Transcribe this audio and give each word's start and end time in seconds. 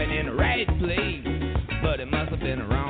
Been 0.00 0.10
in 0.10 0.26
the 0.26 0.32
right 0.32 0.66
place, 0.78 1.26
but 1.82 2.00
it 2.00 2.06
must 2.06 2.30
have 2.30 2.40
been 2.40 2.66
wrong 2.68 2.89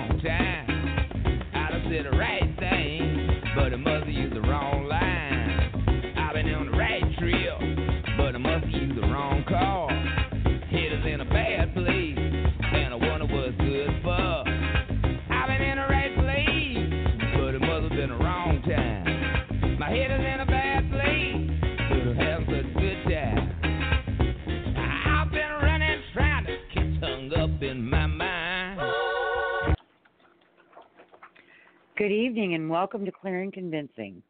Good 32.01 32.13
evening 32.13 32.55
and 32.55 32.71
welcome 32.71 33.05
to 33.05 33.13
Clear 33.13 33.43
and 33.43 33.53
Convincing, 33.53 34.23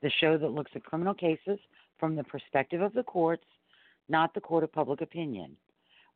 the 0.00 0.10
show 0.18 0.38
that 0.38 0.48
looks 0.48 0.70
at 0.74 0.82
criminal 0.82 1.12
cases 1.12 1.58
from 2.00 2.16
the 2.16 2.24
perspective 2.24 2.80
of 2.80 2.94
the 2.94 3.02
courts, 3.02 3.44
not 4.08 4.32
the 4.32 4.40
court 4.40 4.64
of 4.64 4.72
public 4.72 5.02
opinion. 5.02 5.54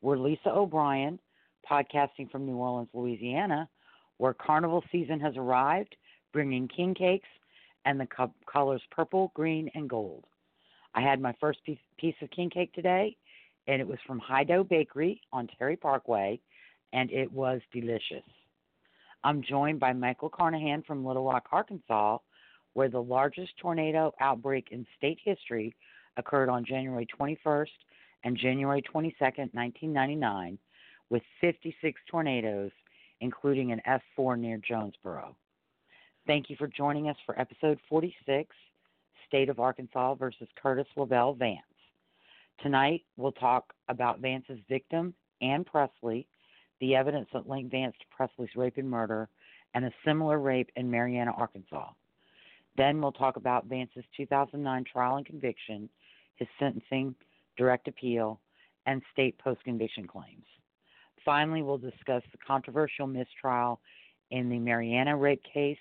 We're 0.01 0.17
Lisa 0.17 0.49
O'Brien, 0.49 1.19
podcasting 1.69 2.31
from 2.31 2.47
New 2.47 2.55
Orleans, 2.55 2.89
Louisiana, 2.95 3.69
where 4.17 4.33
carnival 4.33 4.83
season 4.91 5.19
has 5.19 5.37
arrived, 5.37 5.95
bringing 6.31 6.67
king 6.67 6.95
cakes 6.95 7.29
and 7.85 7.99
the 7.99 8.07
co- 8.07 8.33
colors 8.51 8.81
purple, 8.89 9.31
green, 9.35 9.69
and 9.75 9.87
gold. 9.87 10.23
I 10.95 11.01
had 11.01 11.21
my 11.21 11.35
first 11.39 11.63
piece, 11.63 11.77
piece 11.99 12.15
of 12.23 12.31
king 12.31 12.49
cake 12.49 12.73
today, 12.73 13.15
and 13.67 13.79
it 13.79 13.87
was 13.87 13.99
from 14.07 14.17
High 14.17 14.45
Dough 14.45 14.63
Bakery 14.63 15.21
on 15.31 15.47
Terry 15.59 15.75
Parkway, 15.75 16.39
and 16.91 17.11
it 17.11 17.31
was 17.31 17.61
delicious. 17.71 18.25
I'm 19.23 19.41
joined 19.41 19.79
by 19.79 19.93
Michael 19.93 20.29
Carnahan 20.29 20.83
from 20.83 21.05
Little 21.05 21.25
Rock, 21.25 21.47
Arkansas, 21.51 22.17
where 22.73 22.89
the 22.89 23.01
largest 23.01 23.53
tornado 23.57 24.13
outbreak 24.19 24.69
in 24.71 24.85
state 24.97 25.19
history 25.23 25.75
occurred 26.17 26.49
on 26.49 26.65
January 26.65 27.07
21st 27.19 27.67
and 28.25 28.37
January 28.37 28.81
22nd, 28.81 29.53
1999, 29.53 30.57
with 31.09 31.23
56 31.39 32.01
tornadoes, 32.09 32.71
including 33.21 33.71
an 33.71 33.81
F4 34.17 34.37
near 34.37 34.57
Jonesboro. 34.57 35.35
Thank 36.27 36.49
you 36.49 36.55
for 36.57 36.67
joining 36.67 37.09
us 37.09 37.17
for 37.25 37.39
episode 37.39 37.79
46 37.89 38.55
State 39.27 39.49
of 39.49 39.59
Arkansas 39.59 40.15
versus 40.15 40.47
Curtis 40.61 40.87
Lavelle 40.95 41.33
Vance. 41.33 41.61
Tonight, 42.61 43.03
we'll 43.17 43.31
talk 43.31 43.73
about 43.89 44.19
Vance's 44.19 44.59
victim, 44.69 45.13
Anne 45.41 45.65
Pressly, 45.65 46.25
the 46.83 46.95
evidence 46.97 47.29
that 47.31 47.47
linked 47.47 47.71
Vance 47.71 47.95
to 47.97 48.05
Pressly's 48.13 48.53
rape 48.57 48.75
and 48.75 48.89
murder, 48.89 49.29
and 49.73 49.85
a 49.85 49.91
similar 50.05 50.37
rape 50.37 50.69
in 50.75 50.91
Marianna, 50.91 51.31
Arkansas. 51.31 51.87
Then 52.75 53.01
we'll 53.01 53.13
talk 53.13 53.37
about 53.37 53.67
Vance's 53.67 54.03
2009 54.17 54.83
trial 54.91 55.15
and 55.15 55.25
conviction, 55.25 55.87
his 56.35 56.47
sentencing, 56.59 57.15
direct 57.55 57.87
appeal, 57.87 58.41
and 58.85 59.01
state 59.13 59.37
post 59.37 59.63
conviction 59.63 60.05
claims. 60.05 60.43
Finally, 61.23 61.61
we'll 61.61 61.77
discuss 61.77 62.21
the 62.33 62.37
controversial 62.45 63.07
mistrial 63.07 63.79
in 64.31 64.49
the 64.49 64.59
Marianna 64.59 65.15
rape 65.15 65.41
case 65.53 65.77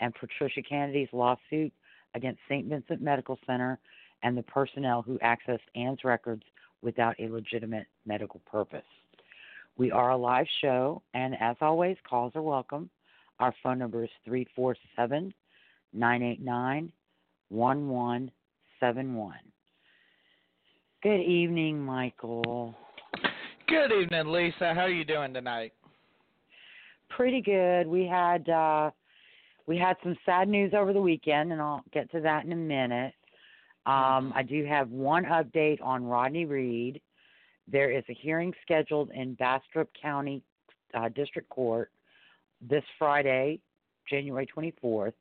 and 0.00 0.14
Patricia 0.16 0.60
Cannady's 0.60 1.08
lawsuit 1.14 1.72
against 2.14 2.40
St. 2.46 2.66
Vincent 2.66 3.00
Medical 3.00 3.38
Center 3.46 3.78
and 4.22 4.36
the 4.36 4.42
personnel 4.42 5.00
who 5.00 5.18
accessed 5.20 5.60
Anne's 5.74 6.04
records 6.04 6.42
without 6.82 7.18
a 7.18 7.30
legitimate 7.30 7.86
medical 8.04 8.42
purpose. 8.44 8.84
We 9.78 9.90
are 9.90 10.12
a 10.12 10.16
live 10.16 10.46
show, 10.62 11.02
and 11.12 11.34
as 11.38 11.56
always, 11.60 11.98
calls 12.08 12.32
are 12.34 12.40
welcome. 12.40 12.88
Our 13.40 13.54
phone 13.62 13.78
number 13.78 14.04
is 14.04 14.10
347 14.24 15.34
989 15.92 16.92
1171. 17.50 19.34
Good 21.02 21.20
evening, 21.20 21.78
Michael. 21.78 22.74
Good 23.68 23.92
evening, 23.92 24.32
Lisa. 24.32 24.72
How 24.72 24.82
are 24.82 24.88
you 24.88 25.04
doing 25.04 25.34
tonight? 25.34 25.74
Pretty 27.10 27.42
good. 27.42 27.86
We 27.86 28.06
had 28.06 28.48
uh, 28.48 28.90
we 29.66 29.76
had 29.76 29.96
some 30.02 30.16
sad 30.24 30.48
news 30.48 30.72
over 30.74 30.94
the 30.94 31.02
weekend, 31.02 31.52
and 31.52 31.60
I'll 31.60 31.84
get 31.92 32.10
to 32.12 32.20
that 32.22 32.46
in 32.46 32.52
a 32.52 32.56
minute. 32.56 33.12
Um, 33.84 34.32
I 34.34 34.42
do 34.42 34.64
have 34.64 34.90
one 34.90 35.24
update 35.24 35.82
on 35.82 36.04
Rodney 36.04 36.46
Reed. 36.46 37.02
There 37.70 37.90
is 37.90 38.04
a 38.08 38.14
hearing 38.14 38.52
scheduled 38.62 39.10
in 39.10 39.34
Bastrop 39.34 39.88
County 40.00 40.42
uh, 40.94 41.08
District 41.10 41.48
Court 41.48 41.90
this 42.60 42.84
Friday, 42.98 43.60
January 44.08 44.46
24th. 44.56 45.12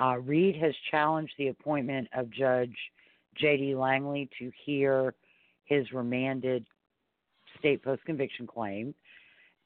Uh, 0.00 0.18
Reed 0.18 0.56
has 0.56 0.74
challenged 0.90 1.32
the 1.38 1.48
appointment 1.48 2.08
of 2.16 2.30
Judge 2.30 2.74
J.D. 3.36 3.74
Langley 3.74 4.28
to 4.38 4.50
hear 4.64 5.14
his 5.64 5.90
remanded 5.92 6.66
state 7.58 7.82
post 7.82 8.04
conviction 8.04 8.46
claim 8.46 8.94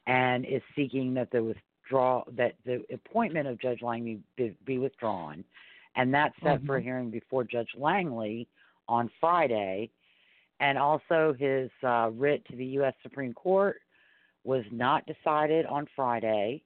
and 0.06 0.44
is 0.44 0.62
seeking 0.74 1.14
that 1.14 1.30
the 1.30 1.42
withdraw 1.42 2.24
that 2.36 2.54
the 2.64 2.82
appointment 2.92 3.46
of 3.46 3.60
Judge 3.60 3.82
Langley 3.82 4.20
be, 4.36 4.54
be 4.64 4.78
withdrawn, 4.78 5.44
and 5.96 6.12
that's 6.12 6.34
set 6.42 6.64
for 6.64 6.76
a 6.76 6.82
hearing 6.82 7.10
before 7.10 7.44
Judge 7.44 7.70
Langley 7.76 8.48
on 8.88 9.10
Friday. 9.20 9.90
And 10.62 10.78
also, 10.78 11.34
his 11.36 11.68
uh, 11.82 12.10
writ 12.12 12.46
to 12.48 12.56
the 12.56 12.64
U.S. 12.64 12.94
Supreme 13.02 13.34
Court 13.34 13.78
was 14.44 14.62
not 14.70 15.04
decided 15.06 15.66
on 15.66 15.88
Friday. 15.94 16.62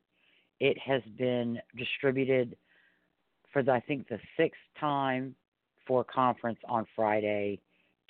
It 0.61 0.77
has 0.79 1.01
been 1.19 1.59
distributed 1.79 2.57
for 3.55 3.63
the, 3.63 3.73
I 3.73 3.81
think 3.81 4.07
the 4.09 4.19
sixth 4.37 4.61
time 4.79 5.35
for 5.87 6.05
conference 6.05 6.59
on 6.69 6.87
Friday, 6.95 7.59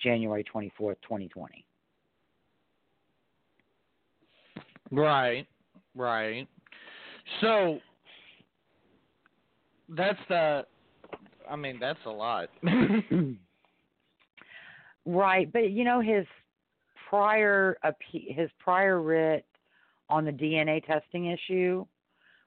January 0.03 0.43
twenty 0.43 0.73
fourth, 0.77 0.99
twenty 1.03 1.29
twenty. 1.29 1.65
Right, 4.91 5.47
right. 5.95 6.49
So 7.41 7.79
that's 9.91 10.19
the. 10.29 10.67
I 11.49 11.55
mean, 11.55 11.79
that's 11.79 12.01
a 12.07 12.11
lot. 12.11 12.49
Right, 15.07 15.51
but 15.53 15.71
you 15.71 15.85
know 15.85 16.01
his 16.01 16.27
prior 17.09 17.79
his 18.11 18.51
prior 18.59 19.01
writ 19.01 19.47
on 20.09 20.25
the 20.25 20.33
DNA 20.33 20.85
testing 20.85 21.27
issue 21.27 21.87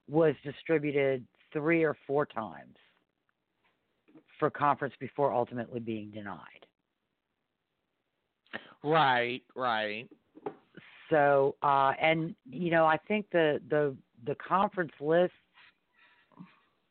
was 0.09 0.35
distributed 0.43 1.25
three 1.53 1.83
or 1.83 1.95
four 2.05 2.25
times 2.25 2.75
for 4.39 4.49
conference 4.49 4.93
before 4.99 5.33
ultimately 5.33 5.79
being 5.79 6.11
denied. 6.11 6.65
right, 8.83 9.41
right. 9.55 10.09
So, 11.09 11.55
uh, 11.63 11.93
and 11.99 12.35
you 12.49 12.71
know, 12.71 12.85
I 12.85 12.97
think 12.97 13.27
the 13.31 13.61
the 13.69 13.95
the 14.25 14.35
conference 14.35 14.91
lists 14.99 15.35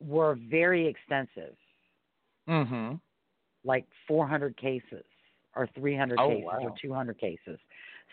were 0.00 0.36
very 0.48 0.86
extensive, 0.86 1.56
Mhm. 2.48 3.00
like 3.64 3.86
400 4.06 4.56
cases. 4.56 5.04
Or 5.54 5.68
300 5.74 6.18
Oh, 6.18 6.28
cases 6.28 6.44
wow. 6.44 6.58
or 6.62 6.74
200 6.80 7.18
cases. 7.18 7.58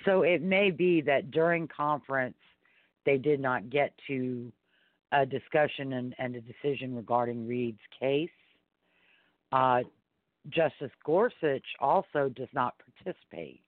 So 0.03 0.23
it 0.23 0.41
may 0.41 0.71
be 0.71 1.01
that 1.01 1.31
during 1.31 1.67
conference 1.67 2.37
they 3.05 3.17
did 3.17 3.39
not 3.39 3.69
get 3.69 3.93
to 4.07 4.51
a 5.11 5.25
discussion 5.25 5.93
and, 5.93 6.15
and 6.17 6.35
a 6.35 6.41
decision 6.41 6.95
regarding 6.95 7.47
Reed's 7.47 7.79
case. 7.99 8.29
Uh, 9.51 9.81
Justice 10.49 10.91
Gorsuch 11.03 11.65
also 11.79 12.29
does 12.35 12.49
not 12.53 12.75
participate. 13.03 13.61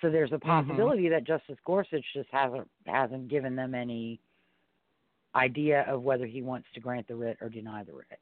So 0.00 0.10
there's 0.10 0.32
a 0.32 0.38
possibility 0.38 1.08
that 1.10 1.26
Justice 1.26 1.58
Gorsuch 1.66 2.04
just 2.14 2.28
hasn't 2.32 2.68
hasn't 2.86 3.28
given 3.28 3.54
them 3.54 3.74
any 3.74 4.18
idea 5.34 5.84
of 5.86 6.02
whether 6.02 6.26
he 6.26 6.42
wants 6.42 6.66
to 6.74 6.80
grant 6.80 7.06
the 7.06 7.14
writ 7.14 7.36
or 7.40 7.48
deny 7.48 7.84
the 7.84 7.92
writ. 7.92 8.18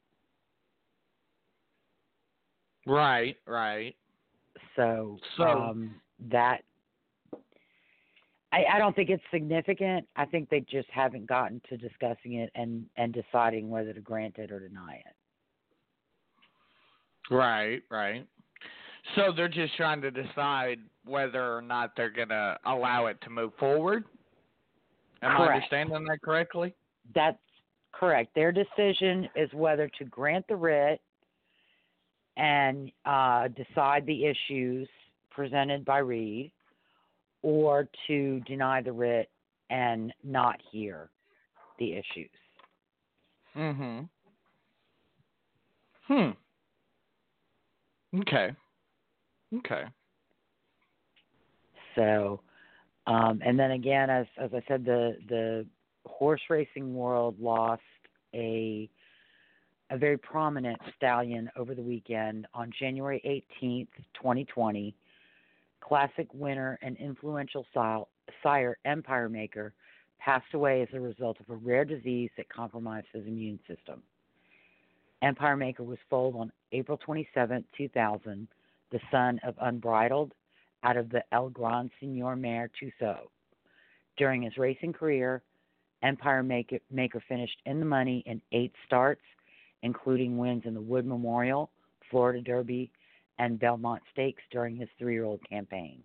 Right, 2.89 3.37
right. 3.45 3.95
So, 4.75 5.19
So- 5.37 5.43
um, 5.43 5.95
that 6.31 6.63
I, 8.51 8.63
I 8.73 8.79
don't 8.79 8.95
think 8.95 9.11
it's 9.11 9.23
significant. 9.31 10.07
I 10.15 10.25
think 10.25 10.49
they 10.49 10.61
just 10.61 10.89
haven't 10.89 11.27
gotten 11.27 11.61
to 11.69 11.77
discussing 11.77 12.33
it 12.33 12.51
and 12.55 12.85
and 12.97 13.13
deciding 13.13 13.69
whether 13.69 13.93
to 13.93 14.01
grant 14.01 14.37
it 14.39 14.51
or 14.51 14.59
deny 14.59 15.03
it. 15.05 15.15
Right, 17.33 17.83
right. 17.91 18.25
So 19.15 19.31
they're 19.35 19.47
just 19.47 19.75
trying 19.77 20.01
to 20.01 20.09
decide 20.09 20.79
whether 21.05 21.55
or 21.55 21.61
not 21.61 21.91
they're 21.95 22.09
going 22.09 22.29
to 22.29 22.57
allow 22.65 23.05
it 23.05 23.21
to 23.21 23.29
move 23.29 23.51
forward. 23.59 24.03
Am 25.21 25.39
I 25.39 25.45
understanding 25.53 26.05
that 26.05 26.21
correctly? 26.23 26.73
That's 27.13 27.37
correct. 27.91 28.33
Their 28.33 28.51
decision 28.51 29.29
is 29.35 29.51
whether 29.53 29.89
to 29.99 30.05
grant 30.05 30.47
the 30.47 30.55
writ 30.55 31.01
and 32.39 32.89
uh, 33.05 33.49
decide 33.49 34.05
the 34.05 34.25
issues 34.25 34.87
presented 35.29 35.83
by 35.83 35.97
Reed, 35.99 36.51
or 37.41 37.87
to 38.07 38.39
deny 38.41 38.81
the 38.81 38.91
writ 38.91 39.29
and 39.69 40.13
not 40.23 40.59
hear 40.71 41.09
the 41.77 41.93
issues. 41.93 42.29
Mm-hmm. 43.55 43.99
Hmm. 46.07 46.29
Okay. 48.21 48.49
Okay. 49.57 49.83
So, 51.95 52.41
um, 53.05 53.41
and 53.45 53.59
then 53.59 53.71
again, 53.71 54.09
as 54.09 54.25
as 54.41 54.49
I 54.53 54.61
said, 54.67 54.85
the 54.85 55.17
the 55.27 55.65
horse 56.05 56.41
racing 56.49 56.95
world 56.95 57.35
lost 57.39 57.81
a 58.33 58.89
a 59.89 59.97
very 59.97 60.17
prominent 60.17 60.79
stallion 60.95 61.49
over 61.55 61.73
the 61.73 61.81
weekend 61.81 62.47
on 62.53 62.71
January 62.77 63.21
18th, 63.61 63.87
2020. 64.13 64.95
Classic 65.81 66.27
winner 66.33 66.77
and 66.81 66.95
influential 66.97 67.65
sire, 67.73 68.77
Empire 68.85 69.29
Maker 69.29 69.73
passed 70.19 70.53
away 70.53 70.81
as 70.81 70.89
a 70.93 70.99
result 70.99 71.39
of 71.39 71.49
a 71.49 71.55
rare 71.55 71.85
disease 71.85 72.29
that 72.37 72.49
compromised 72.49 73.07
his 73.13 73.25
immune 73.25 73.59
system. 73.67 74.03
Empire 75.21 75.57
Maker 75.57 75.83
was 75.83 75.97
foaled 76.09 76.35
on 76.35 76.51
April 76.71 76.97
27, 76.97 77.63
2000, 77.75 78.47
the 78.91 78.99
son 79.11 79.39
of 79.43 79.55
Unbridled 79.59 80.33
out 80.83 80.97
of 80.97 81.09
the 81.09 81.23
El 81.33 81.49
Gran 81.49 81.89
Senor 81.99 82.35
Mare 82.35 82.69
Toussaud. 82.79 83.27
During 84.17 84.43
his 84.43 84.57
racing 84.57 84.93
career, 84.93 85.41
Empire 86.03 86.43
Maker 86.43 87.23
finished 87.27 87.61
in 87.65 87.79
the 87.79 87.85
money 87.85 88.23
in 88.25 88.41
eight 88.51 88.73
starts, 88.85 89.21
including 89.83 90.37
wins 90.37 90.63
in 90.65 90.73
the 90.73 90.81
Wood 90.81 91.05
Memorial, 91.05 91.69
Florida 92.09 92.41
Derby, 92.41 92.91
and 93.37 93.59
Belmont 93.59 94.01
Stakes 94.11 94.43
during 94.51 94.75
his 94.75 94.89
three 94.97 95.13
year 95.13 95.25
old 95.25 95.41
campaign. 95.47 96.03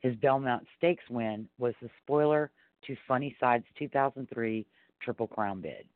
His 0.00 0.14
Belmont 0.16 0.66
Stakes 0.78 1.04
win 1.10 1.48
was 1.58 1.74
the 1.82 1.90
spoiler 2.02 2.50
to 2.86 2.96
Funny 3.08 3.34
Cide's 3.40 3.66
2003 3.78 4.66
Triple 5.00 5.26
Crown 5.26 5.60
bid. 5.60 5.86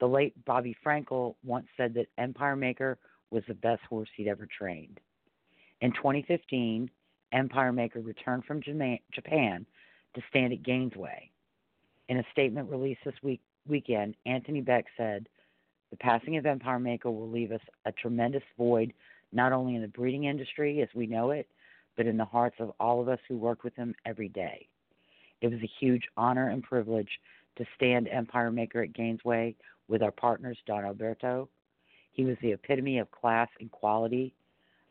The 0.00 0.06
late 0.06 0.34
Bobby 0.44 0.76
Frankel 0.84 1.36
once 1.44 1.66
said 1.76 1.94
that 1.94 2.06
Empire 2.18 2.56
Maker 2.56 2.98
was 3.30 3.42
the 3.48 3.54
best 3.54 3.82
horse 3.88 4.08
he'd 4.16 4.28
ever 4.28 4.46
trained. 4.46 5.00
In 5.80 5.92
2015, 5.92 6.90
Empire 7.32 7.72
Maker 7.72 8.00
returned 8.00 8.44
from 8.44 8.62
Japan 8.62 9.66
to 10.14 10.22
stand 10.30 10.52
at 10.52 10.62
Gainesway. 10.62 11.30
In 12.08 12.18
a 12.18 12.24
statement 12.32 12.70
released 12.70 13.00
this 13.04 13.14
week, 13.22 13.40
weekend, 13.66 14.14
Antony 14.26 14.60
Beck 14.60 14.86
said, 14.96 15.28
The 15.94 15.98
passing 15.98 16.36
of 16.36 16.44
Empire 16.44 16.80
Maker 16.80 17.08
will 17.08 17.30
leave 17.30 17.52
us 17.52 17.60
a 17.84 17.92
tremendous 17.92 18.42
void, 18.58 18.92
not 19.30 19.52
only 19.52 19.76
in 19.76 19.80
the 19.80 19.86
breeding 19.86 20.24
industry 20.24 20.82
as 20.82 20.88
we 20.92 21.06
know 21.06 21.30
it, 21.30 21.46
but 21.96 22.08
in 22.08 22.16
the 22.16 22.24
hearts 22.24 22.56
of 22.58 22.72
all 22.80 23.00
of 23.00 23.08
us 23.08 23.20
who 23.28 23.38
worked 23.38 23.62
with 23.62 23.76
him 23.76 23.94
every 24.04 24.28
day. 24.28 24.66
It 25.40 25.52
was 25.52 25.60
a 25.62 25.70
huge 25.78 26.02
honor 26.16 26.48
and 26.48 26.64
privilege 26.64 27.20
to 27.58 27.64
stand 27.76 28.08
Empire 28.08 28.50
Maker 28.50 28.82
at 28.82 28.92
Gainesway 28.92 29.54
with 29.86 30.02
our 30.02 30.10
partners, 30.10 30.58
Don 30.66 30.84
Alberto. 30.84 31.48
He 32.10 32.24
was 32.24 32.36
the 32.42 32.50
epitome 32.50 32.98
of 32.98 33.08
class 33.12 33.48
and 33.60 33.70
quality. 33.70 34.34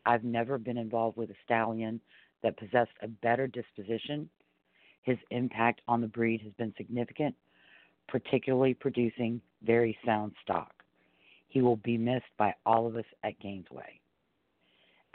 I've 0.06 0.24
never 0.24 0.56
been 0.56 0.78
involved 0.78 1.18
with 1.18 1.28
a 1.28 1.36
stallion 1.44 2.00
that 2.42 2.56
possessed 2.56 2.96
a 3.02 3.08
better 3.08 3.46
disposition. 3.46 4.30
His 5.02 5.18
impact 5.30 5.82
on 5.86 6.00
the 6.00 6.06
breed 6.06 6.40
has 6.40 6.54
been 6.54 6.72
significant, 6.78 7.34
particularly 8.08 8.72
producing 8.72 9.42
very 9.62 9.98
sound 10.02 10.32
stock. 10.42 10.73
He 11.54 11.62
will 11.62 11.76
be 11.76 11.96
missed 11.96 12.36
by 12.36 12.52
all 12.66 12.88
of 12.88 12.96
us 12.96 13.04
at 13.22 13.38
Gainesway. 13.38 14.00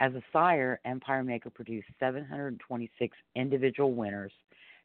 As 0.00 0.14
a 0.14 0.22
sire, 0.32 0.80
Empire 0.86 1.22
Maker 1.22 1.50
produced 1.50 1.88
726 2.00 3.14
individual 3.36 3.92
winners 3.92 4.32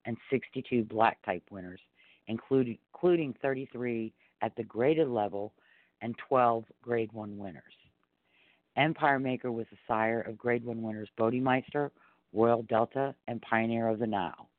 and 0.05 0.17
62 0.29 0.83
black 0.83 1.17
type 1.25 1.43
winners, 1.49 1.79
including, 2.27 2.77
including 2.93 3.33
33 3.41 4.11
at 4.41 4.53
the 4.57 4.63
graded 4.63 5.07
level 5.07 5.53
and 6.01 6.13
12 6.27 6.65
grade 6.81 7.13
1 7.13 7.37
winners. 7.37 7.63
Empire 8.75 9.17
Maker 9.17 9.49
was 9.49 9.65
the 9.71 9.77
sire 9.87 10.19
of 10.19 10.37
grade 10.37 10.65
1 10.65 10.81
winners 10.81 11.07
Bodemeister, 11.17 11.89
Royal 12.33 12.63
Delta, 12.63 13.15
and 13.29 13.41
Pioneer 13.41 13.87
of 13.87 13.99
the 13.99 14.07
Nile. 14.07 14.49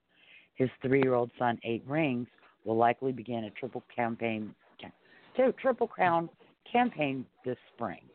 His 0.55 0.71
three 0.81 1.03
year 1.03 1.13
old 1.13 1.31
son, 1.39 1.59
Eight 1.63 1.85
Rings, 1.87 2.29
will 2.65 2.79
likely 2.79 3.13
begin 3.13 3.45
a 3.45 3.51
triple 3.51 3.85
campaign, 3.95 4.55
tri- 5.35 5.51
triple 5.61 5.89
crown 5.89 6.31
campaign 6.73 7.27
this 7.45 7.59
spring. 7.75 8.09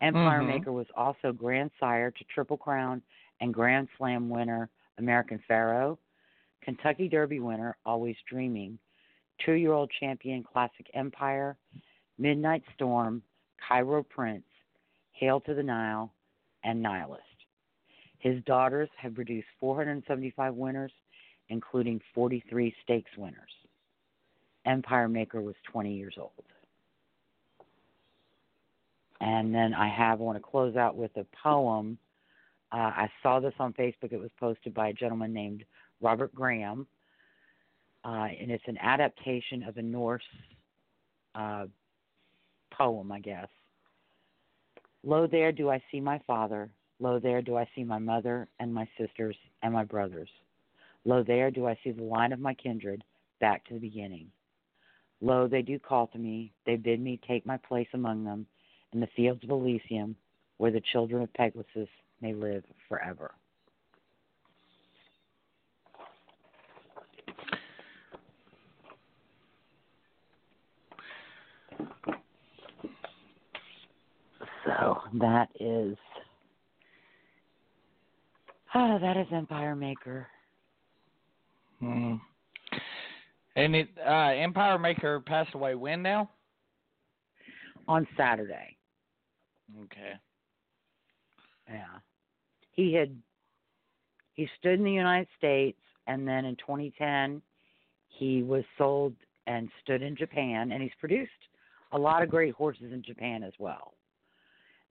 Empire 0.00 0.42
Mhm. 0.42 0.46
Maker 0.46 0.72
was 0.72 0.90
also 0.96 1.32
grandsire 1.32 2.10
to 2.10 2.24
Triple 2.24 2.58
Crown 2.58 3.02
and 3.40 3.54
Grand 3.54 3.88
Slam 3.96 4.28
winner 4.28 4.68
American 4.98 5.38
Pharoah, 5.40 5.96
Kentucky 6.60 7.08
Derby 7.08 7.40
winner 7.40 7.76
Always 7.84 8.16
Dreaming, 8.22 8.78
two 9.38 9.52
year 9.52 9.72
old 9.72 9.90
champion 9.90 10.42
Classic 10.42 10.88
Empire, 10.94 11.56
Midnight 12.18 12.62
Storm, 12.74 13.22
Cairo 13.58 14.02
Prince, 14.02 14.46
Hail 15.12 15.40
to 15.40 15.54
the 15.54 15.62
Nile, 15.62 16.12
and 16.64 16.82
Nihilist. 16.82 17.22
His 18.18 18.42
daughters 18.44 18.88
have 18.96 19.14
produced 19.14 19.48
475 19.60 20.54
winners, 20.54 20.92
including 21.48 22.00
43 22.14 22.74
stakes 22.82 23.16
winners. 23.16 23.52
Empire 24.64 25.08
Maker 25.08 25.42
was 25.42 25.54
20 25.64 25.94
years 25.94 26.14
old. 26.18 26.32
And 29.24 29.54
then 29.54 29.72
I 29.72 29.88
have 29.88 30.20
I 30.20 30.22
want 30.22 30.36
to 30.36 30.42
close 30.42 30.76
out 30.76 30.96
with 30.96 31.10
a 31.16 31.24
poem. 31.42 31.96
Uh, 32.70 32.76
I 32.76 33.08
saw 33.22 33.40
this 33.40 33.54
on 33.58 33.72
Facebook. 33.72 34.12
It 34.12 34.20
was 34.20 34.30
posted 34.38 34.74
by 34.74 34.88
a 34.88 34.92
gentleman 34.92 35.32
named 35.32 35.64
Robert 36.02 36.34
Graham, 36.34 36.86
uh, 38.04 38.26
and 38.38 38.50
it's 38.50 38.64
an 38.66 38.76
adaptation 38.76 39.62
of 39.62 39.78
a 39.78 39.82
Norse 39.82 40.22
uh, 41.34 41.64
poem, 42.70 43.10
I 43.10 43.20
guess. 43.20 43.48
Lo, 45.02 45.26
there 45.26 45.52
do 45.52 45.70
I 45.70 45.82
see 45.90 46.00
my 46.00 46.20
father. 46.26 46.70
Lo, 47.00 47.18
there 47.18 47.40
do 47.40 47.56
I 47.56 47.66
see 47.74 47.82
my 47.82 47.98
mother 47.98 48.46
and 48.60 48.74
my 48.74 48.86
sisters 48.98 49.36
and 49.62 49.72
my 49.72 49.84
brothers. 49.84 50.28
Lo, 51.06 51.24
there 51.26 51.50
do 51.50 51.66
I 51.66 51.78
see 51.82 51.92
the 51.92 52.02
line 52.02 52.34
of 52.34 52.40
my 52.40 52.52
kindred 52.52 53.02
back 53.40 53.64
to 53.66 53.74
the 53.74 53.80
beginning. 53.80 54.26
Lo, 55.22 55.48
they 55.48 55.62
do 55.62 55.78
call 55.78 56.08
to 56.08 56.18
me. 56.18 56.52
They 56.66 56.76
bid 56.76 57.00
me 57.00 57.18
take 57.26 57.46
my 57.46 57.56
place 57.56 57.88
among 57.94 58.24
them 58.24 58.46
in 58.94 59.00
the 59.00 59.08
fields 59.16 59.42
of 59.44 59.50
Elysium, 59.50 60.16
where 60.58 60.70
the 60.70 60.82
children 60.92 61.22
of 61.22 61.32
Pegasus 61.34 61.88
may 62.20 62.32
live 62.32 62.64
forever. 62.88 63.32
So 74.64 74.96
that 75.20 75.48
is 75.60 75.96
ah, 78.72 78.98
that 78.98 79.16
is 79.18 79.26
Empire 79.32 79.76
Maker. 79.76 80.26
Hmm. 81.80 82.14
And 83.56 83.76
it 83.76 83.88
uh 83.98 84.10
Empire 84.10 84.78
Maker 84.78 85.20
passed 85.20 85.54
away 85.54 85.74
when 85.74 86.02
now? 86.02 86.30
on 87.88 88.06
Saturday. 88.16 88.76
Okay. 89.82 90.12
Yeah. 91.68 91.98
He 92.72 92.92
had 92.94 93.16
he 94.34 94.48
stood 94.58 94.74
in 94.74 94.84
the 94.84 94.90
United 94.92 95.28
States 95.38 95.78
and 96.06 96.26
then 96.26 96.44
in 96.44 96.56
2010 96.56 97.40
he 98.08 98.42
was 98.42 98.64
sold 98.76 99.14
and 99.46 99.68
stood 99.82 100.02
in 100.02 100.16
Japan 100.16 100.72
and 100.72 100.82
he's 100.82 100.92
produced 100.98 101.30
a 101.92 101.98
lot 101.98 102.22
of 102.22 102.28
great 102.28 102.54
horses 102.54 102.92
in 102.92 103.02
Japan 103.02 103.42
as 103.42 103.52
well. 103.58 103.94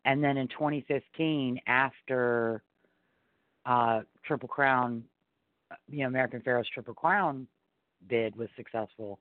And 0.06 0.24
then 0.24 0.38
in 0.38 0.48
2015 0.48 1.60
after 1.68 2.64
uh 3.66 4.02
Triple 4.26 4.50
Crown 4.50 5.04
you 5.90 6.00
know 6.00 6.08
American 6.08 6.42
Pharoah's 6.42 6.68
Triple 6.74 6.94
Crown 6.94 7.48
bid 8.08 8.36
was 8.36 8.50
successful, 8.56 9.20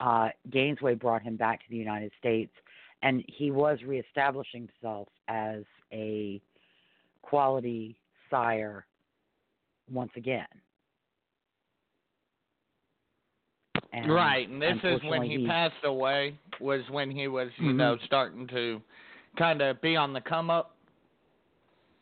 uh 0.00 0.30
Gainesway 0.50 0.98
brought 0.98 1.22
him 1.22 1.36
back 1.36 1.60
to 1.60 1.66
the 1.70 1.76
United 1.76 2.12
States 2.18 2.52
and 3.02 3.24
he 3.26 3.50
was 3.50 3.78
reestablishing 3.86 4.68
himself 4.68 5.08
as 5.28 5.62
a 5.92 6.40
quality 7.22 7.96
sire 8.30 8.86
once 9.90 10.12
again. 10.16 10.46
And 13.92 14.12
right, 14.12 14.48
and 14.48 14.62
this 14.62 14.76
is 14.76 14.82
when 14.82 15.22
unfortunately, 15.22 15.28
he 15.28 15.46
passed 15.46 15.84
away. 15.84 16.38
Was 16.60 16.82
when 16.90 17.10
he 17.10 17.26
was, 17.26 17.50
you 17.58 17.72
Mhm. 17.72 17.76
know, 17.76 17.96
starting 18.04 18.46
to 18.48 18.80
kind 19.36 19.60
of 19.62 19.80
be 19.80 19.96
on 19.96 20.12
the 20.12 20.20
come 20.20 20.50
up. 20.50 20.76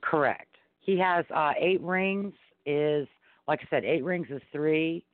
Correct. 0.00 0.56
He 0.80 0.98
has 0.98 1.24
uh, 1.30 1.54
eight 1.56 1.80
rings. 1.80 2.34
Is 2.66 3.08
like 3.46 3.60
I 3.62 3.66
said, 3.70 3.84
eight 3.84 4.04
rings 4.04 4.26
is 4.30 4.42
three. 4.52 5.04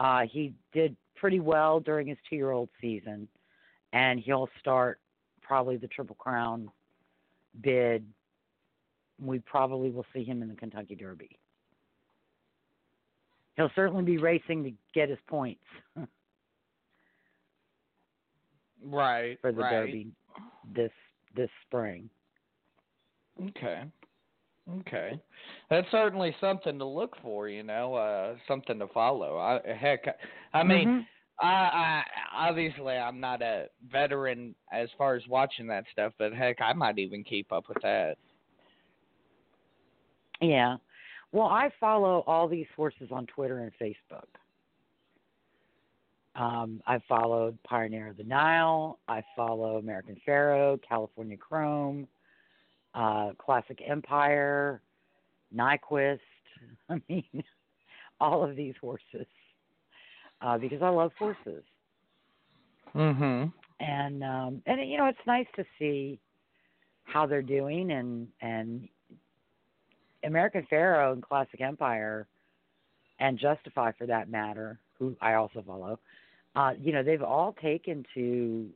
Uh, 0.00 0.26
he 0.26 0.54
did 0.72 0.96
pretty 1.14 1.40
well 1.40 1.78
during 1.78 2.08
his 2.08 2.18
two-year-old 2.28 2.70
season, 2.80 3.28
and 3.92 4.18
he'll 4.18 4.48
start 4.58 4.98
probably 5.50 5.76
the 5.76 5.88
Triple 5.88 6.14
Crown 6.14 6.70
bid. 7.60 8.06
We 9.20 9.40
probably 9.40 9.90
will 9.90 10.06
see 10.14 10.22
him 10.22 10.42
in 10.42 10.48
the 10.48 10.54
Kentucky 10.54 10.94
Derby. 10.94 11.28
He'll 13.56 13.72
certainly 13.74 14.04
be 14.04 14.16
racing 14.16 14.62
to 14.62 14.72
get 14.94 15.08
his 15.08 15.18
points 15.26 15.64
Right. 18.84 19.38
for 19.40 19.50
the 19.50 19.60
right. 19.60 19.70
Derby 19.86 20.06
this 20.72 20.92
this 21.34 21.50
spring. 21.66 22.08
Okay. 23.48 23.82
Okay. 24.80 25.20
That's 25.68 25.90
certainly 25.90 26.34
something 26.40 26.78
to 26.78 26.84
look 26.84 27.16
for, 27.22 27.48
you 27.48 27.64
know, 27.64 27.94
uh 27.94 28.36
something 28.46 28.78
to 28.78 28.86
follow. 28.86 29.36
I 29.36 29.60
heck 29.74 30.04
I 30.54 30.62
mean, 30.62 30.88
Mhm. 30.88 31.06
I, 31.46 32.02
obviously 32.34 32.94
I'm 32.94 33.20
not 33.20 33.42
a 33.42 33.66
veteran 33.90 34.54
as 34.72 34.88
far 34.98 35.14
as 35.14 35.22
watching 35.28 35.66
that 35.68 35.84
stuff, 35.92 36.12
but 36.18 36.32
heck, 36.32 36.60
I 36.60 36.72
might 36.72 36.98
even 36.98 37.24
keep 37.24 37.50
up 37.52 37.68
with 37.68 37.78
that. 37.82 38.16
Yeah. 40.40 40.76
Well, 41.32 41.46
I 41.46 41.70
follow 41.78 42.24
all 42.26 42.48
these 42.48 42.66
horses 42.76 43.08
on 43.10 43.26
Twitter 43.26 43.58
and 43.60 43.72
Facebook. 43.80 44.26
Um, 46.36 46.80
I 46.86 47.00
followed 47.08 47.58
Pioneer 47.64 48.08
of 48.08 48.16
the 48.16 48.24
Nile. 48.24 48.98
I 49.08 49.22
follow 49.36 49.76
American 49.76 50.16
Pharoah, 50.24 50.78
California 50.78 51.36
Chrome, 51.36 52.06
uh, 52.94 53.30
Classic 53.38 53.80
Empire, 53.86 54.80
Nyquist. 55.54 56.18
I 56.88 57.00
mean, 57.08 57.44
all 58.20 58.44
of 58.44 58.56
these 58.56 58.74
horses 58.80 59.26
uh, 60.42 60.58
because 60.58 60.82
I 60.82 60.88
love 60.88 61.12
horses. 61.18 61.64
Mhm. 62.94 63.52
and 63.78 64.24
um 64.24 64.62
and 64.66 64.90
you 64.90 64.98
know 64.98 65.06
it's 65.06 65.26
nice 65.26 65.46
to 65.56 65.64
see 65.78 66.18
how 67.04 67.24
they're 67.24 67.40
doing 67.40 67.92
and 67.92 68.28
and 68.40 68.88
American 70.24 70.66
Pharoah 70.68 71.12
and 71.12 71.22
Classic 71.22 71.60
Empire 71.60 72.26
and 73.20 73.38
Justify 73.38 73.92
for 73.92 74.06
that 74.06 74.28
matter, 74.28 74.78
who 74.98 75.16
I 75.20 75.34
also 75.34 75.62
follow, 75.66 75.98
uh, 76.56 76.72
you 76.80 76.92
know, 76.92 77.02
they've 77.02 77.22
all 77.22 77.54
taken 77.62 78.04
to 78.14 78.68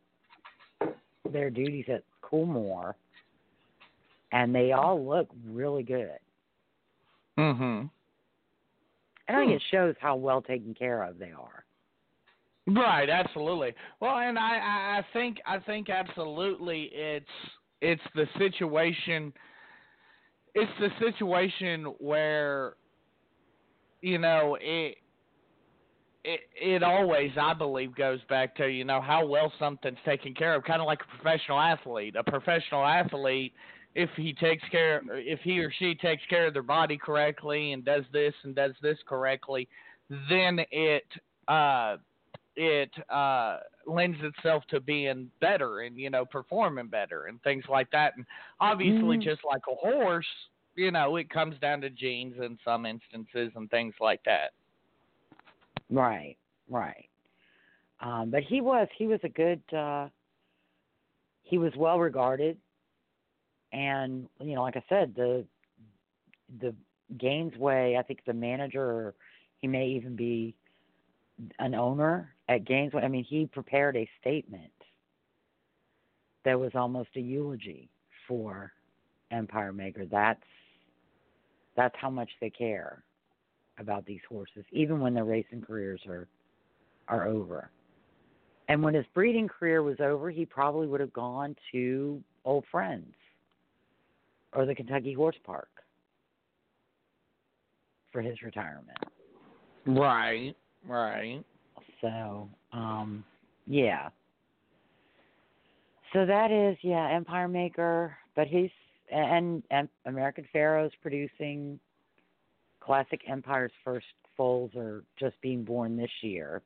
their 1.30 1.50
duties 1.50 1.86
at 1.88 2.02
Coolmore 2.22 2.94
and 4.32 4.54
they 4.54 4.72
all 4.72 5.04
look 5.04 5.28
really 5.46 5.82
good. 5.82 6.18
Mhm. 7.36 7.90
And 9.28 9.36
I 9.36 9.40
think 9.40 9.50
Hmm. 9.50 9.56
it 9.56 9.62
shows 9.70 9.94
how 10.00 10.16
well 10.16 10.42
taken 10.42 10.74
care 10.74 11.02
of 11.02 11.18
they 11.18 11.32
are. 11.32 11.64
Right, 12.66 13.10
absolutely. 13.10 13.74
Well, 14.00 14.18
and 14.18 14.38
I, 14.38 14.56
I, 14.56 14.98
I 14.98 15.06
think 15.12 15.38
I 15.46 15.58
think 15.58 15.90
absolutely 15.90 16.90
it's 16.92 17.26
it's 17.82 18.02
the 18.14 18.26
situation 18.38 19.32
it's 20.54 20.72
the 20.80 20.88
situation 20.98 21.84
where 21.98 22.74
you 24.00 24.18
know 24.18 24.56
it 24.60 24.96
it 26.24 26.40
it 26.58 26.82
always 26.82 27.32
I 27.38 27.52
believe 27.52 27.94
goes 27.94 28.20
back 28.30 28.56
to 28.56 28.66
you 28.68 28.84
know 28.84 29.00
how 29.02 29.26
well 29.26 29.52
something's 29.58 29.98
taken 30.06 30.34
care 30.34 30.54
of 30.54 30.64
kind 30.64 30.80
of 30.80 30.86
like 30.86 31.00
a 31.02 31.16
professional 31.22 31.60
athlete 31.60 32.16
a 32.16 32.24
professional 32.24 32.84
athlete 32.84 33.52
if 33.94 34.10
he 34.16 34.32
takes 34.32 34.62
care 34.70 35.02
if 35.12 35.40
he 35.40 35.60
or 35.60 35.72
she 35.78 35.94
takes 35.94 36.22
care 36.28 36.46
of 36.46 36.52
their 36.52 36.62
body 36.62 36.96
correctly 36.96 37.72
and 37.72 37.84
does 37.84 38.04
this 38.12 38.34
and 38.42 38.54
does 38.54 38.72
this 38.82 38.98
correctly 39.06 39.68
then 40.28 40.60
it 40.70 41.06
uh 41.48 41.96
it 42.56 42.90
uh 43.10 43.58
lends 43.86 44.18
itself 44.22 44.62
to 44.68 44.80
being 44.80 45.30
better 45.40 45.80
and 45.80 45.96
you 45.96 46.10
know 46.10 46.24
performing 46.24 46.88
better 46.88 47.26
and 47.26 47.42
things 47.42 47.64
like 47.68 47.90
that 47.90 48.16
and 48.16 48.26
obviously 48.60 49.16
Mhm. 49.16 49.22
just 49.22 49.42
like 49.44 49.62
a 49.70 49.74
horse 49.74 50.26
you 50.74 50.90
know 50.90 51.16
it 51.16 51.28
comes 51.30 51.58
down 51.60 51.80
to 51.80 51.90
genes 51.90 52.36
in 52.40 52.58
some 52.64 52.86
instances 52.86 53.52
and 53.54 53.70
things 53.70 53.94
like 54.00 54.22
that 54.24 54.52
Right, 55.90 56.36
right. 56.68 57.08
Um, 58.00 58.30
but 58.30 58.42
he 58.42 58.60
was 58.60 58.88
he 58.96 59.06
was 59.06 59.20
a 59.22 59.28
good 59.28 59.62
uh 59.72 60.08
he 61.42 61.58
was 61.58 61.72
well 61.76 61.98
regarded 61.98 62.56
and 63.74 64.28
you 64.40 64.54
know, 64.54 64.62
like 64.62 64.76
I 64.76 64.84
said, 64.88 65.14
the 65.16 65.44
the 66.60 66.74
Gainesway, 67.18 67.98
I 67.98 68.02
think 68.02 68.20
the 68.24 68.32
manager 68.32 69.14
he 69.58 69.66
may 69.66 69.88
even 69.88 70.14
be 70.14 70.54
an 71.58 71.74
owner 71.74 72.32
at 72.48 72.64
Gainesway. 72.64 73.04
I 73.04 73.08
mean, 73.08 73.24
he 73.24 73.46
prepared 73.46 73.96
a 73.96 74.08
statement 74.20 74.70
that 76.44 76.58
was 76.58 76.70
almost 76.74 77.08
a 77.16 77.20
eulogy 77.20 77.90
for 78.28 78.72
Empire 79.32 79.72
Maker. 79.72 80.06
That's 80.06 80.40
that's 81.76 81.96
how 82.00 82.10
much 82.10 82.30
they 82.40 82.50
care 82.50 83.02
about 83.78 84.06
these 84.06 84.20
horses, 84.28 84.64
even 84.70 85.00
when 85.00 85.14
their 85.14 85.24
racing 85.24 85.62
careers 85.62 86.00
are 86.06 86.28
are 87.08 87.26
over. 87.26 87.70
And 88.68 88.82
when 88.82 88.94
his 88.94 89.04
breeding 89.12 89.48
career 89.48 89.82
was 89.82 89.96
over, 90.00 90.30
he 90.30 90.46
probably 90.46 90.86
would 90.86 91.00
have 91.00 91.12
gone 91.12 91.54
to 91.72 92.22
old 92.46 92.64
friends 92.70 93.14
or 94.54 94.66
the 94.66 94.74
Kentucky 94.74 95.12
Horse 95.12 95.36
Park 95.44 95.68
for 98.12 98.22
his 98.22 98.40
retirement. 98.42 98.98
right 99.86 100.54
right 100.86 101.44
So, 102.00 102.48
um, 102.72 103.24
yeah. 103.66 104.08
So 106.12 106.24
that 106.24 106.50
is, 106.52 106.76
yeah, 106.82 107.10
Empire 107.10 107.48
Maker, 107.48 108.16
but 108.36 108.46
he's 108.46 108.70
and, 109.10 109.62
and 109.70 109.88
American 110.06 110.46
Pharoah's 110.52 110.92
producing 111.02 111.78
Classic 112.80 113.20
Empire's 113.28 113.72
first 113.84 114.06
foals 114.36 114.70
are 114.76 115.04
just 115.18 115.40
being 115.42 115.64
born 115.64 115.96
this 115.96 116.10
year. 116.22 116.62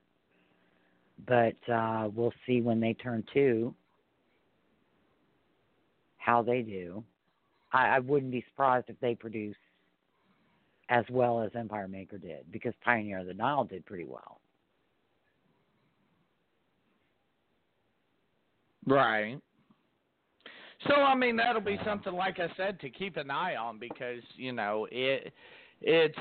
But 1.26 1.57
uh 1.73 2.09
we'll 2.14 2.35
see 2.47 2.61
when 2.61 2.78
they 2.78 2.95
turn 2.95 3.25
two 3.35 3.75
how 6.18 6.42
they 6.42 6.62
do. 6.62 7.02
I, 7.73 7.89
I 7.89 7.99
wouldn't 7.99 8.33
be 8.33 8.45
surprised 8.51 8.87
if 8.89 8.99
they 9.01 9.15
produce 9.15 9.57
as 10.91 11.05
well 11.11 11.43
as 11.43 11.51
Empire 11.55 11.87
Maker 11.89 12.19
did, 12.19 12.51
because 12.51 12.73
Pioneer 12.83 13.19
of 13.19 13.27
the 13.27 13.35
Nile 13.35 13.65
did 13.65 13.85
pretty 13.85 14.07
well. 14.07 14.41
Right. 18.87 19.39
So 20.87 20.95
I 20.95 21.15
mean 21.15 21.37
that'll 21.37 21.61
be 21.61 21.79
something 21.85 22.13
like 22.13 22.39
I 22.39 22.49
said 22.57 22.81
to 22.81 22.91
keep 22.91 23.17
an 23.17 23.31
eye 23.31 23.57
on 23.57 23.79
because 23.79 24.23
you 24.37 24.53
know 24.53 24.87
it 24.91 25.33
it's 25.83 26.19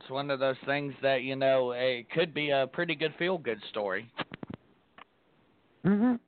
it's 0.00 0.10
one 0.10 0.30
of 0.30 0.40
those 0.40 0.56
things 0.66 0.94
that 1.02 1.22
you 1.22 1.36
know 1.36 1.72
it 1.72 2.10
could 2.10 2.32
be 2.32 2.50
a 2.50 2.66
pretty 2.72 2.94
good 2.94 3.14
feel 3.18 3.38
good 3.38 3.60
story. 3.70 4.10
Mhm. 5.84 6.18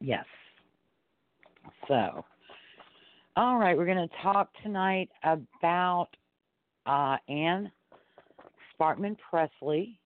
Yes. 0.00 0.24
So, 1.88 2.24
all 3.36 3.58
right, 3.58 3.76
we're 3.76 3.86
going 3.86 4.08
to 4.08 4.14
talk 4.22 4.50
tonight 4.62 5.08
about 5.22 6.08
uh, 6.84 7.16
Anne 7.28 7.70
Sparkman 8.74 9.16
Pressly, 9.32 9.96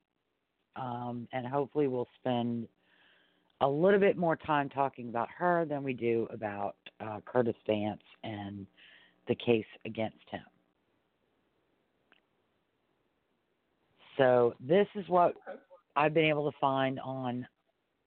um, 0.76 1.26
and 1.32 1.46
hopefully 1.46 1.88
we'll 1.88 2.08
spend 2.18 2.68
a 3.62 3.68
little 3.68 4.00
bit 4.00 4.18
more 4.18 4.36
time 4.36 4.68
talking 4.68 5.08
about 5.08 5.28
her 5.36 5.64
than 5.64 5.82
we 5.82 5.94
do 5.94 6.26
about 6.30 6.76
uh, 7.00 7.20
Curtis 7.24 7.56
Vance 7.66 8.02
and 8.24 8.66
the 9.28 9.34
case 9.34 9.66
against 9.84 10.28
him. 10.30 10.42
So 14.18 14.54
this 14.60 14.86
is 14.96 15.08
what 15.08 15.34
I've 15.96 16.12
been 16.12 16.26
able 16.26 16.50
to 16.50 16.58
find 16.60 17.00
on 17.00 17.46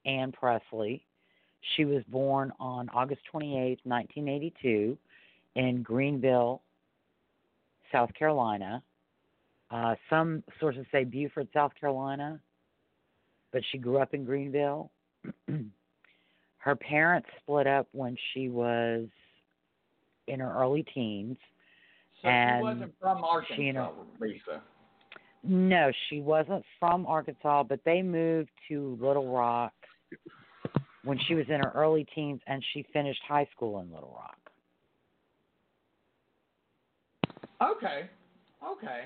Anne 0.05 0.31
Pressly. 0.31 1.01
She 1.75 1.85
was 1.85 2.03
born 2.07 2.51
on 2.59 2.89
August 2.89 3.21
28, 3.31 3.79
1982, 3.83 4.97
in 5.55 5.81
Greenville, 5.81 6.61
South 7.91 8.13
Carolina. 8.13 8.81
Uh, 9.71 9.95
some 10.09 10.43
sources 10.59 10.85
say 10.91 11.03
Beaufort, 11.03 11.47
South 11.53 11.71
Carolina, 11.79 12.39
but 13.51 13.61
she 13.71 13.77
grew 13.77 13.99
up 13.99 14.13
in 14.13 14.25
Greenville. 14.25 14.91
her 16.57 16.75
parents 16.75 17.27
split 17.41 17.67
up 17.67 17.87
when 17.91 18.17
she 18.33 18.49
was 18.49 19.07
in 20.27 20.39
her 20.39 20.53
early 20.53 20.83
teens. 20.93 21.37
So 22.21 22.29
And 22.29 22.59
she 22.59 22.63
wasn't 22.63 22.93
from 22.99 23.23
Arkansas, 23.23 23.55
she 23.55 23.67
and 23.69 23.77
her- 23.77 23.91
Lisa. 24.19 24.61
No, 25.45 25.91
she 26.09 26.21
wasn't 26.21 26.63
from 26.79 27.05
Arkansas, 27.05 27.63
but 27.63 27.79
they 27.83 28.01
moved 28.01 28.49
to 28.69 28.97
Little 29.01 29.27
Rock 29.33 29.73
when 31.03 31.19
she 31.27 31.35
was 31.35 31.45
in 31.49 31.59
her 31.59 31.71
early 31.75 32.05
teens 32.15 32.41
and 32.47 32.63
she 32.73 32.85
finished 32.93 33.21
high 33.27 33.47
school 33.55 33.79
in 33.79 33.91
Little 33.93 34.15
Rock. 34.15 34.37
Okay. 37.61 38.09
Okay. 38.65 39.03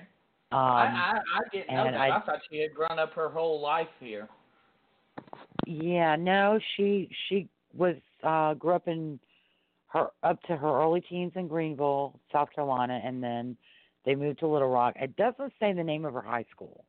Um, 0.52 0.60
I, 0.60 0.86
I 0.86 1.20
I 1.36 1.40
didn't 1.52 1.76
know 1.76 1.84
that. 1.86 1.96
I, 1.96 2.10
I- 2.18 2.22
thought 2.22 2.40
she 2.50 2.60
had 2.60 2.74
grown 2.74 3.00
up 3.00 3.14
her 3.14 3.30
whole 3.30 3.60
life 3.62 3.88
here. 4.00 4.28
Yeah, 5.66 6.16
no, 6.16 6.60
she 6.76 7.10
she 7.28 7.50
was 7.74 7.96
uh 8.24 8.54
grew 8.54 8.74
up 8.74 8.88
in 8.88 9.20
her 9.88 10.08
up 10.24 10.42
to 10.44 10.56
her 10.56 10.82
early 10.82 11.02
teens 11.02 11.34
in 11.36 11.48
Greenville, 11.48 12.20
South 12.32 12.50
Carolina, 12.54 13.02
and 13.04 13.22
then 13.22 13.58
they 14.06 14.16
moved 14.16 14.40
to 14.40 14.48
Little 14.48 14.70
Rock. 14.70 14.96
It 14.98 15.16
doesn't 15.18 15.52
say 15.60 15.74
the 15.74 15.84
name 15.84 16.06
of 16.06 16.14
her 16.14 16.22
high 16.22 16.46
school, 16.52 16.86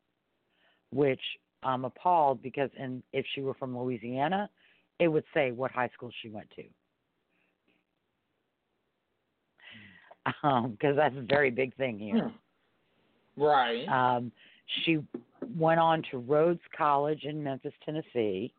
which 0.91 1.19
I'm 1.63 1.83
appalled 1.83 2.41
because 2.41 2.69
in 2.77 3.03
if 3.11 3.25
she 3.35 3.41
were 3.41 3.55
from 3.55 3.77
Louisiana, 3.77 4.49
it 4.99 5.07
would 5.07 5.23
say 5.33 5.51
what 5.51 5.71
high 5.71 5.89
school 5.93 6.11
she 6.21 6.29
went 6.29 6.49
to. 6.51 6.63
Um, 10.43 10.71
because 10.71 10.95
that's 10.95 11.15
a 11.17 11.21
very 11.21 11.49
big 11.49 11.75
thing 11.75 11.97
here. 11.97 12.31
Right. 13.35 13.87
Um, 13.87 14.31
she 14.83 14.99
went 15.57 15.79
on 15.79 16.03
to 16.11 16.19
Rhodes 16.19 16.61
College 16.77 17.23
in 17.23 17.43
Memphis, 17.43 17.73
Tennessee, 17.83 18.53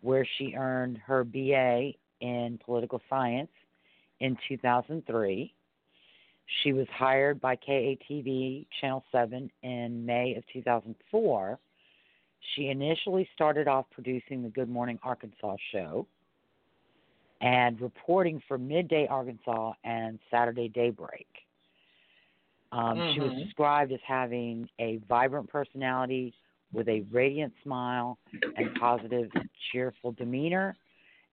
where 0.00 0.26
she 0.38 0.54
earned 0.56 0.98
her 0.98 1.24
BA 1.24 1.92
in 2.20 2.58
political 2.64 3.02
science 3.10 3.50
in 4.20 4.36
2003. 4.48 5.52
She 6.62 6.72
was 6.72 6.86
hired 6.92 7.40
by 7.40 7.56
KATV 7.56 8.66
Channel 8.80 9.04
7 9.12 9.50
in 9.62 10.06
May 10.06 10.34
of 10.36 10.44
2004. 10.52 11.58
She 12.52 12.68
initially 12.68 13.28
started 13.34 13.68
off 13.68 13.86
producing 13.90 14.42
the 14.42 14.48
Good 14.48 14.68
Morning 14.68 14.98
Arkansas 15.02 15.56
show 15.72 16.06
and 17.40 17.80
reporting 17.80 18.42
for 18.46 18.58
Midday 18.58 19.06
Arkansas 19.06 19.72
and 19.84 20.18
Saturday 20.30 20.68
Daybreak. 20.68 21.26
Um, 22.72 23.12
She 23.12 23.20
was 23.20 23.32
Mhm. 23.32 23.44
described 23.44 23.92
as 23.92 24.00
having 24.02 24.68
a 24.78 24.96
vibrant 25.08 25.48
personality 25.48 26.34
with 26.72 26.88
a 26.88 27.02
radiant 27.12 27.54
smile 27.62 28.18
and 28.56 28.74
positive, 28.76 29.30
cheerful 29.70 30.12
demeanor, 30.12 30.76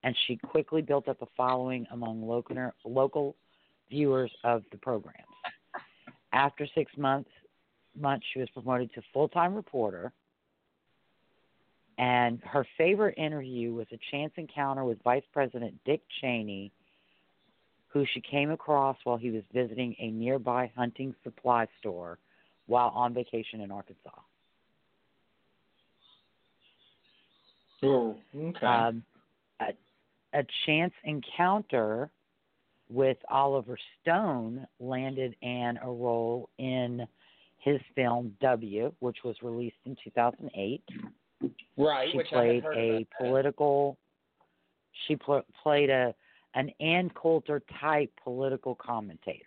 and 0.04 0.16
she 0.18 0.38
quickly 0.38 0.82
built 0.82 1.08
up 1.08 1.22
a 1.22 1.26
following 1.38 1.88
among 1.92 2.28
local, 2.28 2.72
local 2.86 3.36
viewers 3.90 4.36
of 4.44 4.64
the 4.70 4.78
programs. 4.78 5.28
After 6.32 6.66
six 6.68 6.96
months, 6.98 7.32
months, 7.96 8.26
she 8.28 8.40
was 8.40 8.50
promoted 8.52 8.94
to 8.94 9.02
full 9.14 9.28
time 9.28 9.56
reporter. 9.56 10.14
And 12.02 12.42
her 12.46 12.66
favorite 12.80 13.16
interview 13.16 13.74
was 13.76 13.86
a 13.92 14.00
chance 14.10 14.34
encounter 14.36 14.84
with 14.84 14.98
Vice 15.04 15.24
President 15.32 15.76
Dick 15.86 16.02
Cheney, 16.20 16.72
who 17.90 18.06
she 18.12 18.22
came 18.22 18.50
across 18.50 18.98
while 19.04 19.18
he 19.18 19.30
was 19.30 19.44
visiting 19.54 19.96
a 20.00 20.10
nearby 20.10 20.72
hunting 20.76 21.14
supply 21.24 21.68
store 21.80 22.18
while 22.66 22.92
on 22.96 23.14
vacation 23.14 23.62
in 23.62 23.70
Arkansas. 23.70 24.10
Oh, 27.84 28.18
okay. 28.36 28.66
Um, 28.66 29.04
a, 29.60 29.74
a 30.34 30.44
chance 30.66 30.94
encounter 31.04 32.10
with 32.90 33.18
Oliver 33.30 33.78
Stone 34.02 34.66
landed 34.80 35.36
Anne 35.44 35.78
a 35.84 35.92
role 35.92 36.50
in 36.58 37.06
his 37.60 37.80
film 37.94 38.36
W, 38.42 38.92
which 39.02 39.18
was 39.24 39.36
released 39.44 39.78
in 39.86 39.96
2008. 40.04 40.84
Right. 41.78 42.10
She 42.12 42.18
which 42.18 42.28
played 42.28 42.64
a 42.76 43.08
political. 43.20 43.98
She 45.08 45.16
pl- 45.16 45.46
played 45.64 45.90
a 45.90 46.14
an 46.54 46.70
Ann 46.80 47.10
Coulter 47.12 47.62
type 47.80 48.12
political 48.24 48.76
commentator. 48.76 49.46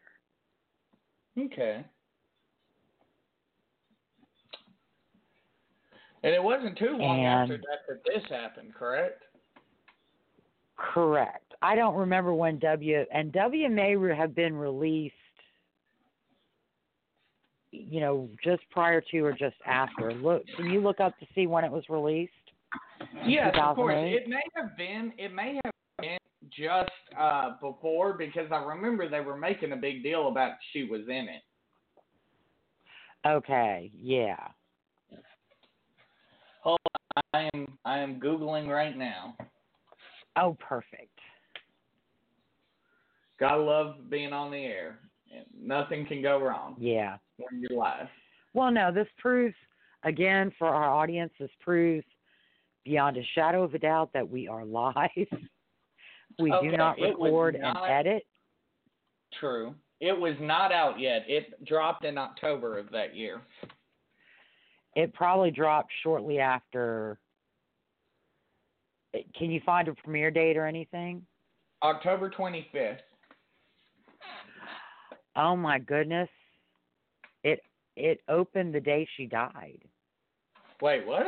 Okay. 1.39 1.85
And 6.23 6.33
it 6.33 6.43
wasn't 6.43 6.79
too 6.79 6.97
long 6.97 7.25
after 7.25 7.59
that 7.59 7.87
that 7.87 8.01
this 8.07 8.23
happened, 8.31 8.75
correct? 8.75 9.23
Correct. 10.77 11.53
I 11.61 11.75
don't 11.77 11.95
remember 11.95 12.33
when 12.33 12.59
W 12.61 13.05
and 13.13 13.31
W 13.33 13.69
may 13.69 13.95
have 14.15 14.35
been 14.35 14.57
released. 14.57 15.15
You 17.77 18.01
know, 18.01 18.29
just 18.43 18.63
prior 18.71 19.03
to 19.11 19.21
or 19.21 19.33
just 19.33 19.57
after. 19.67 20.13
Look, 20.13 20.45
can 20.57 20.71
you 20.71 20.81
look 20.81 21.01
up 21.01 21.19
to 21.19 21.27
see 21.35 21.47
when 21.47 21.65
it 21.65 21.73
was 21.73 21.85
released? 21.89 22.33
Yes, 23.27 23.55
of 23.61 23.77
course. 23.77 23.95
It 23.99 24.29
may 24.29 24.43
have 24.55 24.77
been. 24.77 25.13
It 25.19 25.35
may 25.35 25.59
have 25.65 25.73
been 26.01 26.19
just 26.51 26.91
uh, 27.19 27.53
before 27.61 28.13
because 28.13 28.51
I 28.53 28.63
remember 28.63 29.09
they 29.09 29.21
were 29.21 29.37
making 29.37 29.73
a 29.73 29.77
big 29.77 30.03
deal 30.03 30.29
about 30.29 30.53
she 30.73 30.85
was 30.85 31.03
in 31.09 31.29
it. 31.29 31.43
Okay, 33.27 33.91
yeah. 33.97 34.49
Hold 36.63 36.79
on, 37.17 37.23
I 37.33 37.51
am 37.55 37.79
I 37.85 37.99
am 37.99 38.21
googling 38.21 38.69
right 38.69 38.97
now. 38.97 39.35
Oh, 40.37 40.57
perfect. 40.61 41.19
Gotta 43.41 43.61
love 43.61 44.11
being 44.11 44.33
on 44.33 44.51
the 44.51 44.59
air. 44.59 44.99
Nothing 45.59 46.07
can 46.07 46.23
go 46.23 46.39
wrong 46.39 46.77
Yeah. 46.79 47.17
When 47.39 47.61
you're. 47.61 48.09
Well, 48.53 48.71
no, 48.71 48.93
this 48.93 49.09
proves 49.19 49.55
again 50.05 50.53
for 50.59 50.69
our 50.69 50.91
audience. 50.91 51.33
This 51.39 51.51
proves 51.61 52.05
beyond 52.85 53.17
a 53.17 53.23
shadow 53.35 53.63
of 53.63 53.75
a 53.75 53.79
doubt 53.79 54.11
that 54.13 54.29
we 54.29 54.47
are 54.49 54.65
live. 54.65 54.95
we 56.39 56.53
Okay, 56.53 56.71
do 56.71 56.77
not 56.77 56.97
record 57.01 57.57
and 57.57 57.77
edit. 57.89 58.25
True. 59.41 59.75
It 60.01 60.19
was 60.19 60.35
not 60.41 60.73
out 60.73 61.01
yet. 61.01 61.25
It 61.29 61.65
dropped 61.65 62.05
in 62.05 62.19
October 62.19 62.79
of 62.79 62.91
that 62.91 63.17
year. 63.17 63.41
It 64.95 65.13
probably 65.15 65.51
dropped 65.51 65.93
shortly 66.03 66.39
after. 66.39 67.19
Can 69.37 69.51
you 69.51 69.61
find 69.65 69.89
a 69.89 69.95
premiere 69.95 70.31
date 70.31 70.57
or 70.57 70.67
anything? 70.67 71.25
October 71.83 72.31
25th. 72.31 72.99
Oh 75.37 75.57
my 75.57 75.79
goodness! 75.81 76.29
It 77.45 77.61
it 77.97 78.21
opened 78.29 78.75
the 78.75 78.81
day 78.81 79.07
she 79.17 79.27
died. 79.27 79.81
Wait, 80.81 81.07
what? 81.07 81.27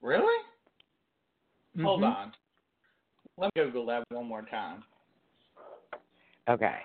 Really? 0.00 0.44
Hold 1.80 2.00
Mhm. 2.00 2.16
on. 2.16 2.32
Let 3.36 3.54
me 3.54 3.62
Google 3.64 3.86
that 3.86 4.04
one 4.10 4.26
more 4.26 4.42
time. 4.42 4.84
Okay. 6.48 6.82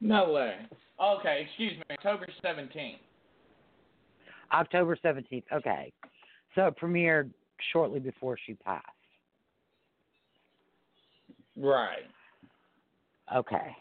No 0.00 0.32
way. 0.32 0.66
Okay, 1.00 1.42
excuse 1.42 1.76
me. 1.78 1.84
October 1.90 2.26
17th. 2.42 3.00
October 4.52 4.96
seventeenth. 4.96 5.44
Okay. 5.52 5.92
So 6.54 6.66
it 6.66 6.76
premiered 6.76 7.32
shortly 7.72 7.98
before 7.98 8.36
she 8.36 8.54
passed. 8.54 8.93
Right. 11.56 12.08
Okay. 13.34 13.76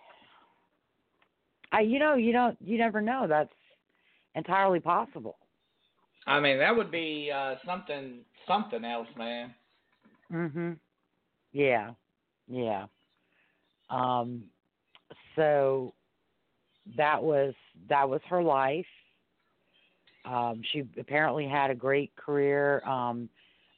I 1.72 1.82
you 1.82 2.00
know, 2.00 2.16
you 2.16 2.32
don't 2.32 2.58
you 2.62 2.78
never 2.78 3.02
know. 3.02 3.26
That's 3.28 3.54
entirely 4.36 4.80
possible. 4.80 5.38
I 6.26 6.40
mean, 6.40 6.58
that 6.60 6.76
would 6.76 6.92
be 6.92 7.32
uh, 7.34 7.56
something 7.66 8.20
something 8.48 8.86
else, 8.86 9.08
man. 9.18 9.54
Mhm. 10.32 10.78
Yeah. 11.52 11.92
Yeah. 12.48 12.86
Um 13.90 14.44
so 15.36 15.94
that 16.98 17.22
was 17.22 17.54
that 17.90 18.08
was 18.08 18.22
her 18.30 18.42
life. 18.42 18.86
Um, 20.26 20.62
she 20.72 20.84
apparently 21.00 21.48
had 21.48 21.70
a 21.70 21.76
great 21.76 22.16
career. 22.16 22.82
Um, 22.88 23.30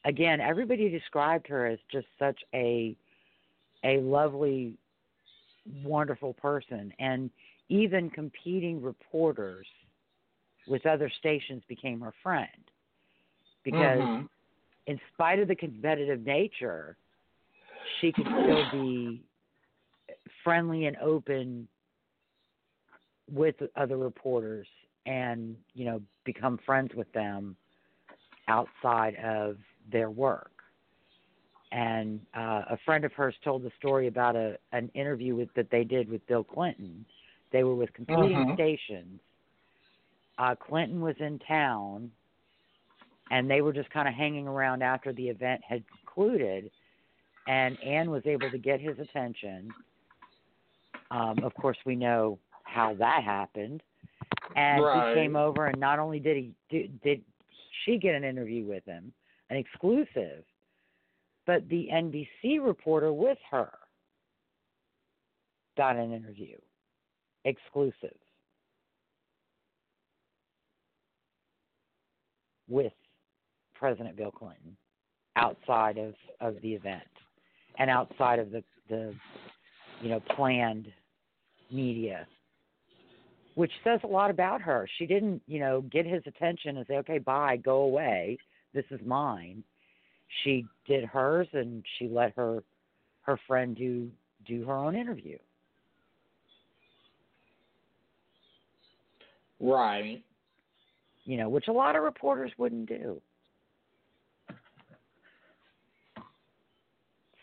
again, 0.04 0.40
everybody 0.40 0.88
described 0.88 1.46
her 1.48 1.66
as 1.66 1.78
just 1.90 2.06
such 2.18 2.38
a 2.54 2.96
a 3.84 3.98
lovely, 3.98 4.74
wonderful 5.84 6.34
person, 6.34 6.92
and 6.98 7.30
even 7.68 8.10
competing 8.10 8.80
reporters 8.82 9.66
with 10.66 10.84
other 10.86 11.10
stations 11.18 11.62
became 11.68 12.00
her 12.00 12.14
friend. 12.22 12.70
Because, 13.64 13.98
Mhm. 14.00 14.28
in 14.86 15.00
spite 15.12 15.38
of 15.40 15.48
the 15.48 15.56
competitive 15.56 16.24
nature, 16.24 16.96
she 18.00 18.12
could 18.12 18.28
still 18.42 18.64
be 18.64 19.24
friendly 20.44 20.86
and 20.86 20.96
open 20.98 21.68
with 23.30 23.56
other 23.74 23.96
reporters 23.96 24.68
and 25.06 25.56
you 25.74 25.84
know 25.84 26.00
become 26.24 26.58
friends 26.58 26.94
with 26.94 27.10
them 27.12 27.56
outside 28.48 29.16
of 29.16 29.56
their 29.90 30.10
work 30.10 30.55
and 31.76 32.20
uh, 32.34 32.62
a 32.70 32.78
friend 32.86 33.04
of 33.04 33.12
hers 33.12 33.34
told 33.44 33.62
the 33.62 33.70
story 33.78 34.06
about 34.06 34.34
a 34.34 34.58
an 34.72 34.90
interview 34.94 35.36
with 35.36 35.52
that 35.54 35.70
they 35.70 35.84
did 35.84 36.08
with 36.08 36.26
Bill 36.26 36.42
Clinton. 36.42 37.04
They 37.52 37.64
were 37.64 37.74
with 37.74 37.92
competing 37.92 38.38
Mhm. 38.38 38.54
stations. 38.54 39.20
Uh, 40.38 40.54
Clinton 40.54 41.02
was 41.02 41.16
in 41.20 41.38
town, 41.40 42.10
and 43.30 43.50
they 43.50 43.60
were 43.60 43.74
just 43.74 43.90
kind 43.90 44.08
of 44.08 44.14
hanging 44.14 44.48
around 44.48 44.82
after 44.82 45.12
the 45.12 45.28
event 45.28 45.62
had 45.62 45.84
concluded. 45.88 46.70
And 47.46 47.80
Anne 47.82 48.10
was 48.10 48.26
able 48.26 48.50
to 48.50 48.58
get 48.58 48.80
his 48.80 48.98
attention. 48.98 49.74
Um, 51.10 51.38
of 51.44 51.54
course, 51.54 51.78
we 51.84 51.94
know 51.94 52.38
how 52.64 52.94
that 52.94 53.22
happened. 53.22 53.82
And 54.56 54.82
Right. 54.82 55.14
he 55.14 55.20
came 55.20 55.36
over, 55.36 55.66
and 55.66 55.78
not 55.78 55.98
only 55.98 56.20
did 56.20 56.36
he 56.38 56.54
do, 56.70 56.88
did 57.04 57.22
she 57.84 57.98
get 57.98 58.14
an 58.14 58.24
interview 58.24 58.64
with 58.64 58.84
him, 58.86 59.12
an 59.50 59.58
exclusive, 59.58 60.44
but 61.46 61.68
the 61.68 61.88
NBC 61.92 62.64
reporter 62.64 63.12
with 63.12 63.38
her 63.50 63.70
got 65.76 65.96
an 65.96 66.12
interview, 66.12 66.56
exclusive, 67.44 68.16
with 72.68 72.92
President 73.74 74.16
Bill 74.16 74.30
Clinton 74.30 74.76
outside 75.36 75.98
of, 75.98 76.14
of 76.40 76.60
the 76.62 76.72
event 76.72 77.02
and 77.78 77.90
outside 77.90 78.38
of 78.38 78.50
the, 78.50 78.64
the 78.88 79.14
you 80.00 80.08
know 80.08 80.20
planned 80.34 80.86
media 81.70 82.26
which 83.54 83.72
says 83.82 83.98
a 84.04 84.06
lot 84.06 84.30
about 84.30 84.60
her. 84.60 84.86
She 84.98 85.06
didn't 85.06 85.42
you 85.46 85.60
know 85.60 85.82
get 85.90 86.06
his 86.06 86.22
attention 86.26 86.76
and 86.76 86.86
say 86.86 86.96
okay 86.96 87.18
bye 87.18 87.56
go 87.56 87.82
away. 87.82 88.38
This 88.74 88.84
is 88.90 89.00
mine 89.04 89.62
she 90.42 90.66
did 90.86 91.04
hers 91.04 91.48
and 91.52 91.84
she 91.98 92.08
let 92.08 92.32
her 92.36 92.62
her 93.22 93.38
friend 93.46 93.76
do 93.76 94.10
do 94.46 94.64
her 94.64 94.74
own 94.74 94.94
interview 94.94 95.38
Right. 99.58 100.22
you 101.24 101.36
know 101.36 101.48
which 101.48 101.68
a 101.68 101.72
lot 101.72 101.96
of 101.96 102.02
reporters 102.02 102.52
wouldn't 102.58 102.88
do 102.88 103.20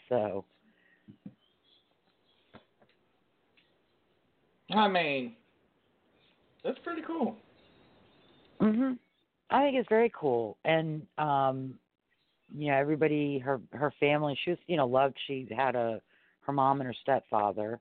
so 0.10 0.46
I 4.76 4.88
mean, 4.88 5.36
that's 6.64 6.80
pretty 6.80 7.02
cool. 7.06 7.38
Mhm. 8.60 8.98
I 9.50 9.64
think 9.64 9.78
it's 9.78 9.90
very 9.90 10.10
cool, 10.10 10.58
and 10.64 11.06
um, 11.18 11.78
you 12.56 12.72
know, 12.72 12.78
everybody, 12.78 13.40
her 13.40 13.60
her 13.72 13.94
family, 14.00 14.38
she 14.44 14.52
was, 14.52 14.60
you 14.68 14.78
know, 14.78 14.88
loved. 14.88 15.16
She 15.28 15.48
had 15.56 15.76
a 15.76 16.02
her 16.42 16.54
mom 16.54 16.82
and 16.82 16.88
her 16.88 16.96
stepfather. 17.02 17.80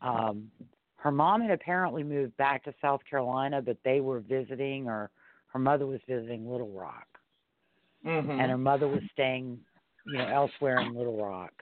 Um, 0.00 0.50
her 0.96 1.10
mom 1.10 1.40
had 1.40 1.50
apparently 1.50 2.02
moved 2.02 2.36
back 2.36 2.64
to 2.64 2.74
South 2.80 3.00
Carolina, 3.08 3.62
but 3.62 3.76
they 3.84 4.00
were 4.00 4.20
visiting, 4.20 4.88
or 4.88 5.10
her 5.52 5.58
mother 5.58 5.86
was 5.86 6.00
visiting 6.08 6.50
Little 6.50 6.70
Rock, 6.70 7.06
Mm-hmm. 8.06 8.30
and 8.30 8.50
her 8.50 8.58
mother 8.58 8.86
was 8.86 9.02
staying, 9.12 9.58
you 10.04 10.18
know, 10.18 10.28
elsewhere 10.32 10.78
in 10.80 10.94
Little 10.94 11.20
Rock 11.24 11.52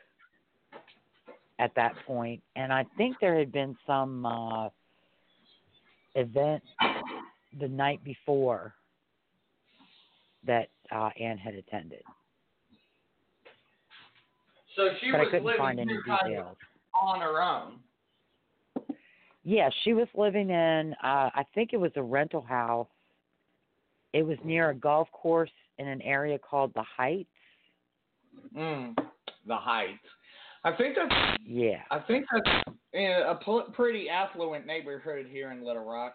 at 1.59 1.74
that 1.76 1.94
point. 2.07 2.42
And 2.57 2.72
I 2.72 2.85
think 2.98 3.16
there 3.20 3.38
had 3.38 3.50
been 3.50 3.76
some 3.87 4.26
uh, 4.26 4.68
event 6.14 6.62
the 7.59 7.68
night 7.68 8.02
before 8.04 8.74
that 10.46 10.68
uh, 10.92 11.11
Anne 11.18 11.38
had 11.38 11.54
attended, 11.54 12.02
so 14.76 14.88
she 15.00 15.10
but 15.10 15.20
I 15.20 15.24
couldn't 15.26 15.44
living 15.44 15.58
find 15.58 15.80
any 15.80 15.92
here 15.92 16.02
kind 16.06 16.20
of 16.22 16.28
details. 16.28 16.56
on 17.00 17.20
her 17.20 17.42
own. 17.42 17.78
Yeah, 19.44 19.68
she 19.82 19.92
was 19.92 20.08
living 20.14 20.48
in, 20.48 20.94
uh, 21.02 21.30
I 21.34 21.44
think 21.54 21.74
it 21.74 21.76
was 21.76 21.92
a 21.96 22.02
rental 22.02 22.40
house. 22.40 22.88
It 24.14 24.22
was 24.26 24.38
near 24.42 24.70
a 24.70 24.74
golf 24.74 25.08
course 25.12 25.50
in 25.78 25.87
an 25.87 26.00
area 26.02 26.38
called 26.38 26.72
the 26.74 26.82
Heights. 26.82 27.28
Mm. 28.56 28.96
The 29.46 29.56
Heights. 29.56 29.98
I 30.64 30.74
think 30.74 30.96
that's 30.96 31.38
Yeah. 31.46 31.82
I 31.90 31.98
think 31.98 32.24
that's 32.32 32.64
in 32.94 33.10
a 33.10 33.38
pretty 33.72 34.08
affluent 34.08 34.66
neighborhood 34.66 35.26
here 35.30 35.52
in 35.52 35.62
Little 35.62 35.84
Rock. 35.84 36.14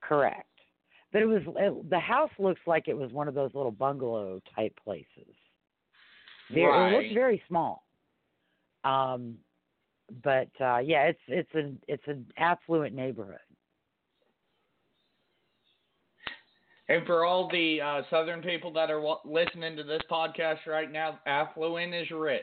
Correct. 0.00 0.48
But 1.12 1.22
it 1.22 1.26
was 1.26 1.42
it, 1.58 1.90
the 1.90 1.98
house 1.98 2.30
looks 2.38 2.60
like 2.66 2.88
it 2.88 2.96
was 2.96 3.12
one 3.12 3.28
of 3.28 3.34
those 3.34 3.50
little 3.54 3.70
bungalow 3.70 4.40
type 4.56 4.76
places. 4.82 5.34
Very, 6.52 6.94
It 6.94 7.02
looks 7.02 7.14
very 7.14 7.42
small. 7.48 7.84
Um, 8.84 9.36
but 10.24 10.48
uh, 10.60 10.78
yeah, 10.78 11.04
it's 11.04 11.20
it's 11.28 11.50
an 11.54 11.78
it's 11.86 12.02
an 12.06 12.26
affluent 12.36 12.94
neighborhood. 12.94 13.38
And 16.88 17.06
for 17.06 17.24
all 17.24 17.48
the 17.48 17.80
uh, 17.80 18.02
Southern 18.10 18.42
people 18.42 18.72
that 18.72 18.90
are 18.90 19.00
wa- 19.00 19.20
listening 19.24 19.76
to 19.76 19.84
this 19.84 20.02
podcast 20.10 20.66
right 20.66 20.90
now, 20.90 21.20
affluent 21.24 21.94
is 21.94 22.10
rich. 22.10 22.42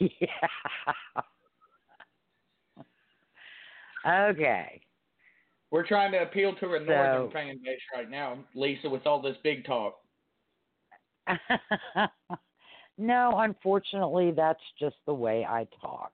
yeah. 0.00 0.48
okay. 4.30 4.80
We're 5.70 5.86
trying 5.86 6.10
to 6.12 6.22
appeal 6.22 6.54
to 6.56 6.74
a 6.74 6.80
northern 6.80 7.28
So- 7.28 7.30
fan 7.32 7.60
base 7.64 7.78
right 7.94 8.10
now, 8.10 8.38
Lisa, 8.56 8.88
with 8.90 9.06
all 9.06 9.22
this 9.22 9.36
big 9.44 9.64
talk. 9.64 10.01
no, 12.98 13.32
unfortunately, 13.38 14.32
that's 14.32 14.60
just 14.78 14.96
the 15.06 15.14
way 15.14 15.44
I 15.44 15.66
talk. 15.80 16.12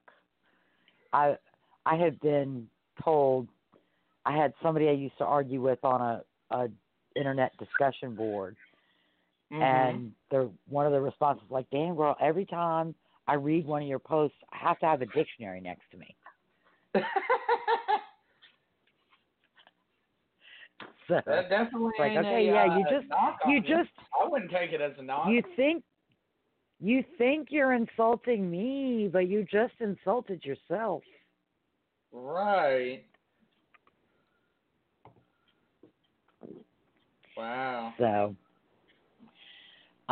I 1.13 1.37
I 1.85 1.95
have 1.95 2.19
been 2.21 2.67
told. 3.03 3.47
I 4.25 4.35
had 4.35 4.53
somebody 4.61 4.89
I 4.89 4.93
used 4.93 5.17
to 5.19 5.25
argue 5.25 5.61
with 5.61 5.83
on 5.83 6.01
a, 6.01 6.55
a 6.55 6.69
internet 7.15 7.55
discussion 7.57 8.15
board, 8.15 8.55
Mhm. 9.51 9.61
and 9.61 10.13
the 10.31 10.51
one 10.67 10.85
of 10.85 10.91
the 10.91 11.01
responses 11.01 11.43
was 11.49 11.51
like, 11.51 11.69
"Damn 11.71 11.95
girl, 11.95 12.15
every 12.19 12.45
time 12.45 12.95
I 13.27 13.35
read 13.35 13.65
one 13.65 13.81
of 13.81 13.87
your 13.87 13.99
posts, 13.99 14.37
I 14.51 14.57
have 14.57 14.79
to 14.79 14.85
have 14.85 15.01
a 15.01 15.05
dictionary 15.07 15.61
next 15.61 15.89
to 15.91 15.97
me." 15.97 16.15
So 21.09 21.19
that 21.25 21.49
definitely 21.49 21.91
like, 21.97 22.11
okay, 22.17 22.47
a, 22.47 22.53
yeah, 22.53 22.65
uh, 22.65 22.77
you 22.77 22.83
just 22.83 23.07
you 23.47 23.61
just 23.61 23.89
I 24.21 24.27
wouldn't 24.27 24.51
take 24.51 24.71
it 24.73 24.79
as 24.79 24.91
a 24.99 25.01
knock. 25.01 25.27
You 25.29 25.41
think 25.55 25.83
you 26.79 27.03
think 27.17 27.47
you're 27.49 27.73
insulting 27.73 28.49
me, 28.49 29.09
but 29.11 29.27
you 29.27 29.43
just 29.43 29.73
insulted 29.79 30.45
yourself. 30.45 31.01
Right. 32.11 33.03
Wow. 37.35 37.93
So 37.97 38.35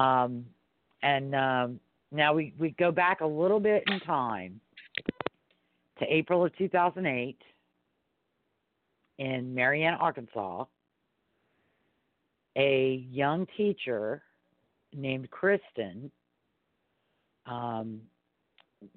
um 0.01 0.45
and 1.03 1.35
um 1.35 1.79
now 2.11 2.33
we 2.33 2.53
we 2.57 2.71
go 2.71 2.91
back 2.91 3.21
a 3.21 3.25
little 3.25 3.59
bit 3.59 3.83
in 3.87 3.99
time 3.99 4.59
to 5.99 6.05
April 6.11 6.43
of 6.43 6.55
2008 6.57 7.37
in 9.19 9.53
Marianna, 9.53 9.97
Arkansas. 9.97 10.65
A 12.57 13.05
young 13.11 13.47
teacher 13.57 14.23
named 14.93 15.29
Kristen 15.31 16.11
um, 17.45 18.01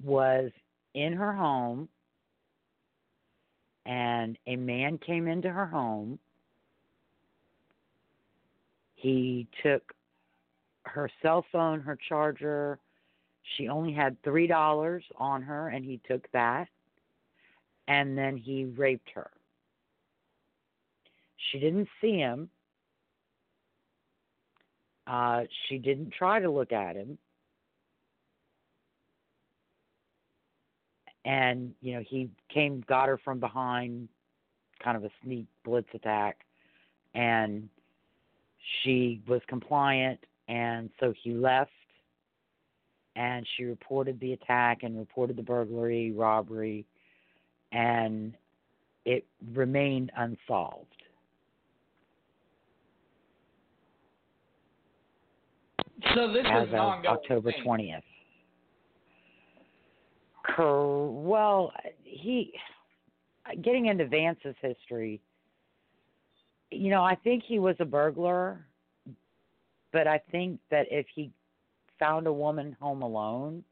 was 0.02 0.50
in 0.94 1.12
her 1.12 1.32
home, 1.32 1.88
and 3.86 4.38
a 4.46 4.56
man 4.56 4.98
came 4.98 5.28
into 5.28 5.50
her 5.50 5.66
home. 5.66 6.18
He 8.94 9.46
took 9.62 9.92
her 10.84 11.10
cell 11.22 11.44
phone, 11.52 11.80
her 11.80 11.98
charger. 12.08 12.78
She 13.56 13.68
only 13.68 13.92
had 13.92 14.22
three 14.22 14.46
dollars 14.46 15.04
on 15.18 15.42
her, 15.42 15.68
and 15.68 15.84
he 15.84 16.00
took 16.08 16.30
that. 16.32 16.68
and 17.88 18.16
then 18.16 18.36
he 18.36 18.66
raped 18.66 19.10
her. 19.14 19.30
She 21.50 21.58
didn't 21.58 21.88
see 22.00 22.16
him. 22.18 22.48
Uh, 25.10 25.42
she 25.66 25.76
didn't 25.76 26.12
try 26.12 26.38
to 26.38 26.48
look 26.48 26.70
at 26.70 26.94
him. 26.94 27.18
And, 31.24 31.74
you 31.80 31.94
know, 31.94 32.04
he 32.08 32.30
came, 32.48 32.84
got 32.88 33.08
her 33.08 33.18
from 33.18 33.40
behind, 33.40 34.08
kind 34.82 34.96
of 34.96 35.04
a 35.04 35.10
sneak 35.22 35.46
blitz 35.64 35.88
attack, 35.94 36.38
and 37.12 37.68
she 38.82 39.20
was 39.26 39.40
compliant, 39.48 40.20
and 40.46 40.90
so 41.00 41.12
he 41.20 41.32
left, 41.32 41.72
and 43.16 43.44
she 43.56 43.64
reported 43.64 44.20
the 44.20 44.32
attack 44.32 44.84
and 44.84 44.96
reported 44.96 45.36
the 45.36 45.42
burglary, 45.42 46.12
robbery, 46.12 46.86
and 47.72 48.34
it 49.04 49.26
remained 49.54 50.12
unsolved. 50.16 50.99
So 56.14 56.32
this 56.32 56.44
as 56.46 56.68
is 56.68 56.74
of 56.74 57.04
October 57.04 57.52
twentieth. 57.62 58.02
Cor- 60.56 61.10
well, 61.10 61.72
he 62.04 62.52
getting 63.62 63.86
into 63.86 64.06
Vance's 64.06 64.54
history. 64.60 65.20
You 66.70 66.90
know, 66.90 67.02
I 67.02 67.16
think 67.16 67.42
he 67.44 67.58
was 67.58 67.76
a 67.80 67.84
burglar, 67.84 68.64
but 69.92 70.06
I 70.06 70.20
think 70.30 70.60
that 70.70 70.86
if 70.90 71.06
he 71.14 71.30
found 71.98 72.26
a 72.26 72.32
woman 72.32 72.76
home 72.80 73.02
alone, 73.02 73.64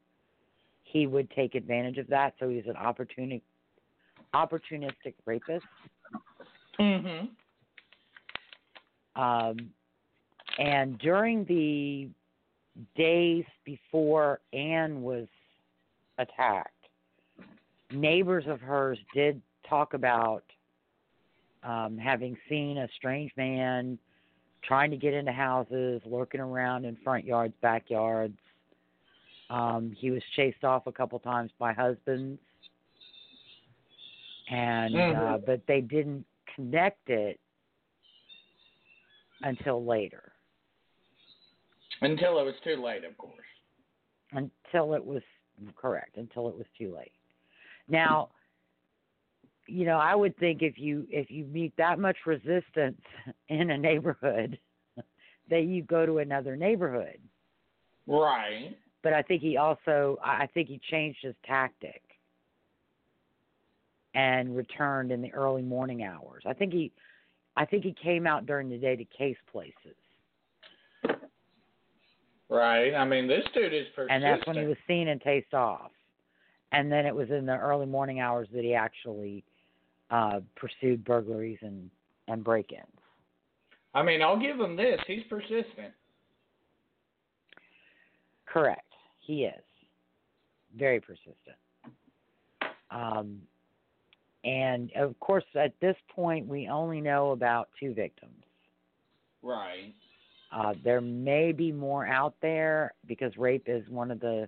he 0.83 1.07
would 1.07 1.29
take 1.31 1.55
advantage 1.55 1.97
of 1.97 2.07
that. 2.07 2.33
So 2.39 2.49
he's 2.49 2.65
an 2.67 2.75
opportunistic, 2.75 3.41
opportunistic 4.33 5.13
rapist. 5.25 5.65
Mhm. 6.77 7.29
Um, 9.15 9.73
and 10.57 10.97
during 10.99 11.45
the 11.45 12.09
days 12.95 13.45
before 13.65 14.39
Anne 14.53 15.01
was 15.01 15.27
attacked, 16.17 16.73
neighbors 17.91 18.45
of 18.47 18.61
hers 18.61 18.97
did 19.13 19.41
talk 19.67 19.93
about 19.93 20.43
um, 21.63 21.97
having 21.97 22.37
seen 22.47 22.77
a 22.79 22.87
strange 22.95 23.31
man 23.35 23.97
trying 24.61 24.91
to 24.91 24.97
get 24.97 25.13
into 25.13 25.31
houses, 25.31 26.01
lurking 26.05 26.41
around 26.41 26.85
in 26.85 26.97
front 27.03 27.25
yards, 27.25 27.53
backyards. 27.61 28.37
Um, 29.49 29.95
he 29.97 30.11
was 30.11 30.21
chased 30.35 30.63
off 30.63 30.85
a 30.87 30.91
couple 30.91 31.17
times 31.19 31.51
by 31.57 31.73
husbands, 31.73 32.39
and 34.49 34.95
uh, 34.95 35.37
Mhm. 35.37 35.45
but 35.45 35.65
they 35.67 35.81
didn't 35.81 36.25
connect 36.55 37.09
it 37.09 37.39
until 39.41 39.83
later, 39.85 40.28
Until 42.01 42.39
it 42.39 42.45
was 42.45 42.55
too 42.63 42.81
late, 42.81 43.03
of 43.03 43.17
course. 43.17 43.33
until 44.31 44.93
it 44.93 45.03
was 45.03 45.21
correct, 45.75 46.17
until 46.17 46.47
it 46.47 46.55
was 46.55 46.65
too 46.77 46.95
late. 46.95 47.11
Now, 47.87 48.29
you 49.67 49.85
know, 49.85 49.97
I 49.97 50.15
would 50.15 50.37
think 50.37 50.61
if 50.61 50.77
you 50.77 51.05
if 51.09 51.29
you 51.29 51.45
meet 51.45 51.73
that 51.77 51.99
much 51.99 52.17
resistance 52.25 53.01
in 53.49 53.71
a 53.71 53.77
neighborhood, 53.77 54.57
that 55.49 55.63
you 55.63 55.83
go 55.83 56.05
to 56.05 56.19
another 56.19 56.55
neighborhood. 56.55 57.19
Right. 58.07 58.77
But 59.03 59.13
I 59.13 59.21
think 59.21 59.41
he 59.41 59.57
also 59.57 60.17
I 60.23 60.47
think 60.53 60.67
he 60.67 60.79
changed 60.89 61.19
his 61.21 61.35
tactic 61.45 62.01
and 64.15 64.55
returned 64.55 65.11
in 65.11 65.21
the 65.21 65.33
early 65.33 65.61
morning 65.61 66.03
hours. 66.03 66.43
I 66.45 66.53
think 66.53 66.73
he 66.73 66.91
I 67.55 67.65
think 67.65 67.83
he 67.83 67.95
came 68.01 68.25
out 68.25 68.45
during 68.45 68.69
the 68.69 68.77
day 68.77 68.95
to 68.95 69.05
case 69.05 69.37
places. 69.51 69.95
Right. 72.49 72.93
I 72.95 73.05
mean, 73.05 73.27
this 73.27 73.43
dude 73.53 73.73
is 73.73 73.85
persistent. 73.95 74.11
and 74.11 74.23
that's 74.23 74.45
when 74.47 74.57
he 74.57 74.65
was 74.65 74.77
seen 74.87 75.09
and 75.09 75.21
tased 75.21 75.53
off. 75.53 75.91
And 76.71 76.91
then 76.91 77.05
it 77.05 77.15
was 77.15 77.29
in 77.29 77.45
the 77.45 77.55
early 77.55 77.85
morning 77.85 78.19
hours 78.19 78.47
that 78.53 78.63
he 78.63 78.73
actually 78.73 79.43
uh, 80.11 80.39
pursued 80.55 81.03
burglaries 81.05 81.59
and 81.61 81.89
and 82.27 82.43
break-ins. 82.43 82.85
I 83.95 84.03
mean, 84.03 84.21
I'll 84.21 84.39
give 84.39 84.59
him 84.59 84.75
this. 84.75 84.99
He's 85.07 85.23
persistent. 85.29 85.93
Correct, 88.45 88.85
he 89.19 89.45
is 89.45 89.63
very 90.77 90.99
persistent. 90.99 91.35
Um, 92.91 93.41
and 94.43 94.91
of 94.95 95.19
course, 95.19 95.43
at 95.55 95.73
this 95.81 95.95
point, 96.13 96.47
we 96.47 96.67
only 96.67 97.01
know 97.01 97.31
about 97.31 97.69
two 97.79 97.93
victims. 97.93 98.43
Right. 99.41 99.93
Uh, 100.51 100.73
there 100.83 101.01
may 101.01 101.51
be 101.51 101.71
more 101.71 102.07
out 102.07 102.33
there 102.41 102.93
because 103.07 103.35
rape 103.37 103.65
is 103.67 103.87
one 103.89 104.09
of 104.09 104.19
the 104.19 104.47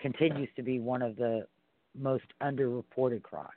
continues 0.00 0.48
to 0.56 0.62
be 0.62 0.78
one 0.78 1.02
of 1.02 1.16
the 1.16 1.46
most 1.94 2.24
underreported 2.42 3.22
crimes. 3.22 3.50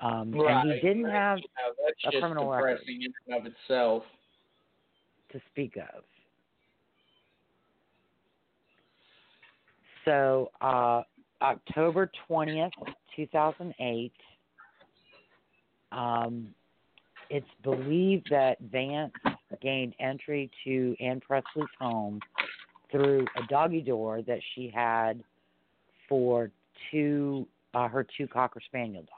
Um, 0.00 0.32
Right. 0.32 0.62
And 0.62 0.72
he 0.72 0.80
didn't 0.80 1.10
have 1.10 1.38
a 1.38 2.10
criminal 2.10 2.50
record. 2.50 2.78
depressing 2.78 3.02
in 3.02 3.12
and 3.28 3.46
of 3.46 3.52
itself. 3.52 4.04
to 5.32 5.40
speak 5.50 5.76
of. 5.76 6.04
So, 10.04 10.52
uh, 10.60 11.02
October 11.42 12.10
20th, 12.28 12.70
2008, 13.16 14.12
um, 15.94 16.48
it's 17.30 17.46
believed 17.62 18.28
that 18.30 18.58
Vance 18.70 19.12
gained 19.60 19.94
entry 20.00 20.50
to 20.64 20.96
Anne 21.00 21.20
Pressly's 21.28 21.68
home 21.80 22.20
through 22.90 23.26
a 23.36 23.46
doggy 23.48 23.80
door 23.80 24.22
that 24.22 24.40
she 24.54 24.70
had 24.74 25.22
for 26.08 26.50
two 26.90 27.46
uh, 27.72 27.88
her 27.88 28.06
two 28.16 28.28
cocker 28.28 28.60
spaniel 28.68 29.02
dogs 29.02 29.10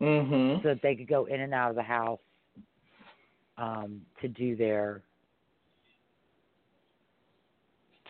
Mm-hmm. 0.00 0.62
so 0.62 0.68
that 0.70 0.80
they 0.82 0.94
could 0.94 1.08
go 1.08 1.26
in 1.26 1.40
and 1.42 1.52
out 1.52 1.68
of 1.68 1.76
the 1.76 1.82
house 1.82 2.20
um, 3.58 4.00
to 4.22 4.28
do 4.28 4.56
their 4.56 5.02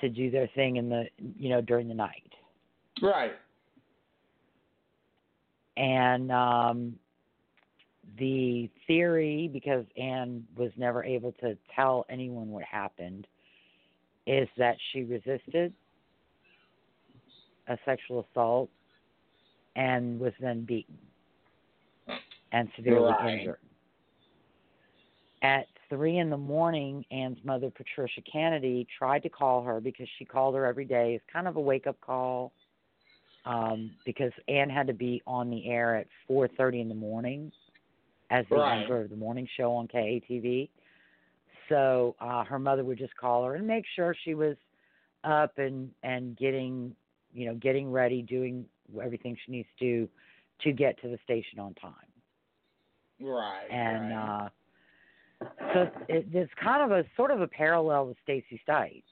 to 0.00 0.08
do 0.08 0.30
their 0.30 0.48
thing 0.54 0.76
in 0.76 0.88
the 0.88 1.06
you 1.36 1.48
know 1.48 1.60
during 1.60 1.88
the 1.88 1.94
night. 1.94 2.32
Right. 3.02 3.32
And 5.76 6.30
um, 6.30 6.94
the 8.18 8.68
theory, 8.86 9.48
because 9.52 9.84
Anne 9.96 10.44
was 10.56 10.70
never 10.76 11.04
able 11.04 11.32
to 11.40 11.56
tell 11.74 12.06
anyone 12.08 12.50
what 12.50 12.64
happened, 12.64 13.26
is 14.26 14.48
that 14.58 14.76
she 14.92 15.02
resisted 15.02 15.72
a 17.68 17.78
sexual 17.84 18.26
assault 18.30 18.70
and 19.76 20.18
was 20.18 20.32
then 20.40 20.64
beaten 20.64 20.98
and 22.52 22.68
severely 22.76 23.12
injured. 23.28 23.58
At 25.42 25.66
three 25.88 26.18
in 26.18 26.28
the 26.28 26.36
morning, 26.36 27.04
Anne's 27.10 27.38
mother, 27.44 27.70
Patricia 27.70 28.20
Cannady, 28.34 28.86
tried 28.98 29.22
to 29.22 29.28
call 29.28 29.62
her 29.64 29.80
because 29.80 30.06
she 30.18 30.24
called 30.24 30.54
her 30.54 30.66
every 30.66 30.84
day. 30.84 31.14
It's 31.14 31.24
kind 31.32 31.48
of 31.48 31.56
a 31.56 31.60
wake 31.60 31.86
up 31.86 32.00
call 32.00 32.52
um, 33.46 33.90
because 34.04 34.32
Anne 34.48 34.68
had 34.68 34.86
to 34.88 34.92
be 34.92 35.22
on 35.26 35.48
the 35.50 35.66
air 35.68 35.96
at 35.96 36.06
4:30 36.28 36.82
in 36.82 36.88
the 36.88 36.94
morning 36.94 37.50
as 38.30 38.46
the 38.48 38.56
Right. 38.56 38.78
anchor 38.78 39.02
of 39.02 39.10
the 39.10 39.16
morning 39.16 39.46
show 39.56 39.72
on 39.74 39.88
KATV. 39.88 40.70
So 41.68 42.16
uh, 42.20 42.44
her 42.44 42.58
mother 42.58 42.84
would 42.84 42.98
just 42.98 43.16
call 43.16 43.44
her 43.44 43.54
and 43.54 43.66
make 43.66 43.84
sure 43.94 44.14
she 44.24 44.34
was 44.34 44.56
up 45.22 45.58
and 45.58 45.90
and 46.02 46.36
getting 46.36 46.94
you 47.32 47.46
know 47.46 47.54
getting 47.54 47.90
ready, 47.90 48.22
doing 48.22 48.64
everything 49.02 49.36
she 49.44 49.52
needs 49.52 49.68
to 49.78 49.84
do 49.84 50.08
to 50.62 50.72
get 50.72 51.00
to 51.02 51.08
the 51.08 51.18
station 51.24 51.58
on 51.58 51.74
time. 51.74 51.92
Right. 53.20 53.66
And 53.70 54.10
right. 54.10 54.48
uh, 55.42 55.46
so 55.72 55.90
it, 56.08 56.26
it's 56.32 56.52
kind 56.62 56.82
of 56.82 56.98
a 56.98 57.04
sort 57.16 57.30
of 57.30 57.40
a 57.40 57.46
parallel 57.46 58.06
with 58.08 58.16
Stacy 58.22 58.60
Stites, 58.66 59.02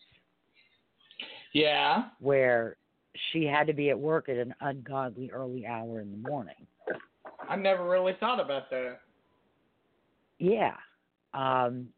yeah. 1.52 2.04
where 2.20 2.76
she 3.32 3.44
had 3.44 3.66
to 3.66 3.72
be 3.72 3.90
at 3.90 3.98
work 3.98 4.28
at 4.28 4.36
an 4.36 4.54
ungodly 4.60 5.30
early 5.30 5.66
hour 5.66 6.00
in 6.00 6.10
the 6.10 6.28
morning. 6.28 6.66
I 7.48 7.56
never 7.56 7.88
really 7.88 8.14
thought 8.20 8.40
about 8.40 8.70
that. 8.70 9.00
Yeah. 10.38 10.74
Um, 11.34 11.88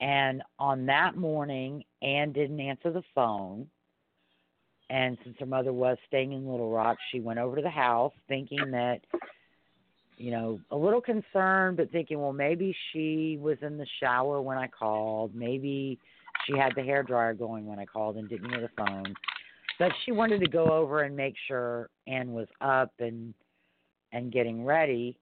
and 0.00 0.42
on 0.58 0.86
that 0.86 1.16
morning, 1.16 1.84
Anne 2.02 2.32
didn't 2.32 2.60
answer 2.60 2.92
the 2.92 3.02
phone. 3.14 3.66
And 4.88 5.18
since 5.24 5.36
her 5.40 5.46
mother 5.46 5.72
was 5.72 5.98
staying 6.06 6.32
in 6.32 6.48
Little 6.48 6.70
Rock, 6.70 6.96
she 7.10 7.20
went 7.20 7.38
over 7.38 7.56
to 7.56 7.62
the 7.62 7.68
house 7.70 8.12
thinking 8.28 8.70
that, 8.70 9.00
you 10.16 10.30
know, 10.30 10.60
a 10.70 10.76
little 10.76 11.00
concerned, 11.00 11.76
but 11.76 11.90
thinking, 11.90 12.20
well, 12.20 12.32
maybe 12.32 12.74
she 12.92 13.36
was 13.40 13.56
in 13.62 13.78
the 13.78 13.86
shower 14.00 14.40
when 14.40 14.58
I 14.58 14.68
called. 14.68 15.34
Maybe 15.34 15.98
she 16.46 16.56
had 16.56 16.72
the 16.76 16.82
hair 16.82 17.02
dryer 17.02 17.34
going 17.34 17.66
when 17.66 17.80
I 17.80 17.84
called 17.84 18.16
and 18.16 18.28
didn't 18.28 18.50
hear 18.50 18.60
the 18.60 18.84
phone. 18.84 19.12
But 19.78 19.92
she 20.04 20.12
wanted 20.12 20.40
to 20.40 20.48
go 20.48 20.66
over 20.66 21.02
and 21.02 21.16
make 21.16 21.34
sure 21.48 21.90
Anne 22.06 22.32
was 22.32 22.48
up 22.60 22.92
and 22.98 23.34
and 24.12 24.32
getting 24.32 24.64
ready. 24.64 25.18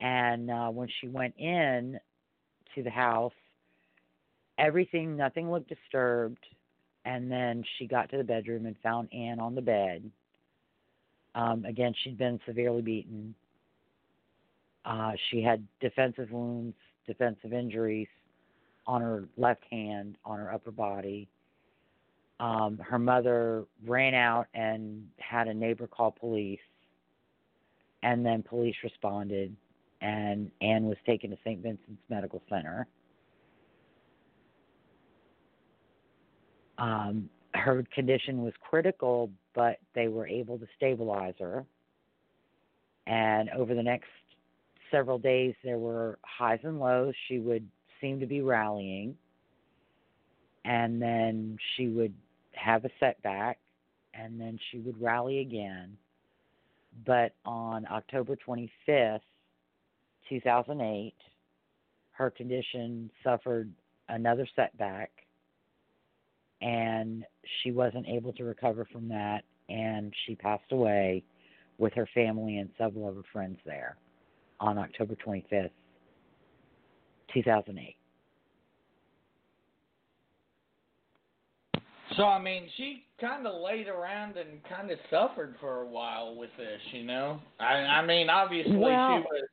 And 0.00 0.50
uh, 0.50 0.68
when 0.68 0.88
she 1.00 1.08
went 1.08 1.34
in 1.38 1.98
to 2.74 2.82
the 2.82 2.90
house, 2.90 3.32
everything, 4.58 5.16
nothing 5.16 5.50
looked 5.50 5.68
disturbed. 5.68 6.44
And 7.04 7.30
then 7.30 7.62
she 7.78 7.86
got 7.86 8.10
to 8.10 8.16
the 8.16 8.24
bedroom 8.24 8.66
and 8.66 8.76
found 8.82 9.08
Anne 9.12 9.38
on 9.38 9.54
the 9.54 9.62
bed. 9.62 10.10
Um, 11.34 11.64
again, 11.64 11.94
she'd 12.02 12.16
been 12.16 12.40
severely 12.46 12.82
beaten. 12.82 13.34
Uh, 14.84 15.12
she 15.30 15.42
had 15.42 15.66
defensive 15.80 16.30
wounds, 16.30 16.76
defensive 17.06 17.52
injuries 17.52 18.08
on 18.86 19.00
her 19.00 19.24
left 19.36 19.64
hand, 19.70 20.16
on 20.24 20.38
her 20.38 20.52
upper 20.52 20.70
body. 20.70 21.28
Um, 22.40 22.78
her 22.78 22.98
mother 22.98 23.64
ran 23.86 24.14
out 24.14 24.46
and 24.54 25.06
had 25.18 25.48
a 25.48 25.54
neighbor 25.54 25.86
call 25.86 26.10
police, 26.10 26.58
and 28.02 28.24
then 28.24 28.42
police 28.42 28.74
responded, 28.82 29.56
and 30.04 30.50
Anne 30.60 30.84
was 30.84 30.98
taken 31.06 31.30
to 31.30 31.36
St. 31.44 31.62
Vincent's 31.62 32.02
Medical 32.10 32.42
Center. 32.50 32.86
Um, 36.76 37.30
her 37.54 37.84
condition 37.94 38.42
was 38.42 38.52
critical, 38.68 39.30
but 39.54 39.78
they 39.94 40.08
were 40.08 40.26
able 40.26 40.58
to 40.58 40.66
stabilize 40.76 41.34
her. 41.40 41.64
And 43.06 43.48
over 43.50 43.74
the 43.74 43.82
next 43.82 44.08
several 44.90 45.18
days, 45.18 45.54
there 45.64 45.78
were 45.78 46.18
highs 46.22 46.60
and 46.64 46.78
lows. 46.78 47.14
She 47.28 47.38
would 47.38 47.66
seem 48.00 48.20
to 48.20 48.26
be 48.26 48.42
rallying, 48.42 49.16
and 50.66 51.00
then 51.00 51.56
she 51.76 51.88
would 51.88 52.12
have 52.52 52.84
a 52.84 52.90
setback, 53.00 53.58
and 54.12 54.38
then 54.38 54.58
she 54.70 54.80
would 54.80 55.00
rally 55.00 55.38
again. 55.38 55.96
But 57.06 57.32
on 57.46 57.86
October 57.90 58.36
25th, 58.36 59.20
2008, 60.28 61.14
her 62.12 62.30
condition 62.30 63.10
suffered 63.22 63.70
another 64.08 64.46
setback, 64.54 65.10
and 66.60 67.24
she 67.62 67.72
wasn't 67.72 68.06
able 68.08 68.32
to 68.34 68.44
recover 68.44 68.86
from 68.92 69.08
that, 69.08 69.42
and 69.68 70.12
she 70.26 70.34
passed 70.34 70.70
away 70.70 71.22
with 71.78 71.92
her 71.94 72.08
family 72.14 72.58
and 72.58 72.70
several 72.78 73.08
of 73.08 73.16
her 73.16 73.22
friends 73.32 73.58
there 73.66 73.96
on 74.60 74.78
October 74.78 75.16
25th, 75.26 75.70
2008. 77.32 77.96
So 82.16 82.24
I 82.24 82.40
mean, 82.40 82.68
she 82.76 83.04
kind 83.20 83.46
of 83.46 83.60
laid 83.60 83.88
around 83.88 84.36
and 84.36 84.62
kind 84.68 84.90
of 84.90 84.98
suffered 85.10 85.56
for 85.60 85.82
a 85.82 85.86
while 85.86 86.36
with 86.36 86.50
this, 86.56 86.80
you 86.92 87.04
know. 87.04 87.40
I 87.58 87.74
I 87.74 88.06
mean, 88.06 88.30
obviously 88.30 88.76
Well, 88.76 89.18
she 89.18 89.22
was. 89.22 89.48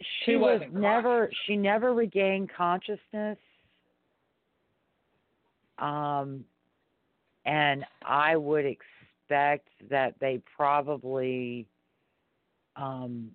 She, 0.00 0.32
She 0.32 0.36
was 0.36 0.60
never 0.72 1.30
she 1.46 1.56
never 1.56 1.94
regained 1.94 2.50
consciousness. 2.54 3.38
Um 5.78 6.44
and 7.44 7.84
I 8.04 8.36
would 8.36 8.66
expect 8.66 9.68
that 9.90 10.14
they 10.20 10.42
probably 10.56 11.66
um 12.76 13.30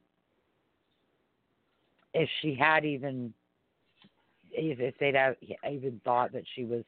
if 2.14 2.30
she 2.42 2.56
had 2.56 2.86
even 2.86 3.34
if, 4.52 4.80
if 4.80 4.98
they'd 5.00 5.16
have 5.16 5.36
even 5.70 6.00
thought 6.04 6.32
that 6.34 6.44
she 6.56 6.66
was 6.66 6.84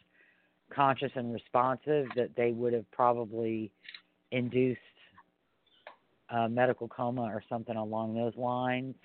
conscious 0.69 1.11
and 1.15 1.33
responsive 1.33 2.07
that 2.15 2.31
they 2.35 2.51
would 2.51 2.73
have 2.73 2.89
probably 2.91 3.71
induced 4.31 4.79
a 6.29 6.49
medical 6.49 6.87
coma 6.87 7.21
or 7.21 7.43
something 7.47 7.75
along 7.75 8.15
those 8.15 8.35
lines 8.35 8.95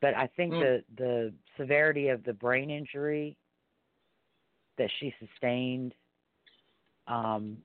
but 0.00 0.14
I 0.14 0.26
think 0.28 0.52
Mm. 0.54 0.60
the 0.60 0.84
the 0.96 1.34
severity 1.56 2.08
of 2.08 2.22
the 2.24 2.32
brain 2.32 2.70
injury 2.70 3.36
that 4.78 4.90
she 4.98 5.14
sustained 5.18 5.94
um, 7.06 7.56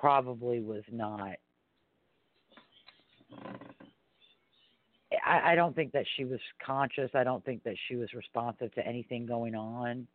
probably 0.00 0.60
was 0.60 0.84
not. 0.90 1.36
I, 5.24 5.52
I 5.52 5.54
don't 5.54 5.74
think 5.74 5.92
that 5.92 6.06
she 6.16 6.24
was 6.24 6.40
conscious. 6.64 7.10
I 7.14 7.24
don't 7.24 7.44
think 7.44 7.62
that 7.64 7.76
she 7.88 7.96
was 7.96 8.12
responsive 8.14 8.72
to 8.74 8.86
anything 8.86 9.26
going 9.26 9.54
on. 9.54 10.06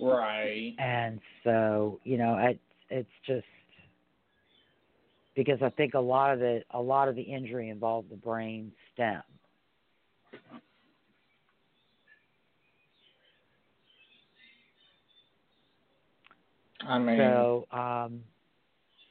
Right. 0.00 0.74
and 0.78 1.20
so 1.42 2.00
you 2.04 2.18
know 2.18 2.36
it's 2.38 2.60
it's 2.88 3.10
just 3.26 3.44
because 5.38 5.62
I 5.62 5.70
think 5.70 5.94
a 5.94 6.00
lot 6.00 6.32
of 6.32 6.40
the 6.40 6.64
a 6.72 6.80
lot 6.82 7.08
of 7.08 7.14
the 7.14 7.22
injury 7.22 7.68
involved 7.68 8.10
the 8.10 8.16
brain 8.16 8.72
stem. 8.92 9.22
I 16.84 16.98
mean, 16.98 17.18
So 17.18 17.68
um, 17.70 18.24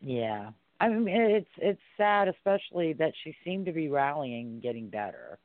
yeah, 0.02 0.52
I 0.82 0.90
mean 0.90 1.08
it's 1.08 1.50
it's 1.60 1.80
sad, 1.96 2.28
especially 2.28 2.92
that 2.94 3.13
she 3.24 3.34
seemed 3.46 3.66
to 3.68 3.72
be 3.72 3.88
rallying 3.88 4.48
and 4.48 4.62
getting 4.62 4.90
better, 4.90 5.40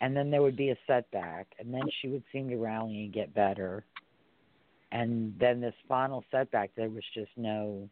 and 0.00 0.16
then 0.16 0.30
there 0.30 0.40
would 0.40 0.56
be 0.56 0.70
a 0.70 0.78
setback, 0.86 1.48
and 1.58 1.72
then 1.74 1.82
she 2.00 2.08
would 2.08 2.24
seem 2.32 2.48
to 2.48 2.56
rally 2.56 3.04
and 3.04 3.12
get 3.12 3.34
better, 3.34 3.84
and 4.90 5.34
then 5.38 5.60
this 5.60 5.74
final 5.86 6.24
setback, 6.30 6.70
there 6.76 6.88
was 6.88 7.04
just 7.12 7.30
no, 7.36 7.90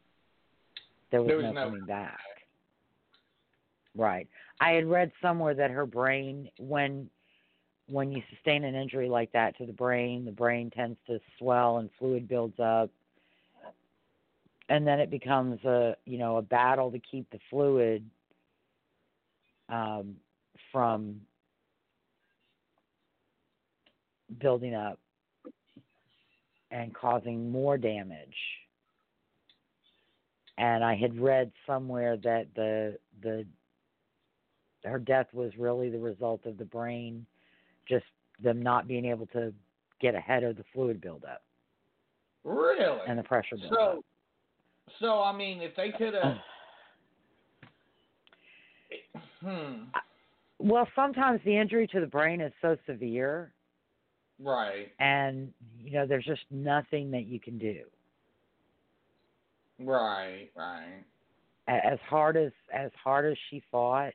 there 1.15 1.23
was, 1.23 1.29
There 1.29 1.37
was 1.37 1.45
no, 1.45 1.53
no 1.53 1.65
coming 1.67 1.87
back. 1.87 2.19
Right. 3.97 4.29
I 4.61 4.73
had 4.73 4.87
read 4.87 5.13
somewhere 5.23 5.55
that 5.55 5.71
her 5.71 5.87
brain, 5.87 6.51
when 6.59 7.09
when 7.87 8.11
you 8.11 8.21
sustain 8.31 8.65
an 8.65 8.75
injury 8.75 9.09
like 9.09 9.31
that 9.33 9.57
to 9.59 9.67
the 9.67 9.73
brain, 9.73 10.25
the 10.25 10.33
brain 10.33 10.71
tends 10.71 10.99
to 11.07 11.21
swell 11.39 11.79
and 11.79 11.91
fluid 11.99 12.27
builds 12.27 12.59
up, 12.59 12.91
and 14.69 14.85
then 14.85 14.99
it 14.99 15.09
becomes 15.09 15.63
a 15.65 15.95
you 16.05 16.19
know 16.19 16.39
a 16.39 16.43
battle 16.43 16.91
to 16.91 16.99
keep 16.99 17.31
the 17.31 17.39
fluid 17.49 18.05
um, 19.69 20.17
from 20.73 21.21
building 24.41 24.75
up 24.75 24.99
and 26.73 26.93
causing 26.93 27.53
more 27.53 27.79
damage. 27.79 28.35
And 30.59 30.85
I 30.85 30.95
had 30.95 31.19
read 31.19 31.51
somewhere 31.67 32.17
that 32.19 32.47
the 32.55 32.99
the 33.23 33.45
her 34.85 34.99
death 34.99 35.27
was 35.33 35.51
really 35.59 35.91
the 35.91 35.99
result 35.99 36.45
of 36.47 36.59
the 36.59 36.65
brain 36.65 37.27
just 37.89 38.05
them 38.43 38.63
not 38.63 38.87
being 38.87 39.05
able 39.05 39.27
to 39.29 39.53
get 40.01 40.15
ahead 40.15 40.45
of 40.45 40.57
the 40.57 40.65
fluid 40.73 41.01
buildup 41.01 41.43
really. 42.45 43.01
and 43.09 43.19
the 43.19 43.23
pressure 43.23 43.57
buildup. 43.57 43.79
so, 43.79 44.05
so 45.01 45.23
I 45.23 45.35
mean, 45.37 45.61
if 45.63 45.75
they 45.77 45.91
could 45.91 46.15
have, 46.15 46.37
hmm, 49.41 49.85
well, 50.59 50.87
sometimes 50.95 51.41
the 51.45 51.57
injury 51.57 51.87
to 51.89 52.01
the 52.01 52.07
brain 52.07 52.41
is 52.41 52.53
so 52.61 52.77
severe 52.87 53.53
right, 54.43 54.89
and 55.01 55.53
you 55.83 55.93
know 55.93 56.07
there's 56.07 56.25
just 56.25 56.43
nothing 56.51 57.11
that 57.11 57.27
you 57.27 57.41
can 57.41 57.59
do. 57.59 57.81
Right, 59.81 60.51
right. 60.57 61.05
As 61.67 61.99
hard 62.09 62.37
as 62.37 62.53
as 62.73 62.91
hard 63.03 63.31
as 63.31 63.39
she 63.49 63.63
fought, 63.71 64.13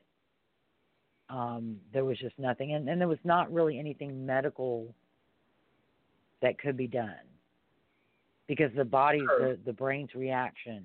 um, 1.28 1.76
there 1.92 2.04
was 2.04 2.18
just 2.18 2.38
nothing, 2.38 2.74
and, 2.74 2.88
and 2.88 3.00
there 3.00 3.08
was 3.08 3.18
not 3.24 3.52
really 3.52 3.78
anything 3.78 4.24
medical 4.24 4.94
that 6.42 6.58
could 6.58 6.76
be 6.76 6.86
done 6.86 7.10
because 8.46 8.70
the 8.76 8.84
body, 8.84 9.20
the 9.20 9.58
the 9.64 9.72
brain's 9.72 10.14
reaction 10.14 10.84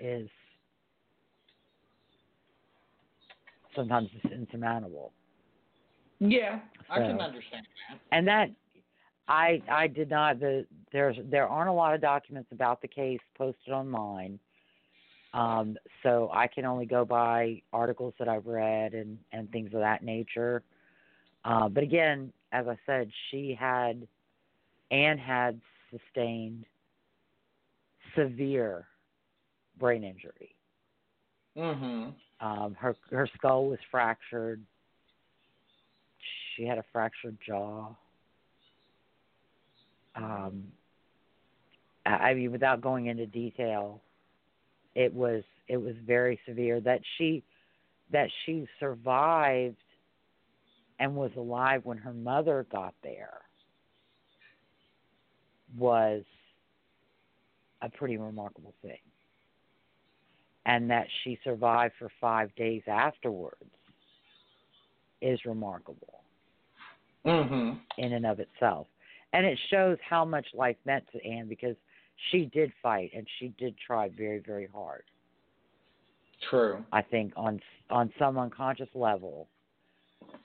is 0.00 0.28
sometimes 3.74 4.08
just 4.10 4.32
insurmountable. 4.32 5.12
Yeah, 6.18 6.60
I 6.90 7.00
can 7.00 7.20
understand 7.20 7.66
that. 7.90 7.98
and 8.10 8.26
that 8.26 8.50
I 9.28 9.62
I 9.70 9.86
did 9.86 10.10
not 10.10 10.40
the 10.40 10.66
there's 10.92 11.16
there 11.30 11.48
aren't 11.48 11.68
a 11.68 11.72
lot 11.72 11.94
of 11.94 12.00
documents 12.00 12.48
about 12.52 12.80
the 12.80 12.88
case 12.88 13.20
posted 13.36 13.72
online. 13.72 14.38
Um, 15.34 15.76
so 16.02 16.30
I 16.32 16.46
can 16.46 16.64
only 16.64 16.86
go 16.86 17.04
by 17.04 17.60
articles 17.70 18.14
that 18.18 18.26
I've 18.26 18.46
read 18.46 18.94
and, 18.94 19.18
and 19.32 19.50
things 19.52 19.66
of 19.74 19.80
that 19.80 20.02
nature. 20.02 20.62
Uh, 21.44 21.68
but 21.68 21.82
again, 21.82 22.32
as 22.52 22.66
I 22.66 22.78
said, 22.86 23.10
she 23.30 23.54
had 23.58 24.06
and 24.90 25.20
had 25.20 25.60
sustained 25.90 26.64
severe 28.16 28.86
brain 29.78 30.04
injury. 30.04 30.54
Mm-hmm. 31.56 32.46
Um, 32.46 32.74
her 32.74 32.96
her 33.10 33.28
skull 33.36 33.66
was 33.66 33.78
fractured. 33.90 34.62
She 36.56 36.64
had 36.64 36.78
a 36.78 36.84
fractured 36.92 37.36
jaw. 37.46 37.94
Um, 40.16 40.64
I 42.06 42.34
mean, 42.34 42.52
without 42.52 42.80
going 42.80 43.06
into 43.06 43.26
detail, 43.26 44.00
it 44.94 45.12
was 45.12 45.42
it 45.68 45.76
was 45.76 45.94
very 46.06 46.38
severe. 46.46 46.80
That 46.80 47.00
she 47.18 47.42
that 48.12 48.28
she 48.44 48.66
survived 48.78 49.76
and 50.98 51.14
was 51.14 51.30
alive 51.36 51.82
when 51.84 51.98
her 51.98 52.12
mother 52.12 52.66
got 52.70 52.94
there 53.02 53.40
was 55.76 56.22
a 57.82 57.90
pretty 57.90 58.16
remarkable 58.16 58.74
thing. 58.82 58.98
And 60.64 60.90
that 60.90 61.06
she 61.22 61.38
survived 61.44 61.94
for 61.98 62.10
five 62.20 62.54
days 62.56 62.82
afterwards 62.86 63.70
is 65.20 65.44
remarkable 65.44 66.22
Mhm. 67.24 67.80
in 67.98 68.12
and 68.12 68.26
of 68.26 68.40
itself. 68.40 68.88
And 69.36 69.44
it 69.44 69.58
shows 69.68 69.98
how 70.08 70.24
much 70.24 70.46
life 70.54 70.76
meant 70.86 71.04
to 71.12 71.22
Anne 71.22 71.46
because 71.46 71.76
she 72.30 72.46
did 72.46 72.72
fight 72.82 73.10
and 73.14 73.26
she 73.38 73.48
did 73.58 73.74
try 73.86 74.08
very, 74.08 74.38
very 74.38 74.66
hard. 74.72 75.02
True. 76.48 76.82
I 76.90 77.02
think 77.02 77.34
on 77.36 77.60
on 77.90 78.10
some 78.18 78.38
unconscious 78.38 78.88
level. 78.94 79.48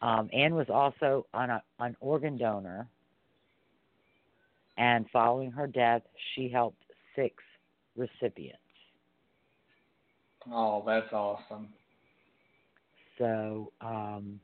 Um, 0.01 0.29
Anne 0.33 0.55
was 0.55 0.67
also 0.69 1.25
an, 1.33 1.51
a, 1.51 1.63
an 1.79 1.95
organ 2.01 2.37
donor, 2.37 2.85
and 4.77 5.05
following 5.13 5.51
her 5.51 5.67
death, 5.67 6.01
she 6.35 6.49
helped 6.49 6.83
six 7.15 7.35
recipients. 7.95 8.57
Oh, 10.51 10.83
that's 10.85 11.13
awesome. 11.13 11.69
So 13.17 13.71
um, 13.79 14.41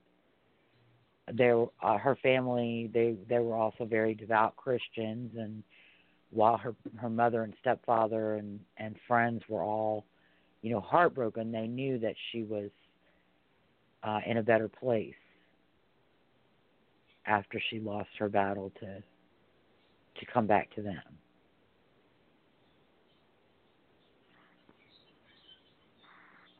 there, 1.33 1.65
uh, 1.81 1.97
her 1.97 2.15
family 2.23 2.89
they 2.93 3.15
they 3.29 3.39
were 3.39 3.55
also 3.55 3.85
very 3.85 4.13
devout 4.13 4.55
Christians, 4.55 5.31
and 5.37 5.63
while 6.31 6.57
her 6.57 6.75
her 6.97 7.09
mother 7.09 7.43
and 7.43 7.53
stepfather 7.59 8.35
and 8.35 8.59
and 8.77 8.95
friends 9.07 9.43
were 9.49 9.63
all, 9.63 10.05
you 10.61 10.71
know, 10.71 10.79
heartbroken, 10.79 11.51
they 11.51 11.67
knew 11.67 11.99
that 11.99 12.15
she 12.31 12.43
was 12.43 12.69
uh, 14.03 14.19
in 14.25 14.37
a 14.37 14.43
better 14.43 14.69
place 14.69 15.13
after 17.25 17.61
she 17.69 17.79
lost 17.79 18.09
her 18.17 18.29
battle 18.29 18.71
to 18.79 18.85
to 20.19 20.25
come 20.33 20.47
back 20.47 20.73
to 20.75 20.81
them. 20.81 21.01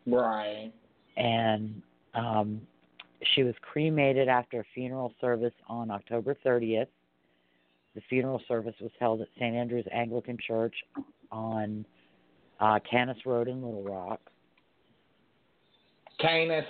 Right. 0.10 0.72
and 1.18 1.82
um, 2.14 2.62
she 3.36 3.44
was 3.44 3.56
cremated 3.62 4.28
after 4.28 4.60
a 4.62 4.64
funeral 4.74 5.14
service 5.20 5.54
on 5.68 5.92
October 5.92 6.36
30th. 6.46 6.88
The 7.96 8.02
funeral 8.10 8.42
service 8.48 8.76
was 8.80 8.92
held 9.00 9.22
at 9.22 9.28
St. 9.36 9.56
Andrew's 9.56 9.88
Anglican 9.92 10.38
Church 10.46 10.76
on 11.32 11.86
uh, 12.60 12.80
Canis 12.90 13.18
Road 13.26 13.48
in 13.48 13.64
Little 13.64 13.84
Rock. 13.84 14.20
Canis. 16.20 16.66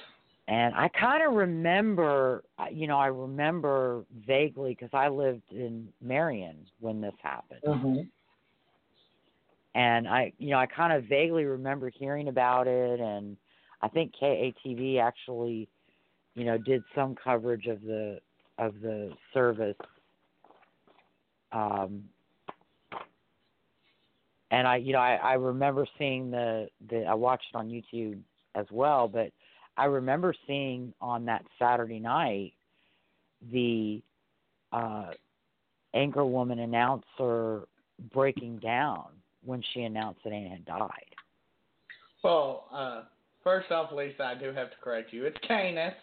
And 0.48 0.74
I 0.76 0.88
kind 0.90 1.24
of 1.24 1.34
remember, 1.34 2.44
uh, 2.58 2.66
you 2.72 2.88
know, 2.88 2.98
I 2.98 3.08
remember 3.08 4.06
vaguely 4.26 4.72
because 4.72 4.94
I 4.94 5.10
lived 5.10 5.44
in 5.52 5.90
Marion 6.02 6.56
when 6.80 7.02
this 7.02 7.14
happened. 7.22 7.62
Mhm. 7.66 8.08
and 9.76 10.08
I 10.08 10.34
you 10.40 10.50
know 10.50 10.58
I 10.58 10.66
kind 10.66 10.92
of 10.92 11.04
vaguely 11.04 11.46
remember 11.46 11.90
hearing 11.90 12.30
about 12.30 12.68
it 12.68 13.00
and 13.00 13.38
I 13.82 13.88
think 13.88 14.14
KATV 14.20 15.00
actually 15.00 15.70
you 16.38 16.46
know 16.46 16.58
did 16.58 16.84
some 16.94 17.16
coverage 17.22 17.66
of 17.66 17.82
the 17.82 18.20
of 18.60 18.80
the 18.82 19.12
service 19.34 19.76
um 21.52 22.04
and 24.52 24.68
I 24.68 24.78
you 24.78 24.94
know 24.94 25.00
I 25.00 25.16
I 25.16 25.34
remember 25.34 25.88
seeing 25.98 26.30
the 26.30 26.70
the 26.90 27.06
I 27.06 27.16
watched 27.16 27.48
it 27.54 27.58
on 27.58 27.70
YouTube 27.70 28.20
as 28.54 28.68
well 28.72 29.08
but 29.08 29.32
I 29.76 29.86
remember 29.86 30.34
seeing 30.46 30.94
on 31.02 31.26
that 31.26 31.44
Saturday 31.58 32.00
night 32.00 32.54
the 33.52 34.02
uh 34.72 35.10
anchor 35.96 36.26
woman 36.26 36.60
announcer 36.60 37.68
breaking 38.14 38.60
down 38.60 39.06
when 39.44 39.64
she 39.74 39.82
announced 39.82 40.20
that 40.24 40.34
Anne 40.34 40.52
had 40.52 40.66
died. 40.66 40.90
Well, 42.24 42.66
uh, 42.72 43.04
first 43.44 43.72
off, 43.72 43.92
Lisa, 43.94 44.24
I 44.24 44.36
do 44.36 44.48
have 44.48 44.70
to 44.70 44.76
correct 44.84 45.14
you. 45.14 45.26
It's 45.26 45.38
Canis. 45.48 45.94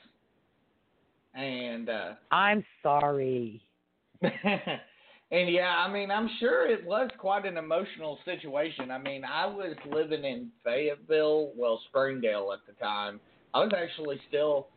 And 1.34 1.88
uh 1.88 2.14
I'm 2.30 2.64
sorry. 2.82 3.62
and 4.22 5.50
yeah, 5.50 5.74
I 5.76 5.90
mean, 5.92 6.10
I'm 6.10 6.30
sure 6.38 6.66
it 6.70 6.84
was 6.86 7.10
quite 7.18 7.44
an 7.44 7.56
emotional 7.56 8.18
situation. 8.24 8.90
I 8.90 8.98
mean, 8.98 9.24
I 9.24 9.46
was 9.46 9.74
living 9.90 10.24
in 10.24 10.50
Fayetteville, 10.62 11.52
well, 11.56 11.80
Springdale 11.88 12.52
at 12.52 12.60
the 12.66 12.80
time. 12.82 13.20
I 13.52 13.60
was 13.60 13.72
actually 13.76 14.20
still 14.28 14.68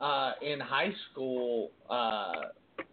uh 0.00 0.32
in 0.42 0.60
high 0.60 0.92
school. 1.10 1.70
Uh 1.88 2.32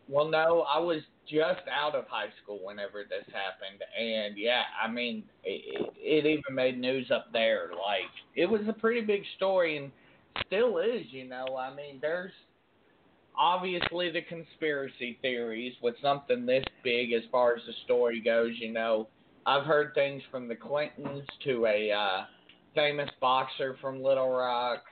well, 0.10 0.28
no, 0.28 0.66
I 0.74 0.80
was 0.80 1.02
just 1.30 1.62
out 1.72 1.93
of 1.95 2.06
high 2.08 2.30
school 2.43 2.60
whenever 2.64 3.04
this 3.04 3.26
happened, 3.28 3.82
and 3.97 4.36
yeah, 4.38 4.64
I 4.84 4.89
mean, 4.89 5.24
it, 5.43 5.93
it 5.95 6.26
even 6.26 6.56
made 6.56 6.80
news 6.80 7.12
up 7.12 7.32
there. 7.32 7.70
Like, 7.74 8.10
it 8.36 8.47
was 8.47 8.62
a 8.68 8.74
pretty 8.74 9.02
big 9.02 9.22
story, 9.38 9.78
and 9.78 9.91
still 10.47 10.80
is. 10.80 11.06
You 11.12 11.30
know, 11.30 11.45
I 11.58 11.74
mean, 11.74 12.00
there's 12.02 12.32
obviously 13.40 14.12
the 14.12 14.22
conspiracy 14.24 15.18
theories 15.22 15.74
with 15.82 15.96
something 16.02 16.46
this 16.46 16.66
big 16.84 17.14
as 17.14 17.24
far 17.32 17.56
as 17.56 17.62
the 17.66 17.74
story 17.86 18.20
goes. 18.22 18.52
You 18.60 18.74
know, 18.74 19.08
I've 19.46 19.66
heard 19.66 19.94
things 19.96 20.22
from 20.30 20.48
the 20.48 20.56
Clintons 20.56 21.26
to 21.46 21.66
a 21.66 21.92
uh, 21.92 22.26
famous 22.76 23.10
boxer 23.22 23.78
from 23.82 24.04
Little 24.04 24.30
Rock, 24.30 24.84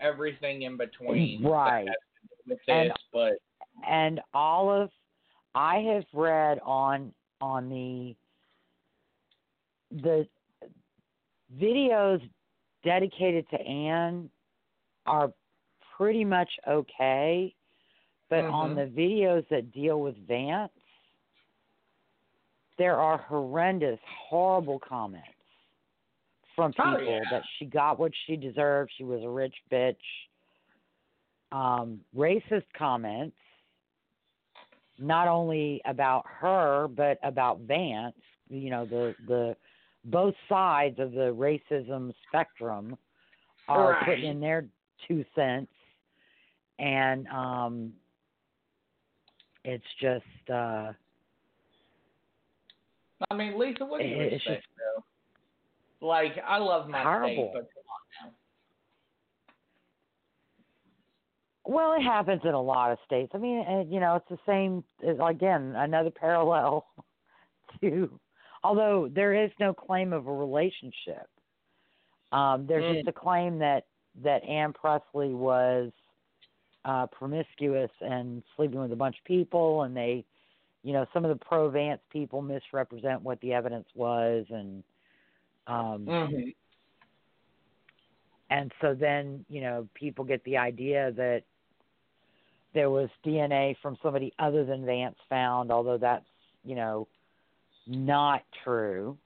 everything 0.00 0.62
in 0.62 0.76
between. 0.76 1.42
Right. 1.44 1.86
that 1.86 1.88
has 1.88 1.96
to 2.22 2.46
do 2.46 2.50
With 2.50 2.58
And- 2.68 2.92
but 3.12 3.32
And 3.88 4.20
all 4.34 4.68
of 4.70 4.90
I 5.54 5.78
have 5.78 6.04
read 6.12 6.58
on 6.64 7.14
on 7.40 7.68
the 7.70 8.14
the 10.02 10.28
videos 11.58 12.20
dedicated 12.84 13.48
to 13.50 13.60
Anne 13.60 14.30
are 15.06 15.32
pretty 15.96 16.24
much 16.24 16.50
okay, 16.68 17.54
but 18.30 18.44
on 18.44 18.74
Mhm. 18.74 18.94
the 18.94 19.00
videos 19.02 19.46
that 19.48 19.72
deal 19.72 20.00
with 20.00 20.16
Vance, 20.26 20.72
there 22.78 22.96
are 22.98 23.18
horrendous, 23.18 24.00
horrible 24.04 24.78
comments 24.78 25.28
from 26.54 26.72
Oh, 26.78 26.96
people 26.96 27.20
yeah. 27.24 27.30
that 27.30 27.42
she 27.58 27.66
got 27.66 27.98
what 27.98 28.14
she 28.24 28.36
deserved. 28.36 28.92
She 28.96 29.04
was 29.04 29.22
a 29.22 29.28
rich 29.28 29.54
bitch. 29.70 30.00
Um, 31.52 32.04
racist 32.14 32.72
comments, 32.72 33.36
not 34.98 35.26
only 35.26 35.82
about 35.84 36.24
her 36.26 36.86
but 36.88 37.18
about 37.22 37.60
Vance. 37.60 38.16
You 38.48 38.70
know 38.70 38.86
the 38.86 39.14
the 39.26 39.56
both 40.04 40.34
sides 40.48 40.98
of 40.98 41.12
the 41.12 41.34
racism 41.34 42.14
spectrum 42.28 42.96
are 43.68 43.92
Right. 43.92 44.04
putting 44.04 44.24
in 44.24 44.40
their 44.40 44.66
two 45.06 45.24
cents, 45.34 45.72
and 46.78 47.26
um, 47.28 47.92
it's 49.64 49.84
just. 50.00 50.50
Uh, 50.50 50.92
I 53.30 53.34
mean, 53.34 53.58
Lisa, 53.58 53.84
what 53.84 54.00
do 54.00 54.06
you 54.08 54.20
expect, 54.20 54.64
though? 54.78 56.06
Like, 56.06 56.32
I 56.46 56.56
love 56.58 56.88
my 56.88 57.02
Horrible. 57.02 57.50
state, 57.50 57.50
but 57.52 57.68
come 57.74 57.82
on 58.24 58.28
now. 58.28 58.32
Well, 61.66 61.92
it 61.92 62.02
happens 62.02 62.40
in 62.44 62.54
a 62.54 62.60
lot 62.60 62.90
of 62.90 62.98
states. 63.04 63.32
I 63.34 63.38
mean, 63.38 63.64
and, 63.66 63.92
you 63.92 64.00
know, 64.00 64.16
it's 64.16 64.28
the 64.30 64.38
same. 64.46 64.82
Again, 65.22 65.74
another 65.76 66.10
parallel 66.10 66.86
to, 67.80 68.18
although 68.64 69.08
there 69.12 69.34
is 69.44 69.50
no 69.60 69.74
claim 69.74 70.12
of 70.12 70.26
a 70.26 70.32
relationship. 70.32 71.28
Um, 72.32 72.66
there's 72.66 72.84
Mm. 72.84 72.94
just 72.96 73.08
a 73.08 73.12
claim 73.12 73.58
that 73.58 73.84
that 74.22 74.42
Anne 74.44 74.72
Pressly 74.72 75.32
was 75.34 75.92
uh, 76.84 77.06
promiscuous 77.06 77.90
and 78.00 78.42
sleeping 78.56 78.80
with 78.80 78.92
a 78.92 78.96
bunch 78.96 79.16
of 79.18 79.24
people, 79.24 79.82
and 79.82 79.96
they, 79.96 80.24
you 80.82 80.92
know, 80.92 81.06
some 81.12 81.24
of 81.24 81.36
the 81.36 81.44
pro 81.44 81.68
Vance 81.68 82.00
people 82.10 82.42
misrepresent 82.42 83.22
what 83.22 83.40
the 83.40 83.52
evidence 83.52 83.86
was, 83.94 84.46
and 84.50 84.82
um, 85.66 86.06
Mhm. 86.06 86.54
and 88.50 88.72
so 88.80 88.94
then 88.94 89.44
you 89.48 89.60
know 89.60 89.88
people 89.94 90.24
get 90.24 90.42
the 90.44 90.56
idea 90.56 91.12
that 91.12 91.42
there 92.72 92.90
was 92.90 93.10
DNA 93.24 93.76
from 93.82 93.96
somebody 94.02 94.32
other 94.38 94.64
than 94.64 94.84
Vance 94.84 95.16
found, 95.28 95.70
although 95.70 95.98
that's 95.98 96.26
you 96.64 96.74
know 96.74 97.06
not 97.86 98.42
true. 98.64 99.18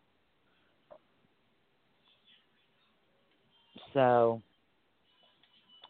So 3.93 4.43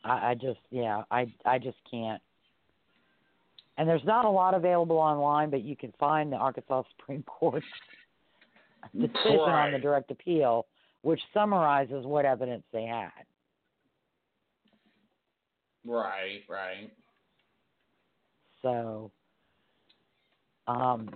I, 0.05 0.31
I 0.31 0.35
just 0.35 0.61
yeah, 0.71 1.03
I 1.11 1.33
I 1.45 1.59
just 1.59 1.79
can't. 1.91 2.21
And 3.77 3.89
there's 3.89 4.05
not 4.05 4.25
a 4.25 4.31
lot 4.31 4.55
available 4.55 4.99
online, 4.99 5.51
but 5.51 5.63
you 5.63 5.75
can 5.75 5.93
find 5.99 6.31
the 6.31 6.37
Arkansas 6.37 6.83
Supreme 6.97 7.25
Court's 7.25 7.67
decision 8.99 9.41
on 9.41 9.73
the 9.73 9.79
direct 9.79 10.11
appeal, 10.11 10.67
which 11.03 11.21
summarizes 11.33 12.05
what 12.05 12.25
evidence 12.25 12.63
they 12.73 12.85
had. 12.85 13.11
Right, 15.87 16.41
right. 16.49 16.91
So, 18.63 19.11
um, 20.67 21.11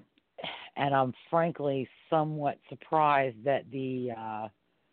and 0.76 0.94
I'm 0.94 1.14
frankly 1.30 1.88
somewhat 2.10 2.58
surprised 2.68 3.42
that 3.44 3.64
the 3.70 4.10
uh, 4.18 4.48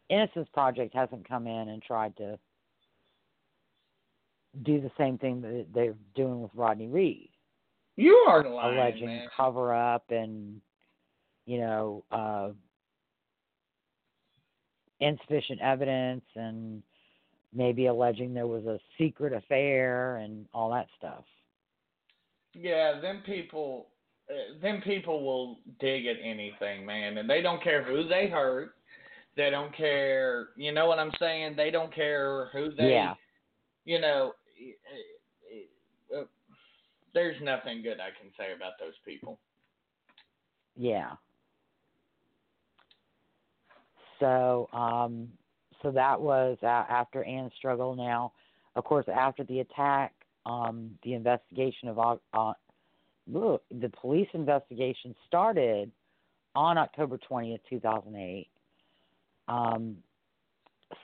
Innocence 0.09 0.47
Project 0.53 0.95
hasn't 0.95 1.27
come 1.27 1.47
in 1.47 1.69
and 1.69 1.81
tried 1.83 2.15
to 2.17 2.39
do 4.63 4.81
the 4.81 4.91
same 4.97 5.17
thing 5.17 5.41
that 5.41 5.67
they're 5.73 5.95
doing 6.15 6.41
with 6.41 6.51
Rodney 6.55 6.87
Reed, 6.87 7.29
You 7.95 8.13
are 8.27 8.43
lying, 8.49 8.77
alleging 8.77 9.07
man. 9.07 9.27
cover 9.35 9.73
up 9.73 10.05
and, 10.09 10.61
you 11.45 11.59
know, 11.59 12.03
uh, 12.11 12.49
insufficient 14.99 15.61
evidence 15.61 16.23
and 16.35 16.81
maybe 17.53 17.87
alleging 17.87 18.33
there 18.33 18.47
was 18.47 18.65
a 18.65 18.79
secret 18.97 19.33
affair 19.33 20.17
and 20.17 20.45
all 20.53 20.71
that 20.71 20.87
stuff. 20.97 21.23
Yeah, 22.53 22.99
them 23.01 23.21
people, 23.25 23.87
uh, 24.29 24.59
them 24.61 24.81
people 24.81 25.23
will 25.23 25.59
dig 25.79 26.05
at 26.05 26.15
anything, 26.23 26.85
man, 26.85 27.17
and 27.17 27.29
they 27.29 27.41
don't 27.41 27.61
care 27.61 27.83
who 27.83 28.07
they 28.07 28.27
hurt. 28.27 28.75
They 29.35 29.49
don't 29.49 29.75
care, 29.75 30.49
you 30.55 30.71
know 30.71 30.85
what 30.87 30.97
I'm 30.97 31.11
saying? 31.19 31.55
They 31.57 31.69
don't 31.69 31.93
care 31.93 32.49
who 32.53 32.73
they, 32.73 32.91
yeah. 32.91 33.15
you 33.83 33.99
know. 33.99 34.31
Uh, 34.59 36.17
uh, 36.19 36.23
There's 37.13 37.41
nothing 37.41 37.81
good 37.81 37.99
I 37.99 38.09
can 38.19 38.31
say 38.37 38.53
about 38.55 38.73
those 38.79 38.93
people. 39.05 39.39
Yeah. 40.75 41.11
So, 44.19 44.69
um, 44.73 45.29
so 45.81 45.91
that 45.91 46.19
was 46.19 46.57
after 46.63 47.23
Anne's 47.23 47.51
struggle. 47.57 47.95
Now, 47.95 48.33
of 48.75 48.83
course, 48.83 49.05
after 49.13 49.43
the 49.43 49.59
attack, 49.59 50.13
um, 50.45 50.91
the 51.03 51.13
investigation 51.13 51.89
of 51.89 52.19
uh, 52.33 52.53
look, 53.27 53.63
the 53.71 53.89
police 53.89 54.27
investigation 54.33 55.15
started 55.27 55.91
on 56.55 56.77
October 56.77 57.17
twentieth, 57.17 57.61
two 57.69 57.79
thousand 57.79 58.15
eight. 58.15 58.47
Um, 59.47 59.97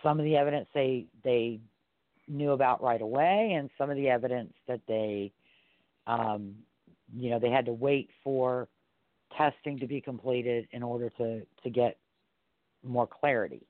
some 0.04 0.20
of 0.20 0.26
the 0.26 0.36
evidence 0.36 0.68
they 0.74 1.06
they 1.24 1.60
knew 2.32 2.52
about 2.52 2.82
right 2.82 3.02
away, 3.02 3.54
and 3.58 3.70
some 3.78 3.90
of 3.90 3.98
the 3.98 4.10
evidence 4.10 4.54
that 4.68 4.82
they, 4.88 5.32
um, 6.08 6.56
you 7.16 7.30
know, 7.30 7.40
they 7.40 7.50
had 7.50 7.66
to 7.66 7.74
wait 7.74 8.10
for 8.24 8.68
testing 9.38 9.80
to 9.80 9.88
be 9.88 10.02
completed 10.02 10.68
in 10.72 10.84
order 10.84 11.10
to 11.18 11.42
to 11.64 11.70
get 11.70 11.98
more 12.84 13.08
clarity. 13.08 13.66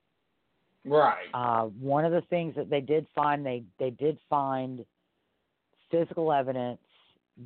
Right. 0.86 1.28
Uh, 1.34 1.64
one 1.64 2.06
of 2.06 2.12
the 2.12 2.22
things 2.30 2.56
that 2.56 2.70
they 2.70 2.82
did 2.82 3.06
find 3.14 3.46
they 3.46 3.64
they 3.80 3.92
did 3.92 4.18
find 4.30 4.86
physical 5.92 6.32
evidence 6.32 6.80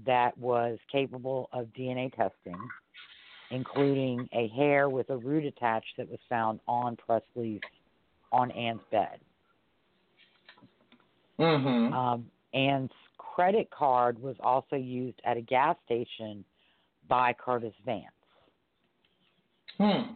that 0.06 0.38
was 0.38 0.78
capable 0.92 1.50
of 1.52 1.68
DNA 1.78 2.14
testing, 2.16 2.58
including 3.52 4.28
a 4.34 4.48
hair 4.50 4.90
with 4.90 5.10
a 5.10 5.18
root 5.18 5.46
attached 5.46 5.94
that 5.98 6.10
was 6.10 6.20
found 6.30 6.60
on 6.68 6.98
Pressly's 6.98 7.62
on 8.32 8.52
Anne's 8.52 8.82
bed. 8.92 9.20
Mhm. 11.40 11.94
Um, 11.94 12.90
credit 13.36 13.70
card 13.70 14.22
was 14.22 14.36
also 14.40 14.76
used 14.76 15.20
at 15.26 15.36
a 15.36 15.42
gas 15.42 15.76
station 15.86 16.46
by 17.08 17.34
Curtis 17.34 17.74
Vance. 17.86 18.06
hmm. 19.78 20.14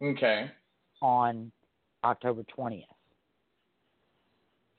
Okay. 0.00 0.48
on 1.02 1.50
October 2.04 2.44
20th. 2.56 2.84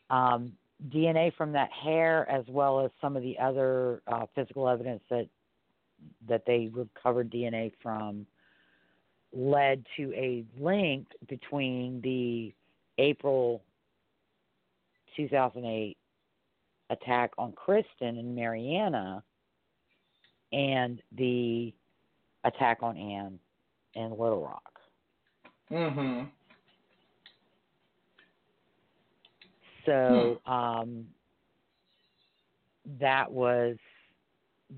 Um, 0.09 0.53
DNA 0.89 1.36
from 1.36 1.51
that 1.51 1.70
hair, 1.72 2.30
as 2.30 2.45
well 2.47 2.80
as 2.86 2.91
some 3.01 3.17
of 3.17 3.22
the 3.22 3.38
other 3.38 4.01
uh, 4.07 4.26
physical 4.34 4.70
evidence 4.70 5.01
that 5.09 5.28
that 6.30 6.43
they 6.47 6.70
recovered 6.72 7.30
DNA 7.30 7.74
from, 7.84 8.26
led 9.34 9.86
to 9.97 10.13
a 10.13 10.45
link 10.57 11.07
between 11.28 11.99
the 12.01 12.53
April 12.97 13.61
2008 15.20 15.97
attack 16.89 17.32
on 17.38 17.51
Kristen 17.51 18.17
and 18.17 18.36
Marianna 18.36 19.22
and 20.51 21.01
the 21.17 21.74
attack 22.45 22.80
on 22.82 22.97
Anne 22.97 23.39
in 23.95 24.11
Little 24.11 24.41
Rock. 24.41 24.80
Mhm. 25.70 26.32
So 29.86 30.39
um, 30.45 31.07
that 32.99 33.30
was 33.32 33.78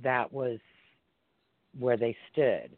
that 0.02 0.32
was 0.32 0.60
where 1.78 1.98
they 1.98 2.16
stood. 2.32 2.76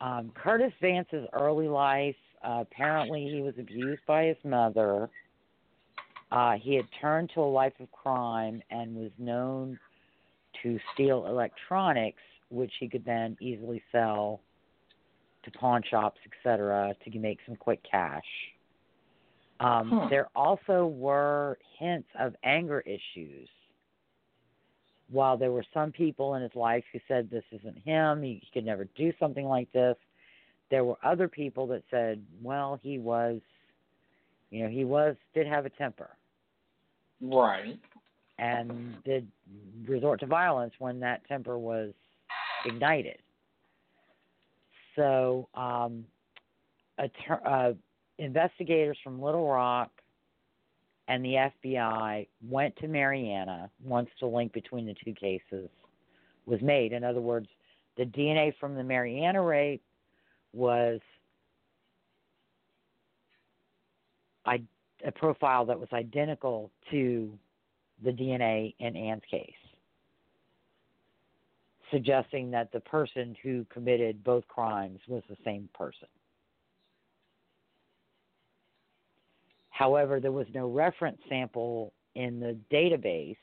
Um, 0.00 0.32
Curtis 0.34 0.72
Vance's 0.80 1.26
early 1.32 1.68
life. 1.68 2.16
Uh, 2.42 2.62
apparently, 2.62 3.28
he 3.28 3.42
was 3.42 3.54
abused 3.58 4.00
by 4.06 4.24
his 4.24 4.36
mother. 4.44 5.10
Uh, 6.32 6.52
he 6.52 6.74
had 6.74 6.86
turned 7.00 7.30
to 7.34 7.40
a 7.40 7.42
life 7.42 7.72
of 7.80 7.90
crime 7.90 8.62
and 8.70 8.94
was 8.94 9.10
known 9.18 9.78
to 10.62 10.78
steal 10.94 11.26
electronics, 11.26 12.22
which 12.50 12.72
he 12.78 12.88
could 12.88 13.04
then 13.04 13.36
easily 13.40 13.82
sell 13.90 14.40
to 15.44 15.50
pawn 15.52 15.82
shops, 15.90 16.20
etc., 16.26 16.94
to 17.04 17.18
make 17.18 17.38
some 17.46 17.56
quick 17.56 17.80
cash. 17.88 18.22
Um, 19.58 19.90
Huh. 19.90 20.06
There 20.08 20.28
also 20.36 20.86
were 20.86 21.58
hints 21.78 22.08
of 22.18 22.34
anger 22.44 22.80
issues. 22.80 23.48
While 25.10 25.36
there 25.36 25.50
were 25.50 25.64
some 25.74 25.90
people 25.90 26.34
in 26.36 26.42
his 26.42 26.54
life 26.54 26.84
who 26.92 27.00
said 27.08 27.28
this 27.30 27.44
isn't 27.50 27.78
him, 27.78 28.22
he, 28.22 28.40
he 28.42 28.48
could 28.52 28.64
never 28.64 28.84
do 28.96 29.12
something 29.18 29.46
like 29.46 29.70
this, 29.72 29.96
there 30.70 30.84
were 30.84 30.98
other 31.02 31.26
people 31.26 31.66
that 31.68 31.82
said, 31.90 32.22
well, 32.40 32.78
he 32.80 32.98
was, 32.98 33.40
you 34.50 34.62
know, 34.62 34.68
he 34.68 34.84
was 34.84 35.16
did 35.34 35.48
have 35.48 35.66
a 35.66 35.70
temper 35.70 36.10
Right. 37.20 37.78
and 38.38 39.02
did 39.04 39.28
resort 39.86 40.20
to 40.20 40.26
violence 40.26 40.72
when 40.78 41.00
that 41.00 41.26
temper 41.28 41.58
was 41.58 41.92
ignited. 42.64 43.18
So, 44.96 45.48
um, 45.54 46.06
attor- 46.98 47.44
uh, 47.44 47.74
investigators 48.18 48.98
from 49.04 49.20
Little 49.20 49.46
Rock 49.46 49.90
and 51.08 51.24
the 51.24 51.36
FBI 51.36 52.26
went 52.48 52.76
to 52.76 52.88
Marianna 52.88 53.70
once 53.84 54.08
the 54.20 54.26
link 54.26 54.52
between 54.52 54.86
the 54.86 54.94
two 55.04 55.12
cases 55.12 55.68
was 56.46 56.60
made. 56.62 56.92
In 56.92 57.04
other 57.04 57.20
words, 57.20 57.48
the 57.96 58.04
DNA 58.04 58.54
from 58.58 58.74
the 58.74 58.84
Marianna 58.84 59.42
rape 59.42 59.82
was 60.52 61.00
I, 64.46 64.62
a 65.04 65.12
profile 65.12 65.64
that 65.66 65.78
was 65.78 65.88
identical 65.92 66.70
to 66.90 67.38
the 68.02 68.10
DNA 68.10 68.74
in 68.78 68.96
Anne's 68.96 69.22
case, 69.30 69.52
suggesting 71.90 72.50
that 72.50 72.72
the 72.72 72.80
person 72.80 73.36
who 73.42 73.66
committed 73.72 74.24
both 74.24 74.46
crimes 74.48 75.00
was 75.08 75.22
the 75.28 75.36
same 75.44 75.68
person. 75.74 76.08
However, 79.70 80.20
there 80.20 80.32
was 80.32 80.46
no 80.54 80.68
reference 80.68 81.18
sample 81.28 81.92
in 82.14 82.40
the 82.40 82.56
database 82.70 83.36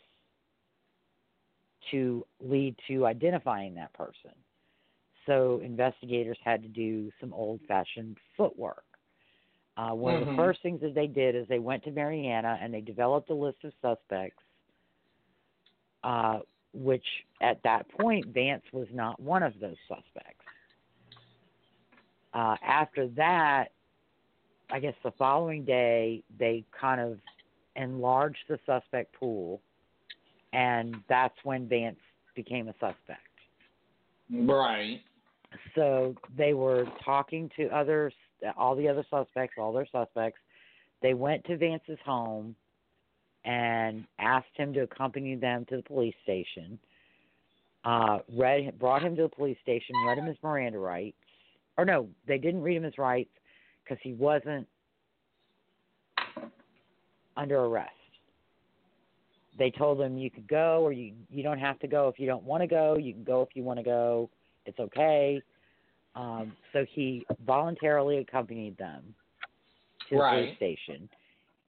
to 1.92 2.26
lead 2.40 2.76
to 2.88 3.06
identifying 3.06 3.74
that 3.76 3.94
person. 3.94 4.32
So 5.26 5.62
investigators 5.64 6.38
had 6.44 6.62
to 6.64 6.70
do 6.70 7.12
some 7.20 7.34
old 7.34 7.60
fashioned 7.68 8.18
footwork. 8.36 8.87
Uh, 9.78 9.92
one 9.92 10.16
of 10.16 10.26
the 10.26 10.32
Mhm. 10.32 10.36
first 10.36 10.62
things 10.64 10.82
that 10.82 10.96
they 10.96 11.06
did 11.06 11.36
is 11.36 11.48
they 11.48 11.60
went 11.60 11.84
to 11.84 11.92
Marianna 11.92 12.58
and 12.60 12.74
they 12.74 12.82
developed 12.82 13.30
a 13.30 13.34
list 13.34 13.64
of 13.64 13.74
suspects, 13.80 14.44
uh, 16.04 16.40
which 16.74 17.06
at 17.42 17.62
that 17.62 17.88
point 17.90 18.26
Vance 18.28 18.64
was 18.74 18.88
not 18.92 19.20
one 19.20 19.44
of 19.44 19.58
those 19.60 19.78
suspects. 19.88 20.46
Uh, 22.34 22.58
after 22.64 23.08
that, 23.10 23.72
I 24.72 24.80
guess 24.80 24.96
the 25.04 25.12
following 25.12 25.64
day 25.64 26.24
they 26.38 26.66
kind 26.72 27.00
of 27.00 27.20
enlarged 27.76 28.48
the 28.48 28.60
suspect 28.66 29.14
pool, 29.14 29.62
and 30.54 31.04
that's 31.08 31.38
when 31.44 31.68
Vance 31.68 32.00
became 32.36 32.68
a 32.68 32.74
suspect. 32.74 33.22
Right. 34.30 35.02
So 35.76 36.16
they 36.36 36.54
were 36.54 36.86
talking 37.06 37.50
to 37.56 37.68
others, 37.70 38.14
all 38.58 38.76
the 38.76 38.88
other 38.88 39.06
suspects, 39.10 39.56
all 39.58 39.74
their 39.74 39.88
suspects. 39.92 40.40
they 41.02 41.14
went 41.14 41.44
to 41.46 41.58
Vance's 41.58 42.00
home 42.06 42.56
and 43.46 44.06
asked 44.20 44.56
him 44.56 44.74
to 44.74 44.82
accompany 44.82 45.36
them 45.36 45.66
to 45.70 45.78
the 45.78 45.84
police 45.84 46.16
station. 46.24 46.78
Uh, 47.86 48.20
read, 48.36 48.78
brought 48.80 49.02
him 49.02 49.16
to 49.16 49.24
the 49.24 49.30
police 49.30 49.58
station, 49.62 49.96
read 50.06 50.18
him 50.18 50.26
his 50.26 50.36
Miranda 50.44 50.78
rights. 50.78 51.16
Or 51.78 51.86
no, 51.86 52.10
they 52.28 52.38
didn't 52.38 52.62
read 52.62 52.78
him 52.78 52.84
his 52.84 52.98
rights 52.98 53.30
because 53.84 53.98
he 54.02 54.14
wasn't 54.14 54.68
under 57.38 57.60
arrest. 57.60 57.92
They 59.58 59.72
told 59.72 60.02
him 60.02 60.18
you 60.18 60.30
could 60.30 60.48
go 60.48 60.82
or 60.84 60.92
you 60.92 61.14
you 61.30 61.44
don't 61.44 61.60
have 61.60 61.80
to 61.80 61.88
go 61.88 62.08
if 62.10 62.20
you 62.20 62.28
don't 62.28 62.44
want 62.44 62.62
to 62.62 62.68
go. 62.68 62.98
You 62.98 63.14
can 63.14 63.24
go 63.24 63.42
if 63.42 63.50
you 63.56 63.64
want 63.64 63.80
to 63.80 63.84
go. 63.84 64.30
It's 64.66 64.80
okay. 64.80 65.42
Um, 66.18 66.52
so 66.74 66.84
he 66.90 67.26
voluntarily 67.46 68.18
accompanied 68.18 68.76
them 68.78 69.14
to 70.10 70.16
the 70.16 70.22
Right. 70.22 70.46
police 70.46 70.56
station. 70.56 71.10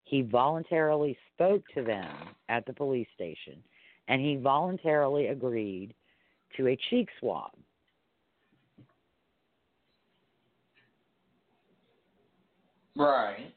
He 0.04 0.22
voluntarily 0.22 1.18
spoke 1.34 1.62
to 1.74 1.82
them 1.82 2.10
at 2.48 2.64
the 2.64 2.72
police 2.72 3.08
station, 3.14 3.62
and 4.08 4.22
he 4.22 4.36
voluntarily 4.36 5.26
agreed 5.26 5.94
to 6.56 6.68
a 6.68 6.76
cheek 6.88 7.10
swab. 7.18 7.52
Right. 12.96 13.52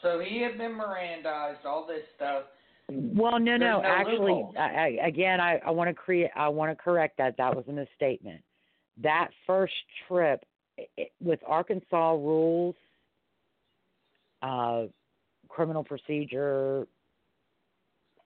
So 0.00 0.18
he 0.18 0.40
had 0.40 0.56
been 0.56 0.72
Mirandized, 0.72 1.66
all 1.66 1.86
this 1.86 2.02
stuff. 2.16 2.44
Well, 2.88 3.38
no, 3.38 3.58
There's 3.58 3.60
no. 3.60 3.80
no 3.80 3.84
actually. 3.84 4.46
I, 4.58 4.62
I, 4.62 5.06
again, 5.06 5.40
I, 5.40 5.58
I 5.58 5.70
want 5.70 5.88
to 5.88 5.94
create. 5.94 6.30
I 6.34 6.48
want 6.48 6.76
to 6.76 6.82
correct 6.82 7.18
that. 7.18 7.36
That 7.36 7.54
was 7.54 7.66
a 7.68 7.72
misstatement. 7.72 8.42
That 9.02 9.28
first 9.46 9.74
trip 10.08 10.44
i 10.78 10.86
i 10.98 11.06
with 11.20 11.40
Arkansas 11.46 12.12
rules, 12.12 12.74
uh, 14.42 14.84
criminal 15.48 15.84
procedure, 15.84 16.86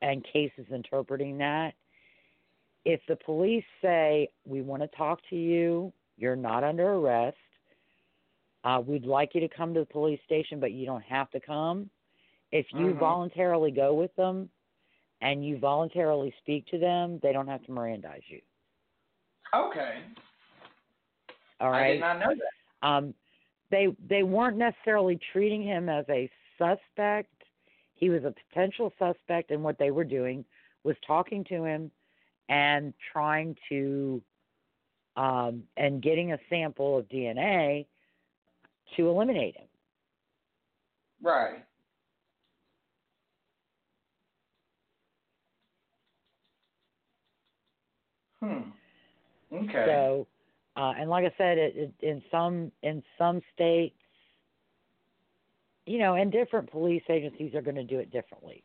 and 0.02 0.24
cases 0.32 0.66
interpreting 0.70 1.38
that. 1.38 1.74
If 2.84 3.00
the 3.08 3.16
police 3.16 3.64
say 3.80 4.28
we 4.44 4.60
want 4.60 4.82
to 4.82 4.88
talk 4.88 5.20
to 5.30 5.36
you, 5.36 5.92
you're 6.16 6.36
not 6.36 6.62
under 6.62 6.92
arrest. 6.92 7.36
Uh, 8.62 8.80
we'd 8.86 9.04
like 9.04 9.34
you 9.34 9.40
to 9.40 9.48
come 9.48 9.74
to 9.74 9.80
the 9.80 9.86
police 9.86 10.20
station, 10.24 10.60
but 10.60 10.72
you 10.72 10.86
don't 10.86 11.04
have 11.04 11.30
to 11.30 11.40
come. 11.40 11.90
If 12.52 12.66
you 12.72 12.94
Mhm. 12.94 12.98
voluntarily 12.98 13.70
go 13.70 13.94
with 13.94 14.14
them 14.16 14.50
and 15.20 15.44
you 15.44 15.58
voluntarily 15.58 16.30
speak 16.38 16.66
to 16.66 16.78
them, 16.78 17.18
they 17.20 17.32
don't 17.32 17.48
have 17.48 17.64
to 17.64 17.72
Mirandize 17.72 18.28
you. 18.28 18.40
Okay. 19.52 20.02
All 21.60 21.72
I 21.72 21.92
did 21.92 22.00
not 22.00 22.18
know 22.18 22.34
that. 22.34 22.88
Um, 22.88 23.14
they 23.70 23.88
they 24.08 24.22
weren't 24.22 24.56
necessarily 24.56 25.18
treating 25.32 25.62
him 25.62 25.88
as 25.88 26.04
a 26.08 26.30
suspect. 26.58 27.30
He 27.94 28.10
was 28.10 28.24
a 28.24 28.34
potential 28.48 28.92
suspect, 28.98 29.50
and 29.50 29.62
what 29.62 29.78
they 29.78 29.90
were 29.90 30.04
doing 30.04 30.44
was 30.82 30.96
talking 31.06 31.44
to 31.44 31.64
him 31.64 31.90
and 32.48 32.92
trying 33.12 33.56
to 33.68 34.22
um, 35.16 35.62
and 35.76 36.02
getting 36.02 36.32
a 36.32 36.38
sample 36.50 36.98
of 36.98 37.08
DNA 37.08 37.86
to 38.96 39.08
eliminate 39.08 39.56
him. 39.56 39.66
Right. 41.22 41.64
Hmm. 48.40 48.70
Okay. 49.52 49.84
So, 49.86 50.26
uh, 50.76 50.92
and 50.98 51.08
like 51.08 51.24
I 51.24 51.34
said, 51.38 51.58
it, 51.58 51.74
it, 51.76 51.92
in 52.00 52.22
some 52.30 52.72
in 52.82 53.02
some 53.18 53.40
states, 53.54 53.96
you 55.86 55.98
know, 55.98 56.14
and 56.14 56.32
different 56.32 56.70
police 56.70 57.02
agencies 57.08 57.54
are 57.54 57.62
going 57.62 57.76
to 57.76 57.84
do 57.84 57.98
it 57.98 58.10
differently. 58.10 58.64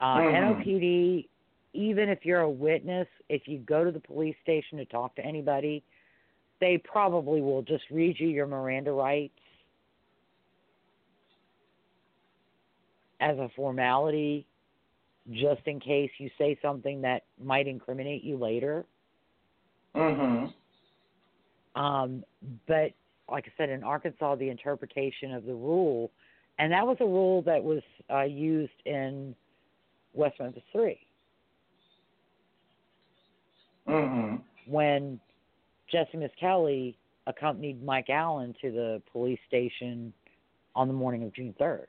Uh, 0.00 0.18
Mhm. 0.18 0.34
NOPD, 0.34 1.28
even 1.72 2.08
if 2.08 2.24
you're 2.24 2.40
a 2.40 2.50
witness, 2.50 3.08
if 3.28 3.46
you 3.46 3.58
go 3.58 3.84
to 3.84 3.90
the 3.90 4.00
police 4.00 4.36
station 4.42 4.78
to 4.78 4.84
talk 4.86 5.14
to 5.16 5.24
anybody, 5.24 5.84
they 6.60 6.78
probably 6.78 7.40
will 7.40 7.62
just 7.62 7.84
read 7.90 8.18
you 8.18 8.28
your 8.28 8.46
Miranda 8.46 8.92
rights 8.92 9.38
as 13.20 13.38
a 13.38 13.48
formality, 13.54 14.46
just 15.32 15.60
in 15.66 15.78
case 15.80 16.10
you 16.18 16.30
say 16.38 16.58
something 16.62 17.02
that 17.02 17.24
might 17.42 17.66
incriminate 17.68 18.24
you 18.24 18.36
later. 18.36 18.84
mhm. 19.94 20.52
Um, 21.74 22.24
but 22.66 22.92
like 23.30 23.46
I 23.46 23.52
said, 23.56 23.70
in 23.70 23.84
Arkansas, 23.84 24.36
the 24.36 24.48
interpretation 24.48 25.32
of 25.32 25.44
the 25.44 25.54
rule, 25.54 26.10
and 26.58 26.72
that 26.72 26.86
was 26.86 26.96
a 27.00 27.04
rule 27.04 27.42
that 27.42 27.62
was 27.62 27.82
uh, 28.12 28.22
used 28.22 28.72
in 28.84 29.34
West 30.14 30.40
Memphis 30.40 30.62
Three 30.72 30.98
Mhm. 33.86 34.42
when 34.66 35.20
Jessie 35.88 36.18
Misskelley 36.18 36.96
accompanied 37.26 37.82
Mike 37.82 38.10
Allen 38.10 38.54
to 38.60 38.70
the 38.70 39.02
police 39.12 39.40
station 39.46 40.12
on 40.74 40.88
the 40.88 40.94
morning 40.94 41.22
of 41.24 41.32
June 41.32 41.54
third. 41.58 41.88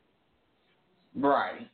Right. 1.16 1.68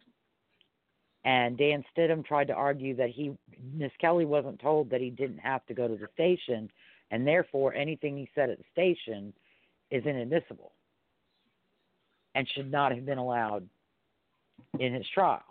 And 1.25 1.57
Dan 1.57 1.83
Stidham 1.93 2.25
tried 2.25 2.47
to 2.47 2.53
argue 2.53 2.95
that 2.95 3.09
he 3.09 3.37
Misskelley 3.73 4.25
wasn't 4.25 4.59
told 4.59 4.89
that 4.89 5.01
he 5.01 5.09
didn't 5.09 5.39
have 5.39 5.65
to 5.67 5.73
go 5.73 5.87
to 5.87 5.95
the 5.95 6.07
station, 6.13 6.69
and 7.11 7.25
therefore 7.25 7.73
anything 7.73 8.17
he 8.17 8.29
said 8.35 8.49
at 8.49 8.57
the 8.57 8.63
station 8.71 9.33
is 9.91 10.05
inadmissible 10.05 10.73
and 12.35 12.47
should 12.49 12.71
not 12.71 12.93
have 12.93 13.05
been 13.05 13.17
allowed 13.17 13.67
in 14.79 14.93
his 14.93 15.05
trial 15.13 15.43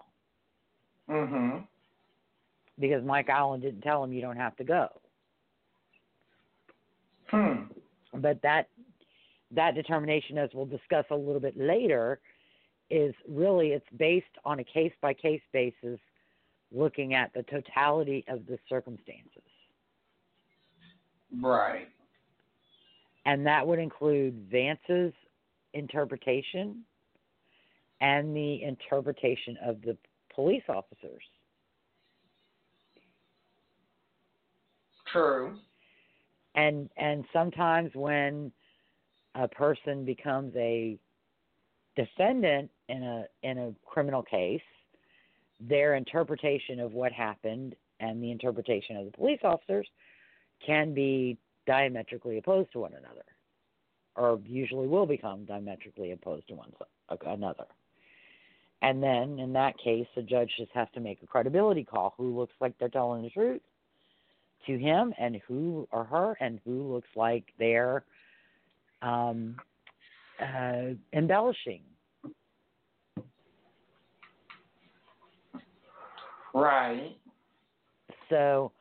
Mm-hmm. 1.08 1.58
because 2.80 3.04
Mike 3.04 3.28
Allen 3.28 3.60
didn't 3.60 3.82
tell 3.82 4.02
him 4.02 4.12
you 4.12 4.20
don't 4.20 4.36
have 4.36 4.56
to 4.56 4.64
go. 4.64 4.88
Hmm. 7.28 7.64
But 8.12 8.42
that 8.42 8.68
that 9.52 9.76
determination, 9.76 10.36
as 10.38 10.50
we'll 10.52 10.66
discuss 10.66 11.04
a 11.10 11.14
little 11.14 11.40
bit 11.40 11.56
later, 11.56 12.18
is 12.90 13.14
really 13.28 13.68
it's 13.68 13.86
based 13.96 14.26
on 14.44 14.58
a 14.58 14.64
case 14.64 14.92
by 15.00 15.14
case 15.14 15.42
basis, 15.52 16.00
looking 16.72 17.14
at 17.14 17.32
the 17.34 17.44
totality 17.44 18.24
of 18.28 18.46
the 18.46 18.58
circumstances. 18.68 19.42
Right. 21.40 21.88
and 23.26 23.44
that 23.46 23.66
would 23.66 23.78
include 23.78 24.46
Vance's 24.50 25.12
interpretation 25.74 26.84
and 28.00 28.34
the 28.34 28.62
interpretation 28.62 29.56
of 29.64 29.82
the 29.82 29.96
police 30.34 30.62
officers. 30.68 31.22
True. 35.12 35.56
And 36.54 36.88
and 36.96 37.24
sometimes 37.32 37.90
when 37.94 38.52
a 39.34 39.48
person 39.48 40.04
becomes 40.04 40.54
a 40.56 40.98
defendant 41.96 42.70
in 42.88 43.02
a 43.02 43.24
in 43.42 43.58
a 43.58 43.74
criminal 43.84 44.22
case, 44.22 44.60
their 45.60 45.94
interpretation 45.94 46.80
of 46.80 46.92
what 46.92 47.12
happened 47.12 47.74
and 48.00 48.22
the 48.22 48.30
interpretation 48.30 48.96
of 48.96 49.06
the 49.06 49.12
police 49.12 49.40
officers 49.42 49.86
can 50.64 50.94
be 50.94 51.38
diametrically 51.66 52.38
opposed 52.38 52.72
to 52.72 52.80
one 52.80 52.92
another, 52.92 53.24
or 54.14 54.40
usually 54.46 54.86
will 54.86 55.06
become 55.06 55.44
diametrically 55.44 56.12
opposed 56.12 56.48
to 56.48 56.54
one 56.54 56.72
another. 57.26 57.66
And 58.82 59.02
then, 59.02 59.38
in 59.38 59.52
that 59.54 59.78
case, 59.78 60.06
the 60.14 60.22
judge 60.22 60.50
just 60.58 60.70
has 60.72 60.88
to 60.94 61.00
make 61.00 61.22
a 61.22 61.26
credibility 61.26 61.84
call: 61.84 62.14
who 62.16 62.36
looks 62.38 62.54
like 62.60 62.78
they're 62.78 62.88
telling 62.88 63.22
the 63.22 63.30
truth 63.30 63.62
to 64.66 64.78
him, 64.78 65.12
and 65.18 65.40
who 65.46 65.88
or 65.92 66.04
her, 66.04 66.36
and 66.40 66.60
who 66.64 66.92
looks 66.92 67.08
like 67.16 67.44
they're 67.58 68.04
um, 69.02 69.56
uh, 70.40 70.94
embellishing. 71.12 71.82
Right. 76.54 77.16
So 78.30 78.72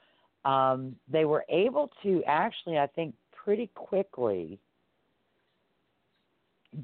um, 0.46 0.96
they 1.12 1.26
were 1.26 1.44
able 1.50 1.92
to 2.04 2.24
actually, 2.26 2.78
I 2.78 2.88
think, 2.88 3.16
pretty 3.32 3.70
quickly 3.74 4.60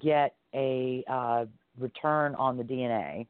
get 0.01 0.35
a 0.53 1.03
uh, 1.07 1.45
return 1.77 2.35
on 2.35 2.57
the 2.57 2.63
DNA 2.63 3.27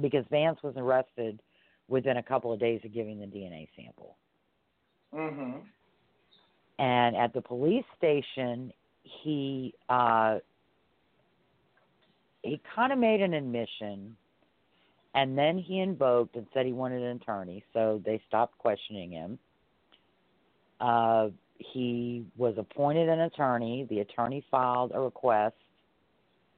because 0.00 0.24
Vance 0.30 0.58
was 0.62 0.74
arrested 0.76 1.40
within 1.88 2.16
a 2.16 2.22
couple 2.22 2.52
of 2.52 2.58
days 2.58 2.80
of 2.84 2.92
giving 2.92 3.20
the 3.20 3.26
DNA 3.26 3.68
sample. 3.76 4.16
Mhm. 5.12 5.62
And 6.78 7.16
at 7.16 7.32
the 7.34 7.42
police 7.42 7.84
station, 7.98 8.72
he 9.02 9.74
uh, 9.88 10.38
he 12.42 12.60
kind 12.74 12.92
of 12.92 12.98
made 12.98 13.20
an 13.20 13.34
admission, 13.34 14.16
and 15.14 15.36
then 15.36 15.58
he 15.58 15.80
invoked 15.80 16.36
and 16.36 16.46
said 16.52 16.66
he 16.66 16.72
wanted 16.72 17.02
an 17.02 17.16
attorney, 17.16 17.64
so 17.72 18.00
they 18.04 18.20
stopped 18.26 18.56
questioning 18.58 19.10
him. 19.12 19.38
Uh, 20.80 21.28
he 21.58 22.26
was 22.36 22.54
appointed 22.58 23.08
an 23.08 23.20
attorney. 23.20 23.86
The 23.88 24.00
attorney 24.00 24.44
filed 24.50 24.92
a 24.94 25.00
request 25.00 25.54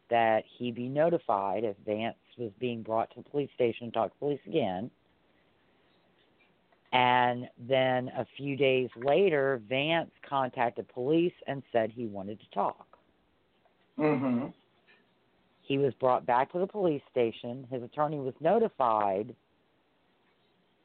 that 0.08 0.44
he 0.58 0.70
be 0.70 0.88
notified 0.88 1.64
if 1.64 1.76
Vance 1.84 2.16
was 2.38 2.52
being 2.58 2.82
brought 2.82 3.10
to 3.10 3.22
the 3.22 3.28
police 3.28 3.50
station 3.54 3.88
to 3.88 3.92
talk 3.92 4.12
to 4.12 4.18
police 4.18 4.40
again. 4.46 4.90
And 6.92 7.48
then 7.58 8.08
a 8.16 8.24
few 8.36 8.56
days 8.56 8.88
later, 8.96 9.60
Vance 9.68 10.10
contacted 10.28 10.88
police 10.88 11.32
and 11.48 11.62
said 11.72 11.90
he 11.90 12.06
wanted 12.06 12.38
to 12.38 12.50
talk. 12.50 12.86
Mm 13.98 14.20
Mhm. 14.20 14.52
He 15.66 15.78
was 15.78 15.94
brought 15.94 16.26
back 16.26 16.52
to 16.52 16.58
the 16.58 16.66
police 16.66 17.02
station. 17.10 17.66
His 17.70 17.82
attorney 17.82 18.18
was 18.18 18.34
notified. 18.40 19.34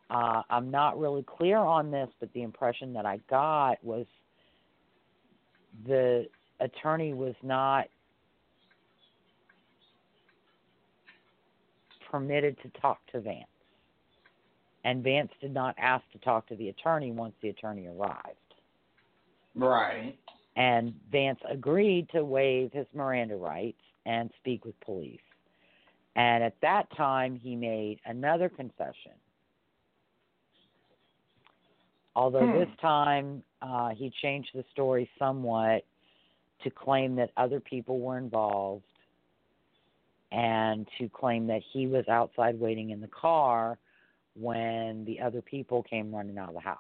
Uh, 0.10 0.42
I'm 0.50 0.72
not 0.72 0.98
really 0.98 1.24
clear 1.24 1.58
on 1.58 1.92
this, 1.92 2.10
but 2.20 2.32
the 2.34 2.44
impression 2.44 2.94
that 2.94 3.06
I 3.06 3.20
got 3.30 3.84
was 3.84 4.06
the 5.86 6.28
attorney 6.62 7.14
was 7.14 7.36
not 7.44 7.88
permitted 12.10 12.58
to 12.64 12.70
talk 12.82 13.00
to 13.12 13.20
Vance. 13.20 13.46
And 14.86 15.04
Vance 15.04 15.32
did 15.42 15.54
not 15.54 15.76
ask 15.78 16.04
to 16.14 16.20
talk 16.20 16.48
to 16.48 16.56
the 16.56 16.70
attorney 16.70 17.12
once 17.12 17.34
the 17.42 17.50
attorney 17.50 17.88
arrived. 17.88 18.38
Right. 19.56 20.18
And 20.56 20.94
Vance 21.12 21.40
agreed 21.52 22.10
to 22.14 22.24
waive 22.24 22.72
his 22.72 22.88
Miranda 22.94 23.36
rights 23.36 23.78
and 24.10 24.32
speak 24.39 24.66
with 24.66 24.78
police. 24.82 25.20
And 26.16 26.43
at 26.43 26.55
that 26.64 26.88
time, 26.97 27.39
he 27.41 27.55
made 27.55 27.99
another 28.05 28.49
confession. 28.49 29.14
Although 32.16 32.47
Hmm. 32.47 32.60
this 32.60 32.70
time 32.82 33.43
uh, 33.62 33.89
he 33.89 34.12
changed 34.22 34.49
the 34.55 34.66
story 34.72 35.07
somewhat 35.20 35.86
to 36.64 36.70
claim 36.72 37.16
that 37.18 37.30
other 37.38 37.60
people 37.60 37.99
were 37.99 38.18
involved 38.18 38.84
and 40.32 40.88
to 40.97 41.07
claim 41.07 41.45
that 41.47 41.62
he 41.72 41.86
was 41.86 42.03
outside 42.10 42.60
waiting 42.60 42.89
in 42.89 42.99
the 42.99 43.07
car 43.07 43.78
when 44.36 45.05
the 45.05 45.20
other 45.20 45.41
people 45.41 45.84
came 45.84 46.14
running 46.14 46.38
out 46.38 46.49
of 46.49 46.55
the 46.55 46.62
house. 46.62 46.78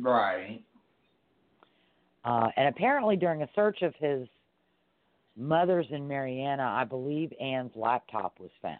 Right. 0.00 0.62
Uh, 2.24 2.48
and 2.56 2.68
apparently, 2.68 3.16
during 3.16 3.42
a 3.42 3.48
search 3.54 3.82
of 3.82 3.94
his 4.00 4.26
mother's 5.36 5.86
in 5.90 6.08
Marianna, 6.08 6.64
I 6.64 6.84
believe 6.84 7.32
Anne's 7.40 7.72
laptop 7.74 8.38
was 8.40 8.50
found. 8.62 8.78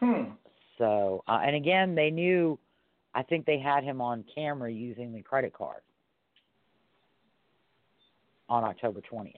Hmm. 0.00 0.32
So, 0.78 1.22
uh, 1.26 1.40
and 1.44 1.56
again, 1.56 1.94
they 1.94 2.10
knew, 2.10 2.58
I 3.14 3.22
think 3.22 3.46
they 3.46 3.58
had 3.58 3.84
him 3.84 4.00
on 4.00 4.24
camera 4.34 4.70
using 4.70 5.12
the 5.12 5.22
credit 5.22 5.52
card 5.52 5.80
on 8.48 8.64
October 8.64 9.00
20th. 9.00 9.32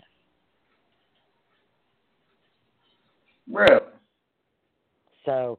Really? 3.48 3.80
So, 5.24 5.58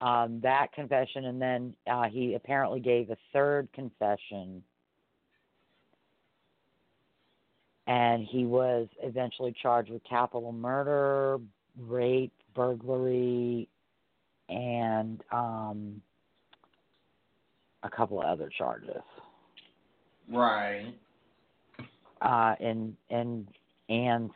um, 0.00 0.40
that 0.42 0.72
confession, 0.72 1.24
and 1.24 1.42
then 1.42 1.74
uh, 1.90 2.04
he 2.04 2.34
apparently 2.34 2.80
gave 2.80 3.10
a 3.10 3.16
third 3.32 3.68
confession, 3.72 4.62
and 7.88 8.24
he 8.24 8.44
was 8.44 8.86
eventually 9.02 9.54
charged 9.60 9.90
with 9.90 10.02
capital 10.08 10.52
murder, 10.52 11.38
rape, 11.76 12.32
burglary, 12.54 13.68
and 14.48 15.22
um, 15.32 16.00
a 17.82 17.90
couple 17.90 18.20
of 18.20 18.26
other 18.26 18.50
charges. 18.56 19.02
Right. 20.30 20.94
uh, 22.20 22.54
in 22.60 22.96
in 23.10 23.48
Anne's 23.88 24.32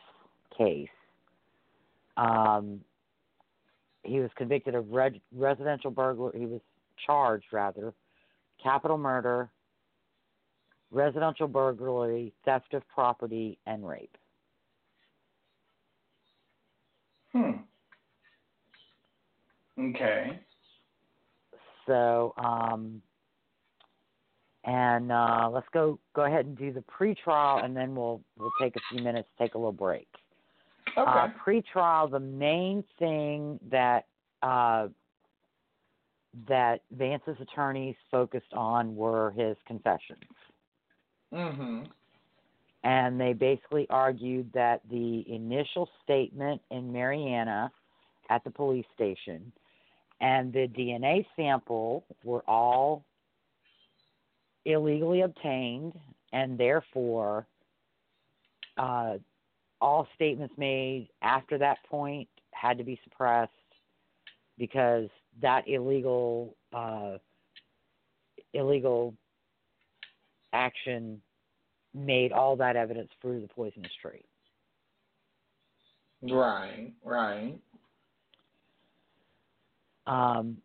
case. 0.57 0.87
Um, 2.17 2.81
he 4.03 4.19
was 4.19 4.29
convicted 4.35 4.75
of 4.75 4.89
red, 4.89 5.19
residential 5.35 5.91
burglary. 5.91 6.39
He 6.39 6.45
was 6.45 6.61
charged 7.05 7.45
rather, 7.51 7.93
capital 8.61 8.97
murder, 8.97 9.49
residential 10.93 11.47
burglary, 11.47 12.33
theft 12.45 12.73
of 12.73 12.87
property, 12.87 13.57
and 13.65 13.85
rape. 13.85 14.15
Hmm. 17.33 17.51
Okay. 19.79 20.39
So, 21.87 22.33
um, 22.37 23.01
and 24.63 25.11
uh, 25.11 25.49
let's 25.51 25.67
go 25.73 25.99
go 26.15 26.23
ahead 26.23 26.45
and 26.45 26.57
do 26.57 26.71
the 26.71 26.83
pretrial, 26.83 27.65
and 27.65 27.75
then 27.75 27.95
we'll 27.95 28.21
we'll 28.37 28.51
take 28.61 28.75
a 28.75 28.79
few 28.89 29.03
minutes, 29.03 29.27
take 29.37 29.55
a 29.55 29.57
little 29.57 29.71
break. 29.73 30.07
Okay. 30.97 31.09
Uh, 31.09 31.27
pre-trial, 31.43 32.07
the 32.07 32.19
main 32.19 32.83
thing 32.99 33.59
that 33.71 34.05
uh, 34.43 34.87
that 36.47 36.81
Vance's 36.91 37.37
attorneys 37.41 37.95
focused 38.11 38.53
on 38.53 38.95
were 38.95 39.31
his 39.31 39.57
confessions, 39.67 40.21
mhm. 41.33 41.87
and 42.83 43.19
they 43.19 43.33
basically 43.33 43.87
argued 43.89 44.51
that 44.53 44.81
the 44.89 45.25
initial 45.27 45.89
statement 46.03 46.61
in 46.71 46.91
Marianna 46.91 47.71
at 48.29 48.43
the 48.43 48.51
police 48.51 48.85
station 48.93 49.51
and 50.21 50.53
the 50.53 50.67
DNA 50.67 51.25
sample 51.35 52.05
were 52.23 52.43
all 52.47 53.03
illegally 54.65 55.21
obtained, 55.21 55.93
and 56.31 56.57
therefore 56.57 57.45
uh, 58.77 59.15
all 59.81 60.07
statements 60.15 60.53
made 60.57 61.09
after 61.21 61.57
that 61.57 61.77
point 61.89 62.27
had 62.51 62.77
to 62.77 62.83
be 62.83 62.99
suppressed 63.03 63.51
because 64.57 65.09
that 65.41 65.67
illegal 65.67 66.55
uh, 66.73 67.17
illegal 68.53 69.13
action 70.53 71.21
made 71.93 72.31
all 72.31 72.55
that 72.55 72.75
evidence 72.75 73.09
prove 73.19 73.41
the 73.41 73.47
poisonous 73.47 73.91
tree. 74.01 74.23
Right. 76.21 76.93
Right. 77.03 77.59
Um, 80.07 80.57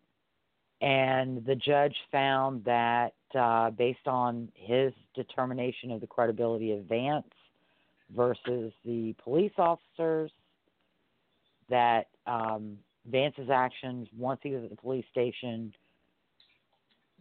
and 0.81 1.45
the 1.45 1.55
judge 1.55 1.95
found 2.11 2.63
that 2.63 3.13
uh, 3.35 3.69
based 3.71 4.07
on 4.07 4.49
his 4.55 4.93
determination 5.13 5.91
of 5.91 6.01
the 6.01 6.07
credibility 6.07 6.71
of 6.71 6.85
Vance 6.85 7.27
versus 8.15 8.71
the 8.85 9.13
police 9.23 9.51
officers, 9.57 10.31
that 11.69 12.07
um, 12.25 12.77
Vance's 13.09 13.49
actions 13.49 14.07
once 14.17 14.39
he 14.41 14.51
was 14.51 14.63
at 14.63 14.69
the 14.69 14.75
police 14.75 15.05
station 15.11 15.73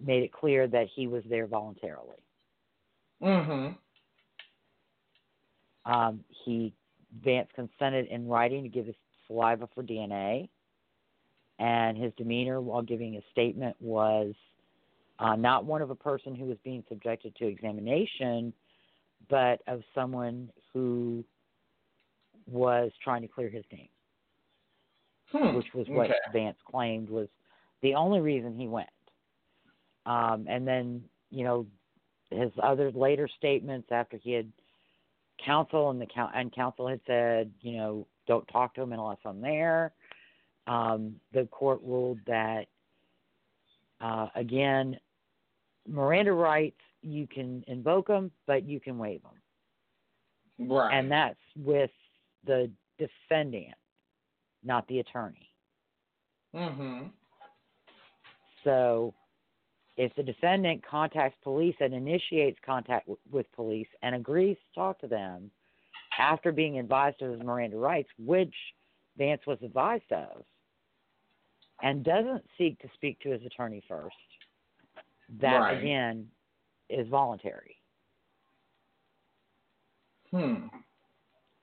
made 0.05 0.23
it 0.23 0.33
clear 0.33 0.67
that 0.69 0.87
he 0.95 1.07
was 1.07 1.23
there 1.29 1.47
voluntarily. 1.47 2.23
Mhm. 3.21 3.77
Um, 5.85 6.25
he 6.45 6.73
Vance 7.25 7.49
consented 7.55 8.07
in 8.09 8.29
writing 8.29 8.63
to 8.63 8.69
give 8.69 8.87
his 8.87 8.95
saliva 9.27 9.67
for 9.75 9.83
DNA, 9.83 10.49
and 11.59 11.97
his 11.97 12.13
demeanor 12.17 12.61
while 12.61 12.83
giving 12.83 13.15
his 13.15 13.25
statement 13.33 13.77
was 13.81 14.35
uh, 15.19 15.35
not 15.35 15.65
one 15.65 15.83
of 15.83 15.91
a 15.91 15.95
person 15.95 16.35
who 16.35 16.45
was 16.45 16.59
being 16.63 16.85
subjected 16.89 17.35
to 17.37 17.47
examination, 17.47 18.53
but 19.29 19.61
of 19.67 19.83
someone 19.95 20.51
who 20.73 21.25
was 22.47 22.93
trying 23.03 23.23
to 23.23 23.29
clear 23.29 23.49
his 23.49 23.65
name, 23.73 23.89
Hmm. 25.33 25.57
which 25.57 25.75
was 25.75 25.89
what 25.89 26.11
okay. 26.11 26.19
Vance 26.33 26.59
claimed 26.65 27.09
was 27.09 27.29
the 27.81 27.95
only 27.95 28.21
reason 28.21 28.57
he 28.57 28.69
went. 28.69 28.89
Um, 30.07 30.47
and 30.49 30.67
then, 30.67 31.09
you 31.31 31.45
know, 31.45 31.67
his 32.31 32.51
other 32.63 32.91
later 32.93 33.29
statements 33.37 33.89
after 33.91 34.17
he 34.17 34.33
had 34.33 34.51
counsel 35.45 35.91
and 35.91 36.01
the 36.01 36.07
and 36.35 36.53
counsel 36.53 36.89
had 36.89 37.01
said, 37.07 37.51
you 37.61 37.77
know, 37.77 38.07
don't 38.27 38.47
talk 38.49 38.75
to 38.75 38.83
him 38.83 38.93
unless 38.93 39.19
I'm 39.25 39.41
there. 39.41 39.93
Um, 40.67 41.17
the 41.33 41.47
court 41.47 41.81
ruled 41.83 42.19
that 42.27 42.67
uh, 44.01 44.29
again, 44.35 44.99
Miranda 45.87 46.33
rights 46.33 46.81
you 47.03 47.27
can 47.27 47.65
invoke 47.67 48.07
them, 48.09 48.31
but 48.47 48.65
you 48.65 48.81
can 48.81 48.99
waive 48.99 49.23
them, 49.23 50.69
Right. 50.69 50.93
and 50.95 51.11
that's 51.11 51.39
with 51.57 51.91
the 52.45 52.71
defendant, 52.99 53.75
not 54.63 54.87
the 54.89 55.01
attorney. 55.01 55.49
Mhm. 56.55 57.11
So, 58.65 59.15
if 59.99 60.15
the 60.15 60.23
defendant 60.23 60.83
contacts 60.89 61.37
police 61.43 61.75
and 61.81 61.93
initiates 61.93 62.57
contact 62.65 63.07
w- 63.07 63.19
with 63.31 63.51
police 63.53 63.89
and 64.03 64.15
agrees 64.15 64.57
to 64.57 64.81
talk 64.81 64.99
to 65.01 65.09
them 65.09 65.51
after 66.19 66.53
being 66.53 66.79
advised 66.79 67.21
of 67.21 67.33
his 67.33 67.43
Miranda 67.43 67.77
rights, 67.77 68.09
which 68.17 68.55
Vance 69.19 69.43
was 69.45 69.59
advised 69.61 70.11
of, 70.13 70.45
and 71.83 72.05
doesn't 72.05 72.45
seek 72.57 72.79
to 72.79 72.89
speak 72.95 73.19
to 73.21 73.31
his 73.31 73.45
attorney 73.45 73.83
first, 73.89 74.15
that 75.41 75.59
Right. 75.59 75.79
again 75.79 76.31
is 76.89 77.09
voluntary. 77.09 77.77
Hmm. 80.31 80.69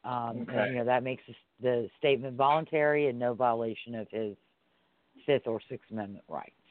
Um, 0.04 0.42
Okay. 0.42 0.58
and, 0.58 0.72
you 0.74 0.80
know 0.80 0.86
that 0.86 1.04
makes 1.04 1.24
the, 1.26 1.36
the 1.62 1.90
statement 1.98 2.36
voluntary 2.36 3.08
and 3.08 3.18
no 3.18 3.34
violation 3.34 3.96
of 3.96 4.10
his 4.10 4.36
Fifth 5.26 5.48
or 5.48 5.62
Sixth 5.62 5.90
Amendment 5.90 6.26
rights. 6.28 6.65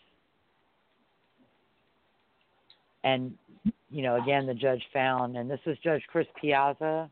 And 3.04 3.36
you 3.90 4.02
know, 4.02 4.20
again, 4.20 4.46
the 4.46 4.54
judge 4.54 4.82
found, 4.92 5.36
and 5.36 5.48
this 5.48 5.60
was 5.64 5.76
Judge 5.84 6.02
Chris 6.08 6.26
Piazza, 6.40 7.08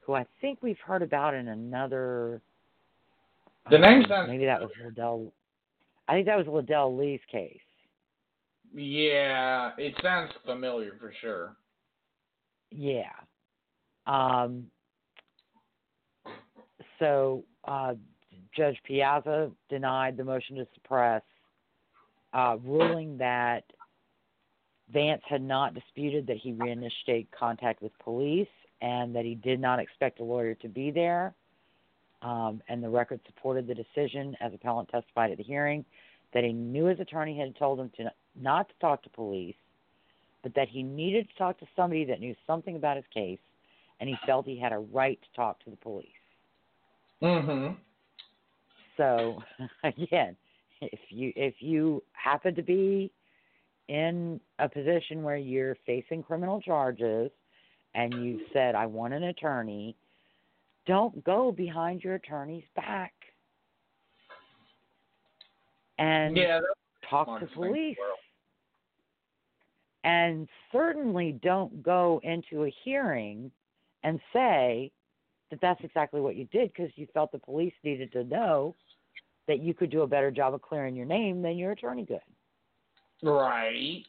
who 0.00 0.14
I 0.14 0.24
think 0.40 0.60
we've 0.62 0.78
heard 0.78 1.02
about 1.02 1.34
in 1.34 1.48
another. 1.48 2.40
The 3.70 3.78
name 3.78 4.02
um, 4.02 4.06
sounds- 4.08 4.28
maybe 4.30 4.44
that 4.44 4.60
was 4.60 4.70
Ledell. 4.84 5.32
I 6.06 6.12
think 6.12 6.26
that 6.26 6.36
was 6.36 6.46
Ledell 6.46 6.96
Lee's 6.96 7.20
case. 7.32 7.58
Yeah, 8.74 9.70
it 9.78 9.94
sounds 10.02 10.32
familiar 10.44 10.92
for 11.00 11.12
sure. 11.20 11.56
Yeah. 12.70 13.12
Um, 14.06 14.66
so 16.98 17.44
uh, 17.64 17.94
Judge 18.54 18.76
Piazza 18.84 19.50
denied 19.68 20.16
the 20.16 20.24
motion 20.24 20.56
to 20.56 20.66
suppress, 20.74 21.22
uh, 22.32 22.56
ruling 22.62 23.16
that 23.18 23.64
Vance 24.94 25.22
had 25.28 25.42
not 25.42 25.74
disputed 25.74 26.26
that 26.28 26.38
he 26.38 26.52
reinitiated 26.52 27.26
contact 27.38 27.82
with 27.82 27.92
police 27.98 28.48
and 28.80 29.14
that 29.14 29.24
he 29.24 29.34
did 29.34 29.60
not 29.60 29.80
expect 29.80 30.20
a 30.20 30.24
lawyer 30.24 30.54
to 30.54 30.68
be 30.68 30.90
there. 30.90 31.34
Um, 32.22 32.62
and 32.68 32.82
the 32.82 32.88
record 32.88 33.20
supported 33.26 33.66
the 33.66 33.74
decision, 33.74 34.34
as 34.40 34.54
appellant 34.54 34.88
testified 34.88 35.32
at 35.32 35.36
the 35.36 35.42
hearing, 35.42 35.84
that 36.32 36.44
he 36.44 36.52
knew 36.52 36.86
his 36.86 37.00
attorney 37.00 37.38
had 37.38 37.54
told 37.56 37.78
him 37.78 37.90
to 37.96 38.10
not 38.40 38.68
to 38.68 38.74
talk 38.80 39.02
to 39.02 39.10
police, 39.10 39.56
but 40.42 40.54
that 40.54 40.68
he 40.68 40.82
needed 40.82 41.28
to 41.28 41.36
talk 41.36 41.58
to 41.58 41.66
somebody 41.76 42.04
that 42.04 42.20
knew 42.20 42.34
something 42.46 42.76
about 42.76 42.96
his 42.96 43.04
case, 43.12 43.38
and 44.00 44.08
he 44.08 44.16
felt 44.26 44.46
he 44.46 44.58
had 44.58 44.72
a 44.72 44.78
right 44.78 45.18
to 45.20 45.36
talk 45.36 45.62
to 45.64 45.70
the 45.70 45.76
police. 45.76 46.06
Mm-hmm. 47.22 47.74
So 48.96 49.42
again, 49.84 50.36
if 50.80 51.00
you 51.10 51.32
if 51.36 51.54
you 51.60 52.02
happen 52.12 52.54
to 52.54 52.62
be 52.62 53.10
in 53.88 54.40
a 54.58 54.68
position 54.68 55.22
where 55.22 55.36
you're 55.36 55.76
facing 55.86 56.22
criminal 56.22 56.60
charges 56.60 57.30
and 57.94 58.12
you've 58.24 58.42
said 58.52 58.74
I 58.74 58.86
want 58.86 59.14
an 59.14 59.24
attorney, 59.24 59.96
don't 60.86 61.22
go 61.24 61.52
behind 61.52 62.02
your 62.02 62.14
attorney's 62.14 62.64
back 62.74 63.12
and 65.98 66.36
Yeah, 66.36 66.60
talk 67.08 67.26
to 67.26 67.30
smartest 67.30 67.54
thing 67.54 67.62
in 67.62 67.68
the 67.68 67.74
police. 67.74 67.96
And 70.04 70.48
certainly 70.70 71.38
don't 71.42 71.82
go 71.82 72.20
into 72.24 72.64
a 72.64 72.74
hearing 72.84 73.50
and 74.02 74.20
say 74.34 74.92
that 75.50 75.60
that's 75.62 75.80
exactly 75.82 76.20
what 76.20 76.36
you 76.36 76.46
did 76.52 76.72
because 76.72 76.90
you 76.96 77.06
felt 77.14 77.32
the 77.32 77.38
police 77.38 77.72
needed 77.82 78.12
to 78.12 78.24
know 78.24 78.74
that 79.46 79.60
you 79.60 79.72
could 79.72 79.90
do 79.90 80.02
a 80.02 80.06
better 80.06 80.30
job 80.30 80.52
of 80.52 80.60
clearing 80.60 80.94
your 80.94 81.06
name 81.06 81.40
than 81.40 81.56
your 81.56 81.72
attorney 81.72 82.04
could. 82.04 82.20
Right. 83.24 84.02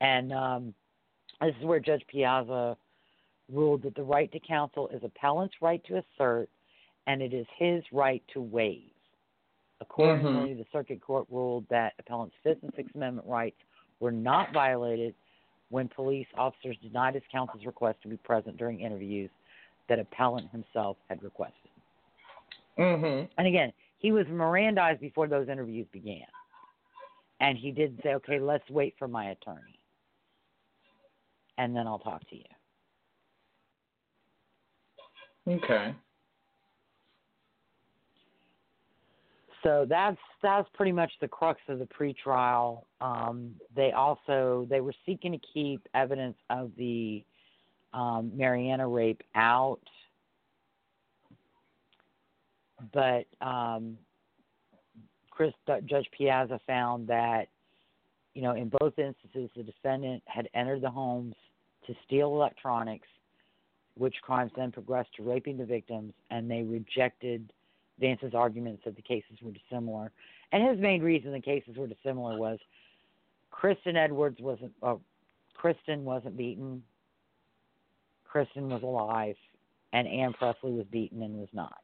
And 0.00 0.32
um, 0.32 0.74
this 1.40 1.54
is 1.58 1.64
where 1.64 1.80
Judge 1.80 2.02
Piazza 2.08 2.76
ruled 3.52 3.82
that 3.82 3.94
the 3.94 4.02
right 4.02 4.30
to 4.32 4.40
counsel 4.40 4.88
is 4.88 5.02
appellant's 5.04 5.54
right 5.60 5.82
to 5.86 6.02
assert, 6.02 6.48
and 7.06 7.20
it 7.20 7.34
is 7.34 7.46
his 7.58 7.82
right 7.92 8.22
to 8.32 8.40
waive. 8.40 8.82
Accordingly, 9.80 10.54
the 10.54 10.64
circuit 10.72 11.00
court 11.00 11.26
ruled 11.30 11.64
that 11.70 11.92
appellant's 11.98 12.34
Fifth 12.42 12.62
and 12.62 12.72
Sixth 12.74 12.94
Amendment 12.94 13.26
rights 13.28 13.56
were 14.00 14.10
not 14.10 14.52
violated 14.52 15.14
when 15.70 15.88
police 15.88 16.26
officers 16.36 16.76
denied 16.82 17.14
his 17.14 17.22
counsel's 17.30 17.64
request 17.66 17.98
to 18.02 18.08
be 18.08 18.16
present 18.16 18.56
during 18.56 18.80
interviews 18.80 19.30
that 19.88 19.98
appellant 19.98 20.50
himself 20.50 20.96
had 21.08 21.22
requested. 21.22 21.70
Mm-hmm. 22.78 23.26
And 23.36 23.46
again, 23.46 23.72
he 23.98 24.12
was 24.12 24.26
Mirandized 24.26 25.00
before 25.00 25.28
those 25.28 25.48
interviews 25.48 25.86
began. 25.92 26.22
And 27.40 27.56
he 27.56 27.70
did 27.70 28.00
say, 28.02 28.14
okay, 28.14 28.40
let's 28.40 28.68
wait 28.70 28.94
for 28.98 29.06
my 29.06 29.30
attorney. 29.30 29.78
And 31.56 31.74
then 31.74 31.86
I'll 31.86 31.98
talk 31.98 32.28
to 32.30 32.36
you. 32.36 32.44
Okay. 35.48 35.94
So 39.62 39.86
that's 39.88 40.18
that's 40.42 40.68
pretty 40.74 40.92
much 40.92 41.10
the 41.20 41.26
crux 41.26 41.60
of 41.68 41.80
the 41.80 41.86
pretrial. 41.86 42.82
Um, 43.00 43.54
they 43.74 43.90
also 43.92 44.66
they 44.70 44.80
were 44.80 44.94
seeking 45.04 45.32
to 45.32 45.38
keep 45.52 45.86
evidence 45.94 46.36
of 46.48 46.70
the 46.76 47.24
um, 47.92 48.30
Marianna 48.34 48.86
rape 48.86 49.22
out, 49.34 49.80
but 52.92 53.26
um, 53.40 53.96
Chris 55.30 55.52
Judge 55.86 56.08
Piazza 56.16 56.60
found 56.66 57.08
that 57.08 57.48
you 58.34 58.42
know 58.42 58.52
in 58.52 58.70
both 58.80 58.98
instances 58.98 59.50
the 59.56 59.62
defendant 59.62 60.22
had 60.26 60.48
entered 60.54 60.82
the 60.82 60.90
homes 60.90 61.34
to 61.86 61.94
steal 62.06 62.28
electronics, 62.28 63.08
which 63.96 64.16
crimes 64.22 64.52
then 64.56 64.70
progressed 64.70 65.10
to 65.16 65.22
raping 65.22 65.56
the 65.56 65.64
victims, 65.64 66.12
and 66.30 66.50
they 66.50 66.62
rejected 66.62 67.52
Vance's 67.98 68.34
arguments 68.34 68.82
that 68.84 68.96
the 68.96 69.02
cases 69.02 69.38
were 69.42 69.50
dissimilar. 69.50 70.10
And 70.52 70.66
his 70.66 70.78
main 70.78 71.02
reason 71.02 71.32
the 71.32 71.40
cases 71.40 71.76
were 71.76 71.86
dissimilar 71.86 72.38
was 72.38 72.58
Kristen 73.50 73.96
Edwards 73.96 74.38
wasn't, 74.40 74.72
uh, 74.82 74.96
Kristen 75.54 76.04
wasn't 76.04 76.36
beaten, 76.36 76.82
Kristen 78.24 78.68
was 78.68 78.82
alive, 78.82 79.36
and 79.92 80.06
Anne 80.06 80.32
Pressly 80.34 80.76
was 80.76 80.86
beaten 80.90 81.22
and 81.22 81.38
was 81.38 81.48
not. 81.52 81.82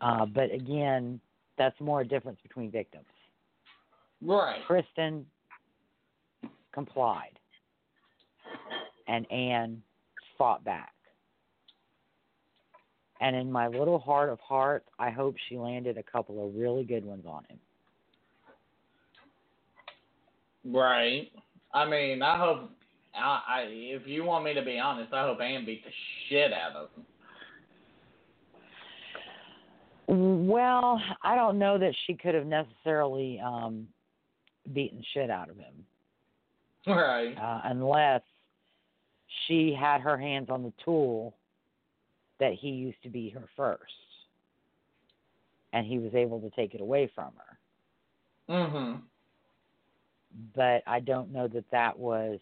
Uh, 0.00 0.26
but 0.26 0.52
again, 0.52 1.20
that's 1.56 1.78
more 1.80 2.02
a 2.02 2.04
difference 2.06 2.38
between 2.42 2.70
victims. 2.70 3.06
Right. 4.22 4.60
Kristen 4.66 5.26
complied, 6.72 7.38
and 9.06 9.30
Anne 9.30 9.82
fought 10.36 10.64
back. 10.64 10.92
And 13.20 13.34
in 13.34 13.50
my 13.50 13.66
little 13.66 13.98
heart 13.98 14.30
of 14.30 14.38
hearts, 14.38 14.88
I 14.98 15.10
hope 15.10 15.34
she 15.48 15.56
landed 15.56 15.98
a 15.98 16.02
couple 16.02 16.46
of 16.46 16.54
really 16.54 16.84
good 16.84 17.04
ones 17.04 17.24
on 17.26 17.44
him. 17.48 17.58
Right. 20.72 21.30
I 21.74 21.88
mean, 21.88 22.22
I 22.22 22.38
hope. 22.38 22.70
I, 23.14 23.40
I 23.48 23.60
if 23.68 24.06
you 24.06 24.22
want 24.24 24.44
me 24.44 24.54
to 24.54 24.62
be 24.62 24.78
honest, 24.78 25.12
I 25.12 25.22
hope 25.22 25.40
Anne 25.40 25.64
beat 25.64 25.84
the 25.84 25.90
shit 26.28 26.52
out 26.52 26.76
of 26.76 26.88
him. 26.96 27.04
Well, 30.08 31.00
I 31.22 31.36
don't 31.36 31.58
know 31.58 31.76
that 31.78 31.94
she 32.06 32.14
could 32.14 32.34
have 32.34 32.46
necessarily 32.46 33.38
um, 33.44 33.86
beaten 34.72 35.04
shit 35.12 35.30
out 35.30 35.50
of 35.50 35.56
him 35.58 35.84
Right. 36.86 37.36
uh, 37.36 37.60
unless 37.64 38.22
she 39.46 39.76
had 39.78 40.00
her 40.00 40.16
hands 40.16 40.48
on 40.48 40.62
the 40.62 40.72
tool 40.82 41.34
that 42.40 42.54
he 42.54 42.68
used 42.68 43.02
to 43.02 43.10
beat 43.10 43.34
her 43.34 43.44
first, 43.54 43.82
and 45.74 45.86
he 45.86 45.98
was 45.98 46.14
able 46.14 46.40
to 46.40 46.48
take 46.50 46.74
it 46.74 46.80
away 46.80 47.10
from 47.14 47.32
her. 47.36 48.54
Mm-hmm. 48.54 49.00
But 50.54 50.82
I 50.86 51.00
don't 51.00 51.30
know 51.32 51.48
that 51.48 51.70
that 51.70 51.98
was. 51.98 52.38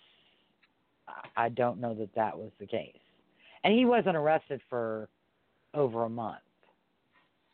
I 1.36 1.48
don't 1.48 1.80
know 1.80 1.94
that 1.94 2.14
that 2.14 2.36
was 2.36 2.50
the 2.60 2.66
case, 2.66 2.94
and 3.64 3.74
he 3.74 3.84
wasn't 3.84 4.16
arrested 4.16 4.60
for 4.68 5.08
over 5.74 6.04
a 6.04 6.08
month 6.08 6.38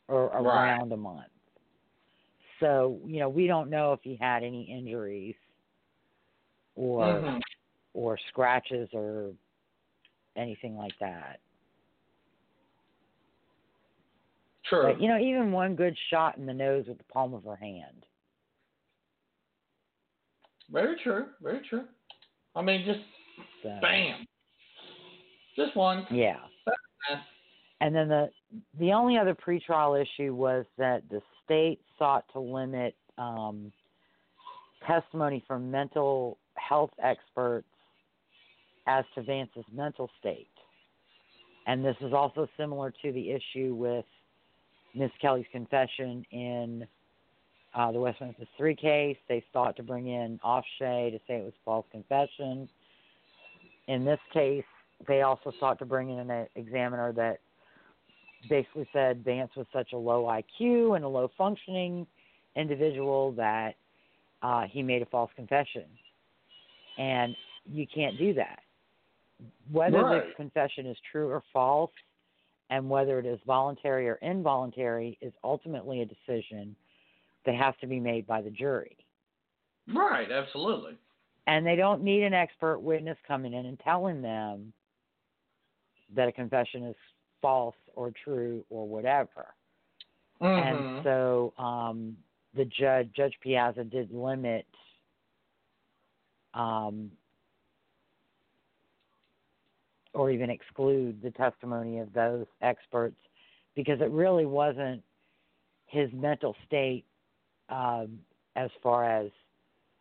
or 0.09 0.29
Right. 0.29 0.41
around 0.41 0.93
a 0.93 0.97
month. 0.97 1.31
So 2.61 3.01
you 3.05 3.19
know 3.21 3.29
we 3.29 3.47
don't 3.47 3.71
know 3.71 3.93
if 3.93 4.01
he 4.03 4.17
had 4.17 4.43
any 4.45 4.63
injuries 4.65 5.37
or 6.77 7.05
Mhm. 7.05 7.41
or 7.95 8.17
scratches 8.29 8.89
or 8.93 9.33
anything 10.37 10.77
like 10.77 10.97
that. 10.99 11.41
True. 14.65 14.85
But 14.85 15.01
you 15.01 15.09
know, 15.09 15.19
even 15.19 15.53
one 15.53 15.75
good 15.75 15.97
shot 16.09 16.37
in 16.37 16.47
the 16.47 16.55
nose 16.55 16.87
with 16.87 16.99
the 16.99 17.05
palm 17.05 17.35
of 17.35 17.45
her 17.45 17.57
hand. 17.57 18.07
Very 20.71 20.97
true. 20.97 21.29
Very 21.41 21.61
true. 21.69 21.87
I 22.55 22.63
mean, 22.63 22.85
just 22.85 23.01
So, 23.63 23.79
bam. 23.81 24.27
Just 25.57 25.75
one. 25.77 26.07
Yeah. 26.11 26.41
And 27.81 27.95
then 27.95 28.09
the 28.09 28.31
the 28.79 28.93
only 28.93 29.19
other 29.19 29.35
pretrial 29.35 30.01
issue 30.01 30.35
was 30.35 30.65
that 30.79 31.03
the 31.11 31.21
state 31.45 31.81
sought 31.99 32.25
to 32.33 32.41
limit 32.41 32.95
um, 33.19 33.73
testimony 34.87 35.43
from 35.47 35.71
mental 35.71 36.39
health 36.55 36.91
experts 37.03 37.67
as 38.87 39.05
to 39.15 39.23
Vance's 39.23 39.65
mental 39.73 40.11
state. 40.19 40.49
And 41.67 41.85
this 41.85 41.97
is 42.01 42.13
also 42.13 42.49
similar 42.57 42.93
to 43.03 43.13
the 43.13 43.31
issue 43.31 43.75
with 43.75 44.05
Miss 44.95 45.11
Kelly's 45.21 45.47
confession 45.53 46.25
in 46.33 46.87
uh, 47.75 47.93
the 47.93 48.01
West 48.01 48.21
Memphis 48.21 48.49
Three 48.59 48.75
case. 48.75 49.17
They 49.29 49.45
sought 49.53 49.77
to 49.77 49.83
bring 49.83 50.09
in 50.09 50.41
Ofshe 50.45 50.63
to 50.81 51.19
say 51.27 51.37
it 51.37 51.45
was 51.45 51.53
false 51.65 51.87
confession. 51.93 52.69
In 53.87 54.05
this 54.05 54.19
case, 54.33 54.65
they 55.07 55.23
also 55.23 55.53
sought 55.59 55.79
to 55.79 55.87
bring 55.87 56.11
in 56.11 56.31
an 56.31 56.47
examiner 56.57 57.13
that 57.13 57.39
basically 58.49 58.89
said 58.93 59.25
Vance 59.25 59.51
was 59.57 59.67
such 59.73 59.93
a 59.93 59.97
low 59.97 60.25
IQ 60.25 60.97
and 60.97 61.05
a 61.05 61.09
low 61.09 61.31
functioning 61.37 62.07
individual 62.57 63.33
that 63.33 63.75
uh, 64.43 64.65
he 64.71 64.83
made 64.83 65.03
a 65.03 65.07
false 65.07 65.31
confession. 65.37 65.85
And 66.99 67.35
you 67.65 67.87
can't 67.93 68.19
do 68.19 68.35
that. 68.35 68.61
Whether 69.71 70.03
Right. 70.03 70.29
the 70.29 70.35
confession 70.35 70.87
is 70.87 70.97
true 71.11 71.29
or 71.29 71.43
false, 71.53 71.93
and 72.71 72.89
whether 72.89 73.19
it 73.19 73.27
is 73.27 73.39
voluntary 73.47 74.09
or 74.09 74.15
involuntary, 74.17 75.19
is 75.21 75.33
ultimately 75.45 76.03
a 76.03 76.07
decision 76.07 76.75
that 77.45 77.55
has 77.55 77.75
to 77.81 77.87
be 77.87 78.01
made 78.01 78.27
by 78.27 78.41
the 78.41 78.51
jury. 78.51 78.97
Right, 79.93 80.31
absolutely. 80.31 80.97
And 81.47 81.67
they 81.67 81.77
don't 81.77 82.03
need 82.03 82.23
an 82.23 82.35
expert 82.35 82.79
witness 82.79 83.19
coming 83.27 83.53
in 83.53 83.67
and 83.67 83.79
telling 83.81 84.23
them 84.23 84.73
that 86.15 86.29
a 86.29 86.33
confession 86.33 86.85
is 86.85 86.97
false 87.43 87.77
or 87.95 88.13
true 88.25 88.65
or 88.71 88.89
whatever. 88.89 89.49
Mm-hmm. 90.41 90.69
And 90.69 91.05
so 91.05 91.53
um, 91.59 92.17
the 92.57 92.65
judge, 92.65 93.11
Judge 93.15 93.35
Piazza, 93.43 93.85
did 93.85 94.11
limit 94.13 94.67
um, 96.55 97.11
or 100.15 100.31
even 100.31 100.51
exclude 100.51 101.21
the 101.23 101.31
testimony 101.31 101.99
of 101.99 102.13
those 102.13 102.47
experts 102.61 103.17
because 103.75 104.01
it 104.01 104.11
really 104.11 104.47
wasn't 104.47 105.03
his 105.87 106.11
mental 106.13 106.55
state 106.67 107.05
um, 107.69 108.19
as 108.57 108.71
far 108.83 109.05
as 109.05 109.31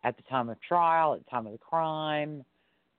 at 0.04 0.16
the 0.16 0.22
time 0.24 0.48
of 0.48 0.60
trial, 0.60 1.14
at 1.14 1.24
the 1.24 1.30
time 1.30 1.46
of 1.46 1.52
the 1.52 1.58
crime, 1.58 2.44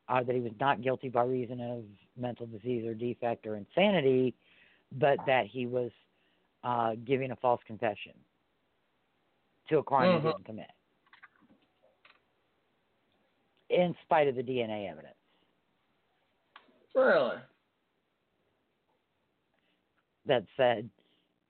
uh, 0.10 0.24
that 0.24 0.34
he 0.34 0.42
was 0.42 0.54
not 0.60 0.82
guilty 0.82 1.10
by 1.10 1.24
reason 1.24 1.60
of 1.60 1.84
mental 2.18 2.46
disease 2.46 2.86
or 2.86 2.94
defect 2.94 3.46
or 3.46 3.56
insanity, 3.56 4.36
but 4.92 5.18
that 5.26 5.46
he 5.48 5.66
was 5.66 5.92
uh, 6.64 6.96
giving 7.06 7.32
a 7.32 7.36
false 7.38 7.62
confession 7.66 8.14
to 9.70 9.78
a 9.80 9.84
crime 9.84 10.12
he 10.12 10.18
Mhm. 10.18 10.22
didn't 10.32 10.46
commit, 10.46 10.72
in 13.70 13.96
spite 14.04 14.28
of 14.28 14.36
the 14.36 14.44
DNA 14.44 14.88
evidence. 14.88 15.16
Really? 16.96 17.38
that 20.26 20.46
said, 20.56 20.90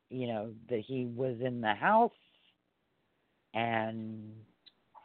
you 0.10 0.28
know, 0.28 0.54
that 0.70 0.80
he 0.80 1.06
was 1.06 1.40
in 1.42 1.62
the 1.62 1.74
house 1.74 2.12
and 3.54 4.32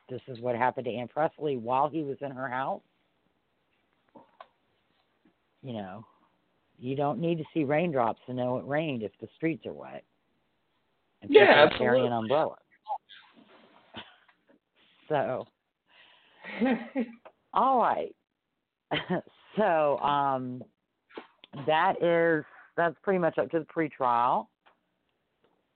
this 0.08 0.22
is 0.26 0.40
what 0.40 0.56
happened 0.56 0.86
to 0.86 0.94
Anne 0.94 1.08
Pressly 1.08 1.60
while 1.60 1.88
he 1.88 2.02
was 2.02 2.16
in 2.22 2.30
her 2.30 2.48
house. 2.48 2.82
You 5.62 5.74
know, 5.74 6.06
you 6.78 6.94
don't 6.94 7.18
need 7.18 7.38
to 7.38 7.44
see 7.52 7.64
raindrops 7.64 8.20
to 8.26 8.34
know 8.34 8.58
it 8.58 8.66
rained 8.66 9.02
if 9.02 9.12
the 9.20 9.28
streets 9.36 9.66
are 9.66 9.72
wet. 9.72 10.04
And 11.22 11.30
Yeah, 11.30 11.46
people 11.46 11.62
are 11.62 11.78
carrying 11.78 12.06
absolutely. 12.06 12.18
umbrellas. 12.18 12.58
so, 15.08 15.46
all 17.54 17.80
right. 17.80 18.14
so, 19.56 19.98
um, 19.98 20.62
that 21.66 22.02
is 22.02 22.44
that's 22.76 22.96
pretty 23.02 23.18
much 23.18 23.38
up 23.38 23.50
to 23.50 23.58
the 23.58 23.66
pretrial. 23.66 24.46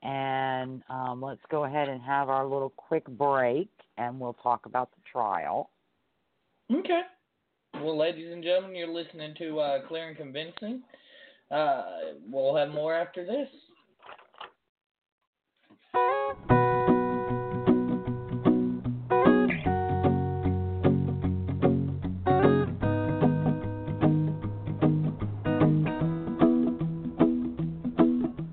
And 0.02 0.82
um, 0.88 1.22
let's 1.22 1.40
go 1.50 1.64
ahead 1.64 1.88
and 1.88 2.02
have 2.02 2.28
our 2.28 2.44
little 2.44 2.70
quick 2.70 3.06
break, 3.06 3.68
and 3.98 4.18
we'll 4.18 4.34
talk 4.34 4.66
about 4.66 4.90
the 4.90 5.02
trial. 5.10 5.70
Okay. 6.72 7.02
Well, 7.82 7.98
ladies 7.98 8.30
and 8.32 8.44
gentlemen, 8.44 8.76
you're 8.76 8.86
listening 8.86 9.34
to 9.38 9.58
uh, 9.58 9.78
Clear 9.88 10.06
and 10.06 10.16
Convincing. 10.16 10.82
Uh, 11.50 11.82
we'll 12.30 12.54
have 12.54 12.68
more 12.68 12.94
after 12.94 13.26
this. 13.26 13.48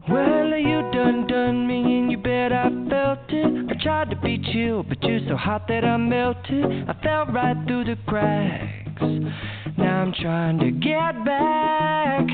Well, 0.10 0.58
you 0.58 0.90
done 0.92 1.28
done 1.28 1.68
me 1.68 2.00
and 2.00 2.12
you 2.12 2.18
bet 2.18 2.52
I 2.52 2.70
felt 2.90 3.20
it. 3.30 3.70
I 3.70 3.84
tried 3.84 4.10
to 4.10 4.16
be 4.16 4.44
chill, 4.52 4.82
but 4.82 5.04
you're 5.04 5.20
so 5.28 5.36
hot 5.38 5.68
that 5.68 5.86
I 5.86 5.98
melted. 5.98 6.90
I 6.90 6.94
fell 7.04 7.28
right 7.28 7.56
through 7.68 7.84
the 7.84 7.98
cracks. 8.08 8.79
Now 9.02 10.02
I'm 10.02 10.14
trying 10.14 10.60
to 10.60 10.72
get 10.72 11.26
back. 11.26 12.28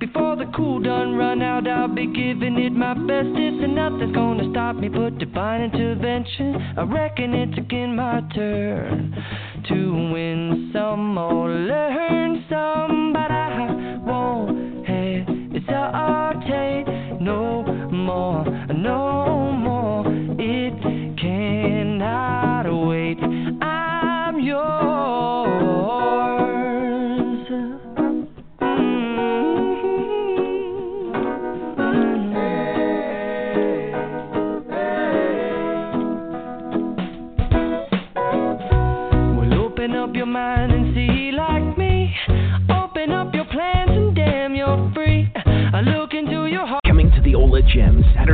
Before 0.00 0.36
the 0.36 0.50
cool 0.54 0.80
done 0.80 1.14
run 1.14 1.42
out, 1.42 1.66
I'll 1.66 1.88
be 1.88 2.06
giving 2.06 2.58
it 2.58 2.72
my 2.72 2.94
bestest, 2.94 3.62
and 3.62 3.74
nothing's 3.74 4.14
gonna 4.14 4.50
stop 4.50 4.76
me 4.76 4.88
but 4.88 5.18
divine 5.18 5.62
intervention. 5.62 6.56
I 6.76 6.82
reckon 6.82 7.34
it's 7.34 7.58
again 7.58 7.96
my 7.96 8.20
turn 8.34 9.14
to 9.68 10.10
win 10.12 10.70
some 10.72 11.18
or 11.18 11.50
learn 11.50 12.27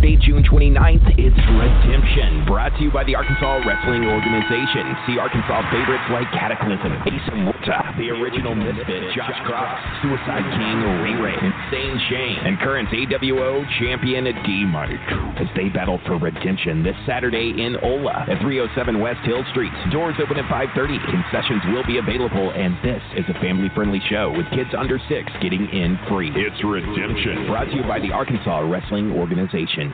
Saturday, 0.05 0.21
June 0.21 0.45
29th, 0.45 1.17
it's 1.17 1.41
Redemption. 1.49 2.45
Brought 2.45 2.77
to 2.77 2.85
you 2.85 2.93
by 2.93 3.09
the 3.09 3.17
Arkansas 3.17 3.65
Wrestling 3.65 4.05
Organization. 4.05 4.85
See 5.09 5.17
Arkansas 5.17 5.65
favorites 5.73 6.05
like 6.13 6.29
Cataclysm, 6.29 6.93
Asa 7.09 7.33
Muta, 7.33 7.81
the 7.97 8.13
original 8.13 8.53
Misfit, 8.53 9.17
Josh 9.17 9.41
Cross, 9.49 9.81
Suicide 10.05 10.45
King, 10.61 10.77
Ray 11.01 11.17
Ray, 11.17 11.41
Insane 11.41 11.97
Shane, 12.13 12.37
and 12.45 12.61
current 12.61 12.93
AWO 12.93 13.65
champion 13.81 14.29
D 14.45 14.69
Mike 14.69 14.93
as 15.41 15.49
they 15.57 15.73
battle 15.73 15.97
for 16.05 16.21
redemption 16.21 16.85
this 16.85 16.97
Saturday 17.09 17.57
in 17.57 17.81
Ola 17.81 18.29
at 18.29 18.45
307 18.45 19.01
West 19.01 19.25
Hill 19.25 19.41
Street. 19.57 19.73
Doors 19.89 20.21
open 20.21 20.37
at 20.37 20.45
5:30. 20.53 21.01
Concessions 21.01 21.65
will 21.73 21.85
be 21.89 21.97
available, 21.97 22.53
and 22.53 22.77
this 22.85 23.01
is 23.17 23.25
a 23.33 23.41
family-friendly 23.41 24.05
show 24.13 24.37
with 24.37 24.45
kids 24.53 24.69
under 24.77 25.01
six 25.09 25.33
getting 25.41 25.65
in 25.73 25.97
free. 26.13 26.29
It's 26.37 26.61
Redemption. 26.61 27.49
Brought 27.49 27.73
to 27.73 27.77
you 27.81 27.85
by 27.89 28.01
the 28.01 28.13
Arkansas 28.13 28.69
Wrestling 28.69 29.09
Organization. 29.17 29.94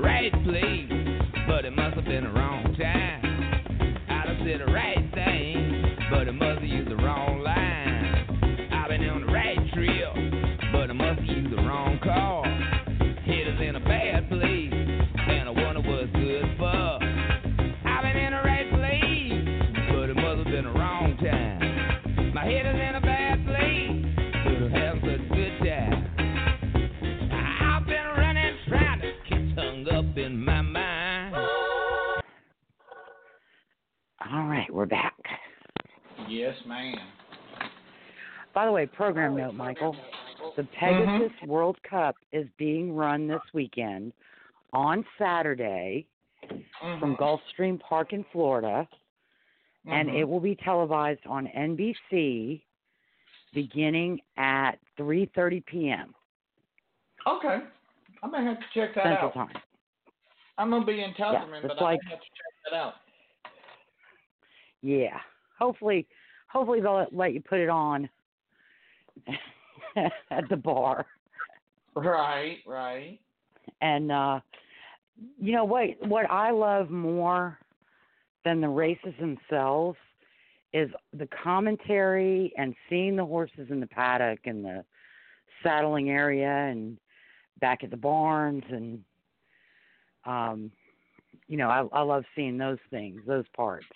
Right 0.00 0.32
place, 0.44 0.90
but 1.46 1.64
it 1.64 1.72
must 1.72 1.96
have 1.96 2.04
been 2.04 2.24
the 2.24 2.30
wrong 2.30 2.74
time. 2.78 3.07
Yes, 36.84 36.96
ma'am. 36.96 37.70
By 38.54 38.66
the 38.66 38.72
way, 38.72 38.86
program 38.86 39.36
note, 39.36 39.54
Michael. 39.54 39.94
The 40.56 40.64
Pegasus 40.78 41.32
mm-hmm. 41.32 41.46
World 41.46 41.76
Cup 41.88 42.16
is 42.32 42.46
being 42.58 42.94
run 42.94 43.28
this 43.28 43.40
weekend 43.52 44.12
on 44.72 45.04
Saturday 45.16 46.06
from 46.48 47.00
mm-hmm. 47.00 47.22
Gulfstream 47.22 47.78
Park 47.80 48.12
in 48.12 48.24
Florida, 48.32 48.88
and 49.86 50.08
it 50.08 50.12
mm-hmm. 50.12 50.30
will 50.30 50.40
be 50.40 50.56
televised 50.56 51.20
on 51.28 51.48
NBC 51.56 52.62
beginning 53.54 54.20
at 54.36 54.72
3:30 54.98 55.64
p.m. 55.66 56.14
Okay. 57.26 57.58
I 58.22 58.26
may 58.26 58.44
have 58.44 58.58
to 58.58 58.64
check 58.74 58.94
that 58.94 59.04
Central 59.04 59.28
out. 59.28 59.34
Time. 59.34 59.62
I'm 60.56 60.70
gonna 60.70 60.84
be 60.84 61.02
in 61.02 61.14
Yeah, 61.18 61.24
Tuckerman, 61.24 61.64
it's 61.64 61.68
but 61.68 61.82
like- 61.82 62.00
I 62.06 62.10
have 62.10 62.20
to 62.20 62.26
check 62.26 62.70
that 62.70 62.76
out. 62.76 62.94
Yeah. 64.82 65.18
Hopefully, 65.58 66.06
hopefully 66.48 66.80
they'll 66.80 67.06
let- 67.12 67.32
you 67.32 67.40
put 67.40 67.60
it 67.60 67.68
on 67.68 68.08
at 69.96 70.48
the 70.48 70.56
bar. 70.56 71.06
Right, 71.94 72.58
right. 72.66 73.18
And 73.80 74.12
uh 74.12 74.40
you 75.38 75.52
know 75.52 75.64
what 75.64 75.88
what 76.06 76.30
I 76.30 76.50
love 76.50 76.90
more 76.90 77.58
than 78.44 78.60
the 78.60 78.68
races 78.68 79.14
themselves 79.18 79.98
is 80.72 80.90
the 81.12 81.28
commentary 81.42 82.52
and 82.56 82.74
seeing 82.88 83.16
the 83.16 83.24
horses 83.24 83.68
in 83.70 83.80
the 83.80 83.86
paddock 83.86 84.40
and 84.44 84.64
the 84.64 84.84
saddling 85.62 86.10
area 86.10 86.48
and 86.48 86.98
back 87.60 87.82
at 87.82 87.90
the 87.90 87.96
barns 87.96 88.62
and 88.70 89.02
um 90.24 90.70
you 91.48 91.56
know, 91.56 91.68
I 91.68 91.86
I 91.92 92.02
love 92.02 92.24
seeing 92.36 92.58
those 92.58 92.78
things, 92.90 93.22
those 93.26 93.46
parts. 93.56 93.86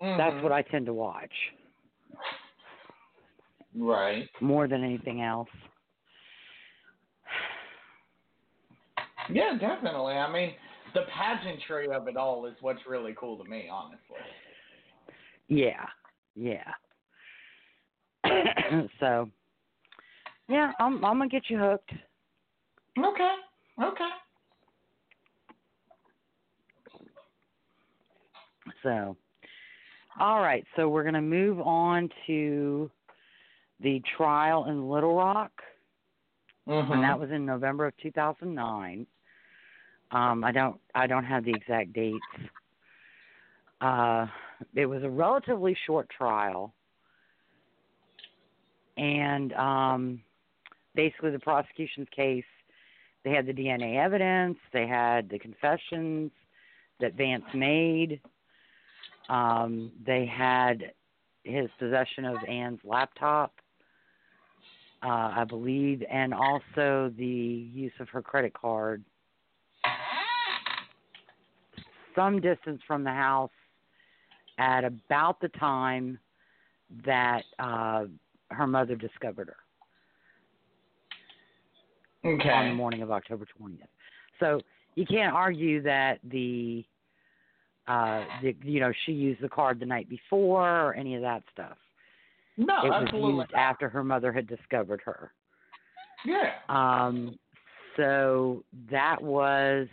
That's 0.00 0.36
Mhm. 0.36 0.42
what 0.42 0.52
I 0.52 0.62
tend 0.62 0.86
to 0.86 0.94
watch 0.94 1.52
Right. 3.74 4.28
more 4.40 4.66
than 4.68 4.84
anything 4.84 5.22
else. 5.22 5.50
Yeah, 9.28 9.56
definitely. 9.58 10.14
I 10.14 10.30
mean, 10.30 10.54
the 10.94 11.02
pageantry 11.02 11.88
of 11.88 12.08
it 12.08 12.16
all 12.16 12.46
is 12.46 12.60
what's 12.60 12.86
really 12.86 13.14
cool 13.14 13.36
to 13.42 13.44
me, 13.44 13.68
honestly. 13.68 14.20
Yeah, 15.48 15.86
yeah. 16.34 16.72
so, 19.00 19.30
yeah, 20.48 20.72
I'm 20.78 21.04
I'm 21.04 21.18
gonna 21.18 21.28
get 21.28 21.50
you 21.50 21.58
hooked. 21.58 21.92
Okay. 22.98 23.34
Okay. 23.82 24.10
So, 28.82 29.16
all 30.20 30.40
right. 30.40 30.64
So 30.76 30.88
we're 30.88 31.04
gonna 31.04 31.22
move 31.22 31.60
on 31.60 32.08
to 32.26 32.90
the 33.80 34.02
trial 34.16 34.66
in 34.66 34.88
Little 34.88 35.14
Rock, 35.14 35.52
Mm-hmm. 36.68 36.92
and 36.92 37.02
that 37.04 37.18
was 37.18 37.30
in 37.30 37.46
November 37.46 37.86
of 37.86 37.96
2009. 37.98 39.06
Um, 40.10 40.42
I 40.44 40.50
don't 40.50 40.80
I 40.94 41.06
don't 41.06 41.24
have 41.24 41.44
the 41.44 41.52
exact 41.52 41.92
dates. 41.92 42.18
Uh, 43.80 44.26
it 44.74 44.86
was 44.86 45.02
a 45.04 45.08
relatively 45.08 45.76
short 45.86 46.08
trial, 46.16 46.74
and 48.96 49.52
um, 49.52 50.20
basically 50.94 51.30
the 51.30 51.38
prosecution's 51.38 52.08
case. 52.14 52.44
They 53.24 53.30
had 53.32 53.46
the 53.46 53.52
DNA 53.52 53.96
evidence. 54.02 54.58
They 54.72 54.86
had 54.86 55.28
the 55.28 55.38
confessions 55.38 56.30
that 57.00 57.14
Vance 57.14 57.44
made. 57.54 58.20
Um, 59.28 59.90
they 60.04 60.26
had 60.26 60.92
his 61.44 61.68
possession 61.78 62.24
of 62.24 62.36
Anne's 62.48 62.80
laptop, 62.84 63.52
uh, 65.02 65.32
I 65.36 65.44
believe, 65.44 66.02
and 66.10 66.32
also 66.32 67.12
the 67.16 67.24
use 67.24 67.92
of 68.00 68.08
her 68.10 68.22
credit 68.22 68.52
card 68.54 69.04
some 72.16 72.40
distance 72.40 72.80
from 72.86 73.04
the 73.04 73.10
house 73.10 73.50
at 74.58 74.84
about 74.84 75.40
the 75.40 75.48
time 75.50 76.18
that 77.04 77.42
uh, 77.58 78.06
her 78.50 78.66
mother 78.66 78.96
discovered 78.96 79.48
her 79.48 79.56
Okay. 82.28 82.50
on 82.50 82.68
the 82.68 82.74
morning 82.74 83.02
of 83.02 83.12
October 83.12 83.46
20th. 83.60 83.82
So 84.40 84.60
you 84.96 85.06
can't 85.06 85.32
argue 85.32 85.80
that 85.82 86.18
the, 86.24 86.84
uh, 87.88 88.24
the 88.42 88.54
you 88.62 88.80
know 88.80 88.92
she 89.04 89.12
used 89.12 89.40
the 89.40 89.48
card 89.48 89.80
the 89.80 89.86
night 89.86 90.08
before 90.08 90.88
or 90.88 90.94
any 90.94 91.14
of 91.14 91.22
that 91.22 91.42
stuff. 91.52 91.76
No, 92.56 92.74
it 92.84 92.88
was 92.88 93.02
absolutely. 93.04 93.40
used 93.40 93.54
after 93.54 93.88
her 93.88 94.02
mother 94.02 94.32
had 94.32 94.46
discovered 94.46 95.02
her. 95.04 95.32
Yeah. 96.24 96.52
Um, 96.68 97.38
so 97.96 98.64
that 98.90 99.22
was, 99.22 99.88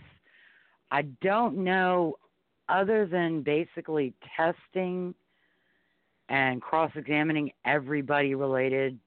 I 0.92 1.04
don't 1.22 1.58
know, 1.58 2.16
other 2.70 3.06
than 3.06 3.42
basically 3.42 4.14
testing 4.38 5.14
and 6.30 6.62
cross 6.62 6.92
examining 6.96 7.52
everybody 7.66 8.36
related 8.36 8.98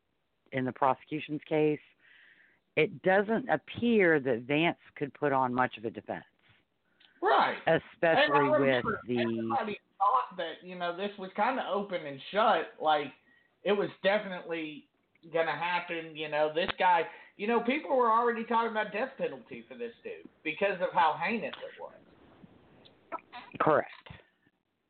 in 0.52 0.64
the 0.64 0.72
prosecution's 0.72 1.40
case, 1.48 1.80
it 2.76 3.02
doesn't 3.02 3.48
appear 3.48 4.20
that 4.20 4.42
Vance 4.42 4.78
could 4.96 5.12
put 5.14 5.32
on 5.32 5.52
much 5.52 5.78
of 5.78 5.84
a 5.84 5.90
defense, 5.90 6.24
Right. 7.22 7.56
Especially 7.66 8.48
with 8.51 8.84
the. 9.06 9.20
everybody 9.20 9.80
thought 9.98 10.36
that 10.36 10.62
you 10.62 10.76
know 10.76 10.97
this 10.97 11.10
was 11.18 11.30
kind 11.36 11.59
of 11.59 11.64
open 11.72 12.05
and 12.05 12.20
shut. 12.32 12.74
Like 12.80 13.12
it 13.64 13.72
was 13.72 13.88
definitely 14.02 14.84
gonna 15.32 15.56
happen. 15.56 16.14
You 16.14 16.28
know, 16.28 16.52
this 16.55 16.70
guy. 16.78 17.02
You 17.36 17.47
know, 17.47 17.60
people 17.60 17.94
were 17.94 18.10
already 18.10 18.44
talking 18.44 18.70
about 18.70 18.93
death 18.93 19.10
penalty 19.18 19.62
for 19.68 19.76
this 19.76 19.93
dude 20.02 20.26
because 20.43 20.80
of 20.80 20.88
how 20.94 21.18
heinous 21.22 21.52
it 21.52 21.80
was. 21.80 21.93
Correct. 23.60 23.90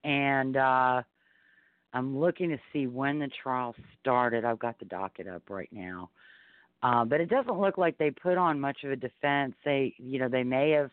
And 0.05 0.57
uh 0.57 1.03
I'm 1.97 2.19
looking 2.19 2.51
to 2.51 2.59
see 2.73 2.87
when 2.87 3.19
the 3.19 3.31
trial 3.43 3.75
started. 4.01 4.45
I've 4.45 4.59
got 4.59 4.79
the 4.79 4.85
docket 4.85 5.27
up 5.27 5.45
right 5.49 5.71
now. 5.73 6.11
Uh, 6.83 7.07
but 7.07 7.23
it 7.23 7.31
doesn't 7.31 7.59
look 7.59 7.79
like 7.79 7.97
they 7.97 8.11
put 8.11 8.37
on 8.37 8.61
much 8.61 8.85
of 8.85 8.91
a 8.91 8.97
defense. 8.97 9.55
They, 9.65 9.95
you 9.97 10.19
know, 10.19 10.29
they 10.29 10.45
may 10.45 10.73
have 10.73 10.91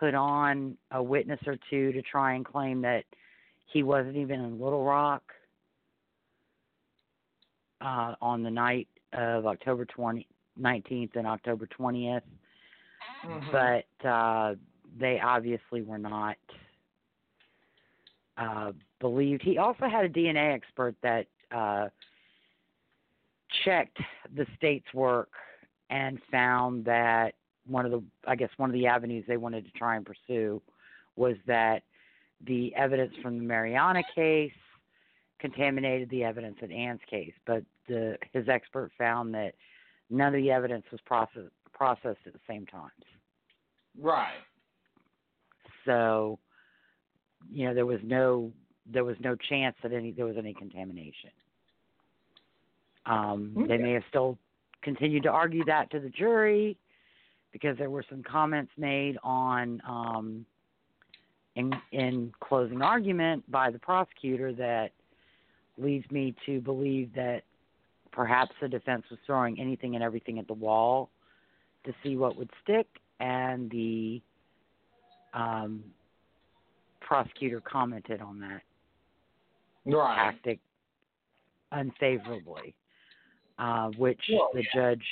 put 0.00 0.14
on 0.14 0.76
a 0.90 1.02
witness 1.02 1.38
or 1.46 1.56
two 1.68 1.92
to 1.92 2.02
try 2.02 2.32
and 2.34 2.44
claim 2.44 2.80
that 2.82 3.04
he 3.66 3.82
wasn't 3.84 4.16
even 4.16 4.40
in 4.40 4.60
Little 4.60 4.84
Rock 4.84 5.22
uh, 7.80 8.14
on 8.20 8.42
the 8.42 8.50
night 8.50 8.88
of 9.12 9.46
October 9.46 9.84
20, 9.84 10.26
19th 10.58 11.14
and 11.14 11.26
October 11.26 11.68
20th 11.78 12.22
Mhm. 13.24 13.52
but 14.00 14.08
uh, 14.08 14.54
they 14.98 15.20
obviously 15.20 15.82
were 15.82 15.98
not 15.98 16.36
uh, 18.36 18.72
believed. 18.98 19.42
He 19.42 19.58
also 19.58 19.88
had 19.88 20.04
a 20.04 20.08
DNA 20.08 20.54
expert 20.54 20.94
that 21.02 21.26
uh, 21.50 21.88
checked 23.64 23.98
the 24.34 24.46
state's 24.56 24.92
work 24.94 25.30
and 25.90 26.18
found 26.30 26.84
that 26.86 27.34
one 27.70 27.86
of 27.86 27.92
the, 27.92 28.02
I 28.26 28.36
guess, 28.36 28.50
one 28.56 28.70
of 28.70 28.74
the 28.74 28.86
avenues 28.86 29.24
they 29.28 29.36
wanted 29.36 29.64
to 29.64 29.72
try 29.72 29.96
and 29.96 30.04
pursue 30.04 30.60
was 31.16 31.36
that 31.46 31.82
the 32.46 32.74
evidence 32.74 33.14
from 33.22 33.38
the 33.38 33.44
Marianna 33.44 34.02
case 34.14 34.52
contaminated 35.38 36.10
the 36.10 36.24
evidence 36.24 36.56
in 36.62 36.72
Anne's 36.72 37.00
case, 37.08 37.32
but 37.46 37.62
the 37.88 38.16
his 38.32 38.48
expert 38.48 38.90
found 38.98 39.34
that 39.34 39.54
none 40.10 40.34
of 40.34 40.40
the 40.40 40.50
evidence 40.50 40.84
was 40.90 41.00
processed 41.04 41.52
processed 41.72 42.20
at 42.26 42.32
the 42.32 42.40
same 42.48 42.66
times. 42.66 42.90
Right. 43.98 44.34
So, 45.86 46.38
you 47.50 47.66
know, 47.66 47.74
there 47.74 47.86
was 47.86 48.00
no 48.04 48.52
there 48.86 49.04
was 49.04 49.16
no 49.20 49.34
chance 49.36 49.76
that 49.82 49.92
any 49.92 50.12
there 50.12 50.26
was 50.26 50.36
any 50.36 50.54
contamination. 50.54 51.30
Um, 53.06 53.66
They 53.68 53.78
may 53.78 53.92
have 53.92 54.04
still 54.08 54.38
continued 54.82 55.22
to 55.24 55.30
argue 55.30 55.64
that 55.64 55.90
to 55.90 56.00
the 56.00 56.10
jury, 56.10 56.76
because 57.52 57.76
there 57.78 57.90
were 57.90 58.04
some 58.08 58.22
comments 58.22 58.72
made 58.76 59.18
on 59.22 59.80
um, 59.86 60.46
in 61.56 61.72
in 61.92 62.32
closing 62.40 62.82
argument 62.82 63.48
by 63.50 63.70
the 63.70 63.78
prosecutor 63.78 64.52
that 64.52 64.90
leads 65.78 66.08
me 66.10 66.34
to 66.46 66.60
believe 66.60 67.12
that 67.14 67.42
perhaps 68.12 68.52
the 68.60 68.68
defense 68.68 69.04
was 69.10 69.18
throwing 69.26 69.58
anything 69.60 69.94
and 69.94 70.04
everything 70.04 70.38
at 70.38 70.46
the 70.46 70.54
wall 70.54 71.10
to 71.84 71.94
see 72.02 72.16
what 72.16 72.36
would 72.36 72.50
stick, 72.62 72.86
and 73.20 73.70
the 73.70 74.20
um, 75.32 75.82
prosecutor 77.00 77.60
commented 77.60 78.20
on 78.20 78.40
that 78.40 78.62
Right. 79.86 80.16
tactic 80.16 80.60
unfavorably, 81.72 82.74
uh, 83.58 83.88
which 83.96 84.20
Well, 84.30 84.50
the 84.52 84.64
judge, 84.74 85.06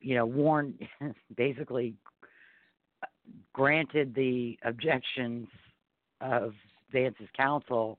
you 0.00 0.14
know, 0.14 0.26
warned, 0.26 0.78
basically 1.36 1.94
granted 3.52 4.14
the 4.14 4.58
objections 4.64 5.48
of 6.20 6.52
Vance's 6.92 7.28
counsel 7.36 7.98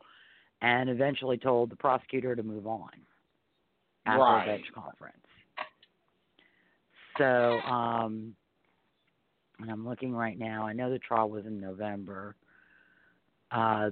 and 0.61 0.89
eventually 0.89 1.37
told 1.37 1.69
the 1.69 1.75
prosecutor 1.75 2.35
to 2.35 2.43
move 2.43 2.67
on 2.67 2.89
after 4.05 4.21
Right. 4.21 4.43
a 4.43 4.45
bench 4.45 4.65
conference. 4.73 5.15
So, 7.17 7.59
um, 7.69 8.35
and 9.59 9.69
I'm 9.69 9.87
looking 9.87 10.15
right 10.15 10.37
now. 10.37 10.65
I 10.65 10.73
know 10.73 10.89
the 10.89 10.99
trial 10.99 11.29
was 11.29 11.45
in 11.45 11.59
November. 11.59 12.35
Uh, 13.51 13.91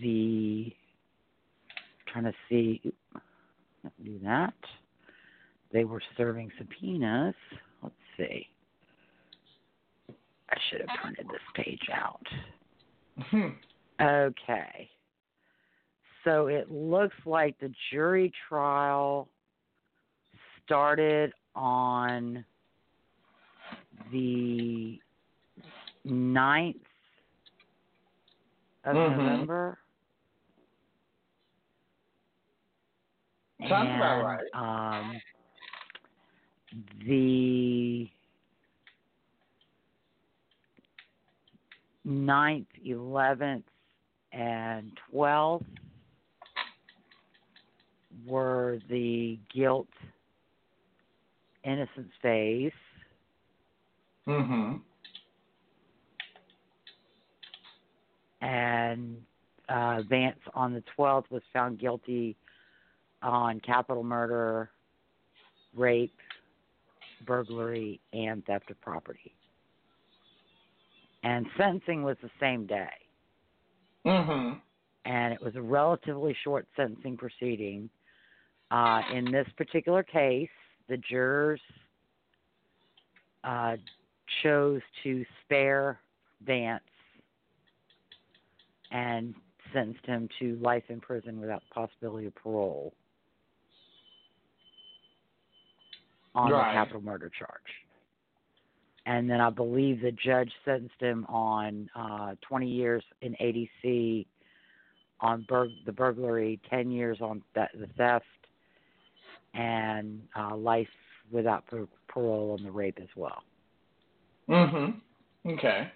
the 0.00 0.72
trying 2.06 2.24
to 2.24 2.34
see 2.48 2.80
do 4.04 4.18
that. 4.24 4.54
They 5.72 5.84
were 5.84 6.02
serving 6.16 6.50
subpoenas. 6.58 7.34
Let's 7.82 7.94
see. 8.16 8.48
I 10.50 10.56
should 10.70 10.80
have 10.80 11.00
printed 11.02 11.26
this 11.28 11.42
page 11.54 11.88
out. 11.92 12.26
Hmm. 13.30 13.48
Okay. 14.00 14.90
So 16.24 16.46
it 16.46 16.70
looks 16.70 17.16
like 17.26 17.58
the 17.58 17.72
jury 17.90 18.32
trial 18.48 19.28
started 20.64 21.32
on 21.54 22.44
the 24.12 25.00
9th 26.04 26.76
of 28.84 28.96
Mhm. 28.96 29.16
November. 29.16 29.78
Sounds 33.68 33.88
about 33.88 34.24
right. 34.24 34.54
Um, 34.54 35.20
the 37.06 38.08
ninth, 42.04 42.66
eleventh, 42.84 43.64
and 44.32 44.92
twelfth 45.10 45.66
were 48.26 48.78
the 48.88 49.38
guilt 49.54 49.88
innocence 51.64 52.12
phase. 52.22 52.72
Mm-hmm. 54.26 54.76
and 58.40 59.16
uh, 59.68 60.02
Vance 60.08 60.38
on 60.54 60.72
the 60.72 60.82
12th 60.98 61.30
was 61.30 61.42
found 61.52 61.78
guilty 61.78 62.36
on 63.22 63.60
capital 63.60 64.04
murder, 64.04 64.70
rape, 65.76 66.16
burglary, 67.28 68.00
and 68.12 68.44
theft 68.46 68.70
of 68.70 68.80
property. 68.80 69.34
And 71.22 71.46
sentencing 71.56 72.02
was 72.02 72.16
the 72.22 72.30
same 72.40 72.66
day. 72.66 72.88
Mm-hmm. 74.06 74.58
And 75.04 75.32
it 75.34 75.40
was 75.40 75.54
a 75.54 75.62
relatively 75.62 76.34
short 76.42 76.66
sentencing 76.74 77.18
proceeding. 77.18 77.90
Uh, 78.70 79.02
in 79.14 79.30
this 79.30 79.46
particular 79.56 80.02
case, 80.02 80.48
the 80.88 80.96
jurors 80.96 81.60
uh, 83.44 83.76
chose 84.42 84.80
to 85.02 85.24
spare 85.44 86.00
Vance 86.46 86.82
and 88.90 89.34
sentenced 89.72 90.06
him 90.06 90.28
to 90.38 90.56
life 90.62 90.84
in 90.88 91.00
prison 91.00 91.40
without 91.40 91.62
possibility 91.74 92.26
of 92.26 92.34
parole 92.36 92.94
on 96.34 96.50
Right. 96.52 96.68
the 96.68 96.72
capital 96.74 97.00
murder 97.00 97.30
charge. 97.36 97.60
And 99.06 99.28
then 99.28 99.40
I 99.40 99.50
believe 99.50 100.00
the 100.02 100.12
judge 100.12 100.52
sentenced 100.64 101.00
him 101.00 101.24
on 101.26 101.88
uh, 101.94 102.34
20 102.42 102.68
years 102.68 103.02
in 103.22 103.34
ADC 103.40 104.26
on 105.20 105.46
bur- 105.48 105.68
the 105.86 105.92
burglary, 105.92 106.60
10 106.68 106.90
years 106.90 107.18
on 107.20 107.42
th- 107.54 107.68
the 107.74 107.86
theft, 107.96 108.24
and 109.54 110.22
uh, 110.38 110.54
life 110.54 110.88
without 111.32 111.66
par- 111.66 111.88
parole 112.06 112.52
on 112.58 112.62
the 112.62 112.70
rape 112.70 112.98
as 113.00 113.08
well. 113.16 113.42
Mm-hmm. 114.48 115.50
Okay. 115.52 115.90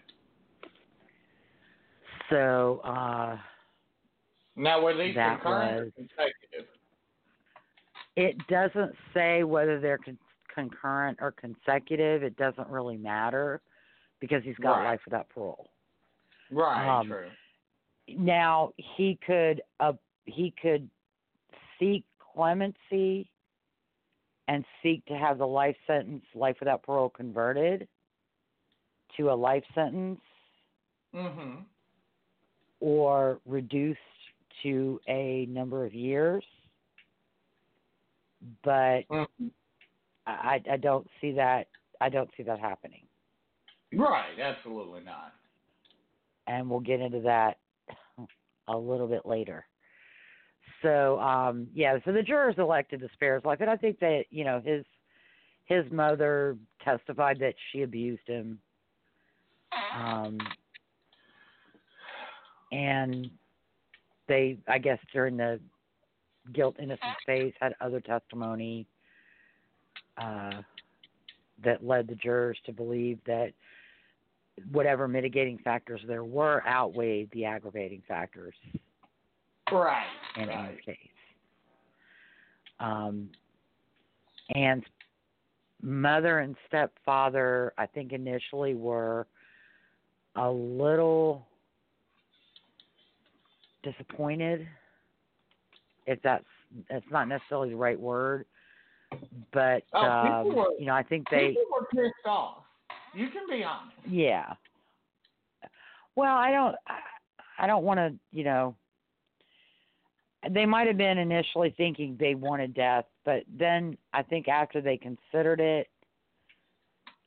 So 2.31 2.81
uh, 2.85 3.37
Now 4.57 4.81
were 4.83 4.95
these 4.97 5.15
concurrent 5.15 5.93
was-? 5.97 6.09
It 8.17 8.37
doesn't 8.49 8.95
say 9.15 9.43
whether 9.45 9.81
they're 9.81 9.99
con- 9.99 10.19
concurrent 10.55 11.19
or 11.21 11.33
consecutive. 11.33 12.23
It 12.23 12.37
doesn't 12.37 12.69
really 12.69 12.97
matter 12.99 13.61
because 14.21 14.43
he's 14.45 14.57
got 14.57 14.79
Right. 14.79 14.91
life 14.91 15.01
without 15.05 15.29
parole. 15.31 15.71
Right, 16.51 16.87
Um, 16.87 17.09
true. 17.09 17.31
Now 18.09 18.73
he 18.77 19.17
could 19.27 19.63
uh, 19.81 19.95
he 20.27 20.51
could 20.61 20.89
seek 21.79 22.05
clemency 22.19 23.31
and 24.49 24.65
seek 24.83 25.05
to 25.07 25.17
have 25.17 25.39
the 25.39 25.47
life 25.47 25.77
sentence, 25.87 26.25
life 26.35 26.57
without 26.61 26.83
parole, 26.83 27.09
converted 27.09 27.89
to 29.17 29.31
a 29.31 29.35
life 29.35 29.65
sentence 29.75 30.21
Mm-hmm. 31.15 31.61
or 32.81 33.39
reduced 33.47 34.01
to 34.63 35.01
a 35.09 35.47
number 35.47 35.85
of 35.85 35.93
years. 35.95 36.45
But 38.65 39.03
Mm-hmm. 39.11 39.47
I, 40.27 40.61
I 40.71 40.77
don't 40.77 41.07
see 41.21 41.33
that. 41.33 41.67
I 42.01 42.09
don't 42.09 42.31
see 42.37 42.43
that 42.45 42.59
happening, 42.59 43.03
Right, 43.93 44.39
absolutely 44.41 45.03
not. 45.05 45.33
and 46.47 46.69
we'll 46.69 46.81
get 46.81 47.01
into 47.01 47.21
that 47.21 47.59
a 48.69 48.77
little 48.77 49.07
bit 49.07 49.25
later. 49.27 49.67
So, 50.83 51.19
um, 51.21 51.69
yeah. 51.75 51.99
So 52.05 52.13
the 52.13 52.23
jurors 52.23 52.57
elected 52.59 53.01
to 53.01 53.09
spare 53.15 53.37
his 53.37 53.45
life, 53.45 53.61
and 53.61 53.71
I 53.71 53.77
think 53.77 53.99
that 54.01 54.25
you 54.31 54.45
know 54.45 54.61
his 54.65 54.85
his 55.67 55.85
mother 55.93 56.57
testified 56.85 57.39
that 57.41 57.55
she 57.71 57.83
abused 57.83 58.27
him, 58.27 58.59
um, 59.97 60.39
and 62.73 63.31
they, 64.29 64.59
I 64.69 64.79
guess, 64.79 64.99
during 65.13 65.37
the 65.37 65.61
guilt 66.53 66.77
innocence 66.79 67.17
phase, 67.27 67.53
had 67.61 67.75
other 67.81 68.01
testimony 68.01 68.87
uh, 70.19 70.63
that 71.65 71.85
led 71.85 72.09
the 72.09 72.15
jurors 72.17 72.59
to 72.67 72.73
believe 72.73 73.19
that 73.27 73.53
whatever 74.71 75.09
mitigating 75.09 75.59
factors 75.59 76.01
there 76.07 76.25
were 76.25 76.63
outweighed 76.67 77.31
the 77.33 77.45
aggravating 77.45 78.03
factors 78.07 78.55
Right. 79.71 80.05
in 80.37 80.49
right. 80.49 80.59
Anne's 80.59 80.81
case. 80.85 80.97
Um, 82.81 83.31
Anne's 84.55 84.85
mother 85.81 86.41
and 86.41 86.57
stepfather, 86.69 87.73
I 87.79 87.87
think, 87.87 88.13
initially 88.13 88.75
were 88.75 89.27
a 90.37 90.51
little 90.51 91.47
disappointed. 93.83 94.67
If 96.07 96.21
that's 96.23 96.45
that's 96.91 97.05
not 97.11 97.29
necessarily 97.29 97.71
the 97.71 97.77
right 97.77 97.99
word, 97.99 98.47
but 99.53 99.83
Oh, 99.93 100.01
um, 100.03 100.55
were- 100.55 100.73
you 100.79 100.87
know, 100.87 100.95
I 100.95 101.03
think 101.03 101.29
they 101.31 101.49
People 101.51 101.65
were 101.79 101.87
pissed 101.87 102.27
off. 102.27 102.65
You 103.15 103.29
can 103.29 103.47
be 103.49 103.63
honest. 103.63 103.97
yeah. 104.07 104.55
Well, 106.17 106.35
I 106.37 106.51
don't. 106.51 106.77
I- 106.87 107.01
I 107.59 107.67
don't 107.67 107.85
want 107.85 107.99
to. 107.99 108.15
You 108.33 108.45
know. 108.45 108.75
They 110.51 110.67
might 110.67 110.89
have 110.89 110.97
been 110.97 111.19
initially 111.19 111.71
thinking 111.77 112.17
they 112.19 112.35
wanted 112.35 112.75
death, 112.75 113.05
but 113.25 113.45
then 113.47 113.97
I 114.13 114.23
think 114.25 114.49
after 114.49 114.81
they 114.81 114.97
considered 114.97 115.61
it, 115.61 115.89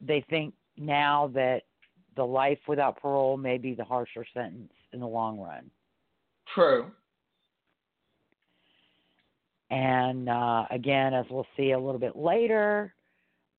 they 0.02 0.20
think 0.30 0.54
now 0.76 1.28
that 1.34 1.62
the 2.18 2.26
life 2.26 2.60
without 2.68 3.02
parole 3.02 3.38
may 3.38 3.58
be 3.58 3.74
the 3.74 3.86
harsher 3.86 4.26
sentence 4.34 4.74
in 4.92 5.00
the 5.00 5.08
long 5.08 5.40
run. 5.40 5.70
True. 6.54 6.92
And 9.72 10.30
uh, 10.30 10.66
again, 10.70 11.14
as 11.14 11.26
we'll 11.30 11.48
see 11.58 11.72
a 11.72 11.80
little 11.80 12.00
bit 12.00 12.16
later, 12.16 12.94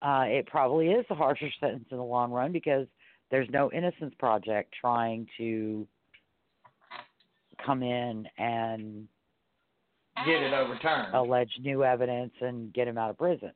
uh, 0.03 0.24
it 0.27 0.47
probably 0.47 0.89
is 0.89 1.05
a 1.11 1.15
harsher 1.15 1.49
sentence 1.61 1.87
in 1.91 1.97
the 1.97 2.03
long 2.05 2.31
run 2.31 2.53
because 2.53 2.87
there's 3.31 3.49
no 3.51 3.70
Innocence 3.73 4.15
Project 4.19 4.73
trying 4.81 5.27
to 5.39 5.87
come 7.65 7.83
in 7.83 8.27
and 8.39 9.09
Get 10.24 10.43
it 10.43 10.53
overturned. 10.55 11.15
allege 11.15 11.51
new 11.61 11.85
evidence 11.85 12.33
and 12.41 12.73
get 12.73 12.89
him 12.89 12.97
out 12.97 13.11
of 13.11 13.19
prison. 13.19 13.53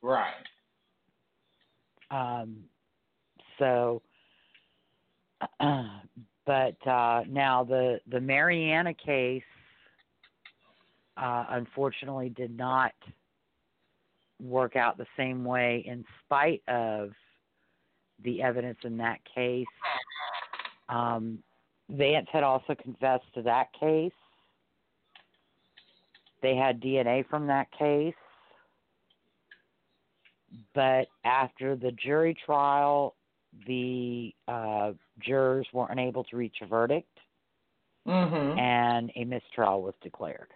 Right. 0.00 0.32
Um, 2.10 2.58
so, 3.58 4.00
but 6.46 6.86
uh, 6.86 7.22
now 7.28 7.64
the 7.64 8.00
the 8.10 8.20
Marianna 8.20 8.94
case, 8.94 9.42
uh, 11.16 11.46
unfortunately, 11.50 12.30
did 12.30 12.56
not 12.56 12.92
work 14.40 14.76
out 14.76 14.98
the 14.98 15.06
same 15.16 15.44
way. 15.44 15.84
In 15.86 16.04
spite 16.24 16.62
of 16.68 17.12
the 18.22 18.42
evidence 18.42 18.78
in 18.84 18.96
that 18.98 19.18
case, 19.34 19.66
um, 20.88 21.38
Vance 21.90 22.28
had 22.32 22.42
also 22.42 22.74
confessed 22.74 23.24
to 23.34 23.42
that 23.42 23.68
case. 23.78 24.12
They 26.42 26.56
had 26.56 26.80
DNA 26.80 27.26
from 27.28 27.46
that 27.46 27.70
case 27.72 28.14
but 30.74 31.08
after 31.24 31.76
the 31.76 31.92
jury 31.92 32.36
trial, 32.44 33.14
the 33.66 34.34
uh, 34.48 34.92
jurors 35.20 35.66
weren't 35.72 36.00
able 36.00 36.24
to 36.24 36.36
reach 36.36 36.56
a 36.62 36.66
verdict, 36.66 37.18
Mhm. 38.06 38.58
and 38.58 39.12
a 39.14 39.24
mistrial 39.24 39.82
was 39.82 39.94
declared. 40.00 40.52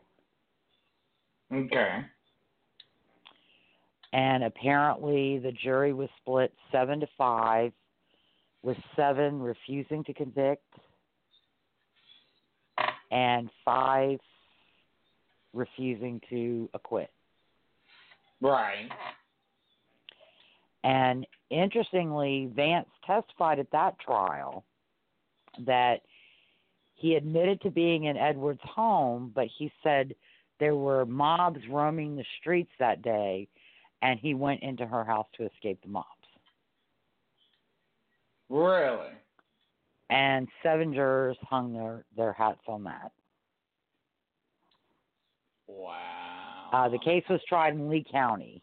Okay. 1.52 2.04
And 4.12 4.44
apparently, 4.44 5.38
the 5.38 5.52
jury 5.52 5.92
was 5.92 6.08
split 6.20 6.52
seven 6.72 7.00
to 7.00 7.06
five, 7.16 7.72
with 8.62 8.76
seven 8.96 9.40
refusing 9.40 10.02
to 10.04 10.14
convict, 10.14 10.64
and 13.10 13.48
five 13.64 14.18
refusing 15.52 16.20
to 16.30 16.68
acquit. 16.74 17.10
Right. 18.40 18.88
And 20.84 21.26
interestingly, 21.50 22.50
Vance 22.54 22.88
testified 23.06 23.58
at 23.58 23.70
that 23.72 23.98
trial 23.98 24.64
that 25.66 26.00
he 26.94 27.14
admitted 27.14 27.60
to 27.62 27.70
being 27.70 28.04
in 28.04 28.16
Edward's 28.16 28.60
home, 28.62 29.32
but 29.34 29.48
he 29.58 29.70
said 29.82 30.14
there 30.60 30.76
were 30.76 31.06
mobs 31.06 31.60
roaming 31.70 32.16
the 32.16 32.24
streets 32.40 32.70
that 32.78 33.02
day, 33.02 33.48
and 34.02 34.18
he 34.18 34.34
went 34.34 34.62
into 34.62 34.86
her 34.86 35.04
house 35.04 35.26
to 35.36 35.46
escape 35.46 35.80
the 35.82 35.88
mobs. 35.88 36.06
Really. 38.48 39.12
And 40.10 40.48
seven 40.62 40.94
jurors 40.94 41.36
hung 41.42 41.74
their, 41.74 42.04
their 42.16 42.32
hats 42.32 42.62
on 42.66 42.84
that. 42.84 43.12
Wow. 45.66 46.70
Uh, 46.72 46.88
the 46.88 46.98
case 46.98 47.24
was 47.28 47.40
tried 47.48 47.74
in 47.74 47.90
Lee 47.90 48.04
County. 48.10 48.62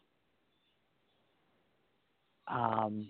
Um, 2.48 3.08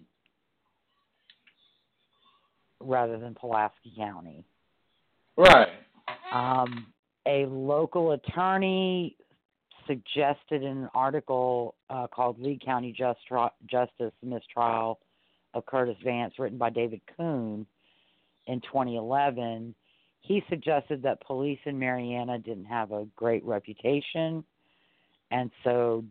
rather 2.81 3.19
than 3.19 3.35
Pulaski 3.35 3.93
County. 3.97 4.45
Right. 5.37 5.69
Um, 6.33 6.87
a 7.27 7.47
local 7.47 8.13
attorney 8.13 9.17
suggested 9.87 10.63
in 10.63 10.79
an 10.79 10.89
article 10.95 11.75
uh, 11.91 12.07
called 12.09 12.41
Lee 12.41 12.59
County 12.65 12.95
Just 12.97 13.21
Justice 13.71 14.13
Mistrial 14.23 14.99
of 15.55 15.67
Curtis 15.67 15.97
Vance, 16.05 16.35
written 16.39 16.59
by 16.59 16.71
David 16.71 17.01
Kuhn 17.17 17.67
in 18.47 18.61
2011. 18.61 19.75
He 20.21 20.43
suggested 20.49 21.03
that 21.03 21.25
police 21.25 21.61
in 21.67 21.79
Marianna 21.79 22.39
didn't 22.39 22.65
have 22.65 22.91
a 22.93 23.07
great 23.15 23.45
reputation, 23.45 24.45
and 25.31 25.51
so 25.63 26.05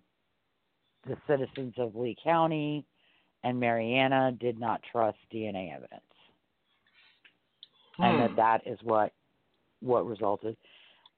the 1.06 1.18
citizens 1.28 1.74
of 1.78 1.96
Lee 1.96 2.16
County 2.24 2.86
and 3.44 3.60
Marianna 3.60 4.32
did 4.40 4.60
not 4.60 4.82
trust 4.92 5.18
DNA 5.34 5.76
evidence 5.76 6.02
and 8.00 8.20
that 8.20 8.30
Hmm. 8.32 8.36
that 8.36 8.68
is 8.68 8.82
what 8.84 9.14
what 9.82 10.06
resulted. 10.08 10.58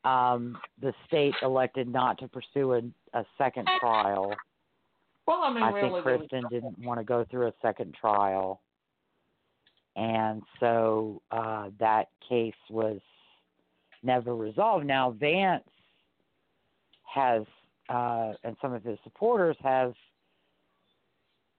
Um, 0.04 0.58
the 0.82 0.94
state 1.06 1.34
elected 1.42 1.88
not 1.88 2.18
to 2.20 2.28
pursue 2.28 2.74
a, 2.74 2.82
a 3.14 3.26
second 3.38 3.68
trial. 3.80 4.34
Well, 5.26 5.42
I 5.44 5.54
mean, 5.54 5.64
I 5.64 5.72
really, 5.72 6.02
think 6.02 6.04
Kristen 6.04 6.44
didn't 6.50 6.80
want 6.80 7.00
to 7.00 7.04
go 7.04 7.26
through 7.30 7.48
a 7.48 7.54
second 7.62 7.94
trial, 8.00 8.62
and 9.98 10.42
so 10.60 11.22
uh, 11.32 11.70
that 11.80 12.10
case 12.30 12.54
was 12.70 13.00
never 14.04 14.36
resolved. 14.36 14.86
Now 14.86 15.12
Vance 15.12 15.64
has, 17.04 17.44
uh, 17.90 18.34
and 18.44 18.56
some 18.62 18.74
of 18.74 18.84
his 18.84 18.98
supporters 19.04 19.58
have 19.64 19.94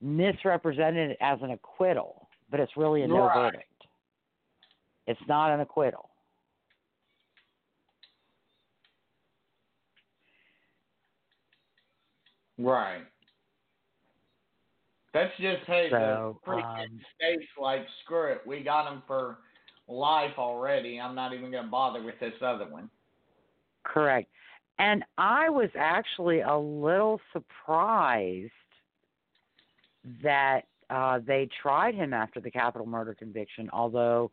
misrepresented 0.00 1.10
it 1.10 1.18
as 1.20 1.38
an 1.42 1.50
acquittal, 1.50 2.28
but 2.50 2.60
it's 2.60 2.76
really 2.76 3.02
a 3.02 3.08
no 3.08 3.26
Right. 3.26 3.52
verdict. 3.52 3.64
It's 5.06 5.20
not 5.26 5.50
an 5.50 5.60
acquittal. 5.60 6.10
Right. 12.58 13.02
That's 15.14 15.32
just 15.38 15.64
hey, 15.66 15.88
So, 15.90 16.38
the 16.44 16.50
freaking 16.50 16.84
um, 16.84 17.00
state's 17.16 17.46
like 17.60 17.86
screw 18.04 18.32
it. 18.32 18.42
We 18.46 18.60
got 18.60 18.92
him 18.92 19.02
for 19.06 19.38
life 19.88 20.34
already. 20.36 21.00
I'm 21.00 21.14
not 21.14 21.32
even 21.32 21.50
gonna 21.50 21.68
bother 21.68 22.02
with 22.02 22.18
this 22.20 22.34
other 22.42 22.66
one. 22.68 22.90
Correct. 23.84 24.28
And 24.78 25.02
I 25.16 25.48
was 25.48 25.70
actually 25.76 26.40
a 26.40 26.56
little 26.56 27.20
surprised 27.32 28.52
that 30.22 30.62
uh, 30.90 31.20
they 31.26 31.48
tried 31.60 31.94
him 31.94 32.12
after 32.12 32.40
the 32.40 32.50
capital 32.50 32.86
murder 32.86 33.14
conviction, 33.14 33.68
although 33.72 34.30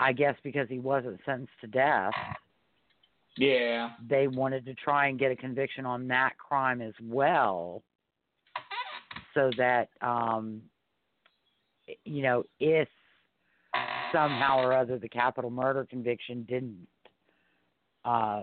I 0.00 0.12
guess 0.12 0.34
because 0.42 0.68
he 0.68 0.78
wasn't 0.78 1.20
sentenced 1.24 1.52
to 1.60 1.66
death, 1.68 2.12
Yeah. 3.36 3.90
they 4.08 4.28
wanted 4.28 4.64
to 4.66 4.74
try 4.74 5.06
and 5.08 5.18
get 5.18 5.30
a 5.32 5.36
conviction 5.36 5.86
on 5.86 6.08
that 6.08 6.36
crime 6.38 6.80
as 6.82 6.94
well, 7.02 7.82
so 9.34 9.50
that 9.56 9.88
um, 10.00 10.62
you 12.04 12.22
know 12.22 12.44
if 12.60 12.88
somehow 14.12 14.58
or 14.58 14.74
other 14.74 14.98
the 14.98 15.08
capital 15.08 15.50
murder 15.50 15.86
conviction 15.88 16.44
didn't 16.44 16.86
uh, 18.04 18.42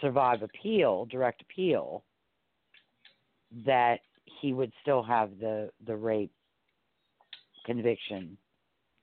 survive 0.00 0.42
appeal, 0.42 1.06
direct 1.06 1.42
appeal, 1.42 2.02
that 3.64 4.00
he 4.24 4.52
would 4.52 4.72
still 4.82 5.02
have 5.02 5.38
the 5.38 5.70
the 5.86 5.94
rape 5.94 6.32
conviction 7.64 8.36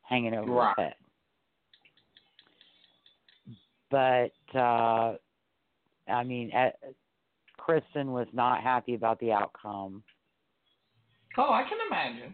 hanging 0.04 0.34
over 0.34 0.52
Right. 0.52 0.74
his 0.78 0.86
head. 0.86 0.96
But 3.94 4.32
uh, 4.56 5.14
I 6.08 6.24
mean, 6.24 6.52
uh, 6.52 6.72
Kristen 7.58 8.12
was 8.12 8.26
not 8.34 8.64
happy 8.64 8.96
about 8.96 9.20
the 9.20 9.32
outcome. 9.32 10.02
Oh, 11.38 11.54
I 11.54 11.62
can 11.62 11.78
imagine. 11.88 12.34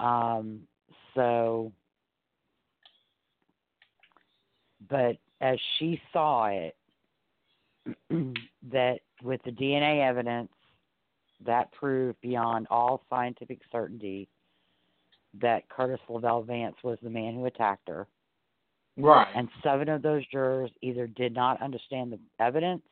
Um, 0.00 0.60
so, 1.14 1.70
but 4.90 5.18
as 5.40 5.56
she 5.78 6.02
saw 6.12 6.46
it, 6.46 6.76
that 8.72 8.98
with 9.22 9.40
the 9.44 9.52
DNA 9.52 10.04
evidence, 10.04 10.50
that 11.46 11.70
proved 11.70 12.20
beyond 12.22 12.66
all 12.70 13.04
scientific 13.08 13.60
certainty 13.70 14.28
that 15.40 15.68
Curtis 15.68 16.00
Lavelle 16.08 16.42
Vance 16.42 16.76
was 16.82 16.98
the 17.04 17.10
man 17.10 17.34
who 17.34 17.46
attacked 17.46 17.88
her. 17.88 18.08
Right. 18.96 19.28
And 19.34 19.48
seven 19.62 19.88
of 19.88 20.02
those 20.02 20.26
jurors 20.26 20.70
either 20.82 21.06
did 21.06 21.34
not 21.34 21.62
understand 21.62 22.12
the 22.12 22.18
evidence 22.44 22.82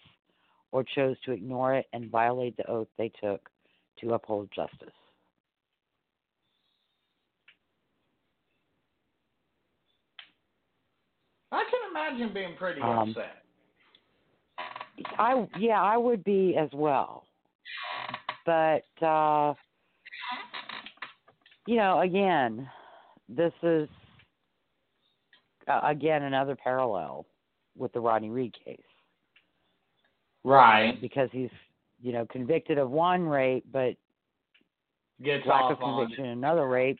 or 0.72 0.82
chose 0.82 1.16
to 1.24 1.32
ignore 1.32 1.74
it 1.74 1.86
and 1.92 2.10
violate 2.10 2.56
the 2.56 2.68
oath 2.70 2.88
they 2.96 3.10
took 3.22 3.48
to 4.00 4.14
uphold 4.14 4.48
justice. 4.54 4.88
I 11.52 11.64
can 11.64 11.90
imagine 11.90 12.32
being 12.32 12.56
pretty 12.56 12.80
Um, 12.80 13.10
upset. 13.10 13.42
I 15.18 15.48
yeah, 15.58 15.82
I 15.82 15.96
would 15.96 16.22
be 16.24 16.56
as 16.56 16.70
well. 16.72 17.24
But 18.46 18.84
uh 19.02 19.54
you 21.66 21.76
know, 21.76 22.00
again, 22.00 22.68
this 23.28 23.52
is 23.62 23.88
uh, 25.70 25.80
again 25.84 26.22
another 26.24 26.56
parallel 26.56 27.26
with 27.76 27.92
the 27.92 28.00
Rodney 28.00 28.30
Reed 28.30 28.54
case 28.64 28.80
Right. 30.42 31.00
because 31.00 31.28
he's 31.32 31.50
you 32.02 32.12
know, 32.12 32.26
convicted 32.30 32.78
of 32.78 32.90
one 32.90 33.26
rape, 33.26 33.64
but 33.70 33.94
Gets 35.22 35.46
lack 35.46 35.62
off 35.62 35.72
of 35.72 35.78
conviction 35.80 36.24
in 36.24 36.30
another 36.30 36.66
rape, 36.66 36.98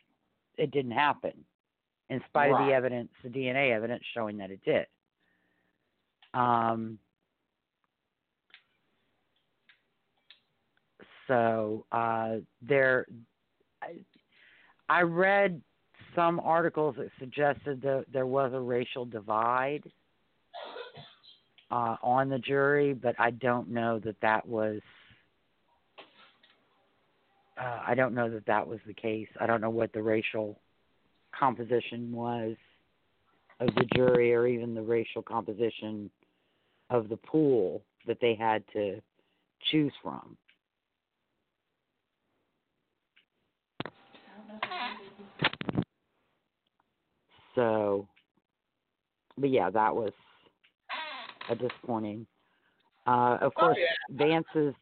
it 0.59 0.71
didn't 0.71 0.91
happen, 0.93 1.33
in 2.11 2.21
spite 2.29 2.51
of 2.51 2.67
the 2.67 2.73
evidence, 2.73 3.09
the 3.23 3.31
DNA 3.31 3.75
evidence 3.75 4.03
showing 4.15 4.37
that 4.39 4.51
it 4.51 4.61
did. 4.65 4.87
Um, 6.35 6.99
so 11.27 11.87
uh, 11.91 12.37
there, 12.61 13.07
I, 13.83 13.95
I 14.91 15.03
read 15.03 15.63
some 16.21 16.39
articles 16.41 16.97
that 16.99 17.09
suggested 17.19 17.81
that 17.81 18.05
there 18.13 18.27
was 18.27 18.53
a 18.53 18.61
racial 18.61 19.07
divide 19.07 19.91
uh, 21.71 21.97
on 22.03 22.29
the 22.29 22.39
jury, 22.39 22.93
but 22.93 23.15
I 23.19 23.31
don't 23.31 23.71
know 23.71 23.99
that 24.01 24.21
that 24.21 24.47
was. 24.47 24.81
Uh, 27.59 27.81
I 27.87 27.95
don't 27.95 28.15
know 28.15 28.29
that 28.31 28.45
that 28.47 28.67
was 28.67 28.81
the 28.87 28.93
case. 28.93 29.29
I 29.41 29.47
don't 29.47 29.63
know 29.63 29.71
what 29.71 29.95
the 29.95 30.03
racial 30.03 30.59
composition 31.39 32.13
was 32.13 32.57
of 33.61 33.69
the 33.77 33.87
jury, 33.95 34.35
or 34.35 34.47
even 34.47 34.75
the 34.75 34.83
racial 34.83 35.23
composition 35.23 36.11
of 36.91 37.09
the 37.09 37.17
pool 37.17 37.83
that 38.07 38.19
they 38.21 38.35
had 38.35 38.63
to 38.75 39.01
choose 39.71 39.93
from. 40.03 40.37
So, 47.55 48.07
but 49.39 49.51
yeah, 49.51 49.71
that 49.71 49.95
was 49.95 50.13
a 51.49 51.55
disappointing. 51.55 52.27
Uh, 53.07 53.39
of 53.41 53.53
Oh, 53.57 53.61
course, 53.61 53.79
yeah. 53.79 54.17
Vance's 54.17 54.75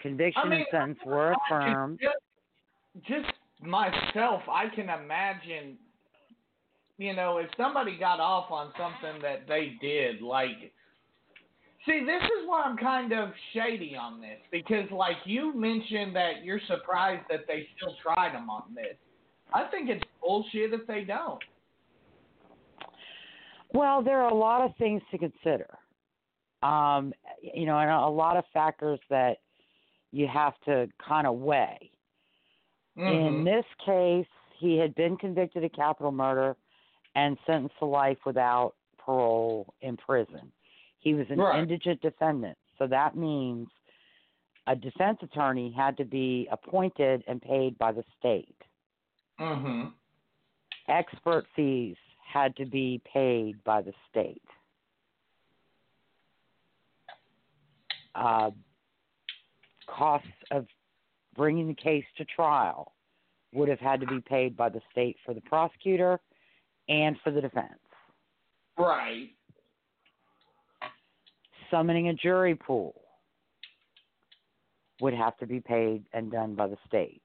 conviction 0.00 0.42
I 0.44 0.48
mean, 0.48 0.58
and 0.60 0.66
sentence 0.70 0.98
were 1.04 1.34
affirmed. 1.50 1.98
Just, 2.00 3.08
just 3.08 3.32
myself, 3.60 4.42
I 4.50 4.68
can 4.74 4.88
imagine, 4.88 5.76
you 6.98 7.14
know, 7.14 7.38
if 7.38 7.48
somebody 7.56 7.96
got 7.98 8.20
off 8.20 8.50
on 8.50 8.72
something 8.78 9.20
that 9.22 9.48
they 9.48 9.76
did, 9.80 10.20
like, 10.20 10.72
see, 11.86 12.00
this 12.04 12.22
is 12.22 12.46
why 12.46 12.62
I'm 12.62 12.76
kind 12.76 13.12
of 13.12 13.30
shady 13.52 13.96
on 13.96 14.20
this 14.20 14.38
because, 14.52 14.90
like, 14.90 15.16
you 15.24 15.54
mentioned 15.58 16.14
that 16.14 16.44
you're 16.44 16.60
surprised 16.68 17.24
that 17.30 17.46
they 17.48 17.66
still 17.76 17.94
tried 18.02 18.34
them 18.34 18.50
on 18.50 18.74
this. 18.74 18.96
I 19.52 19.64
think 19.64 19.88
it's 19.88 20.04
bullshit 20.20 20.72
if 20.72 20.86
they 20.86 21.04
don't. 21.04 21.42
Well, 23.72 24.02
there 24.02 24.22
are 24.22 24.30
a 24.30 24.34
lot 24.34 24.62
of 24.62 24.76
things 24.76 25.02
to 25.10 25.18
consider. 25.18 25.66
Um, 26.62 27.12
you 27.40 27.66
know, 27.66 27.78
and 27.78 27.90
a 27.90 28.08
lot 28.08 28.36
of 28.36 28.44
factors 28.52 29.00
that 29.10 29.38
you 30.12 30.26
have 30.26 30.54
to 30.64 30.88
kind 31.06 31.26
of 31.26 31.36
weigh. 31.36 31.90
In 32.96 33.04
Mhm. 33.04 33.44
this 33.44 33.66
case, 33.84 34.26
he 34.58 34.78
had 34.78 34.94
been 34.94 35.16
convicted 35.16 35.62
of 35.64 35.72
capital 35.72 36.12
murder 36.12 36.56
and 37.14 37.38
sentenced 37.46 37.78
to 37.78 37.84
life 37.84 38.24
without 38.24 38.74
parole 38.98 39.74
in 39.82 39.96
prison. 39.96 40.52
He 40.98 41.14
was 41.14 41.30
an 41.30 41.38
Right. 41.38 41.58
indigent 41.60 42.00
defendant, 42.00 42.58
so 42.78 42.86
that 42.86 43.14
means 43.14 43.70
a 44.66 44.74
defense 44.74 45.22
attorney 45.22 45.70
had 45.70 45.96
to 45.98 46.04
be 46.04 46.48
appointed 46.50 47.22
and 47.26 47.40
paid 47.40 47.76
by 47.78 47.92
the 47.92 48.02
state. 48.18 48.60
Mhm. 49.38 49.92
Expert 50.88 51.46
fees 51.54 51.96
had 52.22 52.56
to 52.56 52.64
be 52.64 53.00
paid 53.04 53.62
by 53.64 53.82
the 53.82 53.92
state. 54.08 54.42
Uh, 58.14 58.50
costs 59.86 60.28
of 60.50 60.66
bringing 61.34 61.68
the 61.68 61.74
case 61.74 62.04
to 62.16 62.24
trial 62.24 62.94
would 63.52 63.68
have 63.68 63.80
had 63.80 64.00
to 64.00 64.06
be 64.06 64.20
paid 64.20 64.56
by 64.56 64.68
the 64.68 64.80
state 64.90 65.16
for 65.24 65.34
the 65.34 65.40
prosecutor 65.42 66.18
and 66.88 67.20
for 67.20 67.30
the 67.30 67.40
defense. 67.40 67.80
Right. 68.78 69.30
Summoning 71.70 72.08
a 72.08 72.14
jury 72.14 72.54
pool 72.54 73.02
would 75.00 75.14
have 75.14 75.36
to 75.38 75.46
be 75.46 75.60
paid 75.60 76.06
and 76.12 76.30
done 76.30 76.54
by 76.54 76.68
the 76.68 76.78
state. 76.86 77.22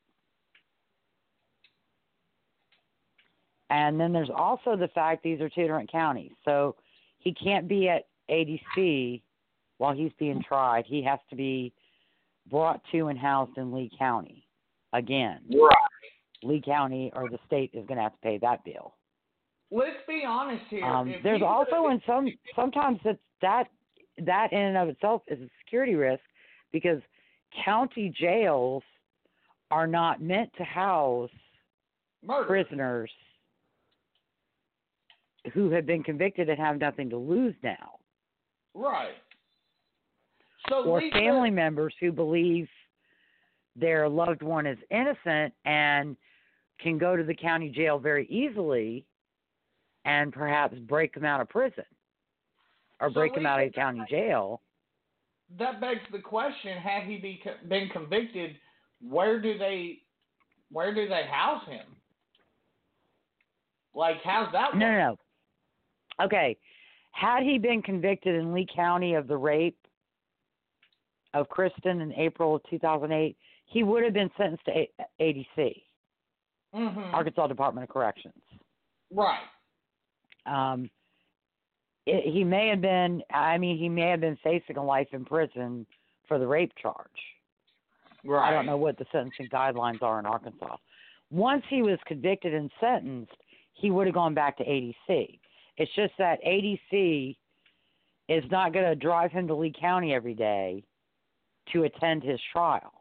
And 3.71 3.97
then 3.97 4.11
there's 4.11 4.29
also 4.29 4.75
the 4.75 4.89
fact 4.89 5.23
these 5.23 5.39
are 5.39 5.47
two 5.47 5.61
different 5.61 5.89
counties. 5.89 6.33
So 6.43 6.75
he 7.19 7.33
can't 7.33 7.69
be 7.69 7.87
at 7.87 8.07
ADC 8.29 9.21
while 9.77 9.93
he's 9.93 10.11
being 10.19 10.43
tried. 10.45 10.83
He 10.85 11.01
has 11.03 11.19
to 11.29 11.37
be 11.37 11.73
brought 12.49 12.81
to 12.91 13.07
and 13.07 13.17
housed 13.17 13.57
in 13.57 13.73
Lee 13.73 13.89
County 13.97 14.45
again. 14.91 15.39
Right. 15.49 15.73
Lee 16.43 16.61
County 16.63 17.13
or 17.15 17.29
the 17.29 17.39
state 17.47 17.71
is 17.73 17.85
going 17.87 17.95
to 17.95 18.03
have 18.03 18.11
to 18.11 18.17
pay 18.21 18.37
that 18.39 18.65
bill. 18.65 18.93
Let's 19.71 19.95
be 20.05 20.23
honest 20.27 20.63
here. 20.69 20.83
Um, 20.83 21.15
there's 21.23 21.41
also 21.41 21.87
in 21.87 22.01
some 22.05 22.27
sometimes 22.53 22.99
that 23.05 23.19
that 23.41 23.67
that 24.25 24.51
in 24.51 24.59
and 24.59 24.77
of 24.77 24.89
itself 24.89 25.21
is 25.27 25.39
a 25.39 25.47
security 25.63 25.95
risk 25.95 26.21
because 26.73 26.99
county 27.63 28.13
jails 28.19 28.83
are 29.69 29.87
not 29.87 30.21
meant 30.21 30.51
to 30.57 30.65
house 30.65 31.29
murder. 32.21 32.47
prisoners 32.47 33.09
who 35.53 35.69
have 35.71 35.85
been 35.85 36.03
convicted 36.03 36.49
and 36.49 36.59
have 36.59 36.77
nothing 36.79 37.09
to 37.09 37.17
lose 37.17 37.55
now, 37.63 37.99
Right. 38.73 39.15
So 40.69 40.83
or 40.85 41.01
Lisa- 41.01 41.15
family 41.15 41.49
members 41.49 41.93
who 41.99 42.11
believe 42.11 42.69
their 43.75 44.07
loved 44.07 44.43
one 44.43 44.65
is 44.67 44.77
innocent 44.91 45.53
and 45.65 46.15
can 46.79 46.97
go 46.97 47.15
to 47.15 47.23
the 47.23 47.33
county 47.33 47.69
jail 47.69 47.97
very 47.97 48.27
easily 48.27 49.05
and 50.05 50.31
perhaps 50.31 50.77
break 50.79 51.13
them 51.13 51.25
out 51.25 51.41
of 51.41 51.49
prison 51.49 51.83
or 52.99 53.09
So 53.09 53.13
break 53.13 53.33
them 53.33 53.45
out 53.45 53.61
of 53.61 53.69
the 53.69 53.73
county 53.73 54.03
jail. 54.09 54.61
that 55.57 55.81
begs 55.81 56.01
the 56.11 56.19
question: 56.19 56.77
Had 56.77 57.03
he 57.03 57.17
be, 57.17 57.43
been 57.67 57.89
convicted, 57.89 58.55
where 59.01 59.39
do 59.41 59.57
they, 59.57 59.99
where 60.71 60.93
do 60.93 61.07
they 61.09 61.23
house 61.23 61.65
him? 61.67 61.85
Like, 63.93 64.17
how's 64.23 64.51
that? 64.53 64.75
No, 64.75 64.85
work? 64.85 64.93
no, 64.93 65.09
no. 65.09 65.17
Okay. 66.23 66.57
Had 67.11 67.43
he 67.43 67.57
been 67.57 67.81
convicted 67.81 68.35
in 68.35 68.53
Lee 68.53 68.67
County 68.73 69.15
of 69.15 69.27
the 69.27 69.37
rape 69.37 69.77
of 71.33 71.49
Kristen 71.49 72.01
in 72.01 72.13
April 72.13 72.55
of 72.55 72.61
2008, 72.69 73.35
he 73.65 73.83
would 73.83 74.03
have 74.03 74.13
been 74.13 74.31
sentenced 74.37 74.65
to 74.65 74.87
ADC, 75.19 75.83
Mhm. 76.73 77.13
Arkansas 77.13 77.47
Department 77.47 77.83
of 77.83 77.89
Corrections. 77.89 78.43
Right. 79.11 79.43
Um, 80.45 80.89
it, 82.05 82.31
he 82.31 82.43
may 82.43 82.67
have 82.69 82.81
been, 82.81 83.23
I 83.29 83.57
mean, 83.57 83.77
he 83.77 83.89
may 83.89 84.09
have 84.09 84.21
been 84.21 84.37
facing 84.37 84.77
a 84.77 84.83
life 84.83 85.13
in 85.13 85.25
prison 85.25 85.85
for 86.27 86.39
the 86.39 86.47
rape 86.47 86.73
charge. 86.75 87.37
Right. 88.23 88.49
I 88.49 88.51
don't 88.51 88.65
know 88.65 88.77
what 88.77 88.97
the 88.97 89.05
sentencing 89.11 89.49
guidelines 89.49 90.01
are 90.01 90.19
in 90.19 90.25
Arkansas. 90.25 90.77
Once 91.29 91.63
he 91.69 91.81
was 91.81 91.99
convicted 92.05 92.53
and 92.53 92.71
sentenced, 92.79 93.35
he 93.73 93.91
would 93.91 94.07
have 94.07 94.13
gone 94.13 94.33
back 94.33 94.57
to 94.57 94.63
ADC. 94.63 95.39
It's 95.81 95.91
just 95.95 96.13
that 96.19 96.37
ADC 96.43 97.35
is 98.29 98.43
not 98.51 98.71
going 98.71 98.85
to 98.85 98.93
drive 98.93 99.31
him 99.31 99.47
to 99.47 99.55
Lee 99.55 99.73
County 99.77 100.13
every 100.13 100.35
day 100.35 100.83
to 101.73 101.85
attend 101.85 102.21
his 102.21 102.39
trial. 102.53 102.93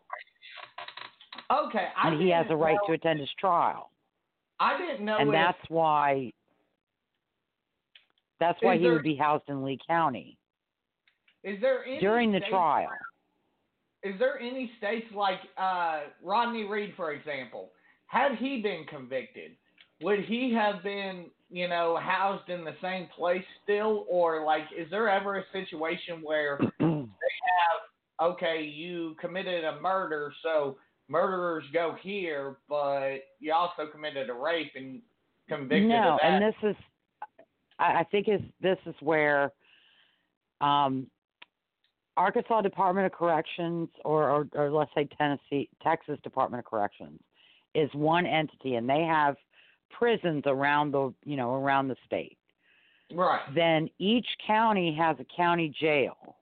Okay. 1.52 1.88
I 1.94 2.08
and 2.08 2.22
he 2.22 2.30
has 2.30 2.46
a 2.48 2.56
right 2.56 2.78
know- 2.80 2.86
to 2.86 2.92
attend 2.94 3.20
his 3.20 3.28
trial. 3.38 3.90
I 4.58 4.78
didn't 4.78 5.04
know. 5.04 5.18
and 5.18 5.32
that's 5.32 5.58
why 5.68 6.32
that's 8.38 8.58
why 8.62 8.78
he 8.78 8.84
there- 8.84 8.92
would 8.92 9.02
be 9.02 9.16
housed 9.16 9.44
in 9.48 9.62
Lee 9.62 9.78
County 9.86 10.38
is 11.44 11.60
there 11.60 11.84
any 11.84 12.00
during 12.00 12.32
the 12.32 12.40
trial. 12.40 12.88
Is 14.02 14.18
there 14.18 14.40
any 14.40 14.72
states 14.78 15.06
like 15.14 15.40
uh, 15.58 16.00
Rodney 16.22 16.64
Reed, 16.64 16.94
for 16.96 17.12
example? 17.12 17.72
Had 18.06 18.36
he 18.36 18.62
been 18.62 18.86
convicted, 18.88 19.52
would 20.00 20.24
he 20.24 20.54
have 20.54 20.82
been, 20.82 21.26
you 21.50 21.68
know, 21.68 21.98
housed 22.00 22.48
in 22.48 22.64
the 22.64 22.74
same 22.80 23.08
place 23.16 23.44
still, 23.64 24.06
or 24.08 24.44
like, 24.44 24.64
is 24.76 24.88
there 24.90 25.08
ever 25.08 25.38
a 25.38 25.44
situation 25.52 26.20
where 26.22 26.58
they 26.78 26.86
have 26.86 27.80
okay, 28.32 28.62
you 28.62 29.16
committed 29.20 29.64
a 29.64 29.80
murder, 29.80 30.32
so 30.42 30.76
murderers 31.08 31.64
go 31.72 31.96
here, 32.02 32.56
but 32.68 33.18
you 33.40 33.52
also 33.52 33.86
committed 33.90 34.28
a 34.28 34.32
rape 34.32 34.72
and 34.76 35.00
convicted 35.48 35.88
no, 35.88 36.12
of 36.12 36.20
that? 36.20 36.26
and 36.26 36.42
this 36.44 36.70
is, 36.70 36.76
I 37.78 38.00
I 38.00 38.04
think 38.10 38.28
is 38.28 38.40
this 38.60 38.78
is 38.86 38.94
where, 39.00 39.52
um, 40.60 41.06
Arkansas 42.16 42.60
Department 42.60 43.06
of 43.06 43.12
Corrections, 43.12 43.88
or, 44.04 44.30
or 44.30 44.48
or 44.54 44.70
let's 44.70 44.90
say 44.94 45.08
Tennessee, 45.16 45.68
Texas 45.82 46.18
Department 46.22 46.60
of 46.60 46.70
Corrections, 46.70 47.18
is 47.74 47.88
one 47.94 48.26
entity, 48.26 48.74
and 48.74 48.88
they 48.88 49.02
have 49.02 49.36
prisons 49.90 50.42
around 50.46 50.92
the 50.92 51.12
you 51.24 51.36
know 51.36 51.54
around 51.54 51.88
the 51.88 51.96
state. 52.06 52.36
right. 53.12 53.42
Then 53.54 53.88
each 53.98 54.26
county 54.46 54.94
has 54.94 55.16
a 55.18 55.24
county 55.36 55.68
jail. 55.80 56.36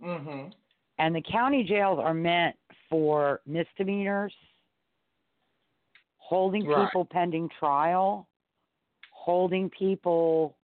Mhm. 0.00 0.52
And 0.98 1.14
the 1.14 1.22
county 1.22 1.62
jails 1.64 1.98
are 1.98 2.14
meant 2.14 2.56
for 2.88 3.40
misdemeanors, 3.46 4.34
holding 6.18 6.66
Right. 6.66 6.86
people 6.86 7.04
pending 7.04 7.48
trial, 7.50 8.28
holding 9.10 9.70
people 9.70 10.56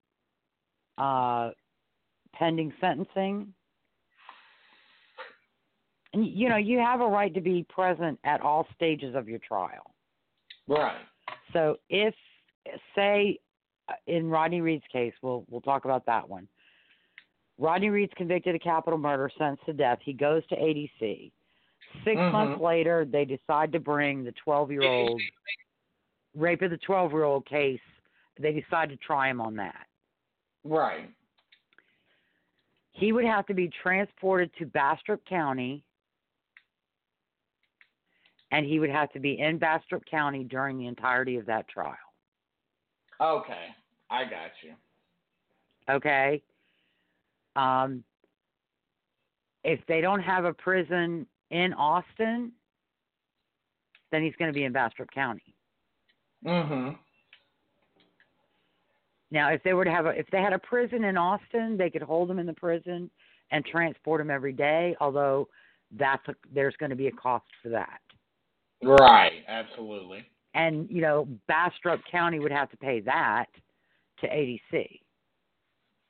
uh, 0.97 1.51
pending 2.33 2.73
sentencing. 2.81 3.53
And 6.13 6.25
you 6.25 6.49
know, 6.49 6.55
you 6.57 6.79
have 6.79 7.01
a 7.01 7.07
right 7.07 7.33
to 7.33 7.41
be 7.41 7.63
present 7.63 8.19
at 8.23 8.41
all 8.41 8.65
stages 8.73 9.13
of 9.13 9.29
your 9.29 9.39
trial. 9.39 9.93
Right. 10.67 10.97
So 11.53 11.77
if 11.89 12.13
say 12.95 13.39
in 14.05 14.29
Rodney 14.29 14.61
Reed's 14.61 14.83
case, 14.91 15.13
we'll 15.21 15.45
we'll 15.49 15.61
talk 15.61 15.85
about 15.85 16.05
that 16.05 16.27
one. 16.27 16.47
Rodney 17.57 17.89
Reed's 17.89 18.13
convicted 18.15 18.53
of 18.53 18.61
capital 18.61 18.99
murder, 18.99 19.31
sentenced 19.37 19.65
to 19.65 19.73
death. 19.73 19.99
He 20.03 20.13
goes 20.13 20.45
to 20.47 20.55
ADC. 20.55 21.31
6 22.03 22.19
Mhm. 22.19 22.31
months 22.31 22.61
later, 22.61 23.05
they 23.05 23.25
decide 23.25 23.71
to 23.71 23.79
bring 23.79 24.23
the 24.23 24.33
12 24.33 24.71
year 24.71 24.83
old 24.83 25.21
rape 26.35 26.61
of 26.61 26.69
the 26.69 26.77
12 26.77 27.11
year 27.11 27.23
old 27.23 27.45
case. 27.45 27.81
They 28.37 28.53
decide 28.53 28.89
to 28.89 28.97
try 28.97 29.29
him 29.29 29.41
on 29.41 29.55
that. 29.55 29.87
Right. 30.63 31.09
He 32.91 33.11
would 33.11 33.25
have 33.25 33.45
to 33.47 33.53
be 33.53 33.69
transported 33.69 34.53
to 34.57 34.65
Bastrop 34.65 35.23
County, 35.25 35.83
and 38.51 38.65
he 38.65 38.79
would 38.79 38.89
have 38.89 39.11
to 39.13 39.19
be 39.19 39.39
in 39.39 39.57
Bastrop 39.57 40.03
County 40.05 40.43
during 40.43 40.77
the 40.77 40.87
entirety 40.87 41.37
of 41.37 41.45
that 41.47 41.67
trial. 41.67 41.95
Okay. 43.21 43.67
I 44.09 44.23
got 44.23 44.51
you. 44.63 44.73
okay 45.89 46.41
um 47.57 48.03
if 49.63 49.79
they 49.87 49.99
don't 50.01 50.21
have 50.21 50.45
a 50.45 50.53
prison 50.53 51.25
in 51.51 51.73
austin 51.73 52.51
then 54.11 54.21
he's 54.23 54.35
going 54.37 54.47
to 54.51 54.57
be 54.57 54.63
in 54.65 54.71
bastrop 54.71 55.09
county 55.11 55.53
Mhm. 56.45 56.97
now 59.31 59.49
if 59.49 59.61
they 59.63 59.73
were 59.73 59.83
to 59.85 59.91
have 59.91 60.05
a 60.05 60.09
if 60.09 60.27
they 60.31 60.41
had 60.41 60.53
a 60.53 60.59
prison 60.59 61.03
in 61.03 61.17
austin 61.17 61.75
they 61.77 61.89
could 61.89 62.01
hold 62.03 62.29
him 62.31 62.39
in 62.39 62.45
the 62.45 62.53
prison 62.53 63.09
and 63.51 63.65
transport 63.65 64.21
him 64.21 64.29
every 64.29 64.53
day 64.53 64.95
although 65.01 65.47
that's 65.91 66.25
a, 66.27 66.35
there's 66.53 66.75
going 66.77 66.89
to 66.91 66.95
be 66.95 67.07
a 67.07 67.11
cost 67.11 67.45
for 67.63 67.69
that 67.69 67.99
Right. 68.83 69.43
Absolutely. 69.47 70.25
and 70.53 70.89
you 70.89 71.01
know 71.01 71.27
bastrop 71.47 71.99
county 72.09 72.39
would 72.39 72.51
have 72.51 72.69
to 72.71 72.77
pay 72.77 72.99
that 73.01 73.47
to 74.19 74.27
adc 74.27 74.99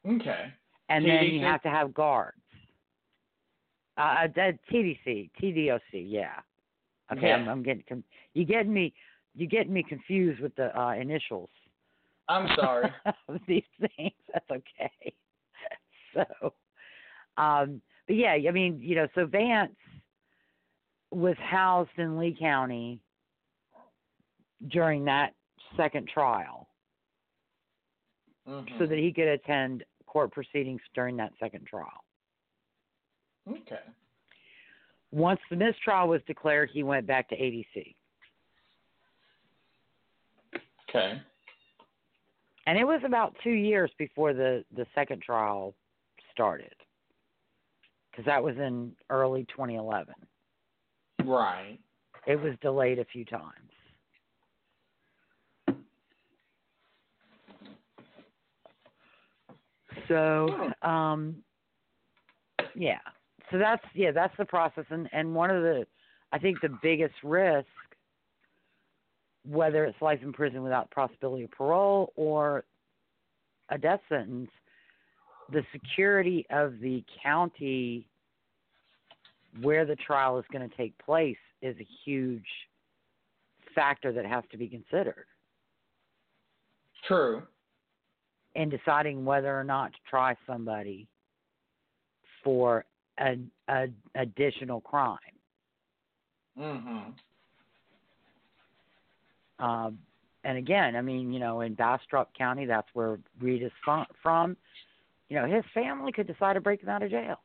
Okay. 0.08 0.54
and 0.90 1.06
then 1.06 1.26
you 1.26 1.42
have 1.42 1.62
to 1.64 1.70
have 1.70 1.94
guards. 1.94 2.38
Uh, 3.98 4.28
TDC, 4.72 5.32
TDOC, 5.42 5.80
yeah. 5.94 6.36
Okay, 7.12 7.32
I'm, 7.32 7.48
I'm 7.48 7.64
getting 7.64 7.84
com- 7.90 8.04
you 8.34 8.46
getting 8.46 8.74
me 8.74 8.94
you 9.36 9.48
getting 9.48 9.74
me 9.74 9.84
confused 9.84 10.40
with 10.42 10.56
the 10.56 10.78
uh, 10.80 10.94
initials 10.94 11.50
I'm 12.30 12.48
sorry. 12.56 12.92
these 13.48 13.64
things. 13.80 14.14
That's 14.34 14.50
okay. 14.52 14.92
So, 16.14 16.54
um, 17.38 17.80
but 18.08 18.16
yeah, 18.16 18.32
I 18.32 18.52
mean, 18.52 18.80
you 18.82 18.96
know, 18.96 19.08
so 19.14 19.28
Vance 19.28 19.76
was 21.18 21.36
housed 21.40 21.98
in 21.98 22.20
Lee 22.20 22.36
County 22.40 23.00
during 24.68 25.06
that 25.06 25.34
second 25.76 26.08
trial 26.08 26.70
Mhm. 28.48 28.78
so 28.78 28.86
that 28.86 28.98
he 28.98 29.12
could 29.12 29.28
attend 29.28 29.84
court 30.06 30.32
proceedings 30.32 30.82
during 30.94 31.18
that 31.18 31.34
second 31.40 31.66
trial. 31.66 32.04
Okay. 33.48 33.82
Once 35.12 35.42
the 35.50 35.56
mistrial 35.56 36.08
was 36.08 36.22
declared, 36.24 36.70
he 36.70 36.84
went 36.84 37.08
back 37.08 37.28
to 37.30 37.36
ADC. 37.36 37.96
Okay. 40.90 41.22
And 42.68 42.78
it 42.78 42.86
was 42.86 43.02
about 43.04 43.36
two 43.44 43.52
years 43.52 43.92
before 43.98 44.34
the, 44.34 44.64
the 44.72 44.86
second 44.94 45.22
trial 45.24 45.74
started. 46.32 46.76
Because 48.12 48.26
that 48.26 48.44
was 48.44 48.58
in 48.58 48.96
early 49.10 49.46
2011. 49.46 50.14
Right. 51.28 51.78
It 52.26 52.42
was 52.42 52.54
delayed 52.62 53.00
a 53.00 53.06
few 53.06 53.26
times. 53.26 53.52
So, 60.08 60.72
um, 60.82 61.36
yeah. 62.76 63.00
So 63.52 63.58
that's 63.58 63.84
yeah, 63.94 64.12
that's 64.12 64.34
the 64.38 64.46
process, 64.46 64.86
and 64.90 65.10
and 65.12 65.36
one 65.36 65.50
of 65.50 65.64
the, 65.64 65.86
I 66.32 66.40
think 66.40 66.62
the 66.62 66.78
biggest 66.82 67.16
risk, 67.24 67.68
whether 69.46 69.84
it's 69.86 70.02
life 70.02 70.20
in 70.22 70.32
prison 70.32 70.64
without 70.64 70.90
possibility 70.92 71.44
of 71.44 71.52
parole 71.52 72.14
or 72.16 72.64
a 73.70 73.78
death 73.78 74.02
sentence, 74.08 74.50
the 75.52 75.64
security 75.74 76.46
of 76.50 76.80
the 76.80 77.04
county 77.22 78.08
where 79.62 79.86
the 79.86 79.96
trial 79.96 80.38
is 80.40 80.46
going 80.52 80.68
to 80.68 80.76
take 80.76 80.98
place 81.00 81.38
is 81.62 81.76
a 81.80 81.88
huge 82.06 82.46
factor 83.74 84.12
that 84.12 84.26
has 84.26 84.44
to 84.52 84.58
be 84.58 84.68
considered 84.68 85.26
True. 87.08 87.44
in 88.56 88.70
deciding 88.70 89.24
whether 89.26 89.58
or 89.58 89.64
not 89.64 89.94
to 89.94 90.00
try 90.10 90.36
somebody 90.46 91.08
for 92.44 92.86
an 93.18 93.50
a 93.68 93.88
additional 94.16 94.82
crime. 94.82 95.18
Mm-hmm. 96.58 97.12
Um, 99.64 99.98
and 100.44 100.58
again, 100.58 100.96
I 100.96 101.02
mean, 101.02 101.34
you 101.34 101.40
know, 101.40 101.62
in 101.62 101.74
Bastrop 101.74 102.30
County, 102.38 102.66
that's 102.66 102.88
where 102.94 103.20
Reed 103.42 103.64
is 103.64 103.72
from. 103.84 104.56
You 105.30 105.36
know, 105.36 105.46
his 105.46 105.64
family 105.74 106.12
could 106.12 106.28
decide 106.28 106.54
to 106.54 106.62
break 106.62 106.82
him 106.82 106.90
out 106.90 107.04
of 107.04 107.12
jail 107.12 107.38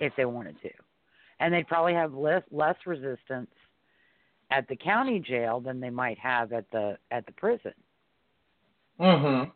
if 0.00 0.12
they 0.16 0.24
wanted 0.24 0.56
to, 0.62 0.70
and 1.40 1.52
they'd 1.52 1.66
probably 1.66 1.94
have 1.94 2.14
less 2.14 2.42
less 2.50 2.76
resistance 2.86 3.50
at 4.50 4.68
the 4.68 4.76
county 4.76 5.18
jail 5.20 5.60
than 5.60 5.80
they 5.80 5.90
might 5.90 6.18
have 6.18 6.52
at 6.52 6.70
the 6.70 6.96
at 7.10 7.26
the 7.26 7.32
prison. 7.32 7.74
Mhm. 8.98 9.52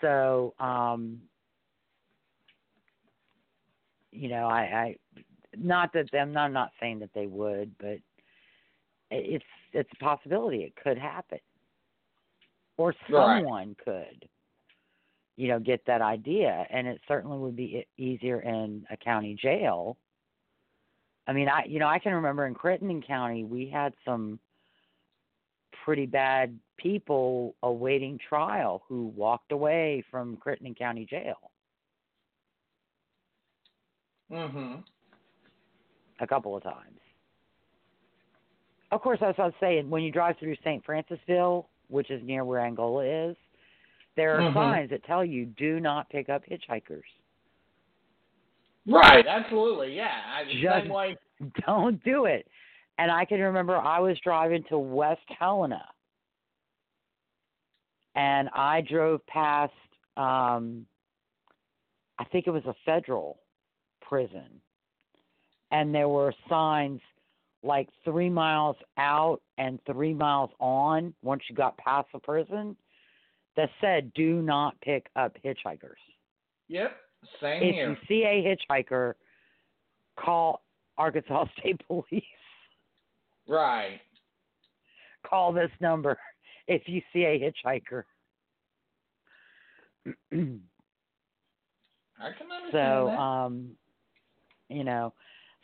So, 0.00 0.54
um, 0.58 1.20
you 4.12 4.28
know, 4.28 4.46
I, 4.46 4.60
I 4.60 4.96
not 5.56 5.92
that 5.92 6.10
them. 6.10 6.36
I'm 6.36 6.52
not 6.52 6.70
saying 6.80 7.00
that 7.00 7.10
they 7.14 7.26
would, 7.26 7.76
but 7.78 7.98
it's 9.10 9.44
it's 9.72 9.90
a 9.92 10.04
possibility. 10.04 10.62
It 10.62 10.74
could 10.76 10.98
happen, 10.98 11.38
or 12.76 12.94
Right. 13.10 13.42
someone 13.42 13.76
could, 13.84 14.28
you 15.38 15.46
know, 15.46 15.60
get 15.60 15.86
that 15.86 16.02
idea, 16.02 16.66
and 16.68 16.88
it 16.88 17.00
certainly 17.06 17.38
would 17.38 17.54
be 17.54 17.86
easier 17.96 18.40
in 18.40 18.84
a 18.90 18.96
county 18.96 19.36
jail. 19.40 19.96
I 21.28 21.32
mean, 21.32 21.48
I 21.48 21.64
you 21.64 21.78
know 21.78 21.86
I 21.86 22.00
can 22.00 22.12
remember 22.12 22.44
in 22.44 22.54
Crittenden 22.54 23.00
County 23.00 23.44
we 23.44 23.70
had 23.72 23.94
some 24.04 24.40
pretty 25.84 26.06
bad 26.06 26.58
people 26.76 27.54
awaiting 27.62 28.18
trial 28.28 28.82
who 28.88 29.12
walked 29.14 29.52
away 29.52 30.04
from 30.10 30.36
Crittenden 30.38 30.74
County 30.74 31.06
Jail 31.06 31.52
Mhm. 34.28 34.82
a 36.18 36.26
couple 36.26 36.56
of 36.56 36.64
times. 36.64 37.00
Of 38.90 39.02
course, 39.02 39.22
as 39.22 39.38
I 39.38 39.44
was 39.44 39.54
saying, 39.60 39.88
when 39.88 40.02
you 40.02 40.10
drive 40.10 40.36
through 40.38 40.56
St. 40.56 40.84
Francisville, 40.84 41.66
which 41.86 42.10
is 42.10 42.22
near 42.24 42.44
where 42.44 42.60
Angola 42.60 43.04
is, 43.04 43.36
there 44.18 44.36
are 44.36 44.50
Mhm. 44.50 44.54
signs 44.54 44.90
that 44.90 45.04
tell 45.04 45.24
you 45.24 45.46
do 45.46 45.80
not 45.80 46.08
pick 46.10 46.28
up 46.28 46.44
hitchhikers. 46.44 47.04
Right. 48.86 49.26
Absolutely. 49.26 49.94
Yeah. 49.94 50.20
I, 50.34 50.44
Just- 50.44 50.84
same 50.84 50.88
way. 50.88 51.16
Don't 51.66 52.02
do 52.04 52.24
it. 52.24 52.46
And 52.98 53.10
I 53.12 53.24
can 53.24 53.40
remember 53.40 53.76
I 53.76 54.00
was 54.00 54.18
driving 54.20 54.64
to 54.64 54.78
West 54.78 55.22
Helena, 55.38 55.84
and 58.14 58.48
I 58.52 58.80
drove 58.82 59.24
past. 59.26 59.72
um 60.16 60.86
I 62.20 62.24
think 62.24 62.48
it 62.48 62.50
was 62.50 62.66
a 62.66 62.74
federal 62.84 63.38
prison, 64.00 64.60
and 65.70 65.94
there 65.94 66.08
were 66.08 66.34
signs 66.48 67.00
like 67.62 67.88
three 68.04 68.28
miles 68.28 68.76
out 68.96 69.40
and 69.58 69.78
three 69.84 70.12
miles 70.14 70.50
on 70.58 71.14
once 71.22 71.42
you 71.48 71.54
got 71.54 71.76
past 71.76 72.08
the 72.12 72.18
prison 72.18 72.76
that 73.58 73.70
said 73.80 74.14
do 74.14 74.40
not 74.40 74.80
pick 74.82 75.08
up 75.16 75.36
hitchhikers. 75.44 75.98
Yep. 76.68 76.96
Same 77.42 77.62
If 77.64 77.74
here. 77.74 77.90
If 77.90 77.98
you 77.98 78.06
see 78.06 78.22
a 78.24 78.56
hitchhiker, 78.72 79.14
call 80.16 80.62
Arkansas 80.96 81.46
State 81.58 81.80
Police. 81.88 82.22
Right. 83.48 84.00
Call 85.26 85.52
this 85.52 85.70
number 85.80 86.16
if 86.68 86.82
you 86.86 87.02
see 87.12 87.24
a 87.24 87.52
hitchhiker. 87.66 88.04
I 90.06 90.14
can 90.32 90.60
understand 92.20 92.70
So, 92.70 93.06
that. 93.10 93.18
um, 93.18 93.70
you 94.68 94.84
know, 94.84 95.12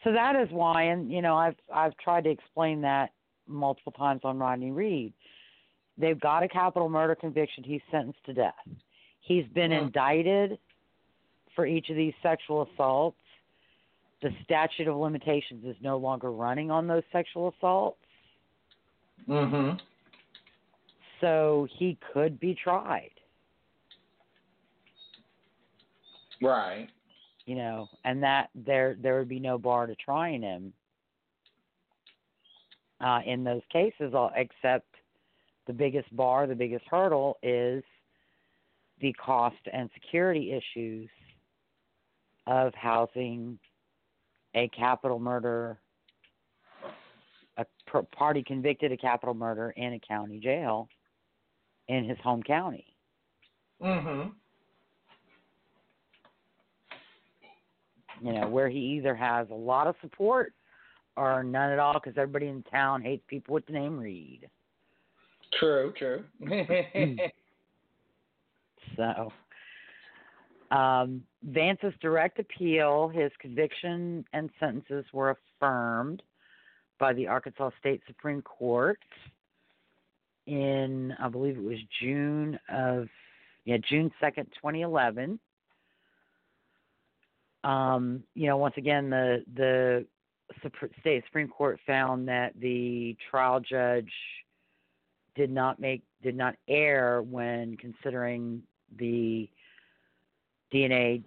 so 0.02 0.12
that 0.12 0.34
is 0.34 0.48
why, 0.50 0.82
and 0.82 1.12
you 1.12 1.22
know, 1.22 1.36
I've 1.36 1.56
I've 1.72 1.96
tried 1.98 2.24
to 2.24 2.30
explain 2.30 2.80
that 2.80 3.10
multiple 3.46 3.92
times 3.92 4.22
on 4.24 4.38
Rodney 4.38 4.72
Reed. 4.72 5.12
They've 5.96 6.18
got 6.18 6.42
a 6.42 6.48
capital 6.48 6.88
murder 6.88 7.14
conviction. 7.14 7.62
He's 7.64 7.80
sentenced 7.90 8.24
to 8.26 8.34
death. 8.34 8.54
He's 9.20 9.46
been 9.48 9.70
Mhm. 9.70 9.82
indicted 9.82 10.58
for 11.54 11.66
each 11.66 11.88
of 11.90 11.96
these 11.96 12.14
sexual 12.22 12.62
assaults. 12.62 13.20
The 14.20 14.34
statute 14.42 14.88
of 14.88 14.96
limitations 14.96 15.64
is 15.64 15.80
no 15.80 15.96
longer 15.98 16.32
running 16.32 16.70
on 16.70 16.86
those 16.86 17.04
sexual 17.12 17.48
assaults, 17.48 18.00
Mm-hmm. 19.28 19.78
so 21.20 21.64
he 21.70 21.94
could 22.12 22.40
be 22.40 22.54
tried. 22.54 23.10
Right. 26.40 26.90
you 27.46 27.54
know, 27.56 27.88
and 28.04 28.22
that 28.22 28.48
there 28.54 28.94
there 28.94 29.18
would 29.18 29.28
be 29.28 29.38
no 29.38 29.58
bar 29.58 29.86
to 29.86 29.94
trying 29.96 30.40
him 30.42 30.72
uh, 33.00 33.20
in 33.26 33.44
those 33.44 33.60
cases, 33.70 34.14
all- 34.14 34.32
except 34.34 34.93
the 35.66 35.72
biggest 35.72 36.14
bar, 36.14 36.46
the 36.46 36.54
biggest 36.54 36.84
hurdle 36.90 37.38
is 37.42 37.82
the 39.00 39.12
cost 39.14 39.56
and 39.72 39.90
security 39.94 40.52
issues 40.52 41.08
of 42.46 42.74
housing 42.74 43.58
a 44.54 44.68
capital 44.68 45.18
murder, 45.18 45.78
a 47.56 47.64
party 48.16 48.42
convicted 48.42 48.92
of 48.92 48.98
capital 48.98 49.34
murder 49.34 49.70
in 49.76 49.94
a 49.94 50.00
county 50.06 50.38
jail 50.38 50.88
in 51.88 52.04
his 52.04 52.18
home 52.22 52.42
county. 52.42 52.86
Mm-hmm. 53.82 54.30
you 58.24 58.32
know, 58.32 58.48
where 58.48 58.68
he 58.68 58.78
either 58.78 59.14
has 59.14 59.46
a 59.50 59.54
lot 59.54 59.86
of 59.86 59.94
support 60.00 60.52
or 61.16 61.42
none 61.42 61.70
at 61.70 61.78
all 61.78 61.94
because 61.94 62.14
everybody 62.16 62.46
in 62.46 62.62
town 62.64 63.02
hates 63.02 63.22
people 63.28 63.54
with 63.54 63.66
the 63.66 63.72
name 63.72 63.98
Reed. 63.98 64.48
True. 65.58 65.92
True. 65.98 66.24
So, 68.96 69.32
um, 70.70 71.22
Vance's 71.42 71.94
direct 72.00 72.38
appeal, 72.38 73.08
his 73.08 73.30
conviction 73.40 74.24
and 74.32 74.50
sentences 74.60 75.04
were 75.12 75.36
affirmed 75.60 76.22
by 76.98 77.12
the 77.12 77.26
Arkansas 77.26 77.70
State 77.78 78.02
Supreme 78.06 78.42
Court 78.42 78.98
in, 80.46 81.12
I 81.20 81.28
believe 81.28 81.56
it 81.56 81.62
was 81.62 81.78
June 82.00 82.58
of, 82.68 83.08
yeah, 83.64 83.78
June 83.88 84.10
2nd, 84.22 84.46
2011. 84.54 85.38
Um, 87.64 88.22
you 88.34 88.46
know, 88.46 88.58
once 88.58 88.74
again, 88.76 89.08
the 89.08 89.42
the 89.56 90.04
state 91.00 91.24
Supreme 91.26 91.48
Court 91.48 91.80
found 91.86 92.28
that 92.28 92.52
the 92.60 93.16
trial 93.30 93.58
judge 93.58 94.10
did 95.34 95.50
not 95.50 95.80
make 95.80 96.02
did 96.22 96.36
not 96.36 96.54
err 96.68 97.22
when 97.22 97.76
considering 97.76 98.62
the 98.98 99.48
DNA 100.72 101.22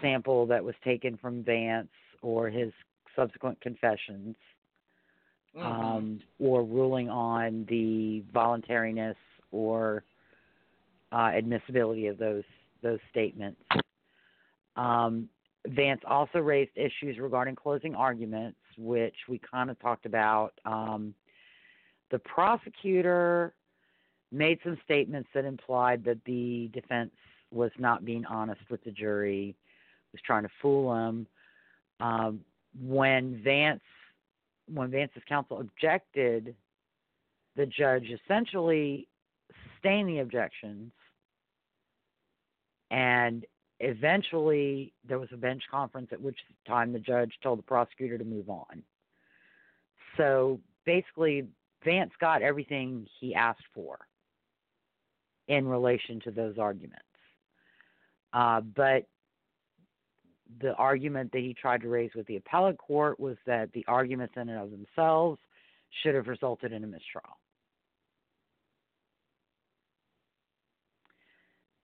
sample 0.00 0.46
that 0.46 0.62
was 0.62 0.74
taken 0.84 1.16
from 1.16 1.42
Vance 1.42 1.88
or 2.22 2.48
his 2.48 2.72
subsequent 3.16 3.60
confessions, 3.60 4.36
Mhm. 5.54 5.64
um, 5.64 6.22
or 6.38 6.62
ruling 6.62 7.08
on 7.08 7.64
the 7.64 8.20
voluntariness 8.32 9.16
or 9.50 10.04
uh, 11.12 11.32
admissibility 11.34 12.06
of 12.06 12.18
those 12.18 12.44
those 12.82 13.00
statements. 13.10 13.60
Um, 14.76 15.28
Vance 15.66 16.00
also 16.06 16.38
raised 16.38 16.70
issues 16.76 17.18
regarding 17.18 17.54
closing 17.54 17.94
arguments, 17.94 18.58
which 18.78 19.16
we 19.28 19.38
kind 19.38 19.70
of 19.70 19.78
talked 19.80 20.06
about. 20.06 20.58
Um, 20.64 21.14
the 22.10 22.18
prosecutor 22.18 23.54
made 24.32 24.58
some 24.62 24.78
statements 24.84 25.28
that 25.34 25.44
implied 25.44 26.04
that 26.04 26.18
the 26.24 26.70
defense 26.72 27.12
was 27.50 27.70
not 27.78 28.04
being 28.04 28.24
honest 28.26 28.60
with 28.70 28.82
the 28.84 28.90
jury, 28.90 29.56
was 30.12 30.20
trying 30.24 30.42
to 30.42 30.50
fool 30.62 30.94
them. 30.94 31.26
Um, 32.00 32.40
when 32.80 33.40
Vance, 33.42 33.82
when 34.72 34.90
Vance's 34.90 35.22
counsel 35.28 35.60
objected, 35.60 36.54
the 37.56 37.66
judge 37.66 38.06
essentially 38.24 39.08
sustained 39.74 40.08
the 40.08 40.20
objections, 40.20 40.92
and 42.90 43.44
eventually 43.80 44.92
there 45.06 45.18
was 45.18 45.28
a 45.32 45.36
bench 45.36 45.62
conference 45.70 46.08
at 46.12 46.20
which 46.20 46.38
time 46.66 46.92
the 46.92 46.98
judge 46.98 47.32
told 47.42 47.58
the 47.58 47.64
prosecutor 47.64 48.18
to 48.18 48.24
move 48.24 48.48
on. 48.48 48.82
So 50.16 50.60
basically, 50.84 51.48
Vance 51.84 52.12
got 52.20 52.42
everything 52.42 53.06
he 53.20 53.34
asked 53.34 53.64
for 53.74 53.98
in 55.48 55.66
relation 55.66 56.20
to 56.20 56.30
those 56.30 56.58
arguments. 56.58 57.02
Uh, 58.32 58.60
but 58.60 59.06
the 60.60 60.74
argument 60.74 61.32
that 61.32 61.40
he 61.40 61.54
tried 61.54 61.80
to 61.82 61.88
raise 61.88 62.10
with 62.14 62.26
the 62.26 62.36
appellate 62.36 62.78
court 62.78 63.18
was 63.18 63.36
that 63.46 63.72
the 63.72 63.84
arguments 63.88 64.34
in 64.36 64.48
and 64.48 64.58
of 64.58 64.70
themselves 64.70 65.40
should 66.02 66.14
have 66.14 66.28
resulted 66.28 66.72
in 66.72 66.84
a 66.84 66.86
mistrial. 66.86 67.36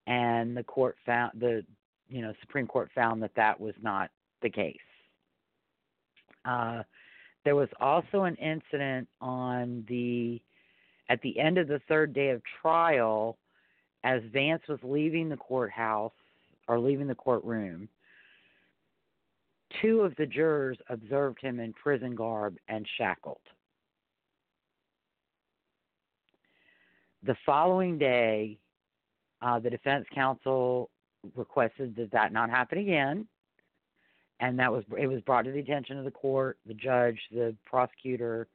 And 0.07 0.57
the 0.57 0.63
court 0.63 0.97
found 1.05 1.33
the 1.41 1.65
you 2.09 2.23
know 2.23 2.33
Supreme 2.41 2.69
Court 2.69 2.91
found 2.95 3.23
that 3.23 3.35
that 3.35 3.59
was 3.61 3.75
not 3.83 4.11
the 4.43 4.51
case. 4.51 4.77
Uh, 6.45 6.83
there 7.47 7.55
was 7.55 7.69
also 7.79 8.25
an 8.25 8.35
incident 8.35 9.07
on 9.21 9.87
the 9.89 10.43
at 11.09 11.23
the 11.23 11.39
end 11.39 11.59
of 11.59 11.69
the 11.69 11.81
third 11.87 12.13
day 12.13 12.31
of 12.31 12.43
trial, 12.61 13.39
as 14.03 14.21
Vance 14.33 14.63
was 14.69 14.81
leaving 14.83 15.29
the 15.29 15.37
courthouse 15.37 16.11
or 16.67 16.81
leaving 16.81 17.07
the 17.07 17.15
courtroom. 17.15 17.89
Two 19.81 20.01
of 20.01 20.17
the 20.17 20.27
jurors 20.27 20.77
observed 20.89 21.41
him 21.41 21.61
in 21.61 21.73
prison 21.73 22.17
garb 22.17 22.57
and 22.67 22.85
shackled. 22.99 23.39
The 27.23 27.37
following 27.47 27.97
day, 27.97 28.59
uh, 29.41 29.61
the 29.61 29.71
defense 29.71 30.05
counsel 30.13 30.91
requested 31.37 31.95
that 31.95 32.11
that 32.11 32.33
not 32.33 32.51
happen 32.51 32.79
again, 32.79 33.29
and 34.41 34.59
that 34.59 34.71
was 34.71 34.85
it 34.99 35.07
was 35.07 35.21
brought 35.23 35.45
to 35.45 35.53
the 35.53 35.61
attention 35.61 35.99
of 35.99 36.05
the 36.05 36.11
court, 36.11 36.59
the 36.67 36.75
judge, 36.75 37.19
the 37.33 37.55
prosecutor, 37.65 38.49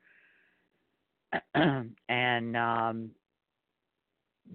and 1.56 2.58
um, 2.58 3.12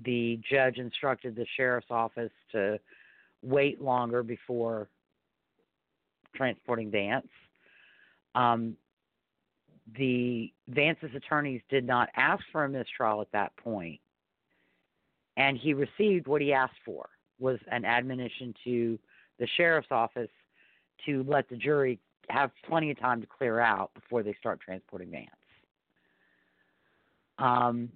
the 0.04 0.40
judge 0.48 0.78
instructed 0.78 1.34
the 1.34 1.46
sheriff's 1.56 1.86
office 1.90 2.32
to 2.52 2.78
wait 3.42 3.80
longer 3.80 4.22
before 4.22 4.88
transporting 6.34 6.90
Vance. 6.90 7.28
Um, 8.34 8.76
the 9.96 10.52
Vance's 10.68 11.14
attorneys 11.14 11.62
did 11.70 11.86
not 11.86 12.08
ask 12.16 12.42
for 12.52 12.64
a 12.64 12.68
mistrial 12.68 13.20
at 13.20 13.32
that 13.32 13.56
point, 13.56 14.00
and 15.36 15.56
he 15.56 15.74
received 15.74 16.26
what 16.26 16.42
he 16.42 16.52
asked 16.52 16.78
for 16.84 17.08
was 17.38 17.58
an 17.70 17.84
admonition 17.84 18.54
to 18.64 18.98
the 19.38 19.46
sheriff's 19.56 19.88
office 19.90 20.30
to 21.04 21.24
let 21.28 21.48
the 21.48 21.56
jury 21.56 21.98
have 22.28 22.50
plenty 22.68 22.90
of 22.90 22.98
time 22.98 23.20
to 23.20 23.26
clear 23.26 23.60
out 23.60 23.92
before 23.94 24.22
they 24.22 24.34
start 24.34 24.60
transporting 24.60 25.10
Vance. 25.10 25.30
Um, 27.38 27.90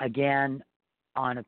again, 0.00 0.62
on 1.16 1.38
a 1.38 1.44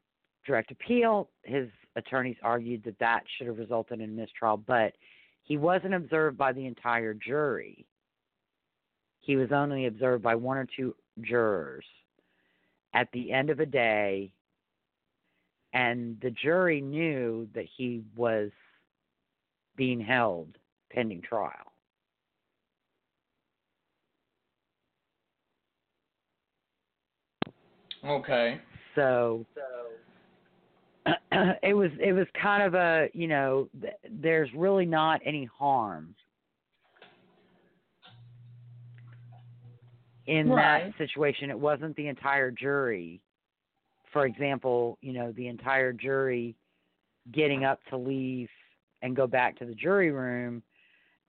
direct 0.47 0.70
appeal, 0.70 1.28
his 1.43 1.68
attorneys 1.97 2.36
argued 2.43 2.84
that 2.84 2.98
that 2.98 3.22
should 3.36 3.47
have 3.47 3.59
resulted 3.59 4.01
in 4.01 4.16
mistrial, 4.16 4.56
but 4.56 4.94
he 5.43 5.56
wasn't 5.56 5.94
observed 5.94 6.39
by 6.39 6.52
the 6.52 6.66
entire 6.66 7.14
jury. 7.14 7.84
He 9.20 9.36
was 9.36 9.52
only 9.52 9.86
observed 9.86 10.22
by 10.22 10.34
one 10.34 10.56
or 10.56 10.66
two 10.76 10.94
jurors 11.20 11.84
at 12.94 13.09
the 13.12 13.32
end 13.32 13.51
of 13.51 13.60
a 13.60 13.66
day, 13.66 14.32
and 15.72 16.18
the 16.20 16.30
jury 16.30 16.80
knew 16.80 17.48
that 17.55 17.66
he 17.76 18.02
was 18.16 18.51
being 19.76 20.00
held 20.00 20.58
pending 20.90 21.22
trial. 21.22 21.72
Okay. 28.04 28.60
So 28.94 29.46
so. 29.54 29.62
it 31.62 31.74
was 31.74 31.90
it 32.00 32.12
was 32.12 32.26
kind 32.40 32.62
of 32.62 32.74
a 32.74 33.08
you 33.12 33.26
know 33.26 33.68
th- 33.80 33.94
there's 34.10 34.48
really 34.54 34.86
not 34.86 35.20
any 35.24 35.44
harm 35.44 36.14
in 40.26 40.48
Right. 40.48 40.94
that 40.96 40.98
situation. 40.98 41.50
It 41.50 41.58
wasn't 41.58 41.96
the 41.96 42.08
entire 42.08 42.50
jury. 42.50 43.20
For 44.12 44.26
example, 44.26 44.98
you 45.00 45.12
know 45.12 45.32
the 45.32 45.48
entire 45.48 45.92
jury 45.92 46.54
getting 47.32 47.64
up 47.64 47.80
to 47.90 47.96
leave 47.96 48.48
and 49.02 49.14
go 49.16 49.26
back 49.26 49.58
to 49.58 49.64
the 49.64 49.74
jury 49.74 50.10
room, 50.10 50.62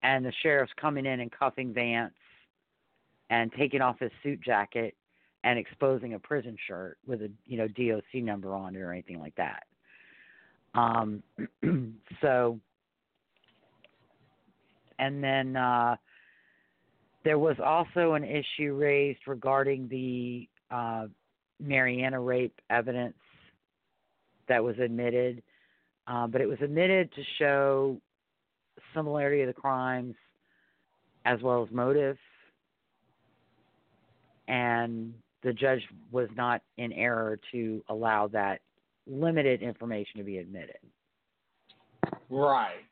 and 0.03 0.25
the 0.25 0.33
sheriff's 0.41 0.73
coming 0.79 1.05
in 1.05 1.19
and 1.19 1.31
cuffing 1.31 1.73
Vance 1.73 2.13
and 3.29 3.51
taking 3.57 3.81
off 3.81 3.99
his 3.99 4.11
suit 4.21 4.39
jacket 4.41 4.95
and 5.43 5.59
exposing 5.59 6.13
a 6.13 6.19
prison 6.19 6.55
shirt 6.67 6.97
with 7.05 7.21
a 7.21 7.31
you 7.45 7.57
know 7.57 7.67
DOC 7.67 8.23
number 8.23 8.53
on 8.53 8.75
it 8.75 8.79
or 8.79 8.91
anything 8.91 9.19
like 9.19 9.35
that. 9.35 9.63
Um, 10.75 11.21
so, 12.21 12.59
and 14.99 15.23
then 15.23 15.55
uh, 15.55 15.95
there 17.23 17.39
was 17.39 17.57
also 17.63 18.13
an 18.13 18.23
issue 18.23 18.73
raised 18.73 19.19
regarding 19.27 19.87
the 19.87 20.47
uh, 20.71 21.07
Marianna 21.59 22.19
rape 22.19 22.59
evidence 22.69 23.15
that 24.47 24.63
was 24.63 24.77
admitted, 24.79 25.41
uh, 26.07 26.27
but 26.27 26.41
it 26.41 26.47
was 26.47 26.57
admitted 26.61 27.11
to 27.13 27.21
show 27.39 27.97
similarity 28.93 29.41
of 29.41 29.47
the 29.47 29.53
crimes 29.53 30.15
as 31.25 31.41
well 31.41 31.63
as 31.63 31.69
motive. 31.71 32.17
And 34.47 35.13
the 35.41 35.53
judge 35.53 35.81
was 36.11 36.29
not 36.35 36.61
in 36.77 36.91
error 36.91 37.39
to 37.51 37.83
allow 37.89 38.27
that 38.29 38.61
limited 39.07 39.61
information 39.61 40.17
to 40.17 40.23
be 40.23 40.37
admitted. 40.37 40.77
Right. 42.29 42.83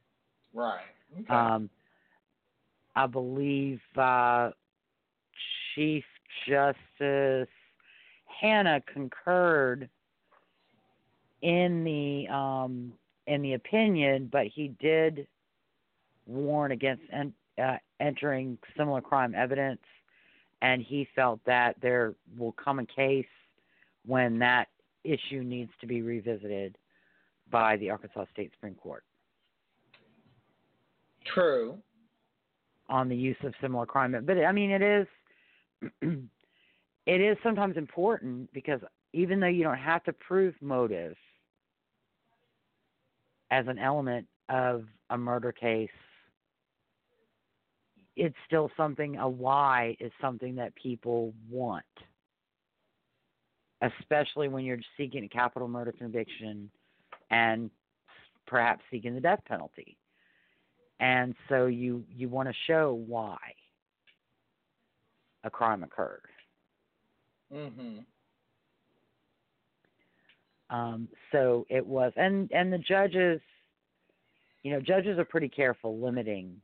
Right. 0.53 0.79
Okay. 1.19 1.33
Um, 1.33 1.69
I 2.95 3.07
believe 3.07 3.79
uh, 3.97 4.51
Chief 5.75 6.03
Justice 6.47 7.47
Hannah 8.41 8.81
concurred 8.93 9.89
in 11.41 11.83
the 11.83 12.33
um, 12.33 12.93
in 13.27 13.41
the 13.41 13.53
opinion, 13.53 14.29
but 14.31 14.47
he 14.47 14.69
did 14.79 15.27
warn 16.25 16.71
against 16.71 17.03
en- 17.11 17.33
uh, 17.61 17.77
entering 17.99 18.57
similar 18.77 19.01
crime 19.01 19.35
evidence, 19.35 19.81
and 20.61 20.81
he 20.81 21.07
felt 21.15 21.39
that 21.45 21.75
there 21.81 22.13
will 22.37 22.53
come 22.53 22.79
a 22.79 22.85
case 22.85 23.25
when 24.05 24.39
that 24.39 24.67
issue 25.03 25.43
needs 25.43 25.71
to 25.79 25.87
be 25.87 26.01
revisited 26.01 26.77
by 27.49 27.77
the 27.77 27.89
Arkansas 27.89 28.25
State 28.31 28.51
Supreme 28.53 28.75
Court 28.75 29.03
True. 31.25 31.77
on 32.89 33.09
the 33.09 33.15
use 33.15 33.37
of 33.43 33.53
similar 33.61 33.85
crime. 33.85 34.15
But 34.25 34.37
I 34.37 34.51
mean, 34.51 34.71
it 34.71 34.81
is 34.81 35.07
it 37.05 37.21
is 37.21 37.37
sometimes 37.43 37.77
important 37.77 38.51
because 38.53 38.79
even 39.13 39.39
though 39.39 39.47
you 39.47 39.63
don't 39.63 39.77
have 39.77 40.03
to 40.05 40.13
prove 40.13 40.55
motive 40.61 41.15
as 43.51 43.67
an 43.67 43.77
element 43.77 44.27
of 44.49 44.85
a 45.11 45.17
murder 45.17 45.51
case, 45.51 45.89
it's 48.15 48.35
still 48.47 48.71
something. 48.77 49.17
A 49.17 49.27
why 49.29 49.95
is 49.99 50.11
something 50.21 50.55
that 50.55 50.73
people 50.75 51.33
want, 51.49 51.85
especially 53.81 54.47
when 54.47 54.65
you're 54.65 54.79
seeking 54.97 55.23
a 55.25 55.29
capital 55.29 55.67
murder 55.67 55.91
conviction 55.91 56.71
and 57.29 57.69
perhaps 58.47 58.81
seeking 58.91 59.13
the 59.15 59.21
death 59.21 59.41
penalty. 59.45 59.97
And 60.99 61.35
so 61.49 61.65
you 61.67 62.03
you 62.09 62.29
want 62.29 62.47
to 62.49 62.55
show 62.67 62.93
why 63.07 63.37
a 65.43 65.49
crime 65.49 65.83
occurred. 65.83 66.21
Mm 67.51 67.71
Mhm. 67.71 68.05
Um, 70.71 71.09
so 71.33 71.65
it 71.69 71.85
was, 71.85 72.13
and 72.15 72.49
and 72.53 72.71
the 72.71 72.77
judges, 72.77 73.41
you 74.63 74.71
know, 74.71 74.79
judges 74.79 75.19
are 75.19 75.25
pretty 75.25 75.49
careful 75.49 75.99
limiting 75.99 76.61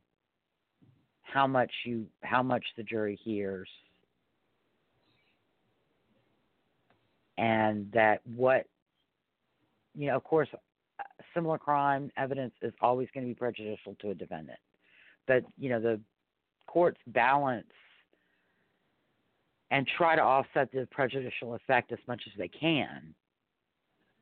how 1.22 1.46
much 1.46 1.70
you 1.84 2.06
how 2.22 2.42
much 2.42 2.64
the 2.78 2.82
jury 2.82 3.20
hears, 3.22 3.68
and 7.36 7.92
that 7.92 8.22
what, 8.34 8.64
you 9.94 10.06
know, 10.06 10.16
of 10.16 10.24
course, 10.24 10.48
similar 11.34 11.58
crime 11.58 12.10
evidence 12.16 12.54
is 12.62 12.72
always 12.80 13.08
going 13.12 13.26
to 13.26 13.28
be 13.28 13.38
prejudicial 13.38 13.94
to 14.00 14.08
a 14.08 14.14
defendant, 14.14 14.58
but 15.26 15.44
you 15.58 15.68
know 15.68 15.80
the 15.80 16.00
courts 16.66 17.00
balance 17.08 17.66
and 19.70 19.86
try 19.98 20.16
to 20.16 20.22
offset 20.22 20.72
the 20.72 20.88
prejudicial 20.90 21.54
effect 21.54 21.92
as 21.92 21.98
much 22.08 22.22
as 22.26 22.32
they 22.38 22.48
can 22.48 23.14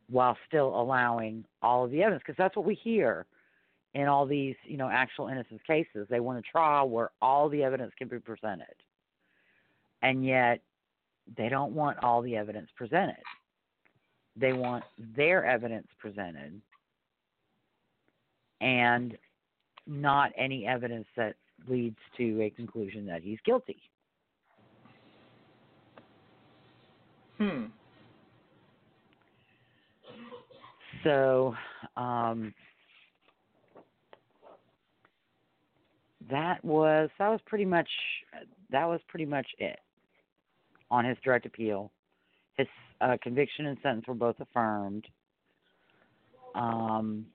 while 0.08 0.36
still 0.46 0.68
allowing 0.80 1.44
all 1.62 1.84
of 1.84 1.90
the 1.90 2.02
evidence 2.02 2.22
because 2.24 2.38
that's 2.38 2.56
what 2.56 2.64
we 2.64 2.74
hear 2.74 3.26
in 3.94 4.06
all 4.06 4.26
these 4.26 4.54
you 4.64 4.76
know 4.76 4.88
actual 4.88 5.28
innocence 5.28 5.60
cases. 5.66 6.06
They 6.08 6.20
want 6.20 6.38
a 6.38 6.42
trial 6.42 6.88
where 6.88 7.10
all 7.20 7.48
the 7.48 7.62
evidence 7.62 7.92
can 7.98 8.08
be 8.08 8.18
presented. 8.18 8.74
And 10.02 10.24
yet 10.24 10.60
they 11.36 11.48
don't 11.48 11.72
want 11.72 12.02
all 12.04 12.22
the 12.22 12.36
evidence 12.36 12.68
presented. 12.76 13.16
They 14.36 14.52
want 14.52 14.84
their 15.16 15.44
evidence 15.44 15.88
presented 15.98 16.60
and 18.60 19.16
not 19.86 20.32
any 20.36 20.66
evidence 20.66 21.06
that 21.16 21.36
leads 21.68 21.98
to 22.16 22.42
a 22.42 22.50
conclusion 22.50 23.06
that 23.06 23.22
he's 23.22 23.38
guilty. 23.44 23.80
Hmm. 27.38 27.66
So 31.06 31.54
um, 31.96 32.52
that 36.28 36.64
was 36.64 37.08
that 37.20 37.28
was 37.28 37.38
pretty 37.46 37.64
much 37.64 37.88
that 38.70 38.86
was 38.86 39.00
pretty 39.06 39.24
much 39.24 39.46
it 39.58 39.78
on 40.90 41.04
his 41.04 41.16
direct 41.22 41.46
appeal. 41.46 41.92
His 42.56 42.66
uh, 43.00 43.16
conviction 43.22 43.66
and 43.66 43.78
sentence 43.84 44.06
were 44.08 44.14
both 44.14 44.34
affirmed. 44.40 45.06
Um, 46.56 47.26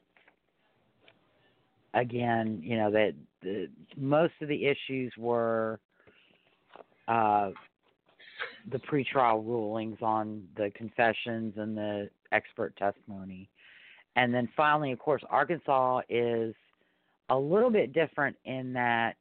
again, 1.94 2.60
you 2.62 2.76
know 2.76 2.92
that 2.92 3.14
the, 3.42 3.70
most 3.96 4.34
of 4.42 4.50
the 4.50 4.66
issues 4.66 5.14
were 5.18 5.80
uh, 7.08 7.52
the 8.70 8.80
pretrial 8.80 9.46
rulings 9.46 10.00
on 10.02 10.44
the 10.58 10.72
confessions 10.76 11.54
and 11.56 11.78
the 11.78 12.10
expert 12.34 12.76
testimony. 12.76 13.48
And 14.16 14.34
then 14.34 14.50
finally, 14.58 14.92
of 14.92 15.00
course, 15.00 15.24
Arkansas 15.30 16.02
is 16.10 16.54
a 17.30 17.38
little 17.38 17.70
bit 17.70 17.94
different 17.94 18.36
in 18.46 18.74
that 18.74 19.16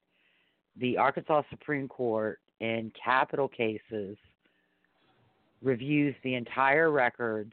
the 0.76 0.96
Arkansas 0.96 1.42
Supreme 1.50 1.88
Court 1.88 2.40
in 2.60 2.92
capital 3.02 3.48
cases 3.48 4.16
reviews 5.62 6.14
the 6.24 6.34
entire 6.34 6.90
records 6.90 7.52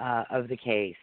uh, 0.00 0.24
of 0.30 0.48
the 0.48 0.56
case 0.56 0.96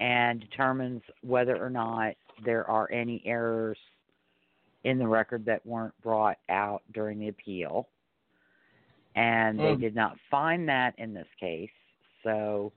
and 0.00 0.40
determines 0.40 1.02
whether 1.22 1.56
or 1.62 1.70
not 1.70 2.14
there 2.44 2.68
are 2.68 2.90
any 2.90 3.22
errors 3.24 3.78
in 4.84 4.98
the 4.98 5.06
record 5.06 5.44
that 5.44 5.64
weren't 5.66 5.94
brought 6.02 6.38
out 6.48 6.82
during 6.92 7.18
the 7.18 7.28
appeal. 7.28 7.88
And 9.14 9.58
they 9.58 9.74
Mm. 9.74 9.80
did 9.80 9.94
not 9.94 10.18
find 10.30 10.68
that 10.68 10.98
in 10.98 11.14
this 11.14 11.28
case, 11.40 11.70
so 12.22 12.72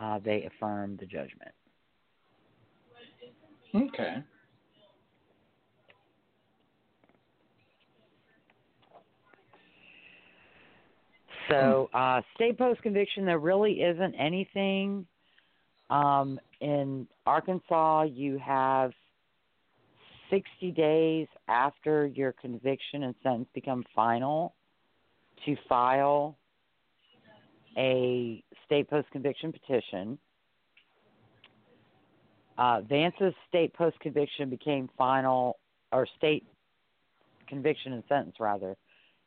uh, 0.00 0.18
they 0.24 0.44
affirm 0.44 0.96
the 0.98 1.06
judgment. 1.06 1.52
Okay. 3.74 4.22
So, 11.50 11.88
uh, 11.94 12.20
state 12.34 12.58
post 12.58 12.82
conviction, 12.82 13.24
there 13.24 13.38
really 13.38 13.82
isn't 13.82 14.14
anything. 14.14 15.06
Um, 15.90 16.38
in 16.60 17.06
Arkansas, 17.26 18.02
you 18.02 18.38
have 18.38 18.92
60 20.30 20.72
days 20.72 21.26
after 21.48 22.06
your 22.06 22.32
conviction 22.32 23.04
and 23.04 23.14
sentence 23.22 23.48
become 23.54 23.84
final 23.94 24.54
to 25.46 25.56
file 25.68 26.36
a 27.78 28.42
state 28.66 28.90
post 28.90 29.08
conviction 29.10 29.52
petition. 29.52 30.18
Uh, 32.58 32.80
Vance's 32.82 33.34
state 33.48 33.72
post 33.72 33.98
conviction 34.00 34.50
became 34.50 34.90
final, 34.98 35.58
or 35.92 36.06
state 36.16 36.44
conviction 37.46 37.92
and 37.92 38.02
sentence 38.08 38.36
rather, 38.40 38.76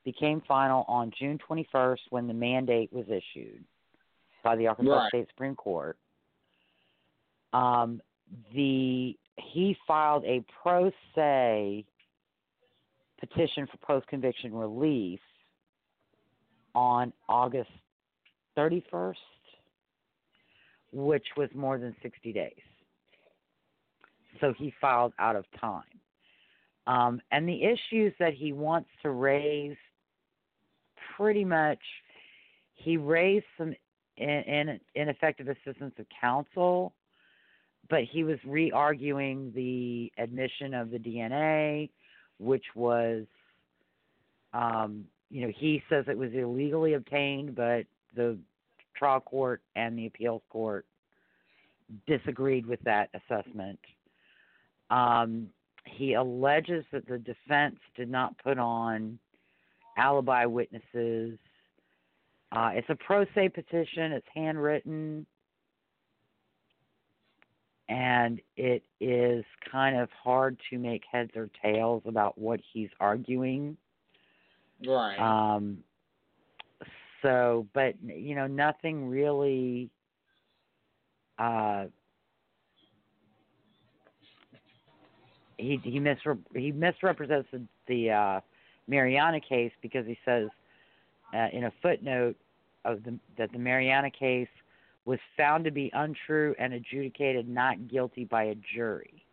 became 0.03 0.41
final 0.47 0.83
on 0.87 1.11
June 1.17 1.39
21st 1.49 1.99
when 2.09 2.27
the 2.27 2.33
mandate 2.33 2.91
was 2.91 3.05
issued 3.07 3.63
by 4.43 4.55
the 4.55 4.67
Arkansas 4.67 4.91
Right. 4.91 5.09
State 5.09 5.27
Supreme 5.29 5.55
Court. 5.55 5.97
Um, 7.53 8.01
the 8.53 9.17
he 9.37 9.77
filed 9.87 10.23
a 10.25 10.43
pro 10.61 10.91
se 11.15 11.85
petition 13.19 13.67
for 13.67 13.77
post 13.77 14.07
conviction 14.07 14.53
relief 14.53 15.19
on 16.73 17.13
August 17.27 17.69
31st, 18.61 19.15
which 20.91 21.25
was 21.37 21.49
more 21.55 21.77
than 21.77 21.95
60 22.01 22.33
days. 22.33 22.53
So 24.39 24.53
he 24.57 24.73
filed 24.79 25.13
out 25.19 25.35
of 25.35 25.45
time. 25.59 25.83
Um, 26.87 27.21
and 27.31 27.47
the 27.47 27.63
issues 27.63 28.13
that 28.19 28.33
he 28.33 28.53
wants 28.53 28.89
to 29.03 29.11
raise 29.11 29.77
pretty 31.15 31.45
much, 31.45 31.79
he 32.75 32.97
raised 32.97 33.45
some 33.57 33.75
in, 34.17 34.29
in, 34.29 34.79
ineffective 34.95 35.47
assistance 35.47 35.93
of 35.99 36.05
counsel, 36.19 36.93
but 37.89 38.01
he 38.03 38.23
was 38.23 38.37
re 38.45 38.71
arguing 38.71 39.51
the 39.55 40.11
admission 40.21 40.73
of 40.73 40.91
the 40.91 40.97
DNA, 40.97 41.89
which 42.39 42.65
was, 42.75 43.25
um, 44.53 45.05
you 45.29 45.45
know, 45.45 45.51
he 45.55 45.81
says 45.89 46.05
it 46.07 46.17
was 46.17 46.31
illegally 46.33 46.93
obtained, 46.93 47.55
but 47.55 47.85
the 48.15 48.37
trial 48.95 49.19
court 49.19 49.61
and 49.75 49.97
the 49.97 50.07
appeals 50.07 50.41
court 50.49 50.85
disagreed 52.07 52.65
with 52.65 52.81
that 52.83 53.09
assessment. 53.13 53.79
Um, 54.89 55.47
he 55.85 56.13
alleges 56.13 56.85
that 56.91 57.07
the 57.07 57.17
defense 57.17 57.77
did 57.95 58.09
not 58.09 58.37
put 58.43 58.57
on 58.57 59.19
alibi 59.97 60.45
witnesses. 60.45 61.37
Uh, 62.51 62.71
it's 62.73 62.89
a 62.89 62.95
pro 62.95 63.25
se 63.33 63.49
petition, 63.49 64.11
it's 64.11 64.27
handwritten, 64.33 65.25
and 67.89 68.41
it 68.57 68.83
is 68.99 69.43
kind 69.71 69.97
of 69.97 70.09
hard 70.11 70.57
to 70.69 70.77
make 70.77 71.03
heads 71.09 71.31
or 71.35 71.49
tails 71.61 72.03
about 72.05 72.37
what 72.37 72.59
he's 72.73 72.89
arguing. 72.99 73.77
Right. 74.85 75.17
Um, 75.19 75.79
so, 77.21 77.67
but 77.73 77.95
you 78.03 78.35
know, 78.35 78.47
nothing 78.47 79.07
really. 79.07 79.89
Uh, 81.37 81.85
he 85.57 85.79
he 85.83 85.99
misre- 85.99 86.39
he 86.55 86.71
misrepresents 86.71 87.47
the, 87.51 87.61
the 87.87 88.11
uh, 88.11 88.39
Marianna 88.87 89.39
case 89.39 89.71
because 89.81 90.05
he 90.05 90.17
says 90.25 90.49
uh, 91.33 91.47
in 91.53 91.65
a 91.65 91.73
footnote 91.81 92.35
of 92.85 93.03
the 93.03 93.17
that 93.37 93.51
the 93.51 93.59
Marianna 93.59 94.09
case 94.11 94.47
was 95.05 95.19
found 95.35 95.65
to 95.65 95.71
be 95.71 95.89
untrue 95.93 96.55
and 96.59 96.73
adjudicated 96.73 97.47
not 97.47 97.87
guilty 97.87 98.25
by 98.25 98.43
a 98.43 98.55
jury. 98.75 99.23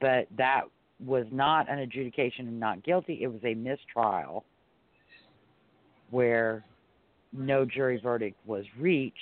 But 0.00 0.26
that 0.36 0.62
was 1.04 1.26
not 1.30 1.70
an 1.70 1.80
adjudication 1.80 2.48
of 2.48 2.54
not 2.54 2.82
guilty, 2.84 3.20
it 3.22 3.26
was 3.26 3.40
a 3.44 3.54
mistrial 3.54 4.44
where 6.10 6.64
no 7.32 7.64
jury 7.64 7.98
verdict 8.02 8.36
was 8.46 8.64
reached. 8.78 9.16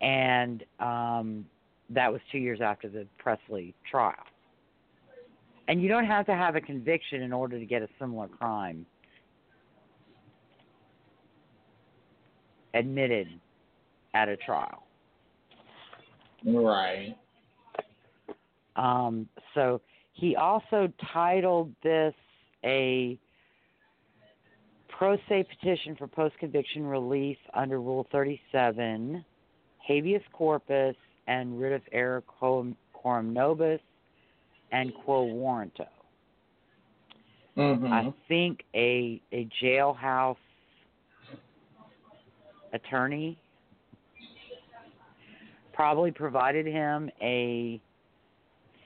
And 0.00 0.64
um, 0.80 1.46
that 1.90 2.12
was 2.12 2.20
two 2.30 2.38
years 2.38 2.60
after 2.62 2.88
the 2.88 3.06
Pressly 3.24 3.74
trial. 3.90 4.14
And 5.66 5.82
you 5.82 5.88
don't 5.88 6.06
have 6.06 6.26
to 6.26 6.34
have 6.34 6.56
a 6.56 6.60
conviction 6.60 7.22
in 7.22 7.32
order 7.32 7.58
to 7.58 7.64
get 7.64 7.82
a 7.82 7.88
similar 7.98 8.28
crime 8.28 8.84
admitted 12.74 13.28
at 14.14 14.28
a 14.28 14.36
trial. 14.36 14.84
Right. 16.44 17.16
Um, 18.76 19.28
so 19.54 19.80
he 20.12 20.36
also 20.36 20.92
titled 21.12 21.72
this 21.82 22.14
a 22.64 23.18
pro 24.88 25.16
se 25.28 25.44
petition 25.44 25.96
for 25.96 26.06
post 26.06 26.38
conviction 26.38 26.86
relief 26.86 27.36
under 27.52 27.80
Rule 27.80 28.06
37, 28.12 29.24
habeas 29.86 30.22
corpus, 30.32 30.96
and 31.26 31.60
writ 31.60 31.72
of 31.72 31.82
error 31.92 32.22
coram, 32.26 32.76
coram 32.92 33.32
nobis 33.32 33.80
and 34.72 34.92
quo 35.04 35.26
warranto. 35.26 35.86
Mm-hmm. 37.56 37.92
I 37.92 38.12
think 38.28 38.64
a 38.74 39.20
a 39.32 39.48
jailhouse 39.62 40.36
attorney 42.72 43.38
probably 45.72 46.10
provided 46.10 46.66
him 46.66 47.10
a 47.20 47.80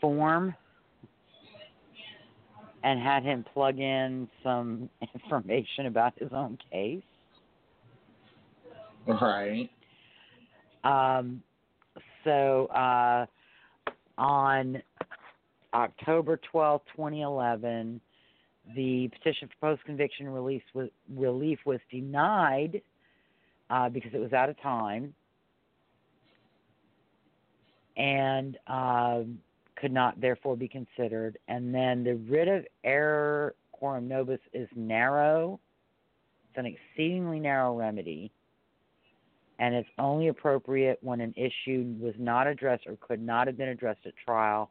form 0.00 0.54
and 2.84 3.00
had 3.00 3.22
him 3.22 3.44
plug 3.52 3.78
in 3.78 4.28
some 4.42 4.88
information 5.14 5.86
about 5.86 6.12
his 6.18 6.30
own 6.32 6.58
case. 6.70 7.02
Right. 9.06 9.70
Um, 10.84 11.42
so 12.24 12.66
uh, 12.66 13.26
on 14.18 14.82
October 15.72 16.38
twelfth, 16.50 16.84
2011, 16.94 18.00
the 18.76 19.08
petition 19.08 19.48
for 19.48 19.70
post 19.70 19.84
conviction 19.84 20.28
release 20.28 20.62
was, 20.74 20.88
relief 21.16 21.58
was 21.64 21.80
denied 21.90 22.82
uh, 23.70 23.88
because 23.88 24.10
it 24.12 24.18
was 24.18 24.32
out 24.32 24.50
of 24.50 24.60
time 24.60 25.14
and 27.98 28.56
um, 28.68 29.38
could 29.80 29.92
not 29.92 30.20
therefore 30.20 30.56
be 30.56 30.68
considered. 30.68 31.38
And 31.48 31.74
then 31.74 32.04
the 32.04 32.14
writ 32.14 32.48
of 32.48 32.64
error 32.84 33.54
coram 33.72 34.08
nobis 34.08 34.40
is 34.52 34.68
narrow, 34.74 35.60
it's 36.48 36.58
an 36.58 36.66
exceedingly 36.66 37.38
narrow 37.38 37.76
remedy. 37.76 38.32
And 39.60 39.74
it's 39.74 39.88
only 39.98 40.28
appropriate 40.28 40.98
when 41.02 41.20
an 41.20 41.34
issue 41.36 41.94
was 42.00 42.14
not 42.18 42.46
addressed 42.46 42.86
or 42.86 42.96
could 43.00 43.20
not 43.20 43.46
have 43.48 43.56
been 43.56 43.68
addressed 43.68 44.06
at 44.06 44.14
trial 44.24 44.70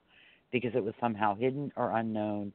because 0.52 0.72
it 0.76 0.84
was 0.84 0.94
somehow 1.00 1.36
hidden 1.36 1.74
or 1.76 1.92
unknown, 1.98 2.54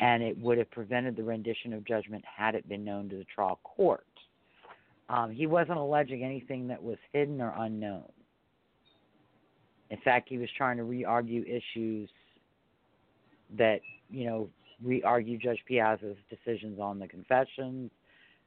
and 0.00 0.22
it 0.22 0.36
would 0.38 0.56
have 0.56 0.70
prevented 0.70 1.14
the 1.14 1.22
rendition 1.22 1.74
of 1.74 1.84
judgment 1.84 2.24
had 2.24 2.54
it 2.54 2.66
been 2.68 2.84
known 2.84 3.08
to 3.10 3.16
the 3.16 3.24
trial 3.24 3.60
court. 3.64 4.06
Um, 5.10 5.30
he 5.30 5.46
wasn't 5.46 5.78
alleging 5.78 6.24
anything 6.24 6.68
that 6.68 6.82
was 6.82 6.96
hidden 7.12 7.40
or 7.40 7.54
unknown. 7.56 8.10
In 9.90 9.98
fact, 9.98 10.28
he 10.28 10.38
was 10.38 10.48
trying 10.56 10.76
to 10.78 10.84
re-argue 10.84 11.44
issues 11.44 12.10
that 13.56 13.80
you 14.10 14.26
know 14.26 14.48
re-argue 14.82 15.38
Judge 15.38 15.62
Piazza's 15.66 16.16
decisions 16.28 16.78
on 16.80 16.98
the 16.98 17.06
confessions, 17.08 17.90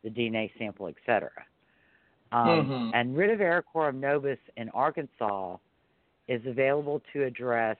the 0.03 0.09
DNA 0.09 0.51
sample, 0.57 0.87
etc. 0.87 1.31
Um, 2.31 2.67
Mhm. 2.67 2.91
And 2.93 3.17
writ 3.17 3.31
of 3.31 3.41
error 3.41 3.61
coram 3.63 3.99
nobis 3.99 4.37
in 4.57 4.69
Arkansas 4.69 5.57
is 6.27 6.45
available 6.45 7.01
to 7.13 7.23
address 7.23 7.77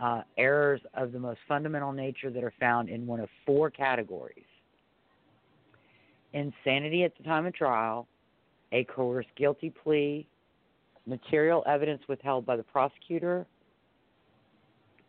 uh, 0.00 0.22
errors 0.38 0.80
of 0.94 1.12
the 1.12 1.18
most 1.18 1.40
fundamental 1.46 1.92
nature 1.92 2.30
that 2.30 2.42
are 2.42 2.52
found 2.58 2.88
in 2.88 3.06
one 3.06 3.20
of 3.20 3.28
four 3.44 3.70
categories 3.70 4.46
insanity 6.32 7.04
at 7.04 7.16
the 7.16 7.24
time 7.24 7.46
of 7.46 7.54
trial, 7.54 8.06
a 8.72 8.84
coerced 8.84 9.34
guilty 9.36 9.70
plea, 9.70 10.26
material 11.06 11.62
evidence 11.66 12.02
withheld 12.08 12.46
by 12.46 12.56
the 12.56 12.62
prosecutor, 12.62 13.46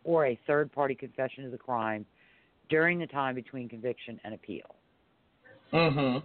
or 0.04 0.26
a 0.26 0.38
third 0.46 0.72
party 0.72 0.94
confession 0.94 1.44
of 1.44 1.52
the 1.52 1.58
crime 1.58 2.04
during 2.68 2.98
the 2.98 3.06
time 3.06 3.34
between 3.34 3.68
conviction 3.68 4.20
and 4.24 4.34
appeal. 4.34 4.74
Mm-hmm. 5.72 6.18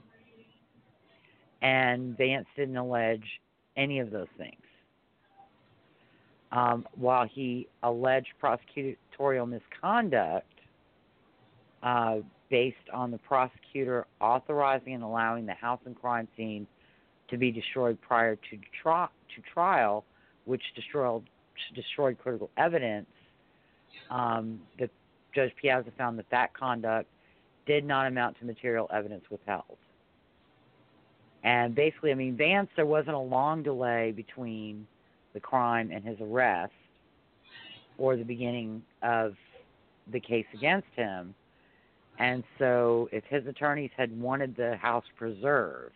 And 1.62 2.18
Vance 2.18 2.48
didn't 2.56 2.78
allege 2.78 3.24
any 3.76 4.00
of 4.00 4.12
those 4.12 4.28
things. 4.38 4.56
Um, 6.52 6.86
while 6.96 7.28
he 7.28 7.68
alleged 7.84 8.30
prosecutorial 8.42 9.50
misconduct 9.50 10.46
uh, 11.84 12.18
based 12.50 12.76
on 12.94 13.12
the 13.12 13.18
prosecutor 13.18 14.06
authorizing 14.22 14.94
and 14.94 15.04
allowing 15.04 15.46
the 15.46 15.54
house 15.54 15.82
and 15.86 15.96
crime 15.96 16.28
scene 16.38 16.66
to 17.30 17.38
be 17.38 17.52
destroyed 17.52 17.98
prior 18.02 18.36
to, 18.36 18.60
tri- 18.82 19.10
to 19.36 19.42
trial, 19.54 20.06
which 20.46 20.62
destroyed, 20.76 21.24
destroyed 21.76 22.18
critical 22.18 22.50
evidence, 22.58 23.08
um, 24.10 24.60
the 24.80 24.90
Judge 25.34 25.52
Piazza 25.62 25.92
found 25.98 26.18
that 26.18 26.30
that 26.32 26.54
conduct 26.54 27.10
did 27.66 27.86
not 27.86 28.08
amount 28.08 28.40
to 28.40 28.46
material 28.46 28.90
evidence 28.94 29.26
withheld. 29.30 29.78
And 31.44 31.76
basically, 31.76 32.12
I 32.12 32.16
mean, 32.16 32.36
Vance, 32.36 32.70
there 32.76 32.86
wasn't 32.86 33.16
a 33.16 33.20
long 33.20 33.62
delay 33.62 34.12
between 34.12 34.88
the 35.34 35.40
crime 35.40 35.92
and 35.94 36.04
his 36.04 36.18
arrest 36.20 36.74
or 37.98 38.16
the 38.16 38.24
beginning 38.24 38.84
of 39.02 39.36
the 40.12 40.20
case 40.20 40.46
against 40.54 40.88
him. 40.96 41.36
And 42.20 42.44
so, 42.58 43.10
if 43.12 43.24
his 43.26 43.46
attorneys 43.46 43.92
had 43.96 44.20
wanted 44.20 44.56
the 44.56 44.76
house 44.78 45.04
preserved, 45.16 45.94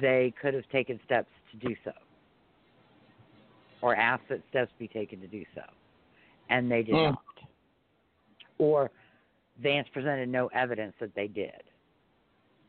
they 0.00 0.32
could 0.40 0.54
have 0.54 0.68
taken 0.70 1.00
steps 1.04 1.30
to 1.52 1.68
do 1.68 1.74
so 1.84 1.92
or 3.84 3.94
asked 3.94 4.22
that 4.30 4.40
steps 4.48 4.72
be 4.78 4.88
taken 4.88 5.20
to 5.20 5.26
do 5.26 5.44
so. 5.54 5.62
And 6.48 6.70
they 6.70 6.82
did 6.82 6.94
Hmm. 6.94 7.04
not. 7.10 7.18
Or 8.58 8.90
Vance 9.58 9.88
presented 9.92 10.28
no 10.28 10.46
evidence 10.48 10.94
that 11.00 11.14
they 11.14 11.28
did. 11.28 11.62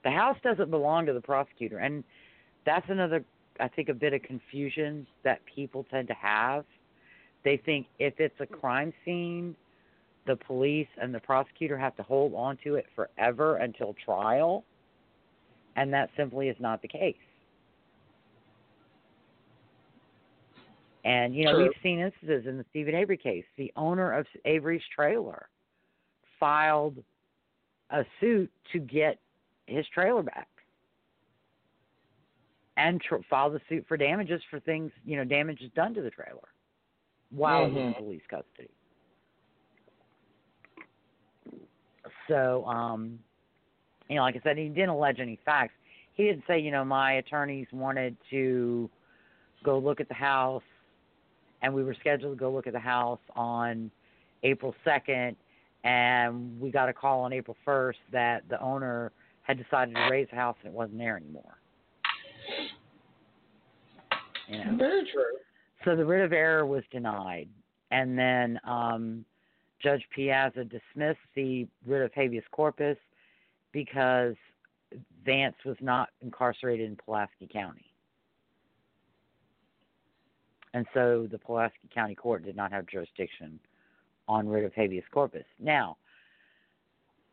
The 0.03 0.11
house 0.11 0.38
doesn't 0.43 0.69
belong 0.69 1.05
to 1.05 1.13
the 1.13 1.22
prosecutor, 1.22 1.80
and 1.80 2.03
that's 2.65 2.88
another, 2.89 3.23
I 3.59 3.69
think, 3.69 3.89
a 3.89 3.93
bit 3.93 4.13
of 4.13 4.22
confusion 4.23 5.07
that 5.23 5.43
people 5.45 5.85
tend 5.85 6.09
to 6.09 6.13
have. 6.15 6.65
They 7.43 7.57
think 7.57 7.88
if 7.97 8.19
it's 8.19 8.39
a 8.39 8.45
crime 8.45 8.93
scene, 9.03 9.55
the 10.26 10.35
police 10.35 10.88
and 11.01 11.13
the 11.13 11.19
prosecutor 11.19 11.77
have 11.77 11.95
to 11.95 12.03
hold 12.03 12.34
on 12.34 12.57
to 12.63 12.76
it 12.76 12.88
forever 12.95 13.57
until 13.57 13.93
trial, 14.03 14.63
and 15.76 15.93
that 15.93 16.10
simply 16.15 16.49
is 16.49 16.57
not 16.60 16.81
the 16.81 16.88
case. 16.88 17.15
And 21.03 21.35
you 21.35 21.45
know, 21.45 21.52
True. 21.53 21.64
we've 21.64 21.72
seen 21.84 21.99
instances 21.99 22.47
in 22.47 22.57
the 22.57 22.65
Steven 22.72 22.95
Avery 22.95 23.18
case. 23.18 23.45
The 23.57 23.72
owner 23.76 24.11
of 24.11 24.26
Avery's 24.45 24.81
trailer 24.93 25.49
filed 26.39 26.97
a 27.91 28.03
suit 28.19 28.52
to 28.72 28.80
get 28.80 29.19
his 29.68 29.85
trailer 29.93 30.23
back, 30.23 30.47
and 32.77 32.99
tr- 33.02 33.18
filed 33.30 33.56
a 33.56 33.61
suit 33.69 33.85
for 33.88 33.97
damages 33.97 34.41
for 34.49 34.60
things 34.60 34.91
you 35.06 35.15
know 35.15 35.23
damages 35.23 35.69
done 35.76 35.93
to 35.93 36.02
the 36.02 36.10
trailer 36.10 36.49
while 37.30 37.65
he 37.65 37.76
was 37.76 37.85
in 37.85 37.93
Mhm. 37.93 37.97
police 37.97 38.22
custody. 38.30 38.69
So, 42.27 42.65
um, 42.65 43.19
you 44.10 44.15
know, 44.15 44.23
like 44.23 44.36
I 44.36 44.41
said, 44.44 44.57
he 44.57 44.68
didn't 44.69 44.90
allege 44.90 45.19
any 45.19 45.40
facts. 45.45 45.73
He 46.14 46.23
didn't 46.23 46.44
say, 46.48 46.60
you 46.60 46.72
know, 46.72 46.86
my 46.86 47.14
attorneys 47.14 47.68
wanted 47.72 48.15
to 48.30 48.90
go 49.64 49.77
look 49.77 49.99
at 49.99 50.07
the 50.07 50.14
house, 50.14 50.64
and 51.61 51.73
we 51.73 51.84
were 51.84 51.95
scheduled 51.99 52.38
to 52.38 52.40
go 52.40 52.52
look 52.52 52.68
at 52.68 52.73
the 52.73 52.80
house 52.80 53.19
on 53.36 53.91
April 54.44 54.73
2nd, 54.86 55.36
and 55.84 56.60
we 56.60 56.72
got 56.72 56.88
a 56.88 56.94
call 56.94 57.22
on 57.22 57.34
April 57.34 57.57
1st 57.68 57.95
that 58.11 58.44
the 58.49 58.61
owner 58.61 59.11
had 59.41 59.57
decided 59.57 59.95
to 59.95 60.10
raise 60.10 60.27
the 60.30 60.36
house 60.36 60.56
and 60.64 60.72
it 60.72 60.76
wasn't 60.76 60.98
there 60.98 61.18
anymore. 61.18 61.57
You 64.48 64.57
know. 64.60 64.77
Very 64.77 65.02
true. 65.11 65.23
So 65.84 65.95
the 65.95 66.06
writ 66.06 66.23
of 66.23 66.34
error 66.34 66.65
was 66.65 66.84
denied, 66.91 67.48
and 67.91 68.18
then 68.18 68.60
um, 68.64 69.26
Judge 69.82 70.03
Piazza 70.15 70.64
dismissed 70.64 71.19
the 71.36 71.68
writ 71.86 72.03
of 72.03 72.11
habeas 72.14 72.44
corpus 72.52 72.98
because 73.76 74.35
Vance 75.26 75.57
was 75.65 75.76
not 75.81 76.07
incarcerated 76.22 76.88
in 76.88 76.95
Pulaski 76.95 77.45
County. 77.52 77.91
And 80.73 80.85
so 80.93 81.27
the 81.30 81.38
Pulaski 81.38 81.89
County 81.93 82.15
Court 82.15 82.45
did 82.45 82.56
not 82.56 82.72
have 82.72 82.88
jurisdiction 82.88 83.60
on 84.30 84.47
writ 84.47 84.64
of 84.64 84.73
habeas 84.73 85.03
corpus. 85.11 85.43
Now, 85.60 85.97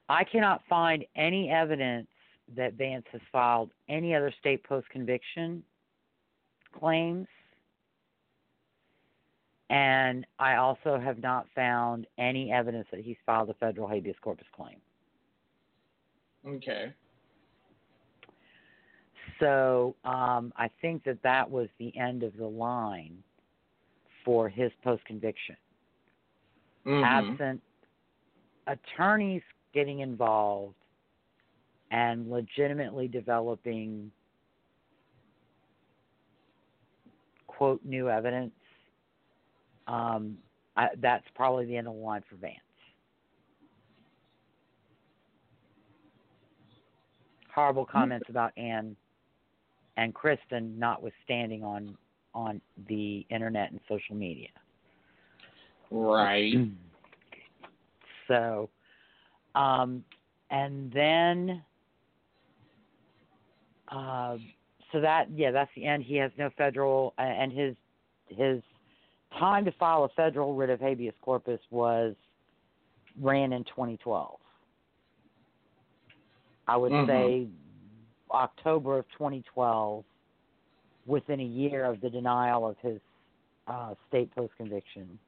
I 0.08 0.24
cannot 0.24 0.62
find 0.68 1.04
any 1.14 1.48
evidence 1.48 2.08
that 2.56 2.74
Vance 2.74 3.06
has 3.12 3.20
filed 3.30 3.70
any 3.88 4.12
other 4.12 4.32
state 4.40 4.64
post 4.64 4.88
conviction 4.90 5.62
claims. 6.76 7.28
And 9.70 10.26
I 10.40 10.56
also 10.56 10.98
have 10.98 11.22
not 11.22 11.46
found 11.54 12.08
any 12.18 12.50
evidence 12.50 12.88
that 12.90 13.00
he's 13.00 13.16
filed 13.24 13.48
a 13.48 13.54
federal 13.54 13.86
habeas 13.86 14.16
corpus 14.20 14.48
claim. 14.56 14.78
Okay. 16.46 16.92
So 19.40 19.96
um, 20.04 20.52
I 20.56 20.68
think 20.80 21.04
that 21.04 21.22
that 21.22 21.50
was 21.50 21.68
the 21.78 21.96
end 21.98 22.22
of 22.22 22.36
the 22.36 22.46
line 22.46 23.22
for 24.24 24.48
his 24.48 24.70
post 24.84 25.04
conviction. 25.04 25.56
Mhm. 26.86 27.04
Absent 27.04 27.62
attorneys 28.66 29.42
getting 29.72 30.00
involved 30.00 30.76
and 31.90 32.30
legitimately 32.30 33.08
developing 33.08 34.10
quote 37.46 37.84
new 37.84 38.08
evidence, 38.08 38.54
um, 39.86 40.38
I, 40.76 40.88
that's 41.00 41.24
probably 41.34 41.66
the 41.66 41.76
end 41.76 41.86
of 41.86 41.94
the 41.94 42.00
line 42.00 42.22
for 42.28 42.36
Vance. 42.36 42.58
Horrible 47.54 47.84
comments 47.84 48.26
about 48.28 48.52
Anne 48.56 48.96
and 49.96 50.14
Kristen, 50.14 50.78
notwithstanding 50.78 51.62
on 51.62 51.96
on 52.34 52.60
the 52.88 53.26
internet 53.30 53.70
and 53.70 53.80
social 53.88 54.14
media. 54.14 54.48
Right. 55.90 56.54
So, 58.28 58.70
um, 59.56 60.04
and 60.50 60.90
then, 60.92 61.62
uh, 63.88 64.36
so 64.92 65.00
that 65.00 65.26
yeah, 65.34 65.50
that's 65.50 65.70
the 65.74 65.84
end. 65.84 66.04
He 66.04 66.16
has 66.16 66.30
no 66.38 66.48
federal, 66.56 67.14
uh, 67.18 67.22
and 67.22 67.52
his 67.52 67.74
his 68.28 68.62
time 69.38 69.64
to 69.64 69.72
file 69.72 70.04
a 70.04 70.08
federal 70.10 70.54
writ 70.54 70.70
of 70.70 70.80
habeas 70.80 71.14
corpus 71.20 71.60
was 71.70 72.14
ran 73.20 73.52
in 73.52 73.64
2012. 73.64 74.38
I 76.66 76.76
would 76.76 76.92
Mhm. 76.92 77.06
say 77.06 77.48
October 78.30 78.98
of 78.98 79.08
2012, 79.10 80.04
within 81.06 81.40
a 81.40 81.44
year 81.44 81.84
of 81.84 82.00
the 82.00 82.10
denial 82.10 82.66
of 82.66 82.78
his 82.78 83.00
uh, 83.66 83.94
state 84.08 84.34
post 84.34 84.54
conviction 84.56 85.18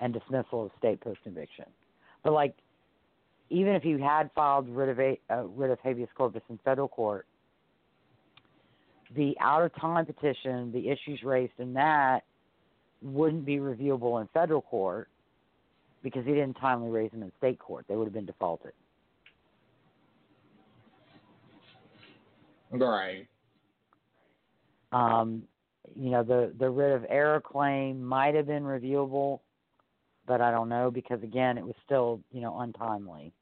and 0.00 0.12
dismissal 0.12 0.66
of 0.66 0.72
state 0.78 1.00
post 1.00 1.22
conviction. 1.22 1.66
But 2.22 2.32
like, 2.32 2.54
even 3.50 3.74
if 3.74 3.84
you 3.84 3.98
had 3.98 4.30
filed 4.32 4.68
writ 4.68 4.88
of 4.88 5.00
a, 5.00 5.20
uh, 5.30 5.44
writ 5.48 5.70
of 5.70 5.78
habeas 5.80 6.08
corpus 6.14 6.42
in 6.48 6.58
federal 6.58 6.88
court, 6.88 7.26
the 9.14 9.36
out 9.40 9.62
of 9.62 9.74
time 9.74 10.06
petition, 10.06 10.72
the 10.72 10.88
issues 10.88 11.22
raised 11.22 11.58
in 11.58 11.74
that, 11.74 12.24
wouldn't 13.02 13.44
be 13.44 13.56
reviewable 13.58 14.20
in 14.20 14.28
federal 14.28 14.62
court 14.62 15.08
because 16.02 16.24
he 16.24 16.32
didn't 16.32 16.54
timely 16.54 16.90
raise 16.90 17.10
them 17.10 17.22
in 17.22 17.32
state 17.38 17.58
court. 17.58 17.84
They 17.88 17.96
would 17.96 18.04
have 18.04 18.14
been 18.14 18.26
defaulted. 18.26 18.72
Right. 22.72 23.28
Um, 24.92 25.42
you 25.94 26.10
know, 26.10 26.22
the 26.22 26.52
the 26.58 26.70
writ 26.70 26.94
of 26.94 27.04
error 27.08 27.40
claim 27.40 28.02
might 28.02 28.34
have 28.34 28.46
been 28.46 28.62
reviewable, 28.62 29.40
but 30.26 30.40
I 30.40 30.50
don't 30.50 30.68
know 30.68 30.90
because 30.90 31.22
again, 31.22 31.58
it 31.58 31.64
was 31.64 31.74
still 31.84 32.20
you 32.30 32.40
know 32.40 32.58
untimely, 32.60 33.32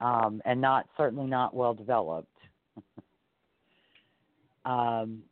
um, 0.00 0.42
and 0.44 0.60
not 0.60 0.86
certainly 0.96 1.26
not 1.26 1.54
well 1.54 1.74
developed. 1.74 2.36
um, 4.64 5.22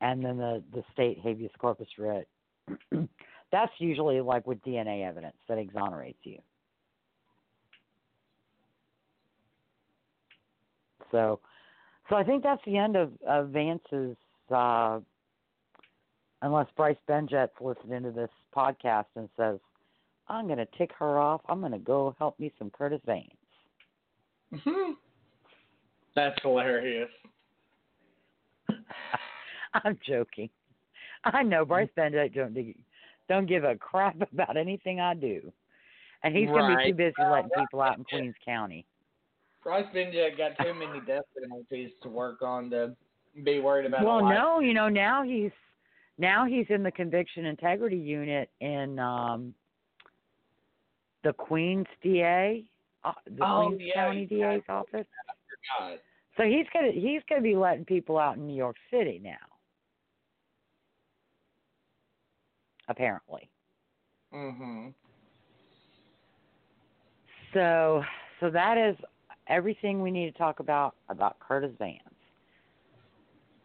and 0.00 0.24
then 0.24 0.38
the 0.38 0.62
the 0.72 0.82
state 0.92 1.18
habeas 1.22 1.50
corpus 1.58 1.88
writ, 1.98 2.28
that's 3.52 3.72
usually 3.78 4.20
like 4.20 4.46
with 4.46 4.62
DNA 4.62 5.06
evidence 5.06 5.36
that 5.48 5.58
exonerates 5.58 6.20
you. 6.22 6.38
So, 11.10 11.40
so 12.08 12.16
I 12.16 12.24
think 12.24 12.42
that's 12.42 12.62
the 12.64 12.76
end 12.76 12.96
of, 12.96 13.12
of 13.26 13.48
Vance's. 13.50 14.16
Uh, 14.50 15.00
unless 16.40 16.66
Bryce 16.76 16.96
Benjet's 17.08 17.52
listened 17.60 17.92
into 17.92 18.10
this 18.10 18.30
podcast 18.56 19.06
and 19.16 19.28
says, 19.36 19.58
"I'm 20.28 20.46
going 20.46 20.58
to 20.58 20.68
tick 20.78 20.90
her 20.98 21.18
off. 21.18 21.42
I'm 21.48 21.60
going 21.60 21.72
to 21.72 21.78
go 21.78 22.14
help 22.18 22.38
me 22.40 22.52
some 22.58 22.70
Curtis 22.70 23.00
Vance." 23.04 23.28
Mhm. 24.52 24.94
That's 26.14 26.40
hilarious. 26.42 27.10
I'm 29.84 29.98
joking. 30.06 30.48
I 31.24 31.42
know 31.42 31.64
Bryce 31.64 31.90
Benjet 31.96 32.34
don't 32.34 32.54
do- 32.54 32.74
don't 33.28 33.46
give 33.46 33.64
a 33.64 33.76
crap 33.76 34.16
about 34.32 34.56
anything 34.56 35.00
I 35.00 35.14
do, 35.14 35.52
and 36.22 36.34
he's 36.34 36.48
going 36.48 36.70
to 36.70 36.76
be 36.78 36.90
too 36.90 36.96
busy 36.96 37.14
letting 37.30 37.50
people 37.56 37.82
out 37.82 37.98
in 37.98 38.04
Queens 38.04 38.34
County. 38.44 38.86
Bryce 39.62 39.86
Benjet 39.94 40.36
got 40.38 40.52
too 40.64 40.74
many 40.74 41.00
death 41.06 41.24
penalties 41.40 41.90
to 42.02 42.08
work 42.08 42.42
on 42.42 42.70
to 42.70 42.94
be 43.44 43.60
worried 43.60 43.86
about. 43.86 44.04
Well, 44.04 44.24
no, 44.24 44.60
you 44.60 44.72
know 44.74 44.88
now 44.88 45.22
he's 45.22 45.50
now 46.18 46.46
he's 46.46 46.66
in 46.70 46.82
the 46.82 46.90
conviction 46.90 47.44
integrity 47.44 47.96
unit 47.96 48.50
in 48.60 48.98
um 48.98 49.54
the 51.24 51.32
Queens 51.32 51.86
DA, 52.02 52.64
uh, 53.04 53.12
the 53.36 53.44
Oh, 53.44 53.66
Queens 53.66 53.82
yeah, 53.84 53.94
County. 53.94 54.26
DA's 54.26 54.62
office. 54.68 55.06
So 56.36 56.44
he's 56.44 56.66
gonna 56.72 56.92
he's 56.92 57.22
gonna 57.28 57.42
be 57.42 57.56
letting 57.56 57.84
people 57.84 58.16
out 58.16 58.36
in 58.36 58.46
New 58.46 58.56
York 58.56 58.76
City 58.90 59.20
now, 59.22 59.36
apparently. 62.88 63.50
Mhm. 64.32 64.94
So 67.52 68.04
so 68.40 68.50
that 68.50 68.78
is 68.78 68.96
everything 69.48 70.02
we 70.02 70.10
need 70.10 70.32
to 70.32 70.38
talk 70.38 70.60
about 70.60 70.94
about 71.08 71.38
Curtis 71.40 71.72
Vance. 71.78 72.02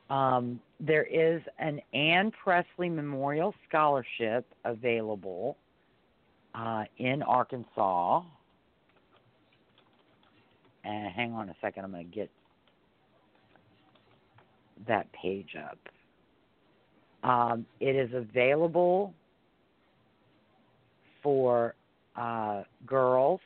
Um, 0.10 0.60
there 0.80 1.04
is 1.04 1.42
an 1.60 1.82
Anne 1.94 2.32
Pressly 2.46 2.94
Memorial 2.94 3.54
Scholarship 3.68 4.46
available 4.66 5.58
uh, 6.54 6.84
in 6.98 7.24
Arkansas. 7.24 8.22
And 10.84 11.12
hang 11.14 11.32
on 11.34 11.50
a 11.50 11.56
second, 11.62 11.86
I'm 11.86 11.92
going 11.92 12.10
to 12.10 12.16
get 12.16 12.30
that 14.88 15.08
page 15.14 15.56
up. 15.58 15.80
Um, 17.28 17.66
it 17.80 17.96
is 17.96 18.14
available 18.14 19.14
for 21.24 21.74
uh, 22.18 22.64
girls 22.86 23.40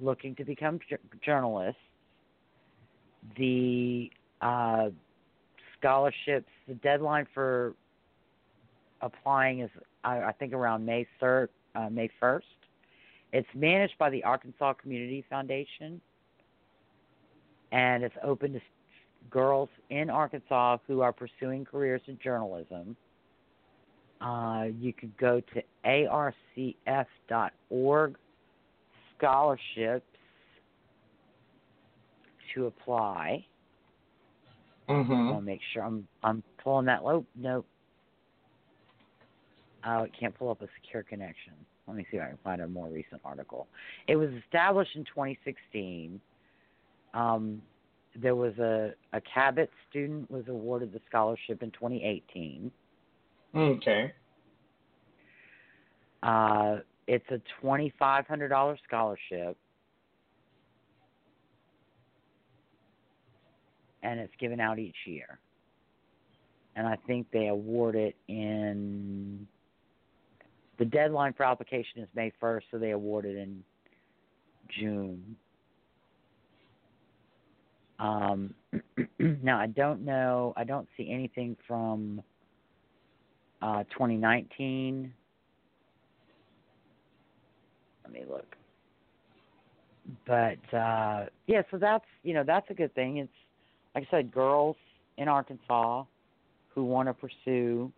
looking 0.00 0.34
to 0.36 0.44
become 0.44 0.78
j- 0.88 0.96
journalists. 1.24 1.80
The 3.36 4.10
uh, 4.40 4.90
scholarships, 5.78 6.50
the 6.66 6.74
deadline 6.74 7.26
for 7.34 7.74
applying 9.00 9.60
is, 9.60 9.70
I, 10.04 10.22
I 10.22 10.32
think, 10.32 10.52
around 10.52 10.84
May 10.84 11.06
third, 11.20 11.50
uh, 11.74 11.88
May 11.90 12.10
first. 12.20 12.46
It's 13.32 13.48
managed 13.54 13.98
by 13.98 14.10
the 14.10 14.24
Arkansas 14.24 14.74
Community 14.74 15.24
Foundation, 15.28 16.00
and 17.72 18.02
it's 18.02 18.16
open 18.22 18.54
to 18.54 18.60
girls 19.30 19.68
in 19.90 20.08
Arkansas 20.08 20.78
who 20.86 21.02
are 21.02 21.12
pursuing 21.12 21.64
careers 21.64 22.00
in 22.06 22.18
journalism. 22.22 22.96
Uh, 24.20 24.66
you 24.80 24.92
could 24.92 25.16
go 25.16 25.40
to 25.40 25.62
arcf.org 25.84 26.76
scholarships 29.18 30.06
to 32.54 32.66
apply. 32.66 33.44
Mm-hmm. 34.88 35.12
I 35.12 35.30
want 35.30 35.38
to 35.38 35.42
make 35.42 35.60
sure 35.72 35.82
I'm 35.82 36.08
I'm 36.22 36.42
pulling 36.62 36.86
that 36.86 37.04
low. 37.04 37.26
Nope. 37.36 37.66
Oh, 39.86 40.02
it 40.02 40.12
can't 40.18 40.34
pull 40.34 40.50
up 40.50 40.62
a 40.62 40.66
secure 40.80 41.02
connection. 41.02 41.52
Let 41.86 41.96
me 41.96 42.06
see 42.10 42.16
if 42.16 42.22
I 42.22 42.28
can 42.28 42.38
find 42.42 42.60
a 42.62 42.68
more 42.68 42.88
recent 42.88 43.20
article. 43.24 43.66
It 44.06 44.16
was 44.16 44.30
established 44.44 44.90
in 44.94 45.04
2016. 45.04 46.20
Um, 47.14 47.62
there 48.16 48.34
was 48.34 48.56
a 48.58 48.92
a 49.12 49.20
Cabot 49.20 49.70
student 49.88 50.30
was 50.30 50.44
awarded 50.48 50.92
the 50.92 51.00
scholarship 51.08 51.62
in 51.62 51.70
2018. 51.70 52.70
Okay. 53.54 54.12
Uh, 56.22 56.78
it's 57.08 57.24
a 57.30 57.40
$2,500 57.64 58.76
scholarship, 58.86 59.56
and 64.02 64.20
it's 64.20 64.32
given 64.38 64.60
out 64.60 64.78
each 64.78 64.96
year. 65.06 65.38
And 66.76 66.86
I 66.86 66.96
think 67.06 67.26
they 67.32 67.48
award 67.48 67.96
it 67.96 68.14
in. 68.28 69.48
The 70.78 70.84
deadline 70.84 71.32
for 71.32 71.44
application 71.44 72.02
is 72.02 72.08
May 72.14 72.30
1st, 72.40 72.62
so 72.70 72.78
they 72.78 72.90
award 72.90 73.24
it 73.24 73.36
in 73.36 73.64
June. 74.78 75.34
Um, 77.98 78.54
now, 79.18 79.58
I 79.58 79.66
don't 79.66 80.04
know, 80.04 80.52
I 80.56 80.64
don't 80.64 80.86
see 80.96 81.10
anything 81.10 81.56
from 81.66 82.22
uh, 83.62 83.84
2019. 83.84 85.12
Let 88.08 88.14
me 88.14 88.26
look. 88.28 88.56
But 90.26 90.76
uh, 90.76 91.26
yeah, 91.46 91.62
so 91.70 91.76
that's 91.78 92.04
you 92.22 92.32
know 92.32 92.44
that's 92.44 92.68
a 92.70 92.74
good 92.74 92.94
thing. 92.94 93.18
It's 93.18 93.32
like 93.94 94.04
I 94.08 94.10
said, 94.10 94.32
girls 94.32 94.76
in 95.18 95.28
Arkansas 95.28 96.04
who 96.74 96.84
want 96.84 97.08
to 97.08 97.14
pursue 97.14 97.92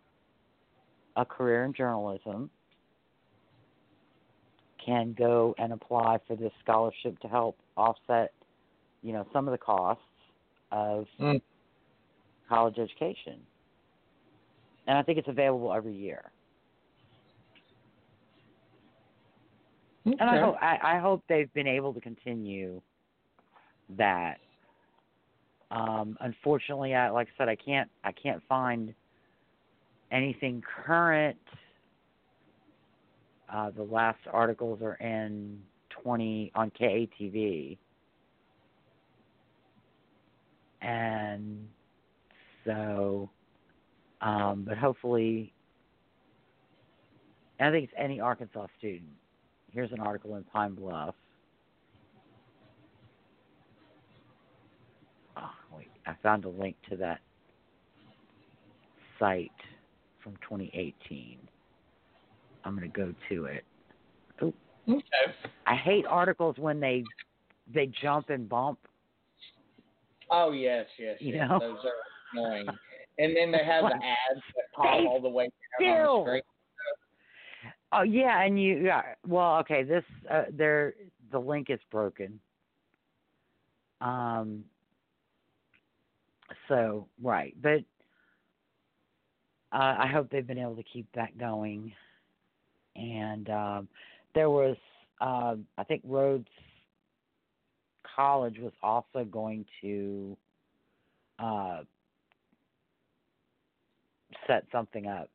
a 1.15 1.23
career 1.25 1.65
in 1.65 1.73
journalism 1.73 2.49
can 4.83 5.13
go 5.17 5.53
and 5.57 5.71
apply 5.71 6.17
for 6.27 6.35
this 6.35 6.51
scholarship 6.63 7.19
to 7.19 7.27
help 7.27 7.57
offset, 7.77 8.33
you 9.03 9.13
know, 9.13 9.25
some 9.31 9.47
of 9.47 9.51
the 9.51 9.57
costs 9.57 10.03
of 10.71 11.07
Mm. 11.19 11.41
college 12.49 12.79
education. 12.79 13.45
And 14.87 14.97
I 14.97 15.03
think 15.03 15.19
it's 15.19 15.27
available 15.27 15.71
every 15.71 15.93
year. 15.93 16.31
Okay. 20.07 20.17
And 20.19 20.29
I 20.29 20.39
hope 20.39 20.55
I, 20.61 20.79
I 20.83 20.99
hope 20.99 21.23
they've 21.29 21.53
been 21.53 21.67
able 21.67 21.93
to 21.93 22.01
continue 22.01 22.81
that. 23.97 24.37
Um, 25.69 26.17
unfortunately, 26.21 26.95
I 26.95 27.09
like 27.09 27.27
I 27.27 27.37
said, 27.37 27.49
I 27.49 27.55
can't 27.55 27.89
I 28.03 28.11
can't 28.11 28.41
find 28.49 28.93
anything 30.11 30.63
current. 30.85 31.37
Uh, 33.53 33.69
the 33.69 33.83
last 33.83 34.19
articles 34.31 34.81
are 34.81 34.95
in 34.95 35.61
twenty 35.89 36.51
on 36.55 36.71
KATV, 36.71 37.77
and 40.81 41.67
so, 42.65 43.29
um, 44.21 44.65
but 44.67 44.77
hopefully, 44.77 45.53
I 47.59 47.69
think 47.69 47.83
it's 47.83 47.93
any 47.97 48.19
Arkansas 48.19 48.67
student 48.79 49.11
here's 49.73 49.91
an 49.91 49.99
article 49.99 50.35
in 50.35 50.43
Pine 50.45 50.75
Bluff. 50.75 51.15
Oh, 55.37 55.49
wait, 55.75 55.89
I 56.05 56.13
found 56.21 56.45
a 56.45 56.49
link 56.49 56.75
to 56.89 56.97
that 56.97 57.19
site 59.19 59.51
from 60.23 60.33
2018. 60.41 61.37
I'm 62.63 62.77
going 62.77 62.91
to 62.91 62.97
go 62.97 63.13
to 63.29 63.45
it. 63.45 63.63
Oh, 64.41 64.53
Okay. 64.89 65.01
I 65.67 65.75
hate 65.75 66.05
articles 66.07 66.55
when 66.57 66.79
they 66.79 67.03
they 67.73 67.91
jump 68.01 68.29
and 68.29 68.49
bump. 68.49 68.79
Oh 70.31 70.51
yes, 70.51 70.85
yes, 70.97 71.17
You 71.19 71.35
yes. 71.35 71.47
know? 71.47 71.59
Those 71.59 71.77
are 71.85 71.91
annoying. 72.33 72.67
And 73.19 73.35
then 73.35 73.51
they 73.51 73.63
have 73.63 73.83
the 73.89 73.95
ads 73.95 74.41
that 74.55 74.65
pop 74.75 74.85
all 75.07 75.21
the 75.21 75.29
way 75.29 75.49
down 75.79 75.89
on 75.89 76.25
the 76.25 76.29
screen. 76.29 76.41
Oh 77.93 78.03
yeah, 78.03 78.41
and 78.43 78.61
you 78.61 78.77
yeah. 78.85 79.01
Well, 79.27 79.57
okay. 79.59 79.83
This 79.83 80.03
uh, 80.29 80.43
there 80.51 80.93
the 81.31 81.39
link 81.39 81.69
is 81.69 81.79
broken. 81.91 82.39
Um. 83.99 84.63
So 86.67 87.07
right, 87.21 87.55
but 87.61 87.83
uh, 89.71 89.95
I 89.99 90.07
hope 90.07 90.29
they've 90.29 90.45
been 90.45 90.57
able 90.57 90.75
to 90.75 90.83
keep 90.83 91.07
that 91.15 91.37
going. 91.37 91.93
And 92.95 93.49
um, 93.49 93.87
there 94.35 94.49
was, 94.49 94.75
uh, 95.21 95.55
I 95.77 95.83
think 95.85 96.01
Rhodes 96.05 96.49
College 98.15 98.57
was 98.59 98.73
also 98.83 99.23
going 99.23 99.65
to 99.81 100.37
uh, 101.39 101.79
set 104.45 104.65
something 104.71 105.07
up 105.07 105.29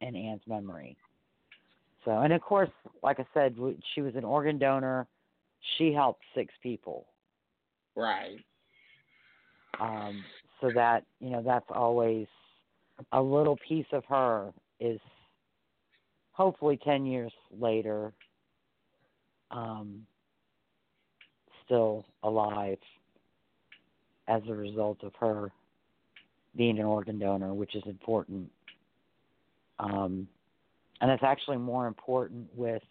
in 0.00 0.16
Anne's 0.16 0.40
memory. 0.46 0.96
So, 2.04 2.10
and 2.10 2.32
of 2.32 2.40
course, 2.40 2.70
like 3.02 3.18
I 3.18 3.26
said, 3.32 3.56
she 3.94 4.02
was 4.02 4.14
an 4.14 4.24
organ 4.24 4.58
donor. 4.58 5.06
She 5.78 5.92
helped 5.92 6.22
six 6.34 6.52
people. 6.62 7.06
Right. 7.96 8.36
Um, 9.80 10.22
so 10.60 10.70
that 10.74 11.04
you 11.20 11.30
know, 11.30 11.42
that's 11.42 11.66
always 11.70 12.26
a 13.12 13.20
little 13.20 13.58
piece 13.66 13.86
of 13.92 14.04
her 14.08 14.52
is 14.80 15.00
hopefully 16.32 16.78
ten 16.84 17.06
years 17.06 17.32
later, 17.58 18.12
um, 19.50 20.06
still 21.64 22.04
alive 22.22 22.78
as 24.28 24.42
a 24.48 24.54
result 24.54 25.02
of 25.02 25.12
her 25.18 25.50
being 26.56 26.78
an 26.78 26.84
organ 26.84 27.18
donor, 27.18 27.52
which 27.52 27.74
is 27.74 27.82
important. 27.86 28.50
Um, 29.78 30.28
and 31.00 31.10
it's 31.10 31.22
actually 31.22 31.58
more 31.58 31.86
important 31.86 32.48
with 32.54 32.82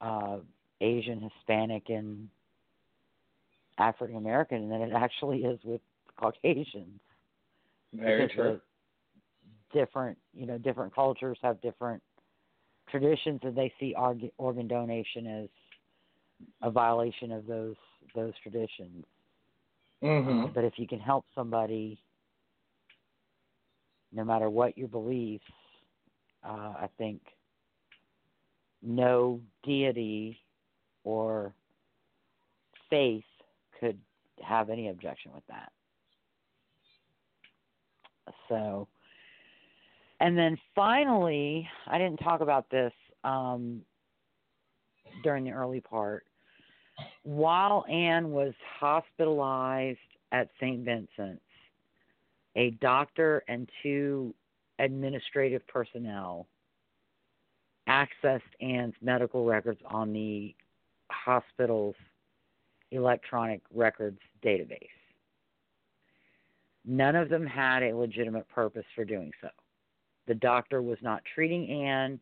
uh, 0.00 0.38
Asian, 0.80 1.20
Hispanic, 1.20 1.88
and 1.88 2.28
African 3.78 4.16
American 4.16 4.68
than 4.68 4.82
it 4.82 4.92
actually 4.94 5.44
is 5.44 5.58
with 5.64 5.80
Caucasians. 6.16 7.00
Very 7.92 8.26
because 8.26 8.34
true. 8.34 8.60
different, 9.72 10.18
you 10.32 10.46
know, 10.46 10.58
different 10.58 10.94
cultures 10.94 11.38
have 11.42 11.60
different 11.60 12.02
traditions, 12.90 13.40
and 13.42 13.56
they 13.56 13.72
see 13.78 13.94
org- 13.96 14.30
organ 14.38 14.68
donation 14.68 15.26
as 15.26 15.48
a 16.62 16.70
violation 16.70 17.32
of 17.32 17.46
those 17.46 17.76
those 18.14 18.32
traditions. 18.42 19.04
Mhm. 20.02 20.52
But 20.54 20.64
if 20.64 20.78
you 20.78 20.86
can 20.86 21.00
help 21.00 21.24
somebody, 21.34 21.98
no 24.12 24.24
matter 24.24 24.50
what 24.50 24.76
your 24.76 24.88
beliefs, 24.88 25.44
uh, 26.46 26.74
I 26.78 26.88
think 26.98 27.20
no 28.82 29.40
deity 29.64 30.38
or 31.04 31.52
faith 32.90 33.24
could 33.80 33.98
have 34.42 34.70
any 34.70 34.88
objection 34.88 35.32
with 35.34 35.46
that. 35.48 35.72
So, 38.48 38.88
and 40.20 40.36
then 40.36 40.58
finally, 40.74 41.68
I 41.86 41.98
didn't 41.98 42.18
talk 42.18 42.40
about 42.40 42.68
this. 42.70 42.92
um, 43.24 43.82
during 45.22 45.44
the 45.44 45.50
early 45.50 45.80
part. 45.80 46.24
While 47.22 47.84
Anne 47.90 48.30
was 48.30 48.54
hospitalized 48.78 49.98
at 50.32 50.48
St. 50.60 50.84
Vincent's, 50.84 51.42
a 52.56 52.70
doctor 52.80 53.42
and 53.48 53.68
two 53.82 54.34
administrative 54.78 55.66
personnel 55.66 56.46
accessed 57.88 58.40
Anne's 58.60 58.94
medical 59.02 59.44
records 59.44 59.80
on 59.86 60.12
the 60.12 60.54
hospital's 61.10 61.96
electronic 62.90 63.60
records 63.72 64.18
database. 64.44 64.88
None 66.84 67.16
of 67.16 67.28
them 67.28 67.46
had 67.46 67.82
a 67.82 67.96
legitimate 67.96 68.48
purpose 68.48 68.84
for 68.94 69.04
doing 69.04 69.32
so. 69.40 69.48
The 70.26 70.34
doctor 70.34 70.82
was 70.82 70.98
not 71.02 71.22
treating 71.34 71.70
Anne, 71.70 72.20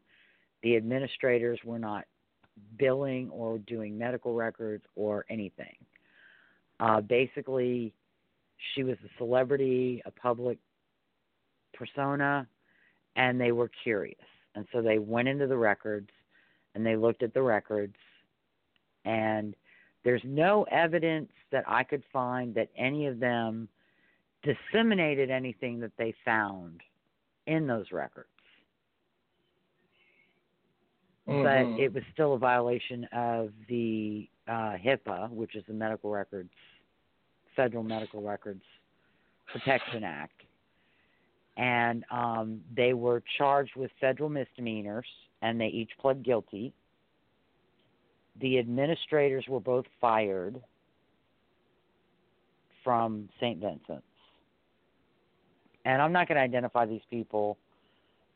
the 0.62 0.76
administrators 0.76 1.58
were 1.64 1.78
not 1.78 2.04
billing 2.78 3.30
or 3.30 3.58
doing 3.58 3.98
medical 3.98 4.34
records 4.34 4.84
or 4.94 5.24
anything. 5.30 5.74
Uh, 6.80 7.00
basically, 7.00 7.94
she 8.74 8.84
was 8.84 8.96
a 9.04 9.18
celebrity, 9.18 10.02
a 10.04 10.10
public 10.10 10.58
persona, 11.82 12.46
and 13.16 13.40
they 13.40 13.52
were 13.52 13.70
curious. 13.82 14.16
And 14.54 14.66
so 14.72 14.82
they 14.82 14.98
went 14.98 15.28
into 15.28 15.46
the 15.46 15.56
records 15.56 16.10
and 16.74 16.86
they 16.86 16.96
looked 16.96 17.22
at 17.22 17.34
the 17.34 17.42
records, 17.42 17.96
and 19.04 19.54
there's 20.04 20.22
no 20.24 20.64
evidence 20.70 21.30
that 21.50 21.64
I 21.66 21.82
could 21.84 22.02
find 22.12 22.54
that 22.54 22.70
any 22.76 23.06
of 23.06 23.20
them 23.20 23.68
disseminated 24.42 25.30
anything 25.30 25.80
that 25.80 25.92
they 25.98 26.14
found 26.24 26.80
in 27.46 27.66
those 27.66 27.92
records. 27.92 28.28
Mhm. 31.28 31.42
But 31.44 31.80
it 31.80 31.92
was 31.92 32.02
still 32.12 32.34
a 32.34 32.38
violation 32.38 33.04
of 33.12 33.52
the 33.68 34.28
uh, 34.48 34.76
HIPAA, 34.76 35.30
which 35.30 35.54
is 35.54 35.64
the 35.66 35.74
Medical 35.74 36.10
Records, 36.10 36.50
Federal 37.54 37.84
Medical 37.84 38.22
Records 38.22 38.64
Protection 39.46 40.04
Act. 40.04 40.42
And 41.56 42.04
um, 42.10 42.60
they 42.74 42.94
were 42.94 43.22
charged 43.38 43.76
with 43.76 43.90
federal 44.00 44.28
misdemeanors, 44.28 45.06
and 45.42 45.60
they 45.60 45.66
each 45.66 45.90
pled 46.00 46.24
guilty. 46.24 46.72
The 48.40 48.58
administrators 48.58 49.44
were 49.48 49.60
both 49.60 49.84
fired 50.00 50.60
from 52.82 53.28
St. 53.38 53.60
Vincent's. 53.60 54.02
And 55.84 56.00
I'm 56.00 56.12
not 56.12 56.28
going 56.28 56.36
to 56.36 56.42
identify 56.42 56.86
these 56.86 57.02
people. 57.10 57.58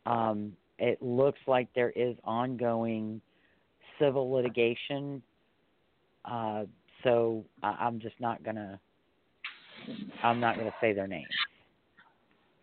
Um, 0.04 0.52
it 0.78 1.00
looks 1.00 1.38
like 1.46 1.68
there 1.74 1.90
is 1.90 2.16
ongoing 2.24 3.20
civil 3.98 4.30
litigation. 4.30 5.22
Uh, 6.24 6.64
so 7.02 7.44
I, 7.62 7.76
I'm 7.80 8.00
just 8.00 8.20
not 8.20 8.42
going 8.42 8.56
to. 8.56 8.78
I'm 10.24 10.40
not 10.40 10.56
going 10.56 10.66
to 10.66 10.74
say 10.80 10.92
their 10.92 11.06
names. 11.06 11.26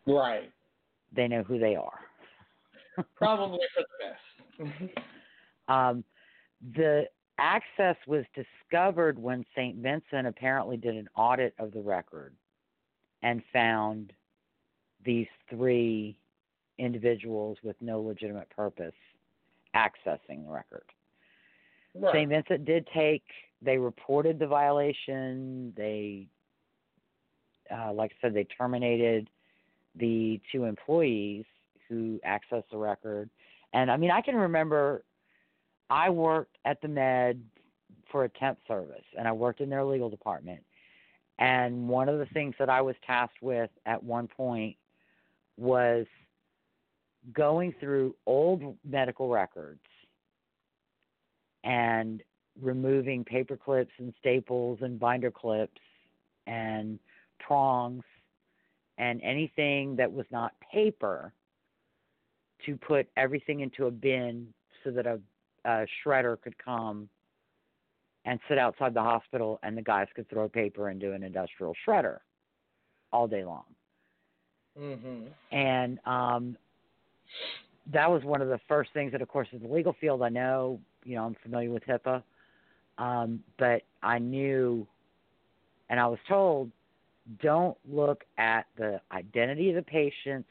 Right. 0.06 0.52
They 1.16 1.28
know 1.28 1.44
who 1.44 1.60
they 1.60 1.76
are. 1.76 2.00
Probably 3.16 3.60
for 3.76 3.84
the 4.60 4.70
best. 4.70 4.98
Um, 5.68 6.04
the 6.76 7.06
access 7.40 7.96
was 8.06 8.26
discovered 8.36 9.18
when 9.18 9.46
St. 9.56 9.78
Vincent 9.78 10.28
apparently 10.28 10.78
did 10.78 10.96
an 10.96 11.08
audit 11.16 11.54
of 11.60 11.72
the 11.72 11.82
record 11.82 12.34
and 13.22 13.42
found 13.52 14.14
these 15.06 15.28
three 15.50 16.18
individuals 16.78 17.58
with 17.64 17.76
no 17.82 18.02
legitimate 18.02 18.50
purpose 18.50 18.94
accessing 19.76 20.46
the 20.46 20.52
record. 20.52 20.86
right. 21.96 22.14
St. 22.14 22.30
Vincent 22.30 22.66
did 22.66 22.88
take, 22.94 23.24
they 23.62 23.78
reported 23.78 24.40
the 24.40 24.48
violation. 24.48 25.74
They, 25.76 26.28
uh, 27.74 27.94
like 27.94 28.12
I 28.12 28.16
said, 28.22 28.34
they 28.34 28.46
terminated 28.46 29.30
the 29.96 30.40
two 30.52 30.66
employees 30.66 31.46
who 31.88 32.20
accessed 32.26 32.70
the 32.72 32.78
record. 32.78 33.30
And 33.74 33.92
I 33.92 33.98
mean, 33.98 34.12
I 34.12 34.22
can 34.22 34.36
remember 34.36 35.04
I 35.90 36.10
worked 36.10 36.58
at 36.66 36.82
the 36.82 36.88
Med 36.88 37.42
for 38.12 38.24
a 38.24 38.30
temp 38.30 38.60
service 38.68 39.04
and 39.18 39.28
I 39.28 39.32
worked 39.32 39.62
in 39.62 39.70
their 39.70 39.84
legal 39.84 40.10
department. 40.10 40.64
And 41.40 41.88
one 41.88 42.10
of 42.10 42.20
the 42.20 42.28
things 42.28 42.56
that 42.60 42.70
I 42.70 42.82
was 42.82 42.96
tasked 43.06 43.42
with 43.42 43.70
at 43.86 44.02
one 44.04 44.28
point 44.28 44.76
was 45.58 46.06
going 47.32 47.74
through 47.80 48.16
old 48.26 48.76
medical 48.84 49.30
records 49.30 49.80
and 51.64 52.22
removing 52.62 53.24
paper 53.24 53.58
clips 53.58 53.92
and 53.98 54.14
staples 54.20 54.80
and 54.82 55.00
binder 55.00 55.32
clips 55.32 55.82
and 56.46 57.00
prongs 57.40 58.04
and 58.98 59.22
anything 59.22 59.96
that 59.96 60.12
was 60.12 60.26
not 60.32 60.54
paper 60.72 61.34
to 62.66 62.78
put 62.78 63.08
everything 63.18 63.62
into 63.62 63.88
a 63.88 63.92
bin 63.92 64.48
so 64.84 64.92
that 64.92 65.06
a, 65.06 65.20
a 65.66 65.86
shredder 66.06 66.40
could 66.42 66.58
come 66.58 67.10
and 68.26 68.40
sit 68.48 68.58
outside 68.58 68.94
the 68.94 69.02
hospital 69.02 69.60
and 69.64 69.78
the 69.78 69.82
guys 69.82 70.08
could 70.16 70.30
throw 70.30 70.48
paper 70.48 70.90
into 70.90 71.12
an 71.12 71.24
industrial 71.24 71.76
shredder 71.86 72.20
all 73.12 73.28
day 73.28 73.44
long. 73.44 73.64
Mhm. 74.80 75.28
and 75.52 76.00
um, 76.08 76.58
that 77.92 78.10
was 78.10 78.24
one 78.24 78.42
of 78.42 78.48
the 78.48 78.60
first 78.68 78.92
things 78.94 79.12
that, 79.12 79.22
of 79.22 79.28
course, 79.28 79.48
in 79.52 79.62
the 79.62 79.68
legal 79.68 79.94
field, 79.94 80.24
I 80.24 80.30
know, 80.30 80.80
you 81.04 81.16
know, 81.16 81.26
I'm 81.26 81.36
familiar 81.44 81.70
with 81.70 81.84
HIPAA, 81.84 82.24
um, 82.98 83.44
but 83.60 83.84
I 84.02 84.18
knew, 84.18 84.88
and 85.90 86.00
I 86.00 86.08
was 86.08 86.18
told, 86.28 86.72
don't 87.42 87.78
look 87.90 88.24
at 88.38 88.66
the 88.78 89.00
identity 89.12 89.70
of 89.70 89.76
the 89.76 89.84
patient, 89.84 90.46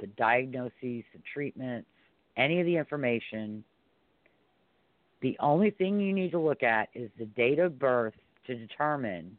the 0.00 0.06
diagnoses, 0.08 0.72
the 0.82 1.22
treatments, 1.32 1.88
any 2.36 2.60
of 2.60 2.66
the 2.66 2.76
information. 2.76 3.64
The 5.22 5.36
only 5.40 5.70
thing 5.70 6.00
you 6.00 6.12
need 6.12 6.32
to 6.32 6.38
look 6.38 6.62
at 6.62 6.88
is 6.94 7.10
the 7.18 7.26
date 7.26 7.58
of 7.58 7.78
birth 7.78 8.14
to 8.46 8.54
determine 8.54 9.36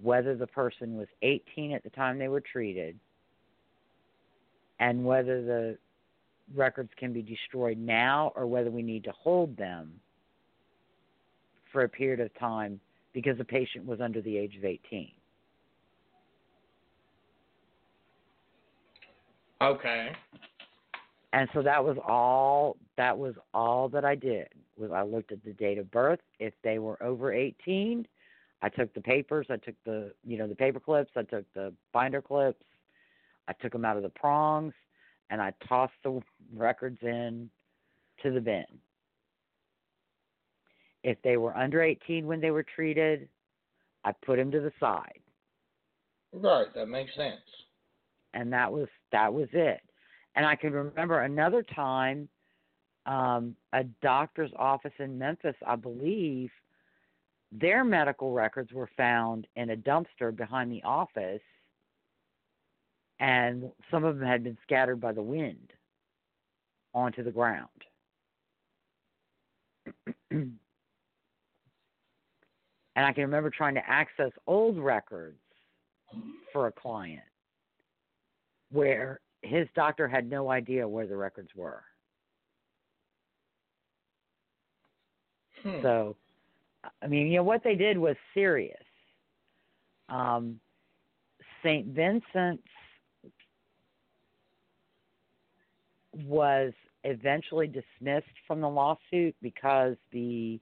whether 0.00 0.34
the 0.34 0.46
person 0.46 0.96
was 0.96 1.08
18 1.22 1.72
at 1.72 1.82
the 1.82 1.90
time 1.90 2.18
they 2.18 2.28
were 2.28 2.40
treated 2.40 2.98
and 4.80 5.04
whether 5.04 5.42
the 5.42 5.78
records 6.54 6.90
can 6.96 7.12
be 7.12 7.22
destroyed 7.22 7.78
now 7.78 8.32
or 8.34 8.46
whether 8.46 8.70
we 8.70 8.82
need 8.82 9.04
to 9.04 9.12
hold 9.12 9.56
them 9.56 9.92
for 11.70 11.84
a 11.84 11.88
period 11.88 12.20
of 12.20 12.36
time 12.38 12.80
because 13.12 13.38
the 13.38 13.44
patient 13.44 13.86
was 13.86 14.00
under 14.00 14.20
the 14.20 14.36
age 14.36 14.56
of 14.56 14.64
18. 14.64 15.10
Okay. 19.62 20.12
And 21.32 21.48
so 21.54 21.62
that 21.62 21.82
was 21.82 21.96
all 22.06 22.76
that 22.96 23.16
was 23.16 23.34
all 23.54 23.88
that 23.88 24.04
I 24.04 24.14
did 24.14 24.48
was 24.76 24.90
I 24.90 25.02
looked 25.02 25.32
at 25.32 25.42
the 25.44 25.52
date 25.52 25.78
of 25.78 25.90
birth. 25.90 26.20
If 26.38 26.52
they 26.62 26.78
were 26.78 27.02
over 27.02 27.32
18, 27.32 28.06
I 28.60 28.68
took 28.68 28.92
the 28.94 29.00
papers, 29.00 29.46
I 29.48 29.56
took 29.56 29.74
the 29.84 30.12
you 30.24 30.36
know 30.36 30.46
the 30.46 30.54
paper 30.54 30.80
clips, 30.80 31.12
I 31.16 31.22
took 31.22 31.44
the 31.54 31.72
binder 31.92 32.20
clips, 32.20 32.64
I 33.48 33.54
took 33.54 33.72
them 33.72 33.84
out 33.84 33.96
of 33.96 34.02
the 34.02 34.10
prongs, 34.10 34.74
and 35.30 35.40
I 35.40 35.52
tossed 35.66 35.94
the 36.04 36.20
records 36.54 36.98
in 37.02 37.48
to 38.22 38.30
the 38.30 38.40
bin. 38.40 38.64
If 41.02 41.20
they 41.22 41.36
were 41.36 41.56
under 41.56 41.82
18 41.82 42.26
when 42.26 42.40
they 42.40 42.52
were 42.52 42.62
treated, 42.62 43.28
I 44.04 44.12
put 44.24 44.36
them 44.36 44.50
to 44.52 44.60
the 44.60 44.72
side, 44.78 45.18
Right. 46.32 46.72
That 46.74 46.86
makes 46.86 47.14
sense. 47.14 47.40
And 48.34 48.52
that 48.52 48.72
was 48.72 48.88
that 49.10 49.32
was 49.32 49.48
it. 49.52 49.80
And 50.34 50.46
I 50.46 50.56
can 50.56 50.72
remember 50.72 51.20
another 51.20 51.62
time, 51.62 52.28
um, 53.06 53.54
a 53.72 53.84
doctor's 54.02 54.52
office 54.56 54.92
in 54.98 55.18
Memphis, 55.18 55.56
I 55.66 55.76
believe, 55.76 56.50
their 57.50 57.84
medical 57.84 58.32
records 58.32 58.72
were 58.72 58.88
found 58.96 59.46
in 59.56 59.70
a 59.70 59.76
dumpster 59.76 60.34
behind 60.34 60.72
the 60.72 60.82
office, 60.84 61.42
and 63.20 63.70
some 63.90 64.04
of 64.04 64.18
them 64.18 64.26
had 64.26 64.42
been 64.42 64.56
scattered 64.62 65.00
by 65.00 65.12
the 65.12 65.22
wind 65.22 65.72
onto 66.94 67.22
the 67.22 67.30
ground. 67.30 67.68
and 70.30 70.58
I 72.96 73.12
can 73.12 73.24
remember 73.24 73.50
trying 73.50 73.74
to 73.74 73.86
access 73.88 74.30
old 74.46 74.78
records 74.78 75.36
for 76.52 76.66
a 76.66 76.72
client 76.72 77.22
where 78.72 79.20
his 79.42 79.68
doctor 79.74 80.08
had 80.08 80.28
no 80.28 80.50
idea 80.50 80.86
where 80.86 81.06
the 81.06 81.16
records 81.16 81.50
were. 81.54 81.82
Hmm. 85.62 85.82
So, 85.82 86.16
I 87.02 87.06
mean, 87.06 87.28
you 87.28 87.36
know, 87.36 87.42
what 87.44 87.62
they 87.62 87.74
did 87.74 87.96
was 87.96 88.16
serious. 88.34 88.76
Um, 90.08 90.60
St. 91.62 91.86
Vincent's 91.86 92.62
was 96.14 96.72
eventually 97.04 97.66
dismissed 97.66 98.26
from 98.46 98.60
the 98.60 98.68
lawsuit 98.68 99.34
because 99.40 99.96
the 100.12 100.60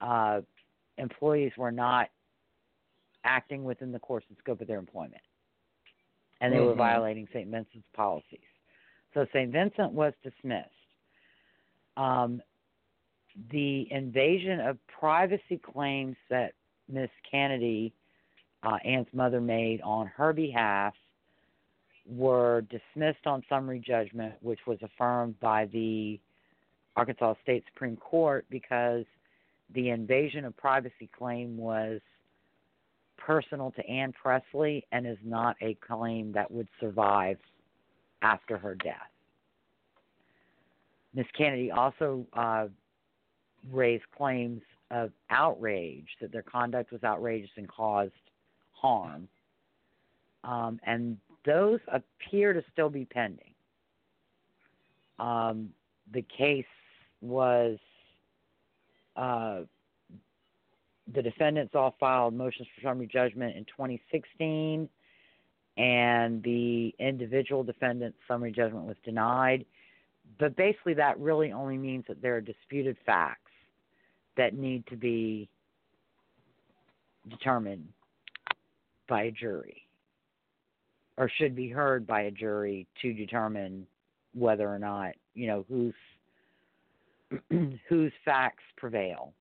uh, 0.00 0.40
employees 0.98 1.52
were 1.56 1.72
not 1.72 2.08
acting 3.24 3.64
within 3.64 3.92
the 3.92 3.98
course 3.98 4.24
and 4.28 4.36
scope 4.38 4.60
of 4.60 4.66
their 4.68 4.78
employment, 4.78 5.22
and 6.40 6.52
they 6.52 6.60
were 6.60 6.74
Mhm. 6.74 6.78
violating 6.78 7.26
St. 7.28 7.48
Vincent's 7.48 7.88
policies. 7.90 8.40
So 9.14 9.24
St. 9.26 9.50
Vincent 9.50 9.92
was 9.92 10.14
dismissed. 10.22 10.70
Um, 11.96 12.42
the 13.50 13.90
invasion 13.90 14.60
of 14.60 14.84
privacy 14.86 15.58
claims 15.58 16.16
that 16.28 16.54
Miss 16.88 17.10
Cannady, 17.30 17.92
uh, 18.62 18.78
Anne's 18.84 19.12
mother, 19.12 19.40
made 19.40 19.80
on 19.82 20.06
her 20.08 20.32
behalf 20.32 20.94
were 22.06 22.62
dismissed 22.62 23.26
on 23.26 23.42
summary 23.48 23.80
judgment, 23.80 24.34
which 24.42 24.66
was 24.66 24.80
affirmed 24.82 25.38
by 25.40 25.66
the 25.66 26.20
Arkansas 26.94 27.34
State 27.42 27.64
Supreme 27.66 27.96
Court 27.96 28.46
because 28.48 29.04
the 29.74 29.90
invasion 29.90 30.44
of 30.44 30.56
privacy 30.56 31.08
claim 31.08 31.56
was 31.56 32.00
personal 33.26 33.72
to 33.72 33.84
Anne 33.86 34.14
Pressly 34.24 34.84
and 34.92 35.06
is 35.06 35.18
not 35.24 35.56
a 35.60 35.74
claim 35.86 36.30
that 36.32 36.48
would 36.48 36.68
survive 36.78 37.38
after 38.22 38.56
her 38.56 38.76
death. 38.76 39.10
Miss 41.12 41.26
Cannady 41.38 41.74
also 41.74 42.24
uh, 42.34 42.66
raised 43.72 44.04
claims 44.16 44.62
of 44.92 45.10
outrage 45.30 46.06
that 46.20 46.30
their 46.30 46.42
conduct 46.42 46.92
was 46.92 47.02
outrageous 47.02 47.50
and 47.56 47.68
caused 47.68 48.12
harm, 48.72 49.26
um, 50.44 50.78
and 50.84 51.16
those 51.44 51.80
appear 51.88 52.52
to 52.52 52.62
still 52.72 52.90
be 52.90 53.04
pending. 53.06 53.50
Um, 55.18 55.70
the 56.12 56.22
case 56.22 56.64
was 57.20 57.78
uh, 59.16 59.62
the 61.14 61.22
defendants 61.22 61.74
all 61.74 61.94
filed 62.00 62.34
motions 62.34 62.68
for 62.74 62.88
summary 62.88 63.06
judgment 63.06 63.56
in 63.56 63.64
2016, 63.64 64.88
and 65.76 66.42
the 66.42 66.94
individual 66.98 67.62
defendant's 67.62 68.18
summary 68.26 68.52
judgment 68.52 68.86
was 68.86 68.96
denied. 69.04 69.64
But 70.38 70.56
basically, 70.56 70.94
that 70.94 71.18
really 71.20 71.52
only 71.52 71.76
means 71.76 72.04
that 72.08 72.20
there 72.20 72.36
are 72.36 72.40
disputed 72.40 72.96
facts 73.06 73.40
that 74.36 74.54
need 74.54 74.86
to 74.88 74.96
be 74.96 75.48
determined 77.28 77.88
by 79.08 79.24
a 79.24 79.30
jury 79.30 79.82
or 81.16 81.30
should 81.38 81.56
be 81.56 81.68
heard 81.68 82.06
by 82.06 82.22
a 82.22 82.30
jury 82.30 82.86
to 83.02 83.12
determine 83.12 83.86
whether 84.34 84.68
or 84.68 84.78
not 84.78 85.12
you 85.34 85.46
know 85.46 85.64
whose 85.68 85.94
whose 87.88 88.12
facts 88.24 88.62
prevail 88.76 89.32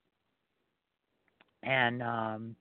and 1.65 2.01
um, 2.01 2.55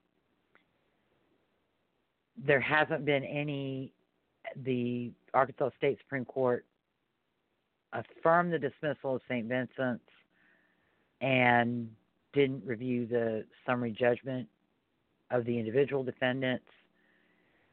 there 2.36 2.60
hasn't 2.60 3.04
been 3.04 3.24
any 3.24 3.92
the 4.64 5.12
Arkansas 5.32 5.70
State 5.78 5.98
Supreme 6.04 6.24
Court 6.24 6.64
affirmed 7.92 8.52
the 8.52 8.58
dismissal 8.58 9.16
of 9.16 9.22
St. 9.28 9.46
Vincent's 9.46 10.04
and 11.20 11.88
didn't 12.32 12.64
review 12.66 13.06
the 13.06 13.44
summary 13.64 13.92
judgment 13.92 14.48
of 15.30 15.44
the 15.44 15.58
individual 15.58 16.02
defendants 16.02 16.66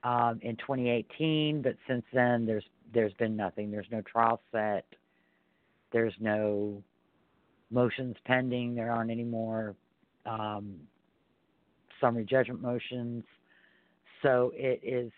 um, 0.04 0.40
in 0.42 0.56
2018, 0.58 1.62
but 1.62 1.76
since 1.88 2.04
then 2.14 2.46
there's 2.46 2.64
there's 2.94 3.14
been 3.14 3.36
nothing. 3.36 3.72
There's 3.72 3.88
no 3.92 4.02
trial 4.02 4.42
set. 4.52 4.86
There's 5.92 6.14
no 6.20 6.84
motions 7.70 8.18
pending. 8.26 8.76
There 8.76 8.92
aren't 8.92 9.12
any 9.12 9.24
more 9.24 9.76
um, 10.26 10.76
summary 12.02 12.26
judgment 12.26 12.62
motions. 12.62 13.24
So 14.22 14.52
it 14.56 14.82
is 14.84 15.12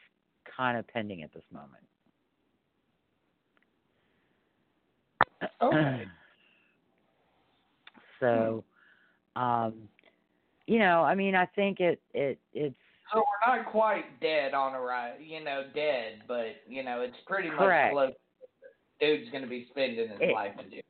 kind 0.55 0.77
of 0.77 0.87
pending 0.87 1.23
at 1.23 1.33
this 1.33 1.43
moment. 1.51 1.83
Okay. 5.61 6.05
so, 8.19 8.63
um, 9.35 9.73
you 10.67 10.79
know, 10.79 11.01
I 11.03 11.15
mean, 11.15 11.35
I 11.35 11.45
think 11.45 11.79
it 11.79 12.01
it 12.13 12.39
it's 12.53 12.75
So 13.13 13.19
we're 13.19 13.55
not 13.57 13.65
quite 13.71 14.19
dead 14.21 14.53
on 14.53 14.73
arrival, 14.73 15.19
you 15.21 15.43
know, 15.43 15.63
dead, 15.75 16.21
but 16.27 16.61
you 16.67 16.83
know, 16.83 17.01
it's 17.01 17.17
pretty 17.25 17.49
Correct. 17.49 17.93
much 17.93 18.05
close. 18.05 18.13
Dude's 18.99 19.29
going 19.31 19.43
to 19.43 19.49
be 19.49 19.67
spending 19.71 20.07
his 20.09 20.17
It- 20.21 20.33
life 20.33 20.53
in 20.63 20.69
jail. 20.71 20.81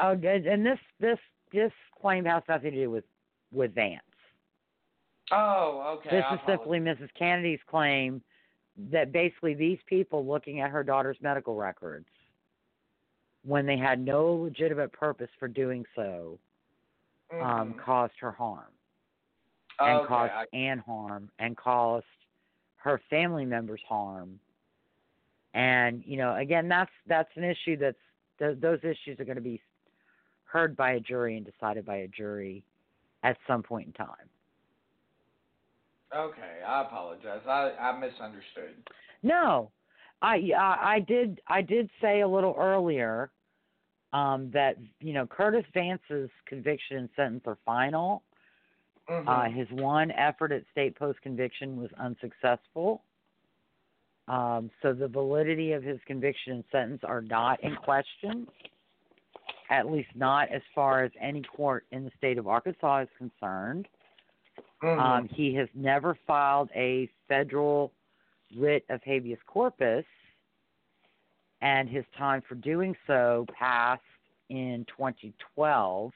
oh, 0.00 0.14
good. 0.16 0.46
And 0.46 0.66
this 0.66 0.78
this 1.00 1.18
this 1.52 1.72
claim 2.00 2.24
has 2.24 2.42
nothing 2.48 2.72
to 2.72 2.76
do 2.76 2.90
with 2.90 3.04
with 3.52 3.74
Vance. 3.74 4.02
Oh, 5.30 5.98
okay. 5.98 6.16
This 6.16 6.24
I 6.28 6.34
is 6.34 6.40
simply 6.46 6.78
Mrs. 6.78 7.08
Cannady's 7.18 7.60
claim 7.66 8.22
that 8.90 9.12
basically 9.12 9.54
these 9.54 9.78
people 9.86 10.26
looking 10.26 10.60
at 10.60 10.70
her 10.70 10.82
daughter's 10.82 11.18
medical 11.20 11.54
records 11.54 12.06
when 13.44 13.66
they 13.66 13.76
had 13.76 14.00
no 14.00 14.32
legitimate 14.34 14.92
purpose 14.92 15.28
for 15.38 15.48
doing 15.48 15.84
so 15.94 16.38
um, 17.40 17.74
Mhm. 17.74 17.78
caused 17.78 18.18
her 18.18 18.30
harm 18.30 18.72
and 19.80 19.98
okay, 20.00 20.06
caused 20.08 20.32
I- 20.32 20.46
Anne 20.52 20.78
harm 20.78 21.30
and 21.38 21.56
caused 21.56 22.06
her 22.76 22.98
family 23.10 23.44
members 23.44 23.82
harm. 23.82 24.38
And 25.54 26.04
you 26.04 26.16
know, 26.16 26.36
again, 26.36 26.68
that's 26.68 26.92
that's 27.06 27.34
an 27.36 27.44
issue 27.44 27.76
that's 27.76 27.98
th- 28.38 28.58
those 28.60 28.82
issues 28.84 29.18
are 29.20 29.24
going 29.24 29.36
to 29.36 29.42
be 29.42 29.60
heard 30.52 30.76
by 30.76 30.92
a 30.92 31.00
jury 31.00 31.36
and 31.36 31.46
decided 31.46 31.86
by 31.86 31.96
a 31.96 32.08
jury 32.08 32.62
at 33.22 33.36
some 33.46 33.62
point 33.62 33.86
in 33.86 33.92
time. 33.94 34.28
okay, 36.14 36.62
I 36.66 36.82
apologize. 36.82 37.40
I 37.46 37.72
I 37.80 37.98
misunderstood. 37.98 38.74
No, 39.22 39.70
I 40.20 40.50
I 40.56 40.94
I 40.94 41.00
did 41.00 41.40
I 41.46 41.62
did 41.62 41.88
say 42.00 42.20
a 42.20 42.28
little 42.28 42.54
earlier 42.58 43.30
um, 44.12 44.50
that 44.52 44.76
you 45.00 45.14
know 45.14 45.26
Curtis 45.26 45.64
Vance's 45.72 46.30
conviction 46.46 46.98
and 46.98 47.08
sentence 47.16 47.42
are 47.46 47.58
final. 47.64 48.22
Mhm. 49.08 49.26
Uh, 49.26 49.50
his 49.50 49.68
one 49.70 50.10
effort 50.12 50.52
at 50.52 50.62
state 50.70 50.96
post 50.96 51.20
conviction 51.22 51.80
was 51.80 51.90
unsuccessful. 51.98 53.02
Um, 54.28 54.70
so 54.80 54.92
the 54.92 55.08
validity 55.08 55.72
of 55.72 55.82
his 55.82 55.98
conviction 56.06 56.52
and 56.52 56.64
sentence 56.70 57.00
are 57.04 57.22
not 57.22 57.62
in 57.64 57.74
question, 57.76 58.46
at 59.72 59.90
least 59.90 60.10
not 60.14 60.50
as 60.50 60.60
far 60.74 61.02
as 61.02 61.10
any 61.18 61.40
court 61.40 61.86
in 61.92 62.04
the 62.04 62.10
state 62.18 62.36
of 62.36 62.46
Arkansas 62.46 63.00
is 63.00 63.08
concerned. 63.16 63.88
Mhm. 64.82 64.98
Um, 64.98 65.28
he 65.28 65.54
has 65.54 65.68
never 65.74 66.14
filed 66.26 66.70
a 66.74 67.06
federal 67.26 67.90
writ 68.54 68.84
of 68.90 69.02
habeas 69.02 69.42
corpus, 69.46 70.04
and 71.62 71.88
his 71.88 72.04
time 72.18 72.42
for 72.42 72.54
doing 72.56 72.94
so 73.06 73.46
passed 73.48 74.02
in 74.50 74.84
2012. 74.84 76.12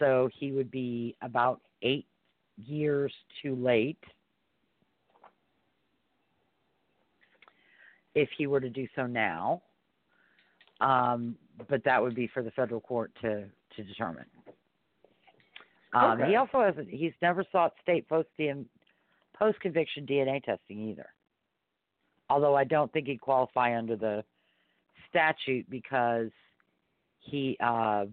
So 0.00 0.28
he 0.34 0.50
would 0.50 0.70
be 0.70 1.14
about 1.22 1.60
eight 1.82 2.08
years 2.56 3.14
too 3.40 3.54
late 3.54 4.02
if 8.14 8.28
he 8.32 8.48
were 8.48 8.60
to 8.60 8.70
do 8.70 8.88
so 8.96 9.06
now. 9.06 9.62
Um, 10.80 11.38
but 11.68 11.82
that 11.84 12.02
would 12.02 12.14
be 12.14 12.26
for 12.32 12.42
the 12.42 12.50
federal 12.52 12.80
court 12.80 13.12
to 13.22 13.44
to 13.76 13.82
determine. 13.84 14.26
Um, 15.94 16.20
Okay. 16.20 16.30
He 16.30 16.36
also 16.36 16.60
hasn't. 16.62 16.88
he's 16.88 17.12
never 17.22 17.44
sought 17.52 17.74
state 17.82 18.08
post 18.08 18.28
post 19.38 19.60
conviction 19.60 20.06
DNA 20.06 20.42
testing 20.42 20.80
either. 20.88 21.08
Although 22.28 22.56
I 22.56 22.64
don't 22.64 22.92
think 22.92 23.06
he'd 23.06 23.20
qualify 23.20 23.76
under 23.76 23.96
the 23.96 24.24
statute 25.08 25.68
because 25.70 26.30
he 27.20 27.56
uh, 27.60 28.06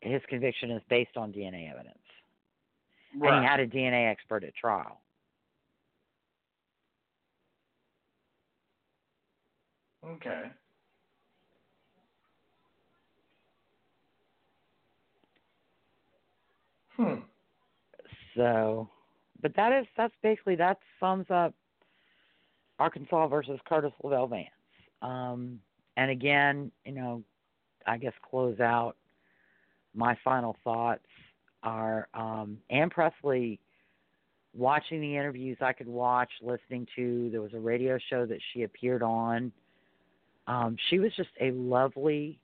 his 0.00 0.20
conviction 0.28 0.70
is 0.70 0.82
based 0.88 1.16
on 1.16 1.32
DNA 1.32 1.70
evidence, 1.70 1.98
and 3.12 3.42
he 3.42 3.48
had 3.48 3.60
a 3.60 3.66
DNA 3.66 4.10
expert 4.10 4.44
at 4.44 4.54
trial. 4.54 5.00
okay. 10.06 10.50
Hmm. 16.96 17.14
So, 18.36 18.88
but 19.42 19.54
that 19.56 19.72
is 19.72 19.86
that's 19.96 20.14
basically 20.22 20.56
that 20.56 20.78
sums 21.00 21.26
up 21.30 21.54
Arkansas 22.78 23.28
versus 23.28 23.60
Curtis 23.68 23.92
Lavelle 24.02 24.26
Vance. 24.26 24.48
Um, 25.02 25.60
and 25.96 26.10
again, 26.10 26.72
you 26.84 26.92
know, 26.92 27.22
I 27.86 27.98
guess 27.98 28.12
close 28.28 28.58
out 28.60 28.96
my 29.94 30.16
final 30.24 30.56
thoughts 30.64 31.06
are 31.62 32.08
um, 32.14 32.58
Anne 32.70 32.90
Pressly. 32.90 33.58
Watching 34.56 35.00
the 35.00 35.16
interviews 35.16 35.58
I 35.60 35.72
could 35.72 35.88
watch, 35.88 36.30
listening 36.40 36.86
to, 36.94 37.28
there 37.30 37.40
was 37.40 37.54
a 37.54 37.58
radio 37.58 37.98
show 38.08 38.24
that 38.26 38.38
she 38.52 38.62
appeared 38.62 39.02
on 39.02 39.52
Um, 40.46 40.76
she 40.90 40.98
was 40.98 41.12
just 41.16 41.30
a 41.40 41.50
lovely 41.52 42.38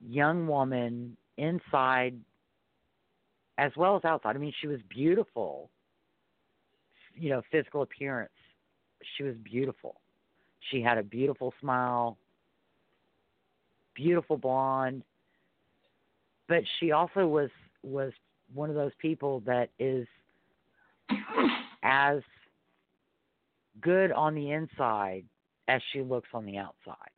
young 0.00 0.46
woman 0.46 1.16
inside 1.36 2.14
as 3.58 3.72
well 3.76 3.96
as 3.96 4.04
outside. 4.04 4.36
I 4.36 4.38
mean, 4.38 4.54
she 4.60 4.68
was 4.68 4.78
beautiful. 4.88 5.68
You 7.14 7.30
know, 7.30 7.42
physical 7.50 7.82
appearance. 7.82 8.30
She 9.16 9.24
was 9.24 9.34
beautiful. 9.42 10.00
She 10.70 10.80
had 10.80 10.98
a 10.98 11.02
beautiful 11.02 11.52
smile, 11.60 12.16
beautiful 13.94 14.36
blonde. 14.36 15.02
But 16.48 16.62
she 16.78 16.92
also 16.92 17.26
was 17.26 17.50
was 17.82 18.12
one 18.54 18.70
of 18.70 18.76
those 18.76 18.92
people 18.98 19.40
that 19.40 19.70
is 19.78 20.06
as 21.82 22.20
good 23.80 24.12
on 24.12 24.34
the 24.34 24.50
inside 24.52 25.24
as 25.68 25.82
she 25.92 26.00
looks 26.00 26.28
on 26.32 26.46
the 26.46 26.56
outside. 26.56 27.10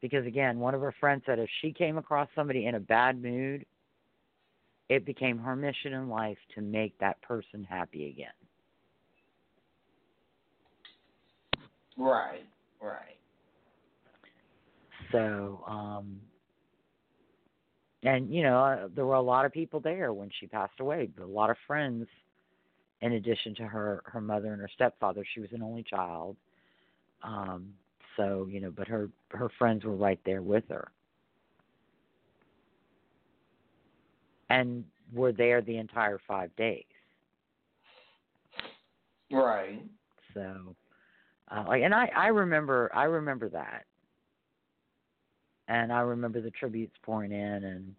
Because 0.00 0.26
again, 0.26 0.58
one 0.58 0.74
of 0.74 0.80
her 0.80 0.94
friends 1.00 1.22
said 1.26 1.38
if 1.38 1.50
she 1.60 1.72
came 1.72 1.98
across 1.98 2.28
somebody 2.34 2.66
in 2.66 2.76
a 2.76 2.80
bad 2.80 3.20
mood, 3.20 3.66
it 4.88 5.04
became 5.04 5.38
her 5.38 5.56
mission 5.56 5.92
in 5.92 6.08
life 6.08 6.38
to 6.54 6.62
make 6.62 6.98
that 6.98 7.20
person 7.22 7.66
happy 7.68 8.08
again. 8.08 8.30
Right, 11.96 12.46
right. 12.80 13.16
So, 15.10 15.64
um, 15.66 16.20
and 18.04 18.32
you 18.32 18.42
know, 18.42 18.58
uh, 18.64 18.88
there 18.94 19.04
were 19.04 19.14
a 19.14 19.20
lot 19.20 19.44
of 19.44 19.52
people 19.52 19.80
there 19.80 20.12
when 20.12 20.30
she 20.38 20.46
passed 20.46 20.78
away. 20.80 21.08
A 21.20 21.26
lot 21.26 21.50
of 21.50 21.56
friends, 21.66 22.06
in 23.00 23.12
addition 23.14 23.54
to 23.56 23.64
her 23.64 24.02
her 24.06 24.20
mother 24.20 24.52
and 24.52 24.60
her 24.60 24.70
stepfather. 24.74 25.24
She 25.34 25.40
was 25.40 25.50
an 25.52 25.62
only 25.62 25.82
child. 25.82 26.36
Um, 27.22 27.74
so 28.18 28.48
you 28.50 28.60
know, 28.60 28.70
but 28.70 28.88
her 28.88 29.08
her 29.30 29.48
friends 29.58 29.84
were 29.84 29.96
right 29.96 30.20
there 30.26 30.42
with 30.42 30.64
her, 30.68 30.90
and 34.50 34.84
were 35.14 35.32
there 35.32 35.62
the 35.62 35.78
entire 35.78 36.20
five 36.28 36.54
days. 36.56 36.84
Right. 39.32 39.82
So, 40.34 40.76
uh, 41.50 41.64
like, 41.68 41.82
and 41.82 41.94
I 41.94 42.10
I 42.16 42.26
remember 42.28 42.90
I 42.94 43.04
remember 43.04 43.48
that, 43.50 43.84
and 45.68 45.92
I 45.92 46.00
remember 46.00 46.42
the 46.42 46.50
tributes 46.50 46.94
pouring 47.02 47.32
in 47.32 47.64
and 47.64 47.94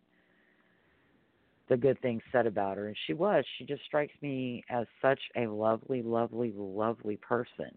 the 1.69 1.77
good 1.77 2.01
things 2.01 2.21
said 2.31 2.47
about 2.47 2.77
her. 2.77 2.87
And 2.87 2.97
she 3.07 3.13
was 3.13 3.45
she 3.57 3.65
just 3.65 3.83
strikes 3.85 4.13
me 4.21 4.63
as 4.69 4.87
such 5.01 5.19
a 5.37 5.47
lovely, 5.47 6.01
lovely, 6.01 6.53
lovely 6.55 7.17
person. 7.17 7.71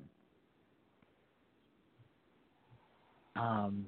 Um, 3.36 3.86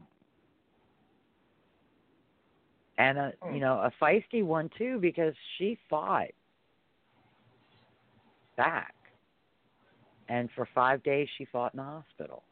and 2.98 3.18
a 3.18 3.32
you 3.52 3.60
know 3.60 3.74
a 3.78 3.92
feisty 4.02 4.44
one 4.44 4.70
too 4.78 4.98
because 5.00 5.34
she 5.58 5.78
fought 5.90 6.28
back 8.56 8.94
and 10.28 10.48
for 10.54 10.68
five 10.74 11.02
days 11.02 11.28
she 11.36 11.44
fought 11.46 11.74
in 11.74 11.78
the 11.78 11.82
hospital 11.82 12.44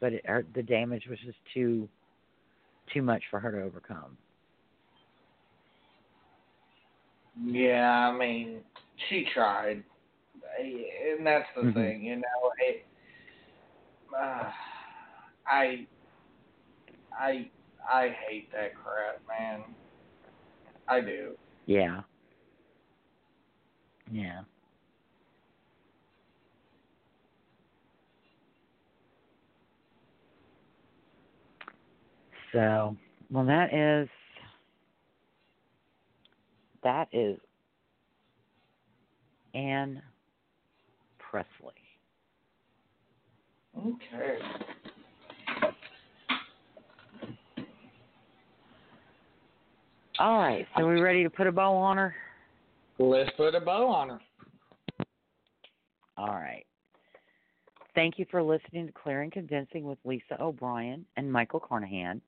but 0.00 0.14
it, 0.14 0.26
her, 0.26 0.44
the 0.54 0.62
damage 0.62 1.06
was 1.06 1.18
just 1.24 1.38
too 1.52 1.88
too 2.92 3.02
much 3.02 3.22
for 3.30 3.38
her 3.38 3.52
to 3.52 3.62
overcome 3.62 4.16
Yeah, 7.42 8.10
I 8.12 8.18
mean, 8.18 8.60
she 9.08 9.24
tried, 9.32 9.82
and 10.58 11.26
that's 11.26 11.48
the 11.54 11.62
Mhm. 11.62 11.74
thing, 11.74 12.02
you 12.02 12.16
know. 12.16 12.52
It, 12.58 12.86
uh, 14.14 14.52
I, 15.46 15.86
I, 17.18 17.50
I 17.92 18.14
hate 18.28 18.50
that 18.52 18.74
crap, 18.74 19.20
man. 19.28 19.62
I 20.88 21.00
do. 21.00 21.36
yeah 21.66 22.00
yeah 24.10 24.40
so 32.52 32.96
well 33.30 33.44
that 33.44 33.72
is 33.72 34.08
that 36.82 37.08
is 37.12 37.38
Anne 39.54 40.02
Pressly. 41.20 41.44
Okay. 43.78 44.38
All 50.20 50.36
right, 50.36 50.66
so 50.76 50.86
we 50.86 51.00
ready 51.00 51.22
to 51.22 51.30
put 51.30 51.46
a 51.46 51.52
bow 51.52 51.74
on 51.74 51.96
her? 51.96 52.14
Let's 52.98 53.30
put 53.38 53.54
a 53.54 53.60
bow 53.60 53.86
on 53.86 54.10
her. 54.10 54.20
All 56.18 56.34
right. 56.34 56.66
Thank 57.94 58.18
you 58.18 58.26
for 58.30 58.42
listening 58.42 58.86
to 58.86 58.92
Clear 58.92 59.22
and 59.22 59.32
Convincing 59.32 59.84
with 59.84 59.96
Lisa 60.04 60.36
O'Brien 60.38 61.06
and 61.16 61.32
Michael 61.32 61.58
Carnahan. 61.58 62.20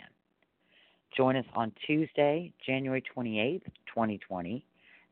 Join 1.17 1.35
us 1.35 1.43
on 1.53 1.73
Tuesday, 1.85 2.53
January 2.65 3.03
28th, 3.13 3.65
2020 3.87 4.63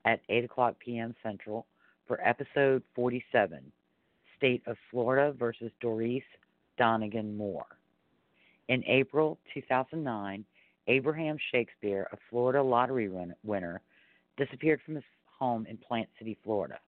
at 0.06 0.22
8 0.30 0.46
o'clock 0.46 0.76
p.m. 0.80 1.16
Central 1.24 1.66
for 2.08 2.20
episode 2.26 2.84
47, 2.96 3.60
State 4.38 4.64
of 4.68 4.78
Florida 4.90 5.34
versus 5.38 5.72
Dorice 5.82 6.24
Donegan 6.78 7.36
Moore. 7.36 7.66
In 8.68 8.84
April 8.86 9.38
2009, 9.54 10.46
Abraham 10.88 11.38
Shakespeare, 11.52 12.08
a 12.12 12.18
Florida 12.30 12.64
lottery 12.64 13.10
win- 13.10 13.36
winner, 13.44 13.82
disappeared 14.38 14.80
from 14.86 14.96
his 14.96 15.04
home 15.26 15.66
in 15.70 15.78
Plant 15.78 16.10
City, 16.18 16.38
Florida. 16.44 16.80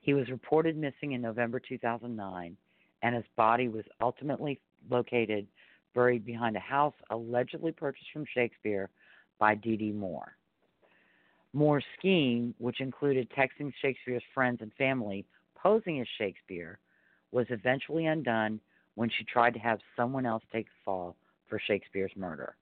He 0.00 0.14
was 0.14 0.30
reported 0.30 0.76
missing 0.76 1.12
in 1.12 1.20
November 1.20 1.60
2009, 1.60 2.56
and 3.02 3.14
his 3.14 3.24
body 3.36 3.68
was 3.68 3.84
ultimately 4.00 4.60
located 4.88 5.46
buried 5.94 6.24
behind 6.24 6.56
a 6.56 6.60
house 6.60 6.94
allegedly 7.10 7.72
purchased 7.72 8.10
from 8.12 8.24
Shakespeare 8.32 8.90
by 9.38 9.54
D.D. 9.54 9.92
Moore. 9.92 10.36
Moore's 11.56 11.86
scheme, 11.98 12.54
which 12.58 12.82
included 12.82 13.30
texting 13.30 13.72
Shakespeare's 13.80 14.22
friends 14.34 14.58
and 14.60 14.70
family 14.74 15.24
posing 15.54 16.02
as 16.02 16.06
Shakespeare, 16.18 16.78
was 17.32 17.46
eventually 17.48 18.04
undone 18.04 18.60
when 18.94 19.08
she 19.08 19.24
tried 19.24 19.54
to 19.54 19.58
have 19.60 19.78
someone 19.96 20.26
else 20.26 20.42
take 20.52 20.66
the 20.66 20.72
fall 20.84 21.16
for 21.48 21.58
Shakespeare's 21.58 22.12
murder. 22.14 22.56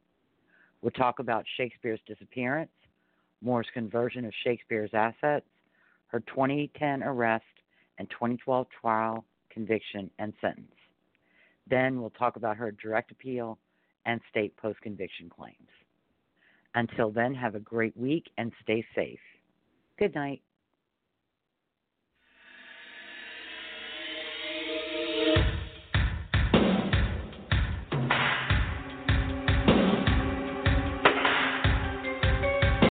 We'll 0.81 0.93
talk 0.93 1.19
about 1.19 1.45
Shakespeare's 1.57 1.99
disappearance, 2.07 2.71
Moore's 3.43 3.67
conversion 3.75 4.25
of 4.25 4.33
Shakespeare's 4.45 4.91
assets, 4.95 5.47
her 6.07 6.21
2010 6.21 7.03
arrest 7.03 7.45
and 7.99 8.09
2012 8.11 8.69
trial, 8.81 9.25
conviction, 9.51 10.09
and 10.21 10.33
sentence. 10.41 10.71
Then 11.69 12.01
we'll 12.01 12.11
talk 12.11 12.37
about 12.37 12.59
her 12.59 12.71
direct 12.71 13.11
appeal 13.11 13.59
and 14.07 14.21
state 14.31 14.57
post 14.57 14.81
conviction 14.83 15.29
claims. 15.29 15.69
Until 16.75 17.11
then, 17.11 17.35
have 17.35 17.55
a 17.55 17.61
great 17.61 17.97
week 17.97 18.31
and 18.39 18.53
stay 18.63 18.85
safe. 18.95 19.21
Good 19.99 20.15
night. 20.15 20.43